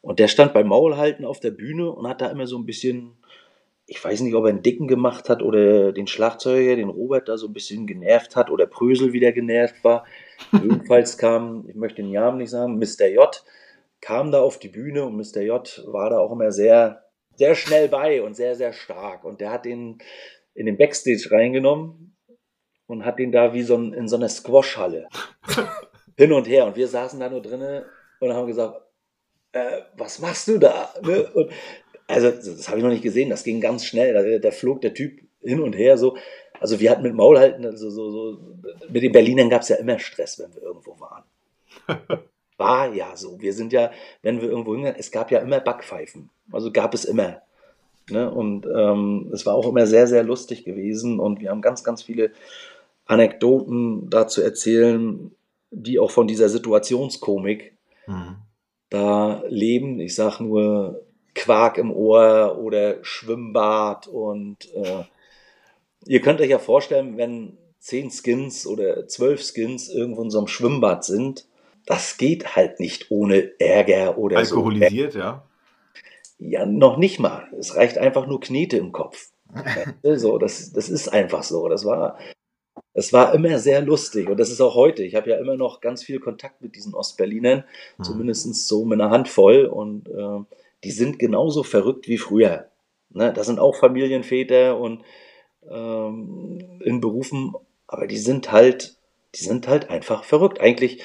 Und 0.00 0.18
der 0.18 0.28
stand 0.28 0.52
beim 0.52 0.68
Maulhalten 0.68 1.24
auf 1.24 1.40
der 1.40 1.50
Bühne 1.50 1.90
und 1.90 2.06
hat 2.08 2.20
da 2.20 2.28
immer 2.28 2.46
so 2.46 2.58
ein 2.58 2.66
bisschen, 2.66 3.16
ich 3.86 4.04
weiß 4.04 4.20
nicht, 4.20 4.34
ob 4.34 4.44
er 4.44 4.50
einen 4.50 4.62
Dicken 4.62 4.86
gemacht 4.88 5.28
hat 5.28 5.42
oder 5.42 5.92
den 5.92 6.06
Schlagzeuger, 6.06 6.76
den 6.76 6.90
Robert, 6.90 7.28
da 7.28 7.38
so 7.38 7.46
ein 7.46 7.54
bisschen 7.54 7.86
genervt 7.86 8.36
hat 8.36 8.50
oder 8.50 8.66
Prösel 8.66 9.12
wieder 9.12 9.32
genervt 9.32 9.82
war. 9.82 10.04
Jedenfalls 10.52 11.16
kam, 11.16 11.66
ich 11.68 11.74
möchte 11.74 12.02
den 12.02 12.12
Namen 12.12 12.38
nicht 12.38 12.50
sagen, 12.50 12.78
Mr. 12.78 13.06
J 13.06 13.42
kam 14.00 14.30
da 14.30 14.42
auf 14.42 14.58
die 14.58 14.68
Bühne 14.68 15.04
und 15.04 15.16
Mr. 15.16 15.40
J 15.40 15.84
war 15.86 16.10
da 16.10 16.18
auch 16.18 16.32
immer 16.32 16.52
sehr, 16.52 17.04
sehr 17.36 17.54
schnell 17.54 17.88
bei 17.88 18.22
und 18.22 18.34
sehr, 18.34 18.54
sehr 18.54 18.74
stark. 18.74 19.24
Und 19.24 19.40
der 19.40 19.50
hat 19.50 19.64
den 19.64 19.98
in 20.54 20.66
den 20.66 20.76
Backstage 20.76 21.30
reingenommen 21.30 22.14
und 22.86 23.04
hat 23.04 23.18
den 23.18 23.32
da 23.32 23.54
wie 23.54 23.62
so 23.62 23.76
in 23.76 24.08
so 24.08 24.16
einer 24.16 24.28
Squash-Halle 24.28 25.08
hin 26.16 26.32
und 26.32 26.48
her. 26.48 26.66
Und 26.66 26.76
wir 26.76 26.88
saßen 26.88 27.20
da 27.20 27.28
nur 27.28 27.42
drinnen 27.42 27.84
und 28.20 28.32
haben 28.32 28.46
gesagt, 28.46 28.80
äh, 29.52 29.82
was 29.96 30.18
machst 30.18 30.48
du 30.48 30.58
da? 30.58 30.92
Ne? 31.02 31.26
Und, 31.34 31.50
also, 32.06 32.30
das 32.30 32.68
habe 32.68 32.78
ich 32.78 32.84
noch 32.84 32.90
nicht 32.90 33.02
gesehen, 33.02 33.30
das 33.30 33.44
ging 33.44 33.60
ganz 33.60 33.84
schnell. 33.86 34.12
Da, 34.12 34.38
da 34.38 34.50
flog 34.50 34.80
der 34.82 34.94
Typ 34.94 35.20
hin 35.40 35.60
und 35.60 35.74
her 35.74 35.96
so. 35.96 36.16
Also 36.60 36.80
wir 36.80 36.90
hatten 36.90 37.02
mit 37.02 37.14
Maulhalten, 37.14 37.64
also 37.66 37.90
so, 37.90 38.10
so, 38.10 38.38
mit 38.88 39.02
den 39.02 39.12
Berlinern 39.12 39.50
gab 39.50 39.62
es 39.62 39.68
ja 39.68 39.76
immer 39.76 39.98
Stress, 39.98 40.38
wenn 40.38 40.54
wir 40.54 40.62
irgendwo 40.62 40.98
waren. 41.00 41.24
War 42.56 42.94
ja 42.94 43.16
so. 43.16 43.40
Wir 43.40 43.52
sind 43.52 43.72
ja, 43.72 43.90
wenn 44.22 44.40
wir 44.40 44.48
irgendwo 44.48 44.72
hingegangen, 44.72 45.00
es 45.00 45.10
gab 45.10 45.30
ja 45.30 45.40
immer 45.40 45.60
Backpfeifen. 45.60 46.30
Also 46.52 46.70
gab 46.70 46.94
es 46.94 47.04
immer. 47.04 47.42
Ne? 48.10 48.30
Und 48.30 48.66
ähm, 48.66 49.30
es 49.32 49.44
war 49.44 49.54
auch 49.54 49.68
immer 49.68 49.86
sehr, 49.86 50.06
sehr 50.06 50.22
lustig 50.22 50.64
gewesen. 50.64 51.18
Und 51.18 51.40
wir 51.40 51.50
haben 51.50 51.62
ganz, 51.62 51.82
ganz 51.82 52.02
viele 52.02 52.30
Anekdoten 53.06 54.08
dazu 54.08 54.40
erzählen, 54.40 55.32
die 55.74 55.98
auch 55.98 56.10
von 56.10 56.26
dieser 56.26 56.48
Situationskomik 56.48 57.72
Mhm. 58.06 58.36
da 58.90 59.42
leben. 59.48 59.98
Ich 59.98 60.14
sag 60.14 60.40
nur 60.40 61.02
Quark 61.34 61.78
im 61.78 61.90
Ohr 61.90 62.58
oder 62.60 63.02
Schwimmbad 63.02 64.06
und 64.06 64.72
äh, 64.74 65.04
ihr 66.06 66.20
könnt 66.20 66.40
euch 66.40 66.50
ja 66.50 66.58
vorstellen, 66.58 67.16
wenn 67.16 67.56
zehn 67.78 68.10
Skins 68.10 68.66
oder 68.66 69.08
zwölf 69.08 69.42
Skins 69.42 69.88
irgendwo 69.88 70.22
in 70.22 70.30
so 70.30 70.38
einem 70.38 70.48
Schwimmbad 70.48 71.04
sind, 71.04 71.46
das 71.86 72.16
geht 72.16 72.56
halt 72.56 72.78
nicht 72.80 73.10
ohne 73.10 73.58
Ärger 73.58 74.16
oder 74.16 74.38
Alkoholisiert, 74.38 75.14
ja. 75.14 75.44
so. 76.38 76.46
Ja, 76.46 76.66
noch 76.66 76.96
nicht 76.96 77.20
mal. 77.20 77.48
Es 77.58 77.76
reicht 77.76 77.98
einfach 77.98 78.26
nur 78.26 78.40
Knete 78.40 78.76
im 78.76 78.92
Kopf. 78.92 79.30
so, 80.02 80.38
das, 80.38 80.72
das 80.72 80.88
ist 80.88 81.08
einfach 81.08 81.42
so. 81.42 81.68
Das 81.68 81.84
war, 81.84 82.18
es 82.94 83.12
war 83.12 83.34
immer 83.34 83.58
sehr 83.58 83.82
lustig 83.82 84.28
und 84.28 84.38
das 84.38 84.50
ist 84.50 84.60
auch 84.60 84.74
heute. 84.74 85.02
Ich 85.02 85.14
habe 85.16 85.30
ja 85.30 85.36
immer 85.38 85.56
noch 85.56 85.80
ganz 85.80 86.02
viel 86.02 86.20
Kontakt 86.20 86.62
mit 86.62 86.76
diesen 86.76 86.94
Ostberlinern, 86.94 87.64
Mhm. 87.98 88.04
zumindest 88.04 88.66
so 88.68 88.84
mit 88.84 89.00
einer 89.00 89.10
Handvoll 89.10 89.66
und 89.66 90.08
äh, 90.08 90.44
die 90.84 90.90
sind 90.92 91.18
genauso 91.18 91.62
verrückt 91.64 92.08
wie 92.08 92.18
früher. 92.18 92.68
Ne? 93.10 93.32
Das 93.32 93.46
sind 93.46 93.58
auch 93.58 93.76
Familienväter 93.76 94.78
und 94.78 95.02
ähm, 95.70 96.58
in 96.80 97.00
Berufen, 97.00 97.54
aber 97.86 98.06
die 98.06 98.18
sind 98.18 98.52
halt, 98.52 98.96
die 99.34 99.44
sind 99.44 99.66
halt 99.66 99.90
einfach 99.90 100.24
verrückt. 100.24 100.60
Eigentlich, 100.60 101.02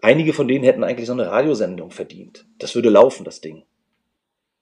einige 0.00 0.32
von 0.32 0.48
denen 0.48 0.64
hätten 0.64 0.84
eigentlich 0.84 1.06
so 1.06 1.12
eine 1.12 1.30
Radiosendung 1.30 1.90
verdient. 1.90 2.44
Das 2.58 2.74
würde 2.74 2.90
laufen, 2.90 3.24
das 3.24 3.40
Ding. 3.40 3.62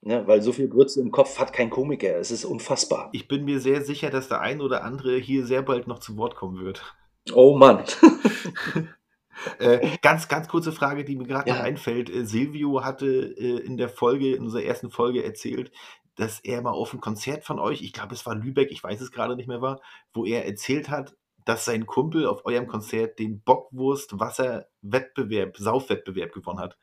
Ne? 0.02 0.26
Weil 0.26 0.42
so 0.42 0.52
viel 0.52 0.68
Grütze 0.68 1.00
im 1.00 1.10
Kopf 1.10 1.38
hat 1.38 1.52
kein 1.52 1.70
Komiker. 1.70 2.16
Es 2.16 2.30
ist 2.30 2.44
unfassbar. 2.44 3.08
Ich 3.12 3.28
bin 3.28 3.44
mir 3.44 3.60
sehr 3.60 3.82
sicher, 3.82 4.10
dass 4.10 4.28
der 4.28 4.40
ein 4.40 4.60
oder 4.60 4.84
andere 4.84 5.16
hier 5.16 5.46
sehr 5.46 5.62
bald 5.62 5.86
noch 5.86 5.98
zu 5.98 6.16
Wort 6.16 6.36
kommen 6.36 6.62
wird. 6.64 6.82
Oh 7.34 7.56
Mann. 7.56 7.84
Äh, 9.58 9.96
ganz, 10.02 10.28
ganz 10.28 10.48
kurze 10.48 10.70
Frage, 10.70 11.02
die 11.02 11.16
mir 11.16 11.26
gerade 11.26 11.48
Ja. 11.48 11.56
noch 11.56 11.62
einfällt. 11.62 12.10
Äh, 12.10 12.26
Silvio 12.26 12.84
hatte 12.84 13.06
äh, 13.06 13.60
in 13.64 13.78
der 13.78 13.88
Folge, 13.88 14.34
in 14.34 14.42
unserer 14.42 14.64
ersten 14.64 14.90
Folge 14.90 15.24
erzählt, 15.24 15.72
dass 16.16 16.40
er 16.40 16.60
mal 16.60 16.72
auf 16.72 16.92
ein 16.92 17.00
Konzert 17.00 17.44
von 17.44 17.58
euch, 17.58 17.80
ich 17.80 17.94
glaube 17.94 18.12
es 18.14 18.26
war 18.26 18.34
Lübeck, 18.34 18.70
ich 18.70 18.84
weiß 18.84 19.00
es 19.00 19.10
gerade 19.12 19.36
nicht 19.36 19.48
mehr 19.48 19.62
war, 19.62 19.80
wo 20.12 20.26
er 20.26 20.44
erzählt 20.44 20.90
hat, 20.90 21.16
dass 21.46 21.64
sein 21.64 21.86
Kumpel 21.86 22.26
auf 22.26 22.44
eurem 22.44 22.66
Konzert 22.66 23.18
den 23.18 23.40
Bockwurst-Wasser-Wettbewerb, 23.40 25.56
Saufwettbewerb 25.56 26.32
gewonnen 26.32 26.60
hat. 26.60 26.76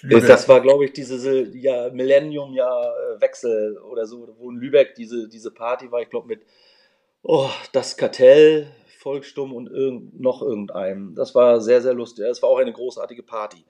Lübeck. 0.00 0.26
Das 0.26 0.48
war, 0.48 0.60
glaube 0.60 0.84
ich, 0.84 0.92
diese 0.92 1.16
Sil- 1.20 1.54
ja, 1.56 1.90
Millennium-Jahr-Wechsel 1.90 3.78
oder 3.78 4.06
so, 4.06 4.28
wo 4.38 4.50
in 4.50 4.56
Lübeck 4.56 4.94
diese, 4.94 5.28
diese 5.28 5.50
Party 5.50 5.90
war, 5.90 6.02
ich 6.02 6.10
glaube, 6.10 6.28
mit 6.28 6.42
oh, 7.22 7.50
das 7.72 7.96
Kartell, 7.96 8.68
Volksstumm 8.98 9.52
und 9.52 9.68
irgend, 9.70 10.20
noch 10.20 10.42
irgendeinem. 10.42 11.14
Das 11.14 11.34
war 11.34 11.60
sehr, 11.60 11.82
sehr 11.82 11.94
lustig. 11.94 12.24
Es 12.24 12.42
war 12.42 12.48
auch 12.50 12.58
eine 12.58 12.72
großartige 12.72 13.22
Party. 13.22 13.64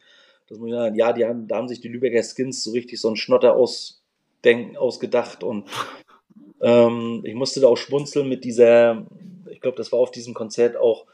Das 0.47 0.59
muss 0.59 0.69
ich 0.69 0.75
sagen. 0.75 0.95
Ja, 0.95 1.13
die 1.13 1.25
haben, 1.25 1.49
da 1.49 1.57
haben 1.57 1.69
sich 1.69 1.81
die 1.81 1.89
Lübecker 1.89 2.23
Skins 2.23 2.63
so 2.63 2.73
richtig 2.73 3.01
so 3.01 3.09
einen 3.09 3.17
Schnotter 3.17 3.57
ausdenken, 3.57 4.77
ausgedacht 4.77 5.43
und 5.43 5.69
ähm, 6.61 7.23
ich 7.25 7.35
musste 7.35 7.61
da 7.61 7.69
auch 7.69 7.77
schmunzeln 7.77 8.29
mit 8.29 8.45
dieser, 8.45 9.07
ich 9.51 9.61
glaube, 9.61 9.77
das 9.77 9.91
war 9.91 9.99
auf 9.99 10.11
diesem 10.11 10.35
Konzert 10.35 10.77
auch, 10.77 11.07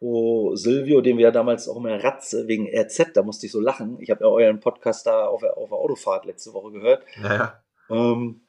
wo 0.00 0.56
Silvio, 0.56 1.00
den 1.02 1.18
wir 1.18 1.24
ja 1.24 1.30
damals 1.30 1.68
auch 1.68 1.76
immer 1.76 2.02
Ratze 2.02 2.48
wegen 2.48 2.66
RZ, 2.74 3.10
da 3.14 3.22
musste 3.22 3.46
ich 3.46 3.52
so 3.52 3.60
lachen. 3.60 3.98
Ich 4.00 4.10
habe 4.10 4.24
ja 4.24 4.30
euren 4.30 4.58
Podcast 4.60 5.06
da 5.06 5.26
auf 5.26 5.42
der, 5.42 5.56
auf 5.58 5.68
der 5.68 5.78
Autofahrt 5.78 6.24
letzte 6.24 6.52
Woche 6.54 6.72
gehört, 6.72 7.02
Naja. 7.20 7.60
ähm, 7.90 8.40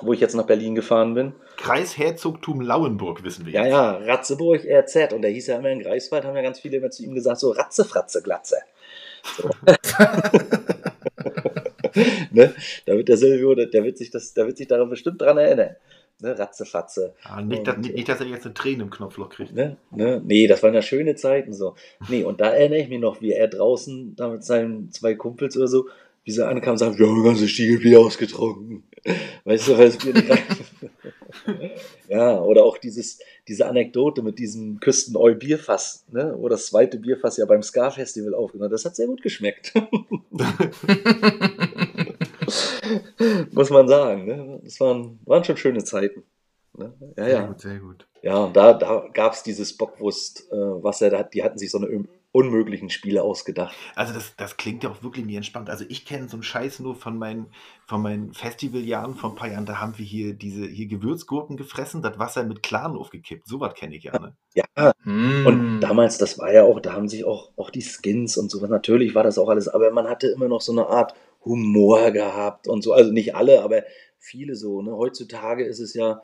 wo 0.00 0.12
ich 0.12 0.20
jetzt 0.20 0.34
nach 0.34 0.46
Berlin 0.46 0.74
gefahren 0.74 1.14
bin. 1.14 1.34
Kreisherzogtum 1.56 2.60
Lauenburg, 2.60 3.22
wissen 3.24 3.46
wir 3.46 3.52
Ja, 3.52 3.62
jetzt. 3.64 3.72
ja, 3.72 3.90
Ratzeburg 4.12 4.62
RZ. 4.64 5.12
Und 5.14 5.22
der 5.22 5.30
hieß 5.30 5.46
ja 5.48 5.58
immer 5.58 5.70
in 5.70 5.80
Greifswald, 5.80 6.24
haben 6.24 6.36
ja 6.36 6.42
ganz 6.42 6.60
viele 6.60 6.78
immer 6.78 6.90
zu 6.90 7.02
ihm 7.02 7.14
gesagt, 7.14 7.40
so 7.40 7.50
Ratze, 7.50 7.84
Fratze, 7.84 8.22
Glatze. 8.22 8.56
So. 9.36 9.48
ne? 12.30 12.54
Da 12.86 12.94
wird 12.96 13.08
der 13.08 13.16
Silvio, 13.16 13.54
der, 13.54 13.66
der, 13.66 13.84
wird 13.84 13.98
sich 13.98 14.10
das, 14.10 14.34
der 14.34 14.46
wird 14.46 14.56
sich 14.56 14.66
daran 14.68 14.88
bestimmt 14.90 15.20
dran 15.20 15.38
erinnern. 15.38 15.76
Ne? 16.22 16.38
Ratze, 16.38 16.64
Fatze. 16.64 17.14
Ah, 17.24 17.42
nicht, 17.42 17.66
dass, 17.66 17.76
nicht, 17.78 17.94
nicht, 17.94 18.08
dass 18.08 18.20
er 18.20 18.26
jetzt 18.26 18.46
eine 18.46 18.54
Träne 18.54 18.84
im 18.84 18.90
Knopfloch 18.90 19.28
kriegt. 19.28 19.54
Ne? 19.54 19.76
Ne? 19.90 20.22
Nee, 20.24 20.46
das 20.46 20.62
waren 20.62 20.72
ja 20.72 20.82
schöne 20.82 21.16
Zeiten 21.16 21.52
so. 21.52 21.74
Nee, 22.08 22.22
und 22.22 22.40
da 22.40 22.50
erinnere 22.50 22.78
ich 22.80 22.88
mich 22.88 23.00
noch, 23.00 23.20
wie 23.20 23.32
er 23.32 23.48
draußen 23.48 24.14
da 24.14 24.28
mit 24.28 24.44
seinen 24.44 24.92
zwei 24.92 25.14
Kumpels 25.14 25.56
oder 25.56 25.66
so, 25.66 25.88
wie 26.24 26.30
sie 26.30 26.46
ankamen 26.46 26.72
und 26.72 26.78
sagten, 26.78 26.98
wir 26.98 27.08
haben 27.08 27.24
ganze 27.24 27.48
Stiegelbier 27.48 27.98
ausgetrunken. 27.98 28.84
Weißt 29.44 29.66
du, 29.66 29.76
weil 29.76 29.86
das 29.86 29.98
Bier 29.98 30.14
nicht 30.14 30.28
ja, 32.08 32.40
oder 32.40 32.64
auch 32.64 32.78
dieses, 32.78 33.18
diese 33.48 33.66
Anekdote 33.66 34.22
mit 34.22 34.38
diesem 34.38 34.78
Küsteneu-Bierfass, 34.78 36.04
ne? 36.12 36.34
wo 36.36 36.48
das 36.48 36.66
zweite 36.66 36.98
Bierfass 36.98 37.36
ja 37.38 37.46
beim 37.46 37.62
Ska-Festival 37.62 38.34
aufgenommen 38.34 38.66
hat. 38.66 38.74
Das 38.74 38.84
hat 38.84 38.94
sehr 38.94 39.08
gut 39.08 39.22
geschmeckt. 39.22 39.72
Muss 43.52 43.70
man 43.70 43.88
sagen. 43.88 44.26
Ne? 44.26 44.60
Das 44.64 44.80
waren, 44.80 45.18
waren 45.24 45.44
schon 45.44 45.56
schöne 45.56 45.84
Zeiten. 45.84 46.22
Ne? 46.76 46.92
Ja, 47.16 47.24
Sehr 47.24 47.32
ja. 47.34 47.46
gut, 47.46 47.60
sehr 47.60 47.78
gut. 47.78 48.06
Ja, 48.22 48.44
und 48.44 48.56
da, 48.56 48.72
da 48.72 49.08
gab 49.12 49.32
es 49.32 49.42
dieses 49.42 49.76
Bockwurst, 49.76 50.50
äh, 50.52 50.56
was 50.56 51.02
er 51.02 51.10
da 51.10 51.18
hat, 51.18 51.34
die 51.34 51.42
hatten 51.42 51.58
sich 51.58 51.70
so 51.70 51.78
eine 51.78 51.88
un- 51.88 52.08
unmöglichen 52.30 52.88
Spiele 52.88 53.22
ausgedacht. 53.22 53.74
Also 53.94 54.14
das, 54.14 54.34
das 54.36 54.56
klingt 54.56 54.84
ja 54.84 54.90
auch 54.90 55.02
wirklich 55.02 55.26
nie 55.26 55.36
entspannt. 55.36 55.68
Also 55.68 55.84
ich 55.88 56.06
kenne 56.06 56.28
so 56.28 56.36
einen 56.36 56.42
Scheiß 56.42 56.80
nur 56.80 56.94
von 56.94 57.18
meinen, 57.18 57.48
von 57.86 58.00
meinen 58.00 58.32
Festivaljahren 58.32 59.16
vor 59.16 59.30
ein 59.30 59.36
paar 59.36 59.50
Jahren. 59.50 59.66
Da 59.66 59.80
haben 59.80 59.98
wir 59.98 60.06
hier 60.06 60.32
diese 60.32 60.64
hier 60.66 60.86
Gewürzgurken 60.86 61.58
gefressen, 61.58 62.00
das 62.00 62.18
Wasser 62.18 62.44
mit 62.44 62.62
Clan 62.62 62.96
aufgekippt. 62.96 63.46
Sowas 63.46 63.74
kenne 63.74 63.96
ich 63.96 64.04
ja. 64.04 64.18
Ne? 64.18 64.34
Ja, 64.54 64.64
Hm. 65.02 65.46
Und 65.46 65.80
damals, 65.80 66.16
das 66.18 66.38
war 66.38 66.52
ja 66.52 66.62
auch, 66.62 66.80
da 66.80 66.92
haben 66.92 67.08
sich 67.08 67.24
auch, 67.24 67.50
auch 67.56 67.70
die 67.70 67.82
Skins 67.82 68.36
und 68.36 68.50
sowas, 68.50 68.70
natürlich 68.70 69.14
war 69.14 69.24
das 69.24 69.36
auch 69.36 69.48
alles, 69.48 69.68
aber 69.68 69.90
man 69.90 70.06
hatte 70.08 70.28
immer 70.28 70.48
noch 70.48 70.60
so 70.60 70.72
eine 70.72 70.86
Art 70.86 71.14
Humor 71.44 72.10
gehabt 72.12 72.68
und 72.68 72.82
so, 72.82 72.92
also 72.92 73.10
nicht 73.12 73.34
alle, 73.34 73.62
aber 73.62 73.82
viele 74.18 74.54
so. 74.54 74.82
Ne? 74.82 74.96
Heutzutage 74.96 75.64
ist 75.64 75.80
es 75.80 75.94
ja, 75.94 76.22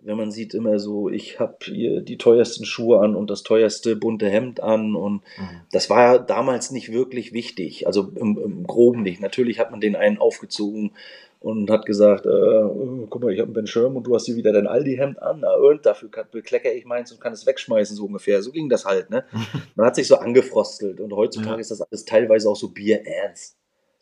wenn 0.00 0.16
man 0.16 0.30
sieht 0.30 0.52
immer 0.54 0.78
so, 0.78 1.08
ich 1.08 1.40
habe 1.40 1.56
hier 1.64 2.02
die 2.02 2.18
teuersten 2.18 2.64
Schuhe 2.66 3.00
an 3.00 3.14
und 3.16 3.30
das 3.30 3.42
teuerste 3.42 3.96
bunte 3.96 4.28
Hemd 4.28 4.60
an 4.60 4.94
und 4.94 5.22
Mhm. 5.38 5.62
das 5.72 5.88
war 5.88 6.02
ja 6.02 6.18
damals 6.18 6.70
nicht 6.70 6.92
wirklich 6.92 7.32
wichtig, 7.32 7.86
also 7.86 8.12
im, 8.14 8.38
im 8.38 8.66
Groben 8.66 9.02
nicht. 9.02 9.20
Natürlich 9.20 9.58
hat 9.58 9.70
man 9.70 9.80
den 9.80 9.96
einen 9.96 10.18
aufgezogen 10.18 10.92
und 11.40 11.70
hat 11.70 11.86
gesagt, 11.86 12.26
äh, 12.26 12.62
guck 13.08 13.22
mal, 13.22 13.32
ich 13.32 13.38
habe 13.38 13.46
einen 13.48 13.54
Ben 13.54 13.66
Sherman 13.66 13.96
und 13.98 14.06
du 14.06 14.14
hast 14.14 14.26
hier 14.26 14.36
wieder 14.36 14.52
dein 14.52 14.66
Aldi-Hemd 14.66 15.22
an, 15.22 15.38
na 15.40 15.54
und 15.54 15.86
dafür 15.86 16.10
bekleckere 16.30 16.72
ich 16.72 16.84
meins 16.84 17.12
und 17.12 17.20
kann 17.20 17.32
es 17.32 17.46
wegschmeißen, 17.46 17.96
so 17.96 18.04
ungefähr. 18.06 18.42
So 18.42 18.50
ging 18.52 18.68
das 18.68 18.84
halt, 18.84 19.10
ne? 19.10 19.24
Man 19.76 19.86
hat 19.86 19.96
sich 19.96 20.08
so 20.08 20.16
angefrostelt 20.16 21.00
und 21.00 21.12
heutzutage 21.14 21.56
Ja. 21.56 21.60
ist 21.60 21.70
das 21.70 21.80
alles 21.82 22.04
teilweise 22.04 22.48
auch 22.50 22.56
so 22.56 22.68
bierernst. 22.68 23.56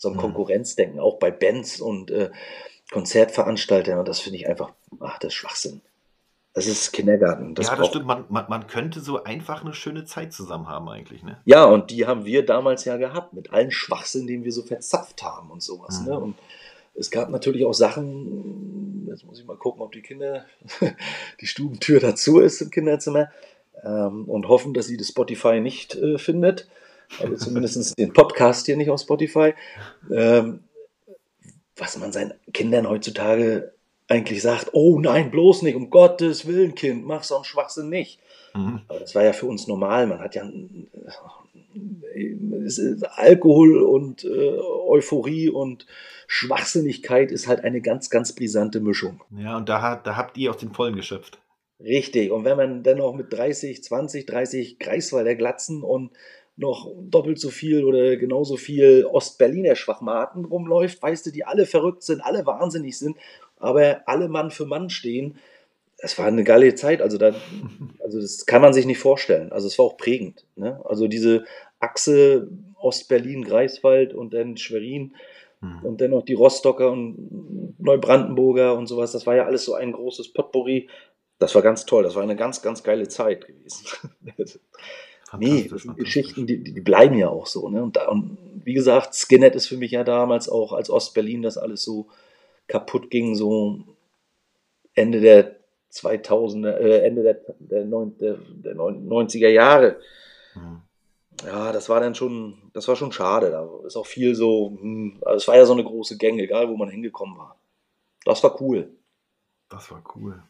So 0.05 0.11
ein. 0.11 0.19
Konkurrenzdenken, 0.19 1.01
auch 1.01 1.19
bei 1.19 1.31
Bands 1.31 1.81
und 1.81 2.11
äh, 2.11 2.31
Konzertveranstaltern 2.93 3.99
und 3.99 4.07
das 4.07 4.21
finde 4.21 4.39
ich 4.39 4.47
einfach, 4.47 4.73
ach, 5.01 5.19
das 5.19 5.29
ist 5.29 5.35
Schwachsinn. 5.35 5.81
Das 6.53 6.67
ist 6.67 6.93
Kindergarten. 6.93 7.55
Das 7.55 7.69
ja, 7.69 7.77
das 7.77 7.89
stimmt. 7.89 8.07
Man, 8.07 8.27
man, 8.29 8.45
man 8.49 8.67
könnte 8.67 9.01
so 9.01 9.25
einfach 9.25 9.65
eine 9.65 9.73
schöne 9.73 10.05
Zeit 10.05 10.33
zusammen 10.35 10.69
haben 10.69 10.89
eigentlich. 10.91 11.23
Ne? 11.23 11.41
Ja, 11.47 11.65
und 11.65 11.91
die 11.91 12.07
haben 12.07 12.27
wir 12.27 12.45
damals 12.45 12.85
ja 12.85 12.99
gehabt, 12.99 13.33
mit 13.33 13.53
allen 13.53 13.73
Schwachsinn, 13.73 14.27
den 14.27 14.45
wir 14.45 14.53
so 14.53 14.63
verzapft 14.63 15.23
haben 15.23 15.51
und 15.51 15.63
sowas. 15.63 16.01
Mhm. 16.01 16.07
Ne? 16.07 16.21
Und 16.21 16.37
es 16.95 17.11
gab 17.11 17.31
natürlich 17.31 17.65
auch 17.65 17.73
Sachen, 17.73 19.07
jetzt 19.09 19.25
muss 19.25 19.41
ich 19.41 19.47
mal 19.47 19.57
gucken, 19.57 19.81
ob 19.81 19.93
die 19.93 20.03
Kinder, 20.03 20.45
die 21.41 21.47
Stubentür 21.47 21.99
dazu 21.99 22.39
ist 22.39 22.61
im 22.61 22.71
Kinderzimmer 22.71 23.31
ähm, 23.83 24.27
und 24.27 24.47
hoffen, 24.49 24.75
dass 24.75 24.87
sie 24.87 24.99
das 24.99 25.09
Spotify 25.09 25.61
nicht 25.61 25.97
äh, 25.97 26.19
findet. 26.19 26.69
Also 27.21 27.37
zumindest 27.37 27.99
den 27.99 28.13
Podcast 28.13 28.67
hier 28.67 28.77
nicht 28.77 28.91
auf 28.91 29.01
Spotify. 29.01 29.55
Ähm, 30.13 30.61
was 31.77 31.97
man 31.99 32.13
seinen 32.13 32.35
Kindern 32.53 32.89
heutzutage 32.89 33.73
eigentlich 34.09 34.43
sagt, 34.43 34.71
oh 34.75 35.01
nein, 35.01 35.31
bloß 35.31 35.63
nicht, 35.63 35.75
um 35.75 35.91
Gottes 35.91 36.47
Willen, 36.47 36.75
Kind, 36.75 37.05
mach 37.07 37.25
so 37.25 37.37
einen 37.37 37.45
Schwachsinn 37.45 37.89
nicht. 37.89 38.21
Mhm. 38.55 38.83
Aber 38.89 39.01
das 39.01 39.15
war 39.15 39.25
ja 39.25 39.33
für 39.33 39.47
uns 39.47 39.67
normal. 39.67 40.07
Man 40.07 40.21
hat 40.21 40.35
ja 40.35 40.45
äh, 42.15 42.97
Alkohol 43.17 43.79
und 43.83 44.25
äh, 44.25 44.59
Euphorie 44.87 45.49
und 45.49 45.87
Schwachsinnigkeit 46.27 47.31
ist 47.33 47.47
halt 47.49 47.65
eine 47.65 47.81
ganz, 47.81 48.11
ganz 48.11 48.33
brisante 48.35 48.81
Mischung. 48.81 49.21
Ja, 49.37 49.57
und 49.57 49.69
da, 49.69 49.83
hat- 49.83 50.07
da 50.07 50.17
habt 50.17 50.37
ihr 50.37 50.51
aus 50.51 50.59
den 50.59 50.73
Vollen 50.73 50.97
geschöpft. 50.97 51.39
Richtig. 51.81 52.31
Und 52.31 52.45
wenn 52.45 52.57
man 52.57 52.83
dann 52.83 53.01
auch 53.01 53.15
mit 53.15 53.33
30, 53.33 53.83
20, 53.83 54.27
30 54.27 54.79
Greifswalder 54.79 55.35
Glatzen 55.35 55.83
und 55.83 56.13
noch 56.57 56.91
doppelt 57.11 57.41
so 57.41 57.51
viel 57.51 57.85
oder 57.85 58.17
genauso 58.17 58.57
viel 58.57 59.07
Ostberliner 59.07 59.75
Schwachmaten 59.75 60.45
rumläuft, 60.45 61.03
weißt 61.03 61.27
du, 61.27 61.31
die 61.31 61.45
alle 61.45 61.67
verrückt 61.67 62.03
sind, 62.03 62.21
alle 62.21 62.47
wahnsinnig 62.47 62.99
sind, 62.99 63.17
aber 63.57 64.03
alle 64.07 64.29
Mann 64.29 64.51
für 64.51 64.67
Mann 64.67 64.91
stehen. 64.91 65.37
Das 65.99 66.19
war 66.19 66.27
eine 66.27 66.45
geile 66.45 66.75
Zeit. 66.75 67.03
Also, 67.03 67.19
da, 67.19 67.35
also 68.05 68.21
das 68.21 68.47
kann 68.47 68.63
man 68.63 68.73
sich 68.73 68.87
nicht 68.87 68.99
vorstellen. 68.99 69.53
Also 69.53 69.67
es 69.67 69.79
war 69.79 69.87
auch 69.87 69.97
prägend. 69.97 70.45
Ne? 70.57 70.81
Also 70.85 71.09
diese 71.09 71.45
Achse 71.81 72.49
Ostberlin, 72.81 73.45
Greifswald 73.45 74.15
und 74.15 74.35
dann 74.35 74.57
Schwerin 74.57 75.15
Mhm. 75.65 75.81
und 75.83 76.01
dann 76.01 76.11
noch 76.11 76.25
die 76.25 76.35
Rostocker 76.35 76.91
und 76.91 77.79
Neubrandenburger 77.79 78.77
und 78.77 78.87
sowas. 78.87 79.13
Das 79.13 79.27
war 79.27 79.35
ja 79.35 79.47
alles 79.47 79.65
so 79.65 79.75
ein 79.75 79.93
großes 79.93 80.33
Potpourri. 80.33 80.89
Das 81.39 81.55
war 81.55 81.63
ganz 81.63 81.87
toll. 81.87 82.05
Das 82.05 82.15
war 82.15 82.23
eine 82.23 82.37
ganz, 82.37 82.63
ganz 82.63 82.83
geile 82.83 83.09
Zeit 83.09 83.47
gewesen. 83.47 83.87
nee, 85.39 85.71
Geschichten, 85.97 86.47
die, 86.47 86.63
die 86.63 86.81
bleiben 86.81 87.17
ja 87.17 87.29
auch 87.29 87.47
so. 87.47 87.69
Ne? 87.69 87.83
Und, 87.83 87.97
da, 87.97 88.09
und 88.09 88.39
wie 88.65 88.75
gesagt, 88.75 89.15
Skinhead 89.15 89.55
ist 89.55 89.67
für 89.67 89.77
mich 89.77 89.91
ja 89.91 90.05
damals 90.05 90.49
auch 90.49 90.73
als 90.73 90.91
Ostberlin 90.91 91.43
das 91.43 91.59
alles 91.59 91.83
so 91.83 92.09
kaputt 92.67 93.11
ging, 93.11 93.35
so 93.35 93.81
Ende 94.95 95.21
der 95.21 95.57
2000er, 95.93 96.77
äh, 96.77 97.07
Ende 97.07 97.23
der, 97.23 97.41
der, 97.59 97.85
neun, 97.85 98.17
der, 98.19 98.39
der 98.49 98.75
90er 98.75 99.49
Jahre. 99.49 99.97
Mhm. 100.55 100.83
Ja, 101.45 101.73
das 101.73 101.89
war 101.89 102.01
dann 102.01 102.15
schon, 102.15 102.71
das 102.73 102.87
war 102.89 102.97
schon 102.97 103.13
schade. 103.13 103.51
Da 103.51 103.69
ist 103.87 103.97
auch 103.97 104.07
viel 104.07 104.35
so, 104.35 104.77
hm, 104.81 105.19
also 105.25 105.37
es 105.37 105.49
war 105.49 105.57
ja 105.57 105.67
so 105.67 105.73
eine 105.73 105.85
große 105.85 106.17
Gang, 106.17 106.39
egal 106.39 106.69
wo 106.69 106.77
man 106.77 106.89
hingekommen 106.89 107.37
war. 107.37 107.59
Das 108.25 108.43
war 108.43 108.61
cool. 108.61 108.97
Das 109.69 109.91
war 109.91 110.03
cool. 110.15 110.43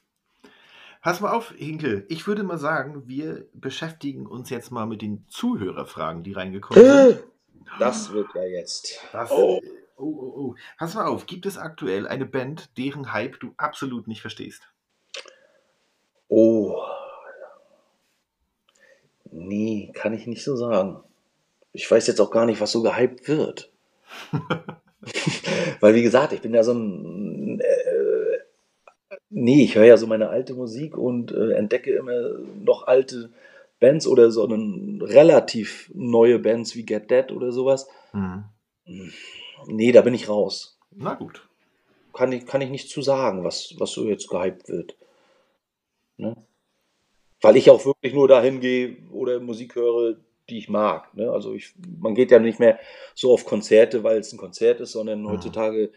Pass 1.04 1.20
mal 1.20 1.32
auf, 1.32 1.50
Hinkel. 1.50 2.06
Ich 2.08 2.26
würde 2.26 2.44
mal 2.44 2.56
sagen, 2.56 3.06
wir 3.06 3.46
beschäftigen 3.52 4.26
uns 4.26 4.48
jetzt 4.48 4.70
mal 4.70 4.86
mit 4.86 5.02
den 5.02 5.26
Zuhörerfragen, 5.28 6.22
die 6.22 6.32
reingekommen 6.32 6.82
sind. 6.82 7.24
Das 7.78 8.10
wird 8.14 8.28
ja 8.34 8.44
jetzt. 8.44 9.00
Das, 9.12 9.30
Oh. 9.30 9.60
oh, 9.98 10.02
oh, 10.02 10.34
oh. 10.34 10.54
Pass 10.78 10.94
mal 10.94 11.04
auf, 11.04 11.26
gibt 11.26 11.44
es 11.44 11.58
aktuell 11.58 12.08
eine 12.08 12.24
Band, 12.24 12.70
deren 12.78 13.12
Hype 13.12 13.38
du 13.38 13.52
absolut 13.58 14.08
nicht 14.08 14.22
verstehst? 14.22 14.62
Oh. 16.28 16.82
Nee, 19.30 19.92
kann 19.92 20.14
ich 20.14 20.26
nicht 20.26 20.42
so 20.42 20.56
sagen. 20.56 21.04
Ich 21.72 21.90
weiß 21.90 22.06
jetzt 22.06 22.20
auch 22.20 22.30
gar 22.30 22.46
nicht, 22.46 22.62
was 22.62 22.72
so 22.72 22.80
gehypt 22.80 23.28
wird. 23.28 23.70
Weil, 25.80 25.94
wie 25.94 26.02
gesagt, 26.02 26.32
ich 26.32 26.40
bin 26.40 26.54
ja 26.54 26.62
so 26.62 26.72
ein. 26.72 27.33
Nee, 29.36 29.64
ich 29.64 29.74
höre 29.74 29.84
ja 29.84 29.96
so 29.96 30.06
meine 30.06 30.28
alte 30.28 30.54
Musik 30.54 30.96
und 30.96 31.32
äh, 31.32 31.52
entdecke 31.54 31.92
immer 31.92 32.38
noch 32.62 32.86
alte 32.86 33.30
Bands 33.80 34.06
oder 34.06 34.30
so 34.30 34.44
einen 34.44 35.02
relativ 35.02 35.90
neue 35.92 36.38
Bands 36.38 36.76
wie 36.76 36.86
Get 36.86 37.10
Dead 37.10 37.32
oder 37.32 37.50
sowas. 37.50 37.88
Mhm. 38.12 38.44
Nee, 39.66 39.90
da 39.92 40.02
bin 40.02 40.14
ich 40.14 40.28
raus. 40.28 40.78
Na 40.94 41.14
gut. 41.14 41.48
Kann 42.12 42.30
ich, 42.30 42.46
kann 42.46 42.60
ich 42.60 42.70
nicht 42.70 42.88
zu 42.88 43.02
sagen, 43.02 43.42
was, 43.42 43.74
was 43.78 43.90
so 43.90 44.04
jetzt 44.06 44.28
gehypt 44.28 44.68
wird. 44.68 44.96
Ne? 46.16 46.36
Weil 47.40 47.56
ich 47.56 47.68
auch 47.70 47.84
wirklich 47.84 48.14
nur 48.14 48.28
dahin 48.28 48.60
gehe 48.60 48.96
oder 49.10 49.40
Musik 49.40 49.74
höre, 49.74 50.16
die 50.48 50.58
ich 50.58 50.68
mag. 50.68 51.12
Ne? 51.16 51.28
Also 51.30 51.54
ich, 51.54 51.74
man 51.98 52.14
geht 52.14 52.30
ja 52.30 52.38
nicht 52.38 52.60
mehr 52.60 52.78
so 53.16 53.32
auf 53.32 53.44
Konzerte, 53.44 54.04
weil 54.04 54.18
es 54.18 54.32
ein 54.32 54.38
Konzert 54.38 54.80
ist, 54.80 54.92
sondern 54.92 55.22
Mhm. 55.22 55.28
heutzutage 55.28 55.90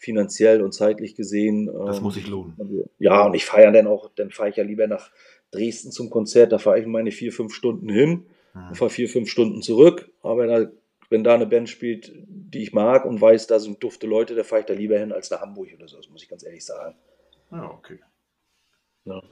finanziell 0.00 0.62
und 0.62 0.72
zeitlich 0.72 1.14
gesehen. 1.14 1.66
Das 1.66 1.98
ähm, 1.98 2.02
muss 2.02 2.14
sich 2.14 2.26
lohnen. 2.26 2.56
Ja, 2.98 3.24
und 3.26 3.34
ich 3.34 3.44
fahre 3.44 3.70
dann 3.70 3.86
auch, 3.86 4.10
dann 4.16 4.30
fahre 4.30 4.48
ich 4.50 4.56
ja 4.56 4.64
lieber 4.64 4.86
nach 4.88 5.12
Dresden 5.52 5.92
zum 5.92 6.10
Konzert, 6.10 6.52
da 6.52 6.58
fahre 6.58 6.80
ich 6.80 6.86
meine 6.86 7.12
vier, 7.12 7.32
fünf 7.32 7.54
Stunden 7.54 7.88
hin 7.88 8.26
Mhm. 8.52 8.68
und 8.70 8.74
fahre 8.74 8.90
vier, 8.90 9.08
fünf 9.08 9.28
Stunden 9.30 9.62
zurück. 9.62 10.10
Aber 10.22 10.46
da, 10.46 10.70
wenn 11.08 11.22
da 11.22 11.34
eine 11.34 11.46
Band 11.46 11.68
spielt, 11.68 12.12
die 12.16 12.62
ich 12.62 12.72
mag 12.72 13.04
und 13.04 13.20
weiß, 13.20 13.46
da 13.46 13.58
sind 13.60 13.82
dufte 13.82 14.06
Leute, 14.06 14.34
da 14.34 14.42
fahre 14.42 14.60
ich 14.60 14.66
da 14.66 14.74
lieber 14.74 14.98
hin 14.98 15.12
als 15.12 15.30
nach 15.30 15.40
Hamburg 15.40 15.68
oder 15.76 15.86
so, 15.86 15.96
das 15.98 16.08
muss 16.08 16.22
ich 16.22 16.28
ganz 16.28 16.44
ehrlich 16.44 16.64
sagen. 16.64 16.96
Ja, 17.52 17.70
okay. 17.70 18.00
Ja. 19.04 19.22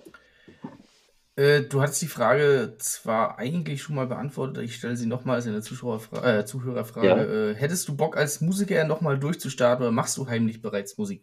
Äh, 1.38 1.62
du 1.62 1.80
hattest 1.80 2.02
die 2.02 2.08
Frage 2.08 2.74
zwar 2.78 3.38
eigentlich 3.38 3.80
schon 3.80 3.94
mal 3.94 4.08
beantwortet, 4.08 4.64
ich 4.64 4.74
stelle 4.74 4.96
sie 4.96 5.06
nochmals 5.06 5.46
in 5.46 5.52
der 5.52 5.62
Zuschauerfra 5.62 6.40
äh, 6.40 6.44
Zuhörerfrage. 6.44 7.06
Ja. 7.06 7.50
Äh, 7.50 7.54
hättest 7.54 7.86
du 7.86 7.96
Bock 7.96 8.16
als 8.16 8.40
Musiker 8.40 8.82
nochmal 8.82 9.20
durchzustarten 9.20 9.84
oder 9.84 9.92
machst 9.92 10.18
du 10.18 10.26
heimlich 10.26 10.60
bereits 10.62 10.98
Musik? 10.98 11.22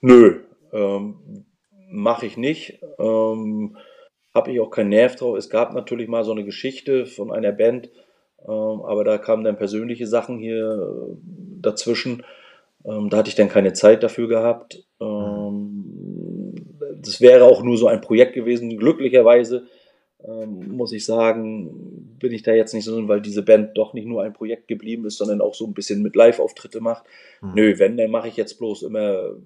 Nö, 0.00 0.40
ähm, 0.72 1.44
mache 1.88 2.26
ich 2.26 2.36
nicht. 2.36 2.80
Ähm, 2.98 3.76
Habe 4.34 4.50
ich 4.50 4.58
auch 4.58 4.70
keinen 4.70 4.88
Nerv 4.88 5.14
drauf. 5.14 5.36
Es 5.38 5.48
gab 5.48 5.72
natürlich 5.72 6.08
mal 6.08 6.24
so 6.24 6.32
eine 6.32 6.44
Geschichte 6.44 7.06
von 7.06 7.30
einer 7.30 7.52
Band, 7.52 7.90
ähm, 8.42 8.82
aber 8.82 9.04
da 9.04 9.18
kamen 9.18 9.44
dann 9.44 9.56
persönliche 9.56 10.08
Sachen 10.08 10.38
hier 10.38 10.66
äh, 10.66 11.16
dazwischen. 11.60 12.24
Ähm, 12.84 13.08
da 13.08 13.18
hatte 13.18 13.28
ich 13.28 13.36
dann 13.36 13.48
keine 13.48 13.72
Zeit 13.72 14.02
dafür 14.02 14.26
gehabt. 14.26 14.84
Ähm, 15.00 15.77
das 17.02 17.20
wäre 17.20 17.44
auch 17.44 17.62
nur 17.62 17.76
so 17.76 17.88
ein 17.88 18.00
Projekt 18.00 18.34
gewesen. 18.34 18.76
Glücklicherweise 18.76 19.66
ähm, 20.24 20.76
muss 20.76 20.92
ich 20.92 21.04
sagen, 21.04 22.16
bin 22.18 22.32
ich 22.32 22.42
da 22.42 22.52
jetzt 22.52 22.74
nicht 22.74 22.84
so, 22.84 22.94
drin, 22.94 23.08
weil 23.08 23.20
diese 23.20 23.42
Band 23.42 23.76
doch 23.76 23.94
nicht 23.94 24.06
nur 24.06 24.22
ein 24.22 24.32
Projekt 24.32 24.68
geblieben 24.68 25.06
ist, 25.06 25.18
sondern 25.18 25.40
auch 25.40 25.54
so 25.54 25.66
ein 25.66 25.74
bisschen 25.74 26.02
mit 26.02 26.16
Live-Auftritte 26.16 26.80
macht. 26.80 27.04
Mhm. 27.40 27.52
Nö, 27.54 27.78
wenn, 27.78 27.96
dann 27.96 28.10
mache 28.10 28.28
ich 28.28 28.36
jetzt 28.36 28.58
bloß 28.58 28.82
immer 28.82 29.36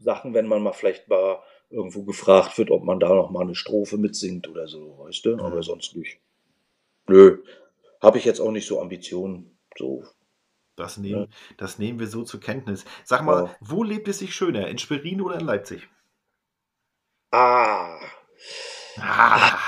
Sachen, 0.00 0.34
wenn 0.34 0.46
man 0.46 0.62
mal 0.62 0.72
vielleicht 0.72 1.08
mal 1.08 1.38
irgendwo 1.70 2.02
gefragt 2.02 2.58
wird, 2.58 2.70
ob 2.70 2.84
man 2.84 3.00
da 3.00 3.08
noch 3.08 3.30
mal 3.30 3.42
eine 3.42 3.54
Strophe 3.54 3.98
mitsingt 3.98 4.48
oder 4.48 4.68
so, 4.68 4.98
weißt 4.98 5.24
du? 5.24 5.36
Aber 5.38 5.62
sonst 5.62 5.96
nicht. 5.96 6.18
Nö, 7.08 7.38
habe 8.00 8.18
ich 8.18 8.24
jetzt 8.24 8.40
auch 8.40 8.52
nicht 8.52 8.66
so 8.66 8.80
Ambitionen. 8.80 9.56
So. 9.76 10.04
Das 10.76 10.98
nehmen, 10.98 11.28
das 11.56 11.78
nehmen 11.78 11.98
wir 11.98 12.06
so 12.06 12.22
zur 12.22 12.40
Kenntnis. 12.40 12.84
Sag 13.04 13.24
mal, 13.24 13.44
Ja. 13.44 13.56
wo 13.60 13.82
lebt 13.82 14.08
es 14.08 14.18
sich 14.18 14.34
schöner? 14.34 14.68
In 14.68 14.78
Schwerin 14.78 15.20
oder 15.22 15.40
in 15.40 15.46
Leipzig? 15.46 15.88
Ah. 17.30 17.98
Ah, 18.98 19.58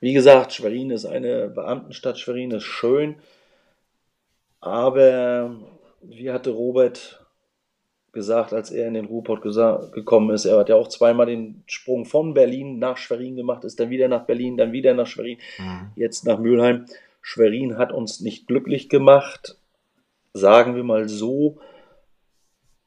Wie 0.00 0.12
gesagt, 0.12 0.52
Schwerin 0.52 0.90
ist 0.90 1.06
eine 1.06 1.48
Beamtenstadt. 1.48 2.18
Schwerin 2.18 2.50
ist 2.50 2.64
schön. 2.64 3.16
Aber 4.60 5.56
wie 6.02 6.30
hatte 6.30 6.50
Robert 6.50 7.24
gesagt, 8.12 8.52
als 8.52 8.70
er 8.70 8.86
in 8.86 8.94
den 8.94 9.06
Ruhrpott 9.06 9.42
gesa- 9.44 9.90
gekommen 9.90 10.30
ist, 10.30 10.44
er 10.44 10.58
hat 10.58 10.68
ja 10.68 10.76
auch 10.76 10.88
zweimal 10.88 11.26
den 11.26 11.64
Sprung 11.66 12.04
von 12.04 12.32
Berlin 12.32 12.78
nach 12.78 12.96
Schwerin 12.96 13.34
gemacht, 13.34 13.64
ist 13.64 13.80
dann 13.80 13.90
wieder 13.90 14.06
nach 14.08 14.24
Berlin, 14.24 14.56
dann 14.56 14.72
wieder 14.72 14.94
nach 14.94 15.06
Schwerin, 15.08 15.38
Mhm. 15.58 15.90
jetzt 15.96 16.24
nach 16.24 16.38
Mülheim. 16.38 16.86
Schwerin 17.22 17.76
hat 17.76 17.90
uns 17.90 18.20
nicht 18.20 18.46
glücklich 18.46 18.88
gemacht, 18.88 19.56
sagen 20.32 20.76
wir 20.76 20.84
mal 20.84 21.08
so. 21.08 21.58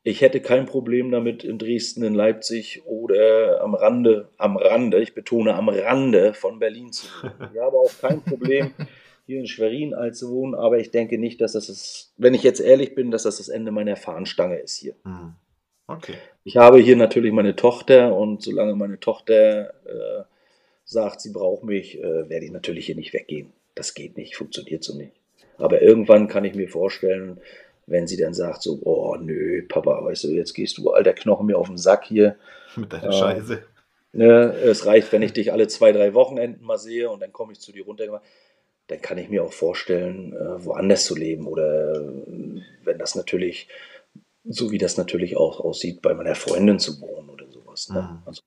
Ich 0.07 0.21
hätte 0.21 0.39
kein 0.39 0.65
Problem 0.65 1.11
damit, 1.11 1.43
in 1.43 1.57
Dresden, 1.57 2.01
in 2.01 2.13
Leipzig 2.13 2.81
oder 2.85 3.59
am 3.61 3.75
Rande, 3.75 4.29
am 4.37 4.55
Rande, 4.55 5.01
ich 5.01 5.13
betone 5.13 5.53
am 5.53 5.67
Rande 5.67 6.33
von 6.33 6.59
Berlin 6.59 6.93
zu 6.93 7.07
wohnen. 7.21 7.49
Ich 7.53 7.59
habe 7.59 7.77
auch 7.77 7.91
kein 7.99 8.21
Problem, 8.21 8.71
hier 9.25 9.41
in 9.41 9.47
Schwerin 9.47 9.93
zu 10.13 10.31
wohnen, 10.31 10.55
aber 10.55 10.79
ich 10.79 10.91
denke 10.91 11.17
nicht, 11.17 11.41
dass 11.41 11.51
das 11.51 11.67
ist, 11.67 12.13
wenn 12.15 12.33
ich 12.33 12.43
jetzt 12.43 12.61
ehrlich 12.61 12.95
bin, 12.95 13.11
dass 13.11 13.23
das 13.23 13.39
das 13.39 13.49
Ende 13.49 13.73
meiner 13.73 13.97
Fahnenstange 13.97 14.55
ist 14.59 14.77
hier. 14.77 14.93
Mhm. 15.03 15.33
Okay. 15.87 16.13
Ich 16.45 16.55
habe 16.55 16.79
hier 16.79 16.95
natürlich 16.95 17.33
meine 17.33 17.57
Tochter 17.57 18.15
und 18.15 18.41
solange 18.41 18.75
meine 18.75 19.01
Tochter 19.01 19.73
äh, 19.85 20.23
sagt, 20.85 21.19
sie 21.19 21.33
braucht 21.33 21.65
mich, 21.65 21.99
äh, 21.99 22.29
werde 22.29 22.45
ich 22.45 22.51
natürlich 22.51 22.85
hier 22.85 22.95
nicht 22.95 23.11
weggehen. 23.11 23.51
Das 23.75 23.93
geht 23.93 24.15
nicht, 24.15 24.37
funktioniert 24.37 24.85
so 24.85 24.95
nicht. 24.95 25.11
Aber 25.57 25.81
irgendwann 25.81 26.29
kann 26.29 26.45
ich 26.45 26.55
mir 26.55 26.69
vorstellen, 26.69 27.41
wenn 27.87 28.05
sie 28.05 28.17
dann 28.17 28.33
sagt 28.33 28.61
so, 28.61 28.79
oh 28.83 29.15
nö, 29.15 29.65
Papa, 29.67 30.03
weißt 30.03 30.25
du, 30.25 30.27
jetzt 30.29 30.53
gehst 30.53 30.77
du 30.77 30.91
alter 30.91 31.13
Knochen 31.13 31.47
mir 31.47 31.57
auf 31.57 31.67
den 31.67 31.77
Sack 31.77 32.05
hier. 32.05 32.35
Mit 32.75 32.93
deiner 32.93 33.05
Ja. 33.05 33.11
Scheiße. 33.13 33.63
Ne, 34.13 34.53
es 34.63 34.85
reicht, 34.85 35.11
wenn 35.11 35.21
ich 35.21 35.33
dich 35.33 35.51
alle 35.51 35.67
zwei, 35.67 35.91
drei 35.91 36.13
Wochenenden 36.13 36.65
mal 36.65 36.77
sehe 36.77 37.09
und 37.09 37.21
dann 37.21 37.31
komme 37.31 37.53
ich 37.53 37.59
zu 37.59 37.71
dir 37.71 37.85
runter. 37.85 38.21
Dann 38.87 39.01
kann 39.01 39.17
ich 39.17 39.29
mir 39.29 39.43
auch 39.43 39.53
vorstellen, 39.53 40.33
äh, 40.33 40.65
woanders 40.65 41.05
zu 41.05 41.15
leben. 41.15 41.47
Oder 41.47 41.93
äh, 41.95 42.61
wenn 42.83 42.97
das 42.97 43.15
natürlich, 43.15 43.67
so 44.45 44.71
wie 44.71 44.77
das 44.77 44.97
natürlich 44.97 45.37
auch 45.37 45.59
aussieht, 45.59 46.01
bei 46.01 46.13
meiner 46.13 46.35
Freundin 46.35 46.79
zu 46.79 46.99
wohnen 47.01 47.29
oder 47.29 47.45
sowas. 47.51 47.89
Ne? 47.89 48.01
Mhm. 48.01 48.19
Also, 48.25 48.41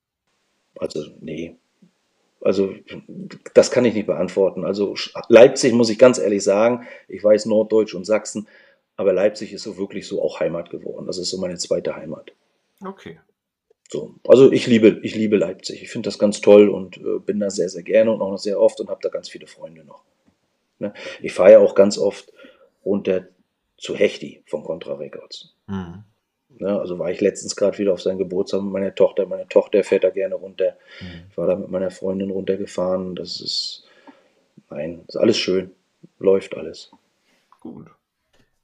also, 0.78 1.04
nee. 1.20 1.56
Also, 2.42 2.74
das 3.52 3.70
kann 3.70 3.84
ich 3.84 3.94
nicht 3.94 4.06
beantworten. 4.06 4.64
Also, 4.64 4.96
Leipzig 5.28 5.74
muss 5.74 5.90
ich 5.90 5.98
ganz 5.98 6.18
ehrlich 6.18 6.42
sagen, 6.42 6.86
ich 7.06 7.22
weiß 7.22 7.46
Norddeutsch 7.46 7.94
und 7.94 8.06
Sachsen, 8.06 8.48
aber 9.00 9.14
Leipzig 9.14 9.54
ist 9.54 9.62
so 9.62 9.78
wirklich 9.78 10.06
so 10.06 10.22
auch 10.22 10.40
Heimat 10.40 10.68
geworden. 10.68 11.06
Das 11.06 11.16
ist 11.16 11.30
so 11.30 11.38
meine 11.38 11.56
zweite 11.56 11.96
Heimat. 11.96 12.32
Okay. 12.84 13.18
So, 13.88 14.16
also 14.28 14.52
ich 14.52 14.66
liebe, 14.66 15.00
ich 15.02 15.14
liebe 15.14 15.38
Leipzig. 15.38 15.82
Ich 15.82 15.90
finde 15.90 16.08
das 16.08 16.18
ganz 16.18 16.42
toll 16.42 16.68
und 16.68 16.98
äh, 16.98 17.18
bin 17.18 17.40
da 17.40 17.48
sehr, 17.48 17.70
sehr 17.70 17.82
gerne 17.82 18.12
und 18.12 18.20
auch 18.20 18.30
noch 18.30 18.38
sehr 18.38 18.60
oft 18.60 18.78
und 18.78 18.90
habe 18.90 19.00
da 19.02 19.08
ganz 19.08 19.30
viele 19.30 19.46
Freunde 19.46 19.84
noch. 19.84 20.04
Ne? 20.80 20.92
Ich 21.22 21.32
fahre 21.32 21.52
ja 21.52 21.58
auch 21.60 21.74
ganz 21.74 21.96
oft 21.96 22.30
runter 22.84 23.26
zu 23.78 23.96
Hechti 23.96 24.42
von 24.44 24.64
Contra 24.64 24.92
Records. 24.92 25.54
Mhm. 25.66 26.04
Ne? 26.58 26.78
Also 26.78 26.98
war 26.98 27.10
ich 27.10 27.22
letztens 27.22 27.56
gerade 27.56 27.78
wieder 27.78 27.94
auf 27.94 28.02
seinen 28.02 28.18
Geburtstag 28.18 28.60
mit 28.60 28.70
meiner 28.70 28.94
Tochter. 28.94 29.24
Meine 29.24 29.48
Tochter 29.48 29.82
fährt 29.82 30.04
da 30.04 30.10
gerne 30.10 30.34
runter. 30.34 30.76
Mhm. 31.00 31.22
Ich 31.30 31.38
war 31.38 31.46
da 31.46 31.56
mit 31.56 31.70
meiner 31.70 31.90
Freundin 31.90 32.30
runtergefahren. 32.30 33.14
Das 33.16 33.40
ist, 33.40 33.84
nein, 34.68 35.04
ist 35.08 35.16
alles 35.16 35.38
schön. 35.38 35.70
Läuft 36.18 36.54
alles. 36.54 36.90
Gut. 37.60 37.86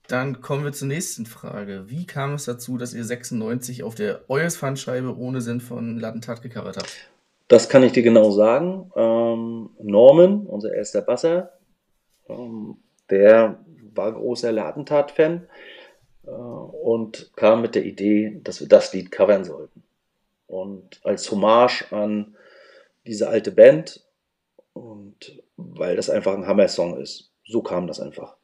Dann 0.08 0.40
kommen 0.40 0.64
wir 0.64 0.72
zur 0.72 0.88
nächsten 0.88 1.26
Frage. 1.26 1.84
Wie 1.88 2.06
kam 2.06 2.34
es 2.34 2.44
dazu, 2.44 2.78
dass 2.78 2.94
ihr 2.94 3.04
96 3.04 3.82
auf 3.82 3.94
der 3.94 4.28
Eures-Pfandscheibe 4.28 5.16
ohne 5.16 5.40
Sinn 5.40 5.60
von 5.60 5.98
Lattentat 5.98 6.42
gecovert 6.42 6.76
habt? 6.76 7.10
Das 7.48 7.68
kann 7.68 7.82
ich 7.82 7.92
dir 7.92 8.02
genau 8.02 8.30
sagen. 8.30 8.90
Ähm, 8.94 9.70
Norman, 9.80 10.46
unser 10.46 10.74
erster 10.74 11.02
Basser, 11.02 11.52
ähm, 12.28 12.76
der 13.10 13.58
war 13.94 14.12
großer 14.12 14.52
Ladentat-Fan 14.52 15.46
äh, 16.26 16.30
und 16.30 17.32
kam 17.36 17.62
mit 17.62 17.74
der 17.74 17.84
Idee, 17.84 18.40
dass 18.42 18.60
wir 18.60 18.68
das 18.68 18.92
Lied 18.92 19.10
covern 19.10 19.44
sollten. 19.44 19.82
Und 20.46 21.00
als 21.04 21.30
Hommage 21.30 21.86
an 21.90 22.36
diese 23.06 23.28
alte 23.28 23.52
Band 23.52 24.04
und 24.72 25.42
weil 25.56 25.96
das 25.96 26.10
einfach 26.10 26.34
ein 26.34 26.46
Hammer-Song 26.46 27.00
ist. 27.00 27.32
So 27.46 27.62
kam 27.62 27.86
das 27.86 28.00
einfach. 28.00 28.36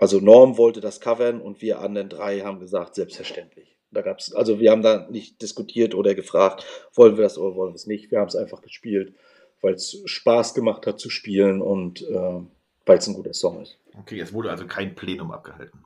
Also 0.00 0.18
Norm 0.18 0.56
wollte 0.56 0.80
das 0.80 1.00
covern 1.00 1.42
und 1.42 1.60
wir 1.60 1.80
anderen 1.80 2.08
drei 2.08 2.40
haben 2.40 2.58
gesagt, 2.58 2.94
selbstverständlich. 2.94 3.76
Da 3.90 4.00
gab's, 4.00 4.32
also 4.32 4.58
wir 4.58 4.70
haben 4.70 4.82
da 4.82 5.06
nicht 5.10 5.42
diskutiert 5.42 5.94
oder 5.94 6.14
gefragt, 6.14 6.64
wollen 6.94 7.16
wir 7.16 7.24
das 7.24 7.36
oder 7.36 7.54
wollen 7.54 7.72
wir 7.72 7.76
es 7.76 7.86
nicht. 7.86 8.10
Wir 8.10 8.18
haben 8.18 8.28
es 8.28 8.36
einfach 8.36 8.62
gespielt, 8.62 9.14
weil 9.60 9.74
es 9.74 10.00
Spaß 10.06 10.54
gemacht 10.54 10.86
hat 10.86 10.98
zu 10.98 11.10
spielen 11.10 11.60
und 11.60 12.00
äh, 12.02 12.40
weil 12.86 12.98
es 12.98 13.06
ein 13.08 13.14
guter 13.14 13.34
Song 13.34 13.60
ist. 13.60 13.78
Okay, 13.98 14.18
es 14.20 14.32
wurde 14.32 14.50
also 14.50 14.66
kein 14.66 14.94
Plenum 14.94 15.32
abgehalten. 15.32 15.84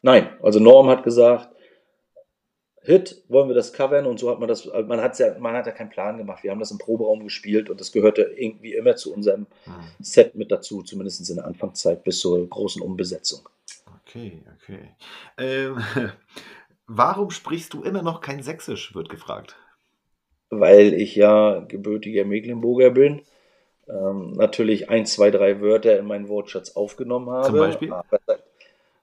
Nein, 0.00 0.30
also 0.42 0.58
Norm 0.58 0.88
hat 0.88 1.04
gesagt, 1.04 1.54
Hit, 2.82 3.22
wollen 3.28 3.48
wir 3.48 3.54
das 3.54 3.72
covern 3.74 4.06
und 4.06 4.18
so 4.18 4.30
hat 4.30 4.38
man 4.38 4.48
das, 4.48 4.64
man 4.66 5.00
hat 5.02 5.18
ja, 5.18 5.38
man 5.38 5.54
hat 5.54 5.66
ja 5.66 5.72
keinen 5.72 5.90
Plan 5.90 6.16
gemacht. 6.16 6.42
Wir 6.42 6.50
haben 6.50 6.60
das 6.60 6.70
im 6.70 6.78
Proberaum 6.78 7.22
gespielt 7.24 7.68
und 7.68 7.78
das 7.80 7.92
gehörte 7.92 8.22
irgendwie 8.22 8.74
immer 8.74 8.96
zu 8.96 9.12
unserem 9.12 9.46
Mhm. 9.66 9.84
Set 10.00 10.34
mit 10.34 10.50
dazu, 10.50 10.82
zumindest 10.82 11.28
in 11.28 11.36
der 11.36 11.44
Anfangszeit 11.46 12.02
bis 12.04 12.20
zur 12.20 12.48
großen 12.48 12.80
Umbesetzung. 12.82 13.48
Okay, 14.06 14.42
okay. 14.56 14.90
Ähm, 15.38 15.76
warum 16.86 17.30
sprichst 17.30 17.74
du 17.74 17.82
immer 17.82 18.02
noch 18.02 18.20
kein 18.22 18.42
Sächsisch, 18.42 18.94
wird 18.94 19.08
gefragt. 19.10 19.56
weil 20.50 20.94
ich 20.94 21.14
ja 21.16 21.60
gebürtiger 21.60 22.24
Mecklenburger 22.24 22.90
bin, 22.90 23.22
ähm, 23.88 24.32
natürlich 24.32 24.88
ein, 24.90 25.06
zwei, 25.06 25.30
drei 25.30 25.60
Wörter 25.60 25.98
in 25.98 26.06
meinen 26.06 26.28
Wortschatz 26.28 26.70
aufgenommen 26.76 27.30
habe. 27.30 27.46
Zum 27.46 27.58
Beispiel? 27.58 27.92
Aber, 27.92 28.20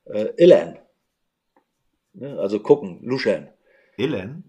äh, 0.05 0.29
Illern. 0.37 0.77
Ne? 2.13 2.37
Also 2.39 2.59
gucken, 2.59 2.99
luschern. 3.03 3.47
Illen? 3.97 4.43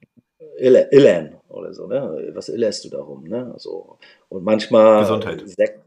Ille- 0.61 0.89
Illern 0.93 1.37
oder 1.49 1.73
so, 1.75 1.87
ne? 1.87 2.31
Was 2.35 2.49
illerst 2.49 2.85
du 2.85 2.91
darum, 2.91 3.25
ne? 3.25 3.51
Also, 3.53 3.99
und 4.29 4.45
manchmal 4.45 5.01
Gesundheit. 5.03 5.43
sech- 5.45 5.81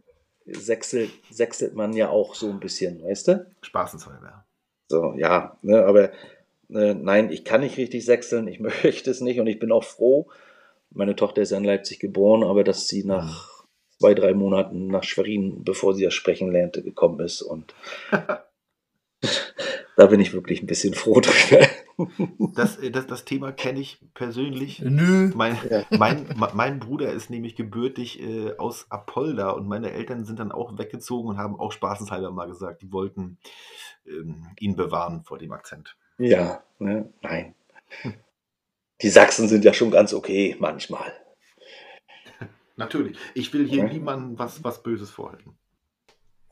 sechselt, 0.45 1.11
sechselt 1.29 1.75
man 1.75 1.93
ja 1.93 2.09
auch 2.09 2.35
so 2.35 2.49
ein 2.49 2.59
bisschen, 2.59 3.03
weißt 3.03 3.27
du? 3.29 3.45
Spaßenshalber. 3.61 4.45
So, 4.89 5.13
ja, 5.17 5.57
ne, 5.61 5.85
aber 5.85 6.11
äh, 6.69 6.93
nein, 6.93 7.31
ich 7.31 7.45
kann 7.45 7.61
nicht 7.61 7.77
richtig 7.77 8.03
sechseln, 8.05 8.47
ich 8.47 8.59
möchte 8.83 9.09
es 9.11 9.21
nicht 9.21 9.39
und 9.39 9.47
ich 9.47 9.59
bin 9.59 9.71
auch 9.71 9.83
froh. 9.83 10.27
Meine 10.89 11.15
Tochter 11.15 11.41
ist 11.41 11.51
ja 11.51 11.57
in 11.57 11.63
Leipzig 11.63 11.99
geboren, 11.99 12.43
aber 12.43 12.63
dass 12.65 12.87
sie 12.87 13.05
nach 13.05 13.63
zwei, 13.99 14.13
drei 14.13 14.33
Monaten 14.33 14.87
nach 14.87 15.03
Schwerin, 15.03 15.63
bevor 15.63 15.93
sie 15.93 16.03
ja 16.03 16.11
sprechen 16.11 16.51
lernte, 16.51 16.83
gekommen 16.83 17.19
ist 17.21 17.41
und 17.41 17.73
da 19.97 20.05
bin 20.07 20.19
ich 20.19 20.33
wirklich 20.33 20.61
ein 20.61 20.67
bisschen 20.67 20.93
froh 20.93 21.19
drüber. 21.19 21.65
Das, 22.55 22.77
äh, 22.77 22.91
das, 22.91 23.07
das 23.07 23.25
Thema 23.25 23.51
kenne 23.51 23.79
ich 23.79 23.99
persönlich. 24.13 24.79
Nö. 24.79 25.31
Mein, 25.35 25.57
Ja. 25.69 25.83
mein, 25.97 26.23
me- 26.35 26.51
mein 26.53 26.79
Bruder 26.79 27.11
ist 27.11 27.29
nämlich 27.29 27.55
gebürtig 27.55 28.21
äh, 28.21 28.55
aus 28.57 28.85
Apolda 28.89 29.51
und 29.51 29.67
meine 29.67 29.91
Eltern 29.91 30.25
sind 30.25 30.39
dann 30.39 30.51
auch 30.51 30.77
weggezogen 30.77 31.29
und 31.29 31.37
haben 31.37 31.59
auch 31.59 31.71
spaßenshalber 31.71 32.31
mal 32.31 32.47
gesagt, 32.47 32.81
die 32.81 32.91
wollten 32.91 33.37
ähm, 34.05 34.47
ihn 34.59 34.75
bewahren 34.75 35.23
vor 35.23 35.37
dem 35.37 35.51
Akzent. 35.51 35.95
Ja, 36.17 36.63
ne, 36.79 37.11
nein. 37.21 37.55
Die 39.01 39.09
Sachsen 39.09 39.47
sind 39.47 39.65
ja 39.65 39.73
schon 39.73 39.91
ganz 39.91 40.13
okay 40.13 40.55
manchmal. 40.59 41.11
Natürlich. 42.75 43.17
Ich 43.33 43.53
will 43.53 43.67
hier 43.67 43.83
Ja. 43.85 43.89
niemandem 43.91 44.37
was, 44.39 44.63
was 44.63 44.81
Böses 44.83 45.09
vorhalten. 45.11 45.57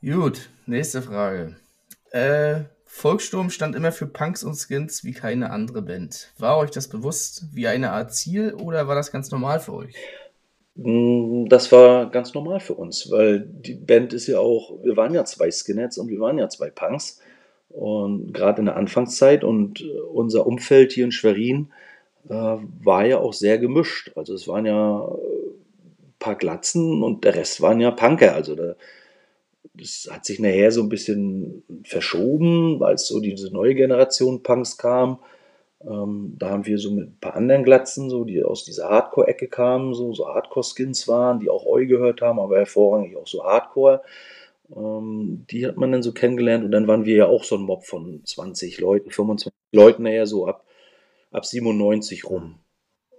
Gut, 0.02 0.48
nächste 0.66 1.02
Frage. 1.02 1.56
Äh, 2.12 2.62
Volkssturm 2.92 3.50
stand 3.50 3.76
immer 3.76 3.92
für 3.92 4.06
Punks 4.06 4.42
und 4.42 4.56
Skins 4.56 5.04
wie 5.04 5.12
keine 5.12 5.50
andere 5.50 5.80
Band. 5.80 6.32
War 6.38 6.58
euch 6.58 6.70
das 6.70 6.88
bewusst 6.88 7.46
wie 7.54 7.66
eine 7.68 7.92
Art 7.92 8.12
Ziel 8.12 8.52
oder 8.52 8.88
war 8.88 8.96
das 8.96 9.12
ganz 9.12 9.30
normal 9.30 9.60
für 9.60 9.74
euch? 9.74 9.94
Mm, 10.74 11.46
Das 11.48 11.70
war 11.72 12.10
ganz 12.10 12.34
normal 12.34 12.60
für 12.60 12.74
uns, 12.74 13.10
weil 13.10 13.40
die 13.46 13.74
Band 13.74 14.12
ist 14.12 14.26
ja 14.26 14.40
auch, 14.40 14.82
wir 14.82 14.96
waren 14.96 15.14
ja 15.14 15.24
zwei 15.24 15.50
Skinheads 15.50 15.98
und 15.98 16.08
wir 16.08 16.18
waren 16.20 16.36
ja 16.38 16.48
zwei 16.48 16.68
Punks. 16.70 17.20
Und 17.68 18.34
gerade 18.34 18.58
in 18.58 18.66
der 18.66 18.76
Anfangszeit 18.76 19.44
und 19.44 19.80
äh, 19.80 20.00
unser 20.12 20.44
Umfeld 20.46 20.92
hier 20.92 21.04
in 21.04 21.12
Schwerin 21.12 21.70
äh, 22.28 22.34
war 22.34 23.06
ja 23.06 23.18
auch 23.18 23.32
sehr 23.32 23.58
gemischt. 23.58 24.10
Also 24.16 24.34
es 24.34 24.48
waren 24.48 24.66
ja 24.66 25.04
äh, 25.06 25.12
ein 25.12 26.14
paar 26.18 26.34
Glatzen 26.34 27.02
und 27.04 27.24
der 27.24 27.36
Rest 27.36 27.60
waren 27.62 27.80
ja 27.80 27.92
Punker. 27.92 28.34
Also 28.34 28.56
da, 28.56 28.74
das 29.74 30.08
hat 30.10 30.24
sich 30.24 30.40
nachher 30.40 30.72
so 30.72 30.82
ein 30.82 30.88
bisschen 30.88 31.62
verschoben, 31.84 32.82
als 32.82 33.06
so 33.06 33.20
diese 33.20 33.52
neue 33.52 33.74
Generation 33.74 34.42
Punks 34.42 34.76
kam. 34.76 35.20
Ähm, 35.82 36.34
da 36.38 36.50
haben 36.50 36.66
wir 36.66 36.78
so 36.78 36.90
mit 36.90 37.08
ein 37.08 37.18
paar 37.20 37.36
anderen 37.36 37.64
Glatzen, 37.64 38.10
so, 38.10 38.24
die 38.24 38.42
aus 38.42 38.64
dieser 38.64 38.88
Hardcore-Ecke 38.88 39.48
kamen, 39.48 39.94
so, 39.94 40.12
so 40.12 40.28
Hardcore-Skins 40.28 41.08
waren, 41.08 41.40
die 41.40 41.48
auch 41.48 41.64
Eu 41.64 41.86
gehört 41.86 42.20
haben, 42.20 42.38
aber 42.38 42.58
hervorragig 42.58 43.16
auch 43.16 43.26
so 43.26 43.44
Hardcore. 43.44 44.02
Ähm, 44.74 45.46
die 45.50 45.66
hat 45.66 45.76
man 45.76 45.92
dann 45.92 46.02
so 46.02 46.12
kennengelernt 46.12 46.64
und 46.64 46.70
dann 46.70 46.86
waren 46.86 47.04
wir 47.04 47.16
ja 47.16 47.26
auch 47.26 47.44
so 47.44 47.56
ein 47.56 47.62
Mob 47.62 47.84
von 47.84 48.22
20 48.24 48.78
Leuten, 48.80 49.10
25 49.10 49.52
Leuten 49.72 50.06
eher 50.06 50.26
so 50.26 50.46
ab, 50.46 50.64
ab 51.30 51.46
97 51.46 52.28
rum. 52.28 52.56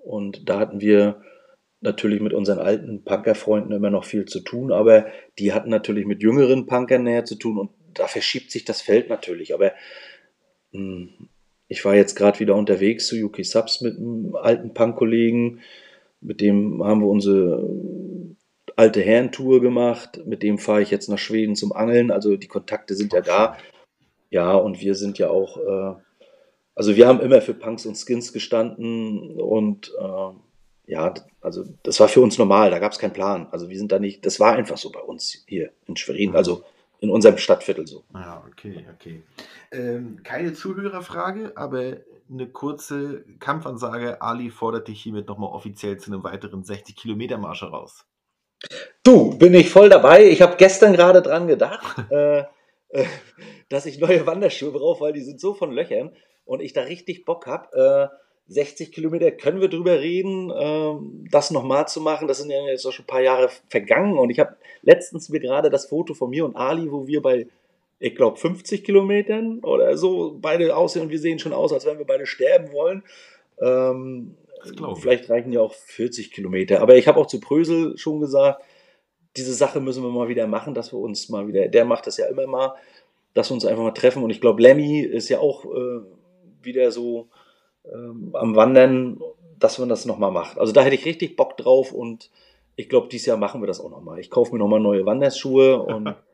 Und 0.03 0.49
da 0.49 0.59
hatten 0.59 0.81
wir 0.81 1.21
natürlich 1.81 2.21
mit 2.21 2.33
unseren 2.33 2.59
alten 2.59 3.03
Punkerfreunden 3.03 3.71
immer 3.71 3.89
noch 3.89 4.05
viel 4.05 4.25
zu 4.25 4.39
tun, 4.39 4.71
aber 4.71 5.07
die 5.39 5.51
hatten 5.51 5.69
natürlich 5.69 6.05
mit 6.05 6.21
jüngeren 6.21 6.67
Punkern 6.67 7.03
näher 7.03 7.25
zu 7.25 7.35
tun 7.35 7.57
und 7.57 7.71
da 7.93 8.07
verschiebt 8.07 8.51
sich 8.51 8.65
das 8.65 8.81
Feld 8.81 9.09
natürlich. 9.09 9.53
Aber 9.53 9.73
mh, 10.71 10.79
hm, 10.79 11.09
ich 11.67 11.85
war 11.85 11.95
jetzt 11.95 12.15
gerade 12.15 12.39
wieder 12.39 12.55
unterwegs 12.55 13.07
zu 13.07 13.15
UK 13.15 13.45
Subs 13.45 13.81
mit 13.81 13.97
einem 13.97 14.35
alten 14.35 14.73
Punk-Kollegen, 14.73 15.61
mit 16.19 16.41
dem 16.41 16.83
haben 16.83 17.01
wir 17.01 17.07
unsere 17.07 17.65
alte 18.75 19.01
Herrentour 19.01 19.61
gemacht, 19.61 20.21
mit 20.25 20.43
dem 20.43 20.57
fahre 20.57 20.81
ich 20.81 20.91
jetzt 20.91 21.07
nach 21.07 21.17
Schweden 21.17 21.55
zum 21.55 21.71
Angeln, 21.71 22.11
also 22.11 22.37
die 22.37 22.47
Kontakte 22.47 22.95
sind 22.95 23.13
ja 23.13 23.21
da. 23.21 23.57
Ja, 24.29 24.53
und 24.53 24.81
wir 24.81 24.95
sind 24.95 25.17
ja 25.17 25.29
auch, 25.29 25.57
äh, 25.57 26.01
also 26.75 26.95
wir 26.95 27.07
haben 27.07 27.21
immer 27.21 27.41
für 27.41 27.53
Punks 27.53 27.85
und 27.85 27.97
Skins 27.97 28.33
gestanden 28.33 29.39
und 29.39 29.91
äh, 29.99 30.33
ja, 30.85 31.13
also 31.41 31.63
das 31.83 31.99
war 31.99 32.07
für 32.07 32.21
uns 32.21 32.37
normal, 32.37 32.71
da 32.71 32.79
gab 32.79 32.91
es 32.91 32.99
keinen 32.99 33.13
Plan. 33.13 33.47
Also 33.51 33.69
wir 33.69 33.77
sind 33.77 33.91
da 33.91 33.99
nicht, 33.99 34.25
das 34.25 34.39
war 34.39 34.53
einfach 34.53 34.77
so 34.77 34.91
bei 34.91 35.01
uns 35.01 35.43
hier 35.47 35.71
in 35.87 35.95
Schwerin, 35.95 36.35
also 36.35 36.63
in 36.99 37.09
unserem 37.09 37.37
Stadtviertel 37.37 37.87
so. 37.87 38.03
Ja, 38.13 38.43
okay, 38.51 38.85
okay. 38.93 39.23
Ähm, 39.71 40.21
keine 40.23 40.53
Zuhörerfrage, 40.53 41.53
aber 41.55 41.97
eine 42.29 42.47
kurze 42.47 43.25
Kampfansage. 43.39 44.21
Ali 44.21 44.49
fordert 44.49 44.87
dich 44.87 45.01
hiermit 45.01 45.27
nochmal 45.27 45.51
offiziell 45.51 45.97
zu 45.97 46.11
einem 46.11 46.23
weiteren 46.23 46.63
60-Kilometer-Marsch 46.63 47.61
heraus. 47.61 48.05
Du, 49.03 49.37
bin 49.37 49.53
ich 49.53 49.69
voll 49.69 49.89
dabei. 49.89 50.25
Ich 50.25 50.41
habe 50.41 50.55
gestern 50.57 50.93
gerade 50.93 51.21
dran 51.21 51.47
gedacht, 51.47 52.05
äh, 52.11 52.43
äh, 52.89 53.05
dass 53.69 53.85
ich 53.85 53.99
neue 53.99 54.25
Wanderschuhe 54.27 54.71
brauche, 54.71 55.01
weil 55.01 55.13
die 55.13 55.23
sind 55.23 55.39
so 55.39 55.53
von 55.53 55.71
Löchern 55.71 56.15
und 56.45 56.61
ich 56.61 56.73
da 56.73 56.81
richtig 56.81 57.25
Bock 57.25 57.47
habe. 57.47 58.11
Äh, 58.11 58.15
60 58.51 58.91
Kilometer 58.91 59.31
können 59.31 59.61
wir 59.61 59.69
drüber 59.69 59.99
reden, 59.99 60.51
ähm, 60.53 61.25
das 61.31 61.51
nochmal 61.51 61.87
zu 61.87 62.01
machen. 62.01 62.27
Das 62.27 62.39
sind 62.39 62.51
ja 62.51 62.61
jetzt 62.65 62.85
auch 62.85 62.91
schon 62.91 63.05
ein 63.05 63.07
paar 63.07 63.21
Jahre 63.21 63.49
vergangen 63.69 64.17
und 64.17 64.29
ich 64.29 64.39
habe 64.39 64.57
letztens 64.81 65.29
mir 65.29 65.39
gerade 65.39 65.69
das 65.69 65.85
Foto 65.85 66.13
von 66.13 66.29
mir 66.29 66.43
und 66.43 66.55
Ali, 66.55 66.91
wo 66.91 67.07
wir 67.07 67.21
bei, 67.21 67.47
ich 67.99 68.15
glaube, 68.15 68.37
50 68.37 68.83
Kilometern 68.83 69.59
oder 69.59 69.97
so 69.97 70.37
beide 70.39 70.75
aussehen 70.75 71.03
und 71.03 71.11
wir 71.11 71.19
sehen 71.19 71.39
schon 71.39 71.53
aus, 71.53 71.71
als 71.71 71.85
wenn 71.85 71.97
wir 71.97 72.05
beide 72.05 72.25
sterben 72.25 72.73
wollen. 72.73 73.03
Ähm, 73.61 74.35
vielleicht 74.99 75.29
reichen 75.29 75.53
ja 75.53 75.61
auch 75.61 75.73
40 75.73 76.31
Kilometer. 76.31 76.81
Aber 76.81 76.97
ich 76.97 77.07
habe 77.07 77.19
auch 77.19 77.27
zu 77.27 77.39
Prösel 77.39 77.97
schon 77.97 78.19
gesagt, 78.19 78.63
diese 79.37 79.53
Sache 79.53 79.79
müssen 79.79 80.03
wir 80.03 80.09
mal 80.09 80.27
wieder 80.27 80.45
machen, 80.47 80.73
dass 80.73 80.91
wir 80.91 80.99
uns 80.99 81.29
mal 81.29 81.47
wieder, 81.47 81.69
der 81.69 81.85
macht 81.85 82.05
das 82.05 82.17
ja 82.17 82.27
immer 82.27 82.47
mal, 82.47 82.75
dass 83.33 83.49
wir 83.49 83.53
uns 83.53 83.65
einfach 83.65 83.83
mal 83.83 83.91
treffen. 83.91 84.23
Und 84.23 84.29
ich 84.29 84.41
glaube, 84.41 84.61
Lemmy 84.61 84.99
ist 84.99 85.29
ja 85.29 85.39
auch 85.39 85.63
äh, 85.65 86.01
wieder 86.61 86.91
so 86.91 87.29
ähm, 87.85 88.31
am 88.33 88.55
Wandern, 88.55 89.19
dass 89.59 89.79
man 89.79 89.89
das 89.89 90.05
nochmal 90.05 90.31
macht. 90.31 90.57
Also 90.57 90.73
da 90.73 90.81
hätte 90.81 90.95
ich 90.95 91.05
richtig 91.05 91.35
Bock 91.35 91.57
drauf 91.57 91.91
und 91.91 92.29
ich 92.75 92.89
glaube, 92.89 93.09
dieses 93.09 93.27
Jahr 93.27 93.37
machen 93.37 93.61
wir 93.61 93.67
das 93.67 93.79
auch 93.79 93.89
nochmal. 93.89 94.19
Ich 94.19 94.29
kaufe 94.29 94.53
mir 94.53 94.59
nochmal 94.59 94.79
neue 94.79 95.05
Wanderschuhe 95.05 95.81
und. 95.81 96.15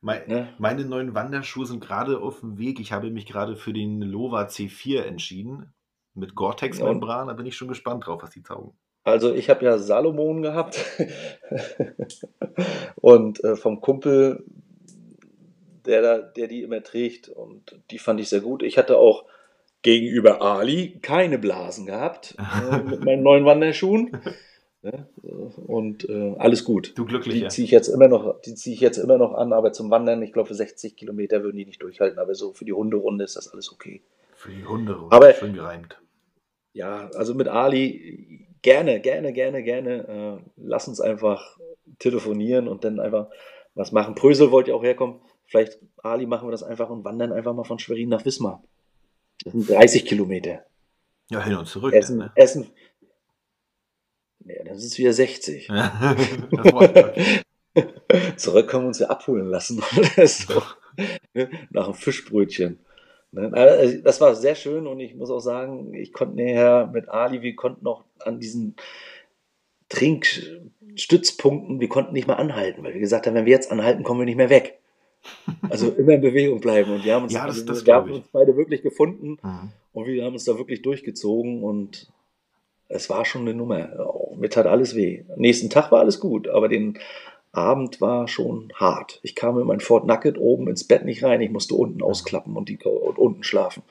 Meine, 0.00 0.28
ne? 0.28 0.54
meine 0.58 0.84
neuen 0.84 1.16
Wanderschuhe 1.16 1.66
sind 1.66 1.80
gerade 1.80 2.20
auf 2.20 2.38
dem 2.38 2.56
Weg. 2.56 2.78
Ich 2.78 2.92
habe 2.92 3.10
mich 3.10 3.26
gerade 3.26 3.56
für 3.56 3.72
den 3.72 4.00
Lova 4.00 4.42
C4 4.44 5.02
entschieden. 5.02 5.72
Mit 6.14 6.36
Gore-Tex-Membran. 6.36 7.26
Da 7.26 7.32
bin 7.32 7.46
ich 7.46 7.56
schon 7.56 7.66
gespannt 7.66 8.06
drauf, 8.06 8.22
was 8.22 8.30
die 8.30 8.44
taugen. 8.44 8.78
Also 9.02 9.34
ich 9.34 9.50
habe 9.50 9.64
ja 9.64 9.78
Salomon 9.78 10.42
gehabt 10.42 10.84
und 12.96 13.42
äh, 13.42 13.56
vom 13.56 13.80
Kumpel, 13.80 14.44
der, 15.86 16.22
der 16.22 16.46
die 16.46 16.62
immer 16.62 16.82
trägt 16.82 17.28
und 17.28 17.80
die 17.90 17.98
fand 17.98 18.20
ich 18.20 18.28
sehr 18.28 18.40
gut. 18.40 18.62
Ich 18.62 18.76
hatte 18.76 18.98
auch 18.98 19.24
gegenüber 19.82 20.42
Ali 20.42 20.98
keine 21.00 21.38
Blasen 21.38 21.86
gehabt 21.86 22.36
äh, 22.72 22.78
mit 22.82 23.04
meinen 23.04 23.22
neuen 23.22 23.44
Wanderschuhen. 23.44 24.18
Ne? 24.82 25.08
Und 25.66 26.08
äh, 26.08 26.34
alles 26.38 26.64
gut. 26.64 26.92
Du 26.96 27.04
glücklich. 27.04 27.42
Die 27.42 27.48
ziehe 27.48 27.64
ich 27.64 27.70
jetzt 27.70 27.88
immer 27.88 28.08
noch, 28.08 28.40
die 28.42 28.54
ziehe 28.54 28.74
ich 28.74 28.80
jetzt 28.80 28.98
immer 28.98 29.18
noch 29.18 29.34
an, 29.34 29.52
aber 29.52 29.72
zum 29.72 29.90
Wandern, 29.90 30.22
ich 30.22 30.32
glaube, 30.32 30.48
für 30.48 30.54
60 30.54 30.96
Kilometer 30.96 31.42
würden 31.42 31.56
die 31.56 31.66
nicht 31.66 31.82
durchhalten, 31.82 32.18
aber 32.18 32.34
so 32.34 32.52
für 32.52 32.64
die 32.64 32.72
Hunderunde 32.72 33.24
ist 33.24 33.36
das 33.36 33.48
alles 33.52 33.72
okay. 33.72 34.02
Für 34.36 34.52
die 34.52 34.64
Hunderunde, 34.64 35.14
aber, 35.14 35.34
schön 35.34 35.54
gereimt. 35.54 36.00
Ja, 36.72 37.10
also 37.14 37.34
mit 37.34 37.48
Ali 37.48 38.46
gerne, 38.62 39.00
gerne, 39.00 39.32
gerne, 39.32 39.62
gerne. 39.64 40.40
Äh, 40.46 40.50
lass 40.56 40.86
uns 40.86 41.00
einfach 41.00 41.58
telefonieren 41.98 42.68
und 42.68 42.84
dann 42.84 43.00
einfach 43.00 43.30
was 43.74 43.90
machen. 43.90 44.14
Prösel 44.14 44.50
wollte 44.52 44.70
ja 44.70 44.76
auch 44.76 44.84
herkommen. 44.84 45.20
Vielleicht, 45.46 45.78
Ali, 46.02 46.26
machen 46.26 46.46
wir 46.46 46.52
das 46.52 46.62
einfach 46.62 46.90
und 46.90 47.04
wandern 47.04 47.32
einfach 47.32 47.54
mal 47.54 47.64
von 47.64 47.78
Schwerin 47.78 48.10
nach 48.10 48.24
Wismar. 48.24 48.62
Das 49.44 49.52
sind 49.52 49.68
30 49.68 50.04
Kilometer. 50.04 50.64
Ja, 51.30 51.44
hin 51.44 51.54
und 51.56 51.66
zurück. 51.66 51.92
Essen, 51.94 52.18
ne? 52.18 52.32
Essen. 52.34 52.70
Ja, 54.44 54.64
dann 54.64 54.78
sind 54.78 54.88
es 54.92 54.98
wieder 54.98 55.12
60. 55.12 55.68
zurück 58.36 58.68
können 58.68 58.84
wir 58.84 58.88
uns 58.88 58.98
ja 58.98 59.08
abholen 59.08 59.48
lassen. 59.48 59.82
so. 60.24 60.62
Ne? 61.34 61.50
Nach 61.70 61.84
einem 61.84 61.94
Fischbrötchen. 61.94 62.78
Ne? 63.32 63.50
Also, 63.52 63.98
das 64.02 64.20
war 64.20 64.34
sehr 64.34 64.54
schön 64.54 64.86
und 64.86 65.00
ich 65.00 65.14
muss 65.14 65.30
auch 65.30 65.40
sagen, 65.40 65.94
ich 65.94 66.12
konnte 66.12 66.36
näher 66.36 66.90
mit 66.92 67.08
Ali, 67.08 67.42
wir 67.42 67.54
konnten 67.56 67.84
noch 67.84 68.04
an 68.20 68.40
diesen 68.40 68.76
Trinkstützpunkten, 69.88 71.80
wir 71.80 71.88
konnten 71.88 72.12
nicht 72.12 72.26
mal 72.26 72.34
anhalten, 72.34 72.82
weil 72.82 72.94
wir 72.94 73.00
gesagt 73.00 73.26
haben, 73.26 73.34
wenn 73.34 73.46
wir 73.46 73.52
jetzt 73.52 73.70
anhalten, 73.70 74.02
kommen 74.02 74.20
wir 74.20 74.26
nicht 74.26 74.36
mehr 74.36 74.50
weg. 74.50 74.80
Also 75.68 75.90
immer 75.90 76.14
in 76.14 76.20
Bewegung 76.20 76.60
bleiben. 76.60 76.92
Und 76.92 77.04
wir 77.04 77.14
haben 77.14 77.24
uns, 77.24 77.32
ja, 77.32 77.46
das, 77.46 77.64
das 77.64 77.84
wir 77.84 77.94
haben 77.94 78.10
uns 78.10 78.28
beide 78.32 78.56
wirklich 78.56 78.82
gefunden 78.82 79.38
mhm. 79.42 79.72
und 79.92 80.06
wir 80.06 80.24
haben 80.24 80.34
uns 80.34 80.44
da 80.44 80.56
wirklich 80.56 80.82
durchgezogen 80.82 81.62
und 81.62 82.10
es 82.88 83.10
war 83.10 83.24
schon 83.24 83.42
eine 83.42 83.54
Nummer. 83.54 83.88
Oh, 83.98 84.34
mit 84.36 84.56
hat 84.56 84.66
alles 84.66 84.94
weh. 84.94 85.24
Am 85.28 85.40
nächsten 85.40 85.70
Tag 85.70 85.92
war 85.92 86.00
alles 86.00 86.20
gut, 86.20 86.48
aber 86.48 86.68
den 86.68 86.98
Abend 87.52 88.00
war 88.00 88.28
schon 88.28 88.72
hart. 88.74 89.20
Ich 89.22 89.34
kam 89.34 89.58
in 89.58 89.66
mein 89.66 89.80
Fort 89.80 90.06
Nugget 90.06 90.38
oben 90.38 90.68
ins 90.68 90.84
Bett 90.84 91.04
nicht 91.04 91.22
rein. 91.22 91.40
Ich 91.40 91.50
musste 91.50 91.74
unten 91.74 92.02
ausklappen 92.02 92.56
und, 92.56 92.68
die, 92.68 92.78
und 92.78 93.18
unten 93.18 93.42
schlafen. 93.42 93.82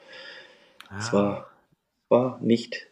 Es 0.98 1.12
war, 1.12 1.50
war 2.08 2.40
nicht 2.42 2.88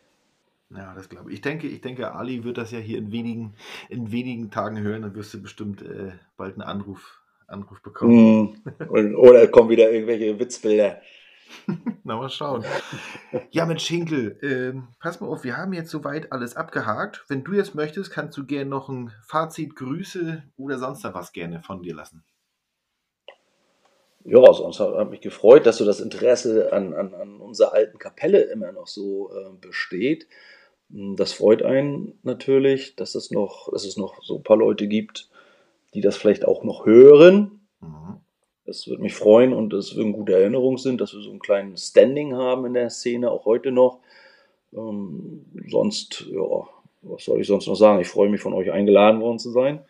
ja, 0.71 0.93
das 0.93 1.09
glaube 1.09 1.29
ich. 1.29 1.35
Ich 1.35 1.41
denke, 1.41 1.67
ich 1.67 1.81
denke, 1.81 2.13
Ali 2.13 2.43
wird 2.43 2.57
das 2.57 2.71
ja 2.71 2.79
hier 2.79 2.97
in 2.97 3.11
wenigen, 3.11 3.53
in 3.87 4.11
wenigen 4.11 4.49
Tagen 4.49 4.79
hören. 4.79 5.03
Dann 5.03 5.15
wirst 5.15 5.33
du 5.33 5.41
bestimmt 5.41 5.81
äh, 5.81 6.11
bald 6.37 6.53
einen 6.53 6.63
Anruf 6.63 7.21
Anruf 7.47 7.81
bekommen. 7.81 8.61
Mm, 8.89 9.15
oder 9.15 9.47
kommen 9.47 9.69
wieder 9.69 9.91
irgendwelche 9.91 10.39
Witzbilder. 10.39 11.01
Na, 12.03 12.17
mal 12.17 12.30
schauen. 12.30 12.63
Ja, 13.51 13.65
mit 13.65 13.81
Schinkel, 13.81 14.38
äh, 14.41 14.80
pass 14.99 15.22
mal 15.22 15.27
auf, 15.27 15.43
wir 15.43 15.57
haben 15.57 15.73
jetzt 15.73 15.91
soweit 15.91 16.31
alles 16.31 16.55
abgehakt. 16.55 17.23
Wenn 17.27 17.43
du 17.43 17.53
jetzt 17.53 17.76
möchtest, 17.76 18.11
kannst 18.11 18.38
du 18.38 18.45
gerne 18.45 18.69
noch 18.69 18.89
ein 18.89 19.11
Fazit, 19.23 19.76
Grüße 19.76 20.43
oder 20.57 20.77
sonst 20.77 21.03
was 21.03 21.34
gerne 21.34 21.61
von 21.61 21.81
dir 21.81 21.95
lassen. 21.95 22.23
Ja, 24.23 24.41
sonst 24.53 24.80
hat 24.80 25.11
mich 25.11 25.22
gefreut, 25.22 25.67
dass 25.67 25.77
so 25.77 25.85
das 25.85 25.99
Interesse 25.99 26.73
an, 26.73 26.93
an, 26.95 27.13
an 27.13 27.39
unserer 27.39 27.73
alten 27.73 27.99
Kapelle 27.99 28.41
immer 28.41 28.72
noch 28.72 28.88
so 28.88 29.31
äh, 29.31 29.51
besteht. 29.61 30.27
Das 30.89 31.34
freut 31.34 31.61
einen 31.61 32.17
natürlich, 32.23 32.95
dass 32.95 33.13
es 33.13 33.30
noch, 33.30 33.72
dass 33.72 33.85
es 33.85 33.97
noch 33.97 34.23
so 34.23 34.38
ein 34.38 34.43
paar 34.43 34.57
Leute 34.57 34.88
gibt, 34.88 35.30
die 35.95 36.01
das 36.01 36.17
vielleicht 36.17 36.45
auch 36.45 36.63
noch 36.63 36.85
hören. 36.85 37.67
Mhm. 37.80 38.19
Das 38.65 38.88
würde 38.88 39.01
mich 39.01 39.15
freuen 39.15 39.53
und 39.53 39.73
es 39.73 39.95
würden 39.95 40.13
gute 40.13 40.34
Erinnerungen 40.34 40.77
sind, 40.77 41.01
dass 41.01 41.13
wir 41.13 41.22
so 41.22 41.30
einen 41.30 41.39
kleinen 41.39 41.77
Standing 41.77 42.35
haben 42.35 42.65
in 42.65 42.73
der 42.73 42.89
Szene, 42.89 43.31
auch 43.31 43.45
heute 43.45 43.72
noch. 43.72 44.01
Ähm, 44.73 45.45
sonst, 45.67 46.26
ja, 46.30 46.67
was 47.01 47.23
soll 47.23 47.39
ich 47.39 47.47
sonst 47.47 47.67
noch 47.67 47.76
sagen? 47.76 48.01
Ich 48.01 48.07
freue 48.07 48.30
mich, 48.30 48.41
von 48.41 48.53
euch 48.53 48.72
eingeladen 48.72 49.22
worden 49.22 49.39
zu 49.39 49.51
sein. 49.51 49.85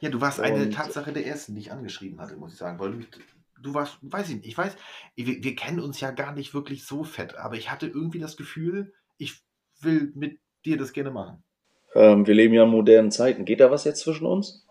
Ja, 0.00 0.10
du 0.10 0.20
warst 0.20 0.40
eine 0.40 0.68
Tatsache 0.68 1.12
der 1.12 1.26
ersten, 1.26 1.54
die 1.54 1.62
ich 1.62 1.72
angeschrieben 1.72 2.20
hatte, 2.20 2.36
muss 2.36 2.52
ich 2.52 2.58
sagen, 2.58 2.78
weil 2.78 2.92
du, 2.92 2.98
du 3.62 3.74
warst, 3.74 3.96
weiß 4.02 4.28
ich 4.28 4.36
nicht, 4.36 4.46
ich 4.46 4.58
weiß, 4.58 4.76
wir, 5.14 5.42
wir 5.42 5.56
kennen 5.56 5.80
uns 5.80 6.00
ja 6.00 6.10
gar 6.10 6.34
nicht 6.34 6.52
wirklich 6.52 6.84
so 6.84 7.02
fett, 7.02 7.36
aber 7.36 7.54
ich 7.54 7.70
hatte 7.70 7.86
irgendwie 7.86 8.18
das 8.18 8.36
Gefühl, 8.36 8.92
ich 9.16 9.40
will 9.80 10.12
mit 10.14 10.38
dir 10.66 10.76
das 10.76 10.92
gerne 10.92 11.10
machen. 11.10 11.42
Ähm, 11.94 12.26
wir 12.26 12.34
leben 12.34 12.52
ja 12.52 12.64
in 12.64 12.70
modernen 12.70 13.10
Zeiten. 13.10 13.46
Geht 13.46 13.60
da 13.60 13.70
was 13.70 13.84
jetzt 13.84 14.00
zwischen 14.00 14.26
uns? 14.26 14.65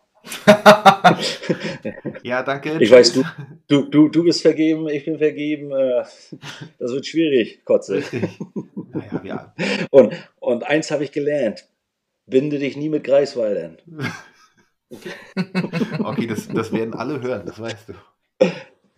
ja, 2.23 2.43
danke. 2.43 2.77
Ich 2.80 2.91
weiß, 2.91 3.14
du, 3.14 3.23
du, 3.68 3.84
du, 3.89 4.10
du 4.10 4.23
bist 4.23 4.41
vergeben, 4.41 4.88
ich 4.88 5.06
bin 5.06 5.18
vergeben. 5.18 5.72
Äh, 5.72 6.03
das 6.80 6.91
wird 6.91 7.06
schwierig, 7.06 7.64
Kotze. 7.64 8.03
Naja, 8.91 9.22
ja. 9.23 9.56
Und, 9.91 10.14
und 10.39 10.64
eins 10.64 10.91
habe 10.91 11.03
ich 11.03 11.11
gelernt: 11.11 11.68
Binde 12.26 12.60
dich 12.60 12.77
nie 12.77 12.89
mit 12.89 13.03
Greifswaldern. 13.03 13.77
Okay, 16.03 16.27
das, 16.27 16.47
das 16.47 16.72
werden 16.72 16.93
alle 16.93 17.19
hören, 17.19 17.43
das 17.45 17.60
weißt 17.60 17.89
du. 17.89 17.93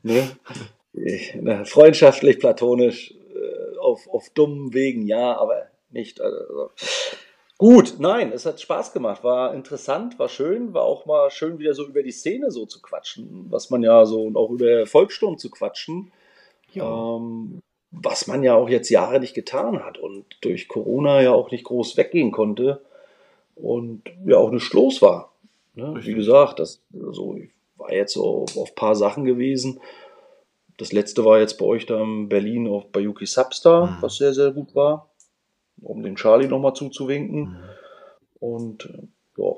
Ne? 0.03 0.29
Ich, 0.93 1.33
ne, 1.33 1.65
freundschaftlich, 1.65 2.39
platonisch, 2.39 3.11
äh, 3.11 3.77
auf, 3.79 4.05
auf 4.09 4.29
dummen 4.31 4.73
Wegen 4.73 5.07
ja, 5.07 5.37
aber 5.37 5.67
nicht. 5.89 6.19
Also, 6.19 6.71
Gut, 7.57 7.95
nein, 7.99 8.31
es 8.31 8.45
hat 8.45 8.61
Spaß 8.61 8.93
gemacht, 8.93 9.23
war 9.23 9.53
interessant, 9.55 10.19
war 10.19 10.29
schön, 10.29 10.73
war 10.75 10.83
auch 10.83 11.05
mal 11.07 11.31
schön 11.31 11.57
wieder 11.57 11.73
so 11.73 11.85
über 11.87 12.03
die 12.03 12.11
Szene 12.11 12.51
so 12.51 12.65
zu 12.67 12.81
quatschen, 12.81 13.47
was 13.49 13.71
man 13.71 13.81
ja 13.81 14.05
so 14.05 14.21
und 14.23 14.35
auch 14.37 14.51
über 14.51 14.85
Volkssturm 14.85 15.39
zu 15.39 15.49
quatschen, 15.49 16.11
ja. 16.73 16.85
ähm, 17.15 17.61
was 17.89 18.27
man 18.27 18.43
ja 18.43 18.53
auch 18.53 18.69
jetzt 18.69 18.89
Jahre 18.89 19.19
nicht 19.19 19.33
getan 19.33 19.83
hat 19.83 19.97
und 19.97 20.25
durch 20.41 20.67
Corona 20.67 21.21
ja 21.21 21.31
auch 21.31 21.49
nicht 21.49 21.63
groß 21.63 21.97
weggehen 21.97 22.31
konnte. 22.31 22.81
und 23.55 24.03
ja 24.25 24.37
auch 24.37 24.51
nicht 24.51 24.71
los 24.73 25.01
war. 25.01 25.31
Ne? 25.73 25.95
Wie 26.01 26.13
gesagt, 26.13 26.59
das 26.59 26.79
also, 26.93 27.35
ich 27.37 27.49
war 27.75 27.91
jetzt 27.91 28.13
so 28.13 28.43
auf, 28.43 28.55
auf 28.55 28.69
ein 28.69 28.75
paar 28.75 28.95
Sachen 28.95 29.25
gewesen. 29.25 29.79
Das 30.77 30.91
letzte 30.91 31.25
war 31.25 31.39
jetzt 31.39 31.57
bei 31.57 31.65
euch 31.65 31.87
da 31.87 31.99
in 31.99 32.29
Berlin 32.29 32.67
auf, 32.67 32.85
bei 32.91 32.99
Yuki 32.99 33.25
Substar, 33.25 33.87
Mhm. 33.87 33.97
was 34.01 34.17
sehr, 34.17 34.33
sehr 34.33 34.51
gut 34.51 34.75
war, 34.75 35.09
um 35.81 36.03
den 36.03 36.15
Charlie 36.15 36.47
nochmal 36.47 36.73
zuzuwinken. 36.73 37.39
Mhm. 37.41 37.57
Und 38.39 38.85
äh, 38.85 39.41
ja, 39.41 39.53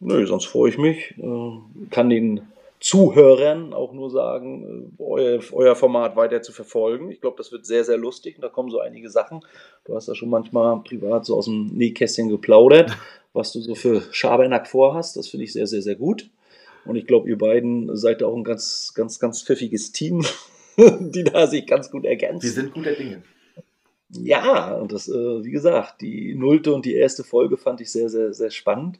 nö, 0.00 0.26
sonst 0.26 0.46
freue 0.46 0.70
ich 0.70 0.78
mich. 0.78 1.14
Äh, 1.18 1.88
kann 1.90 2.10
den 2.10 2.52
Zuhörern 2.82 3.74
auch 3.74 3.92
nur 3.92 4.10
sagen, 4.10 4.92
äh, 4.98 5.02
euer, 5.02 5.40
euer 5.52 5.76
Format 5.76 6.16
weiter 6.16 6.42
zu 6.42 6.52
verfolgen. 6.52 7.10
Ich 7.12 7.20
glaube, 7.20 7.36
das 7.36 7.52
wird 7.52 7.64
sehr, 7.64 7.84
sehr 7.84 7.96
lustig 7.96 8.36
und 8.36 8.42
da 8.42 8.48
kommen 8.48 8.70
so 8.70 8.80
einige 8.80 9.08
Sachen. 9.08 9.40
Du 9.84 9.94
hast 9.94 10.08
da 10.08 10.14
schon 10.14 10.30
manchmal 10.30 10.82
privat 10.82 11.24
so 11.24 11.36
aus 11.36 11.44
dem 11.44 11.68
Nähkästchen 11.68 12.28
geplaudert, 12.28 12.96
was 13.32 13.52
du 13.52 13.60
so 13.60 13.76
für 13.76 14.02
Schabernack 14.10 14.66
vorhast. 14.66 15.16
Das 15.16 15.28
finde 15.28 15.44
ich 15.44 15.52
sehr, 15.52 15.68
sehr, 15.68 15.82
sehr 15.82 15.94
gut. 15.94 16.28
Und 16.84 16.96
ich 16.96 17.06
glaube, 17.06 17.28
ihr 17.28 17.38
beiden 17.38 17.96
seid 17.96 18.20
da 18.20 18.26
auch 18.26 18.36
ein 18.36 18.42
ganz, 18.42 18.92
ganz, 18.96 19.20
ganz 19.20 19.42
pfiffiges 19.42 19.92
Team, 19.92 20.24
die 20.76 21.22
da 21.22 21.46
sich 21.46 21.66
ganz 21.68 21.88
gut 21.88 22.04
ergänzen. 22.04 22.42
Wir 22.42 22.50
sind 22.50 22.74
guter 22.74 22.94
Dinge. 22.94 23.22
Ja, 24.14 24.74
und 24.74 24.92
das, 24.92 25.08
äh, 25.08 25.44
wie 25.44 25.50
gesagt, 25.50 26.00
die 26.02 26.34
nullte 26.34 26.74
und 26.74 26.84
die 26.84 26.94
erste 26.94 27.24
Folge 27.24 27.56
fand 27.56 27.80
ich 27.80 27.90
sehr, 27.90 28.08
sehr, 28.08 28.34
sehr 28.34 28.50
spannend. 28.50 28.98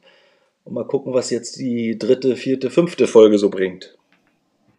Und 0.65 0.73
mal 0.73 0.87
gucken, 0.87 1.13
was 1.13 1.29
jetzt 1.29 1.59
die 1.59 1.97
dritte, 1.97 2.35
vierte, 2.35 2.69
fünfte 2.69 3.05
Folge 3.05 3.37
so 3.37 3.49
bringt. 3.49 3.97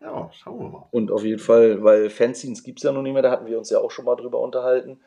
Ja, 0.01 0.31
schauen 0.33 0.59
wir 0.59 0.69
mal. 0.69 0.87
Und 0.91 1.13
auf 1.13 1.25
jeden 1.25 1.39
Fall, 1.39 1.83
weil 1.85 2.11
Fanzines 2.11 2.65
gibt 2.65 2.79
es 2.79 2.83
ja 2.83 2.93
noch 2.93 3.03
nicht 3.03 3.13
mehr, 3.13 3.23
da 3.23 3.31
hatten 3.31 3.47
wir 3.47 3.59
uns 3.59 3.71
ja 3.71 3.79
auch 3.79 3.91
schon 3.91 4.05
mal 4.05 4.17
drüber 4.17 4.41
unterhalten, 4.41 4.99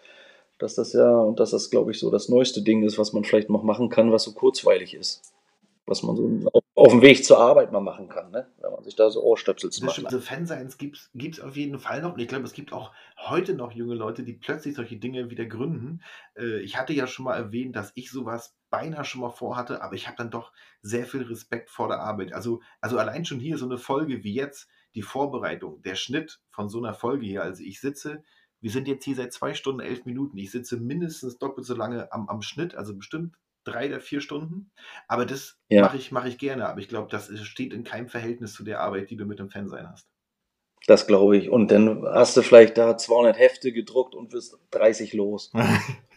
dass 0.59 0.75
das 0.75 0.93
ja, 0.93 1.19
und 1.19 1.39
dass 1.39 1.51
das, 1.51 1.69
glaube 1.69 1.91
ich, 1.91 1.99
so 1.99 2.09
das 2.09 2.29
neueste 2.29 2.61
Ding 2.61 2.83
ist, 2.83 2.97
was 2.97 3.13
man 3.13 3.23
vielleicht 3.23 3.49
noch 3.49 3.63
machen 3.63 3.89
kann, 3.89 4.11
was 4.11 4.23
so 4.23 4.33
kurzweilig 4.33 4.93
ist. 4.93 5.33
Was 5.85 6.03
man 6.03 6.15
so 6.15 6.29
auf, 6.51 6.63
auf 6.77 6.91
dem 6.91 7.01
Weg 7.01 7.25
zur 7.25 7.39
Arbeit 7.39 7.71
mal 7.71 7.81
machen 7.81 8.07
kann, 8.07 8.29
ne? 8.29 8.51
wenn 8.61 8.71
man 8.71 8.83
sich 8.83 8.95
da 8.95 9.09
so 9.09 9.23
Ohrstöpsel 9.23 9.71
zu 9.71 9.83
machen 9.83 9.93
stimmt, 9.93 10.07
hat. 10.07 10.13
so 10.13 10.21
Fanseins 10.21 10.77
gibt 10.77 11.09
es 11.15 11.39
auf 11.39 11.57
jeden 11.57 11.79
Fall 11.79 12.03
noch. 12.03 12.13
Und 12.13 12.19
ich 12.19 12.27
glaube, 12.27 12.45
es 12.45 12.53
gibt 12.53 12.71
auch 12.71 12.91
heute 13.17 13.55
noch 13.55 13.71
junge 13.71 13.95
Leute, 13.95 14.21
die 14.21 14.33
plötzlich 14.33 14.75
solche 14.75 14.97
Dinge 14.97 15.31
wieder 15.31 15.47
gründen. 15.47 16.03
Äh, 16.37 16.59
ich 16.59 16.77
hatte 16.77 16.93
ja 16.93 17.07
schon 17.07 17.25
mal 17.25 17.35
erwähnt, 17.35 17.75
dass 17.75 17.93
ich 17.95 18.11
sowas 18.11 18.55
beinahe 18.69 19.05
schon 19.05 19.21
mal 19.21 19.31
vorhatte, 19.31 19.81
aber 19.81 19.95
ich 19.95 20.05
habe 20.05 20.17
dann 20.17 20.29
doch 20.29 20.51
sehr 20.83 21.07
viel 21.07 21.23
Respekt 21.23 21.71
vor 21.71 21.87
der 21.87 21.99
Arbeit. 21.99 22.31
Also, 22.31 22.61
also 22.79 22.99
allein 22.99 23.25
schon 23.25 23.39
hier 23.39 23.57
so 23.57 23.65
eine 23.65 23.79
Folge 23.79 24.23
wie 24.23 24.35
jetzt, 24.35 24.69
die 24.93 25.01
Vorbereitung, 25.01 25.81
der 25.81 25.95
Schnitt 25.95 26.41
von 26.51 26.69
so 26.69 26.77
einer 26.77 26.93
Folge 26.93 27.25
hier. 27.25 27.41
Also 27.41 27.63
ich 27.63 27.81
sitze, 27.81 28.23
wir 28.61 28.69
sind 28.69 28.87
jetzt 28.87 29.03
hier 29.03 29.15
seit 29.15 29.33
zwei 29.33 29.55
Stunden, 29.55 29.81
elf 29.81 30.05
Minuten. 30.05 30.37
Ich 30.37 30.51
sitze 30.51 30.77
mindestens 30.77 31.39
doppelt 31.39 31.65
so 31.65 31.75
lange 31.75 32.11
am, 32.11 32.29
am 32.29 32.43
Schnitt, 32.43 32.75
also 32.75 32.95
bestimmt 32.95 33.35
drei 33.67 33.87
oder 33.87 33.99
vier 33.99 34.21
Stunden. 34.21 34.71
Aber 35.07 35.25
das 35.25 35.59
Ja. 35.69 35.83
mache 35.83 35.97
ich, 35.97 36.11
mache 36.11 36.29
ich 36.29 36.37
gerne. 36.37 36.67
Aber 36.67 36.79
ich 36.79 36.87
glaube, 36.87 37.09
das 37.09 37.29
steht 37.45 37.73
in 37.73 37.83
keinem 37.83 38.07
Verhältnis 38.09 38.53
zu 38.53 38.63
der 38.63 38.79
Arbeit, 38.81 39.09
die 39.09 39.17
du 39.17 39.25
mit 39.25 39.39
dem 39.39 39.49
Fansein 39.49 39.89
hast. 39.89 40.07
Das 40.87 41.07
glaube 41.07 41.37
ich. 41.37 41.49
Und 41.49 41.69
dann 41.71 42.03
hast 42.05 42.37
du 42.37 42.41
vielleicht 42.41 42.77
da 42.77 42.97
200 42.97 43.37
Hefte 43.37 43.71
gedruckt 43.73 44.15
und 44.15 44.31
wirst 44.33 44.57
30 44.71 45.13
los. 45.13 45.51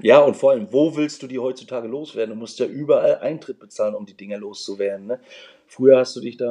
Ja, 0.00 0.20
und 0.20 0.34
vor 0.36 0.50
allem, 0.50 0.72
wo 0.72 0.96
willst 0.96 1.22
du 1.22 1.26
die 1.26 1.38
heutzutage 1.38 1.88
loswerden? 1.88 2.34
Du 2.34 2.38
musst 2.38 2.58
ja 2.58 2.66
überall 2.66 3.18
Eintritt 3.18 3.58
bezahlen, 3.58 3.94
um 3.94 4.06
die 4.06 4.16
Dinger 4.16 4.38
loszuwerden. 4.38 5.06
Ne? 5.06 5.20
Früher 5.66 5.98
hast 5.98 6.14
du 6.16 6.20
dich 6.20 6.36
da, 6.36 6.46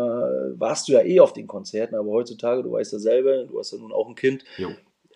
warst 0.55 0.87
du 0.87 0.93
ja 0.93 1.01
eh 1.01 1.19
auf 1.19 1.33
den 1.33 1.47
Konzerten, 1.47 1.95
aber 1.95 2.09
heutzutage, 2.09 2.63
du 2.63 2.71
weißt 2.71 2.93
ja 2.93 2.99
selber, 2.99 3.43
du 3.45 3.59
hast 3.59 3.71
ja 3.71 3.77
nun 3.77 3.91
auch 3.91 4.07
ein 4.07 4.15
Kind. 4.15 4.43
Jo. 4.57 4.71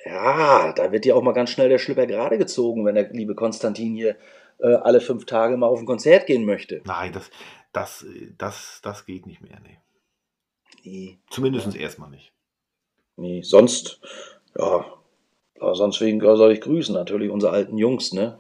Ja, 0.08 0.72
da 0.74 0.92
wird 0.92 1.04
dir 1.04 1.16
auch 1.18 1.22
mal 1.22 1.34
ganz 1.34 1.50
schnell 1.50 1.68
der 1.70 1.80
Schlüpper 1.80 2.08
gerade 2.08 2.38
gezogen, 2.38 2.86
wenn 2.86 2.96
der 2.96 3.10
liebe 3.12 3.36
Konstantin 3.36 3.94
hier 3.94 4.16
äh, 4.60 4.74
alle 4.74 5.02
fünf 5.02 5.26
Tage 5.26 5.58
mal 5.58 5.68
auf 5.68 5.80
ein 5.80 5.86
Konzert 5.86 6.28
gehen 6.28 6.46
möchte. 6.46 6.82
Nein, 6.86 7.12
das, 7.12 7.30
das, 7.74 8.04
äh, 8.04 8.32
das, 8.38 8.80
das 8.84 9.06
geht 9.06 9.26
nicht 9.26 9.42
mehr. 9.42 9.60
Nee. 9.62 9.78
Nee, 10.84 11.20
Zumindest 11.30 11.76
erstmal 11.76 12.10
nicht. 12.10 12.32
nee, 13.18 13.42
sonst, 13.42 14.00
ja, 14.58 14.86
sonst 15.74 16.00
wegen 16.00 16.22
soll 16.22 16.54
ich 16.54 16.62
grüßen, 16.62 16.96
natürlich 16.96 17.30
unsere 17.30 17.52
alten 17.52 17.78
Jungs, 17.78 18.14
ne? 18.14 18.40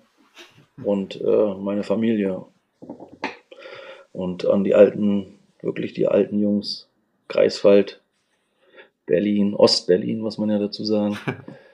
Und 0.81 1.19
äh, 1.19 1.53
meine 1.55 1.83
Familie. 1.83 2.45
Und 4.13 4.45
an 4.45 4.63
die 4.63 4.75
alten, 4.75 5.39
wirklich 5.61 5.93
die 5.93 6.07
alten 6.07 6.39
Jungs, 6.39 6.87
Greifswald, 7.27 8.01
Berlin, 9.07 9.55
Ostberlin, 9.55 10.19
muss 10.19 10.37
man 10.37 10.49
ja 10.51 10.59
dazu 10.59 10.83
sagen. 10.83 11.17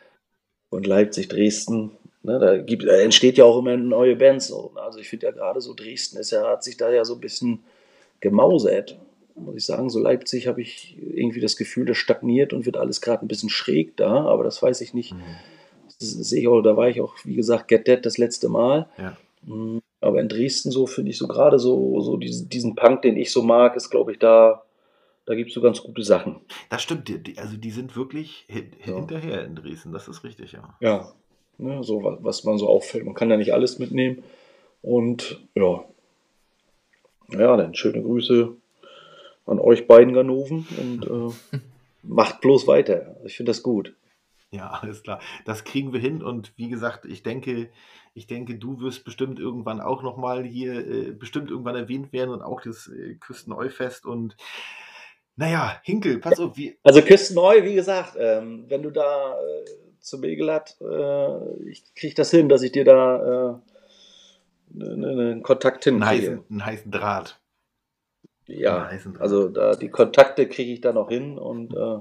Und 0.69 0.87
Leipzig, 0.87 1.27
Dresden. 1.27 1.91
Ne, 2.21 2.39
da, 2.39 2.57
gibt, 2.57 2.87
da 2.87 2.93
entsteht 2.93 3.37
ja 3.37 3.43
auch 3.43 3.59
immer 3.59 3.75
neue 3.75 4.15
Bands. 4.15 4.47
So, 4.47 4.71
ne? 4.73 4.81
Also 4.81 4.99
ich 4.99 5.09
finde 5.09 5.25
ja 5.25 5.33
gerade 5.33 5.59
so 5.59 5.73
Dresden 5.73 6.17
ist 6.17 6.31
ja, 6.31 6.47
hat 6.47 6.63
sich 6.63 6.77
da 6.77 6.89
ja 6.89 7.03
so 7.03 7.15
ein 7.15 7.19
bisschen 7.19 7.59
gemausert. 8.21 8.97
Muss 9.35 9.55
ich 9.55 9.65
sagen, 9.65 9.89
so 9.89 9.99
Leipzig 9.99 10.47
habe 10.47 10.61
ich 10.61 10.95
irgendwie 10.97 11.41
das 11.41 11.57
Gefühl, 11.57 11.85
das 11.85 11.97
stagniert 11.97 12.53
und 12.53 12.65
wird 12.65 12.77
alles 12.77 13.01
gerade 13.01 13.25
ein 13.25 13.27
bisschen 13.27 13.49
schräg 13.49 13.97
da, 13.97 14.25
aber 14.25 14.43
das 14.43 14.61
weiß 14.61 14.79
ich 14.81 14.93
nicht. 14.93 15.13
Das 15.99 16.11
sehe 16.11 16.41
ich 16.41 16.47
auch, 16.47 16.61
da 16.61 16.77
war 16.77 16.87
ich 16.87 17.01
auch, 17.01 17.15
wie 17.23 17.35
gesagt, 17.35 17.67
Get 17.67 17.87
Dead 17.87 18.05
das 18.05 18.17
letzte 18.17 18.47
Mal. 18.47 18.87
Ja. 18.97 19.17
Mm, 19.45 19.79
Aber 20.01 20.21
in 20.21 20.29
Dresden 20.29 20.71
so 20.71 20.85
finde 20.85 21.11
ich 21.11 21.17
so 21.17 21.27
gerade 21.27 21.59
so, 21.59 21.99
so 22.01 22.15
diesen, 22.17 22.47
diesen 22.47 22.75
Punk, 22.75 23.01
den 23.01 23.17
ich 23.17 23.31
so 23.31 23.41
mag, 23.41 23.75
ist, 23.75 23.89
glaube 23.89 24.11
ich, 24.13 24.19
da, 24.19 24.63
da 25.25 25.35
gibt 25.35 25.49
es 25.49 25.53
so 25.55 25.61
ganz 25.61 25.81
gute 25.81 26.03
Sachen. 26.03 26.41
Das 26.69 26.81
stimmt. 26.83 27.07
Die, 27.07 27.37
also 27.37 27.57
die 27.57 27.71
sind 27.71 27.95
wirklich 27.95 28.45
hin, 28.47 28.71
Ja. 28.85 28.95
hinterher 28.95 29.45
in 29.45 29.55
Dresden. 29.55 29.91
Das 29.93 30.07
ist 30.07 30.23
richtig, 30.23 30.51
ja. 30.51 30.75
Ja. 30.79 31.11
Ne, 31.57 31.83
so 31.83 32.03
was, 32.03 32.17
was 32.23 32.43
man 32.43 32.57
so 32.57 32.67
auffällt. 32.67 33.05
Man 33.05 33.13
kann 33.13 33.29
ja 33.29 33.37
nicht 33.37 33.53
alles 33.53 33.79
mitnehmen. 33.79 34.23
Und 34.81 35.39
ja. 35.55 35.85
Ja, 37.29 37.55
dann 37.57 37.73
schöne 37.73 38.01
Grüße 38.01 38.55
an 39.45 39.59
euch 39.59 39.87
beiden 39.87 40.13
Ganoven 40.13 40.67
und 40.79 41.05
äh, 41.53 41.59
macht 42.03 42.41
bloß 42.41 42.67
weiter. 42.67 43.15
Ich 43.23 43.37
finde 43.37 43.51
das 43.51 43.63
gut. 43.63 43.95
Ja, 44.51 44.69
alles 44.69 45.03
klar. 45.03 45.19
Das 45.45 45.63
kriegen 45.63 45.93
wir 45.93 45.99
hin 45.99 46.21
und 46.21 46.53
wie 46.57 46.69
gesagt, 46.69 47.05
ich 47.05 47.23
denke, 47.23 47.69
ich 48.13 48.27
denke, 48.27 48.55
du 48.55 48.81
wirst 48.81 49.03
bestimmt 49.03 49.39
irgendwann 49.39 49.81
auch 49.81 50.03
nochmal 50.03 50.43
hier 50.43 50.85
äh, 50.87 51.11
bestimmt 51.11 51.49
irgendwann 51.49 51.75
erwähnt 51.75 52.13
werden 52.13 52.29
und 52.29 52.41
auch 52.43 52.61
das 52.61 52.87
äh, 52.87 53.15
Küsteneufest 53.15 54.05
und 54.05 54.35
naja, 55.35 55.79
Hinkel, 55.83 56.19
pass 56.19 56.39
auf, 56.39 56.55
wie, 56.57 56.77
Also 56.83 57.01
Küstenneu, 57.01 57.63
wie 57.63 57.75
gesagt, 57.75 58.15
ähm, 58.17 58.65
wenn 58.67 58.83
du 58.83 58.91
da 58.91 59.35
äh, 59.39 59.65
zu 59.99 60.21
Begelat, 60.21 60.77
äh, 60.81 61.69
ich 61.69 61.83
kriege 61.95 62.15
das 62.15 62.31
hin, 62.31 62.49
dass 62.49 62.61
ich 62.61 62.71
dir 62.71 62.85
da 62.85 63.59
äh, 64.75 64.81
einen 64.81 65.35
ne, 65.35 65.41
Kontakt 65.41 65.87
einen 65.87 66.03
hinkriege. 66.03 66.31
heißen, 66.31 66.43
einen 66.49 66.65
heißen 66.65 66.91
Draht. 66.91 67.39
Ja, 68.47 68.77
einen 68.77 68.91
heißen 68.91 69.13
Draht. 69.13 69.21
also 69.21 69.49
da, 69.49 69.75
die 69.75 69.89
Kontakte 69.89 70.47
kriege 70.47 70.71
ich 70.71 70.81
da 70.81 70.93
noch 70.93 71.09
hin 71.09 71.37
und 71.37 71.73
äh, 71.75 71.99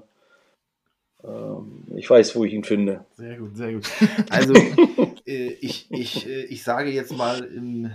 ähm, 1.25 1.85
ich 1.97 2.09
weiß, 2.09 2.35
wo 2.37 2.45
ich 2.45 2.53
ihn 2.53 2.65
finde. 2.65 3.05
Sehr 3.17 3.39
gut, 3.39 3.57
sehr 3.57 3.73
gut. 3.73 3.89
Also, 4.31 4.55
äh, 5.27 5.53
ich, 5.61 5.91
ich, 5.91 6.27
äh, 6.27 6.45
ich 6.45 6.63
sage 6.65 6.91
jetzt 6.91 7.17
mal, 7.17 7.45
im, 7.45 7.93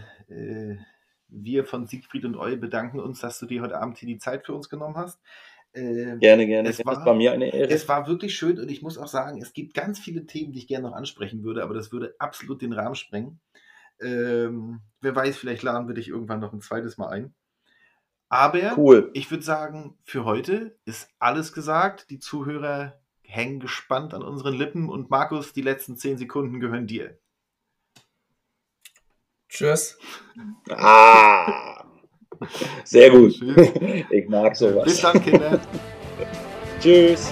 wir 1.29 1.65
von 1.65 1.85
Siegfried 1.87 2.25
und 2.25 2.35
Eu 2.35 2.55
bedanken 2.57 2.99
uns, 2.99 3.19
dass 3.19 3.39
du 3.39 3.45
dir 3.45 3.61
heute 3.61 3.77
Abend 3.77 3.97
hier 3.97 4.07
die 4.07 4.17
Zeit 4.17 4.45
für 4.45 4.53
uns 4.53 4.69
genommen 4.69 4.95
hast. 4.95 5.19
Äh, 5.73 6.17
Gerne, 6.17 6.47
gerne. 6.47 6.69
Es 6.69 6.83
war- 6.85 7.03
bei 7.03 7.13
mir 7.13 7.33
eine 7.33 7.53
Ehre. 7.53 7.69
Es 7.69 7.87
war 7.87 8.07
wirklich 8.07 8.35
schön 8.35 8.59
und 8.59 8.71
ich 8.71 8.81
muss 8.81 8.97
auch 8.97 9.07
sagen, 9.07 9.41
es 9.41 9.53
gibt 9.53 9.73
ganz 9.73 9.99
viele 9.99 10.25
Themen, 10.25 10.51
die 10.53 10.59
ich 10.59 10.67
gerne 10.67 10.87
noch 10.89 10.95
ansprechen 10.95 11.43
würde, 11.43 11.63
aber 11.63 11.73
das 11.73 11.91
würde 11.91 12.15
absolut 12.19 12.61
den 12.61 12.73
Rahmen 12.73 12.95
sprengen. 12.95 13.39
Ähm, 13.99 14.81
wer 15.01 15.15
weiß, 15.15 15.37
vielleicht 15.37 15.63
laden 15.63 15.87
wir 15.87 15.95
dich 15.95 16.07
irgendwann 16.07 16.39
noch 16.39 16.53
ein 16.53 16.61
zweites 16.61 16.97
Mal 16.97 17.09
ein. 17.09 17.33
Aber 18.29 18.77
cool. 18.77 19.09
ich 19.13 19.31
würde 19.31 19.43
sagen, 19.43 19.97
für 20.03 20.25
heute 20.25 20.77
ist 20.85 21.09
alles 21.19 21.53
gesagt. 21.53 22.09
Die 22.09 22.19
Zuhörer 22.19 22.99
hängen 23.21 23.59
gespannt 23.59 24.13
an 24.13 24.21
unseren 24.21 24.53
Lippen 24.53 24.89
und 24.89 25.09
Markus, 25.09 25.53
die 25.53 25.61
letzten 25.61 25.97
zehn 25.97 26.17
Sekunden 26.17 26.59
gehören 26.59 26.87
dir. 26.87 27.17
Tschüss. 29.49 29.97
Ah, 30.69 31.83
sehr 32.83 33.09
gut. 33.09 33.33
Tschüss. 33.33 33.71
Ich 34.11 34.27
mag 34.27 34.55
sowas. 34.55 34.85
Bis 34.85 35.01
dann, 35.01 35.23
Kinder. 35.23 35.59
Tschüss. 36.79 37.31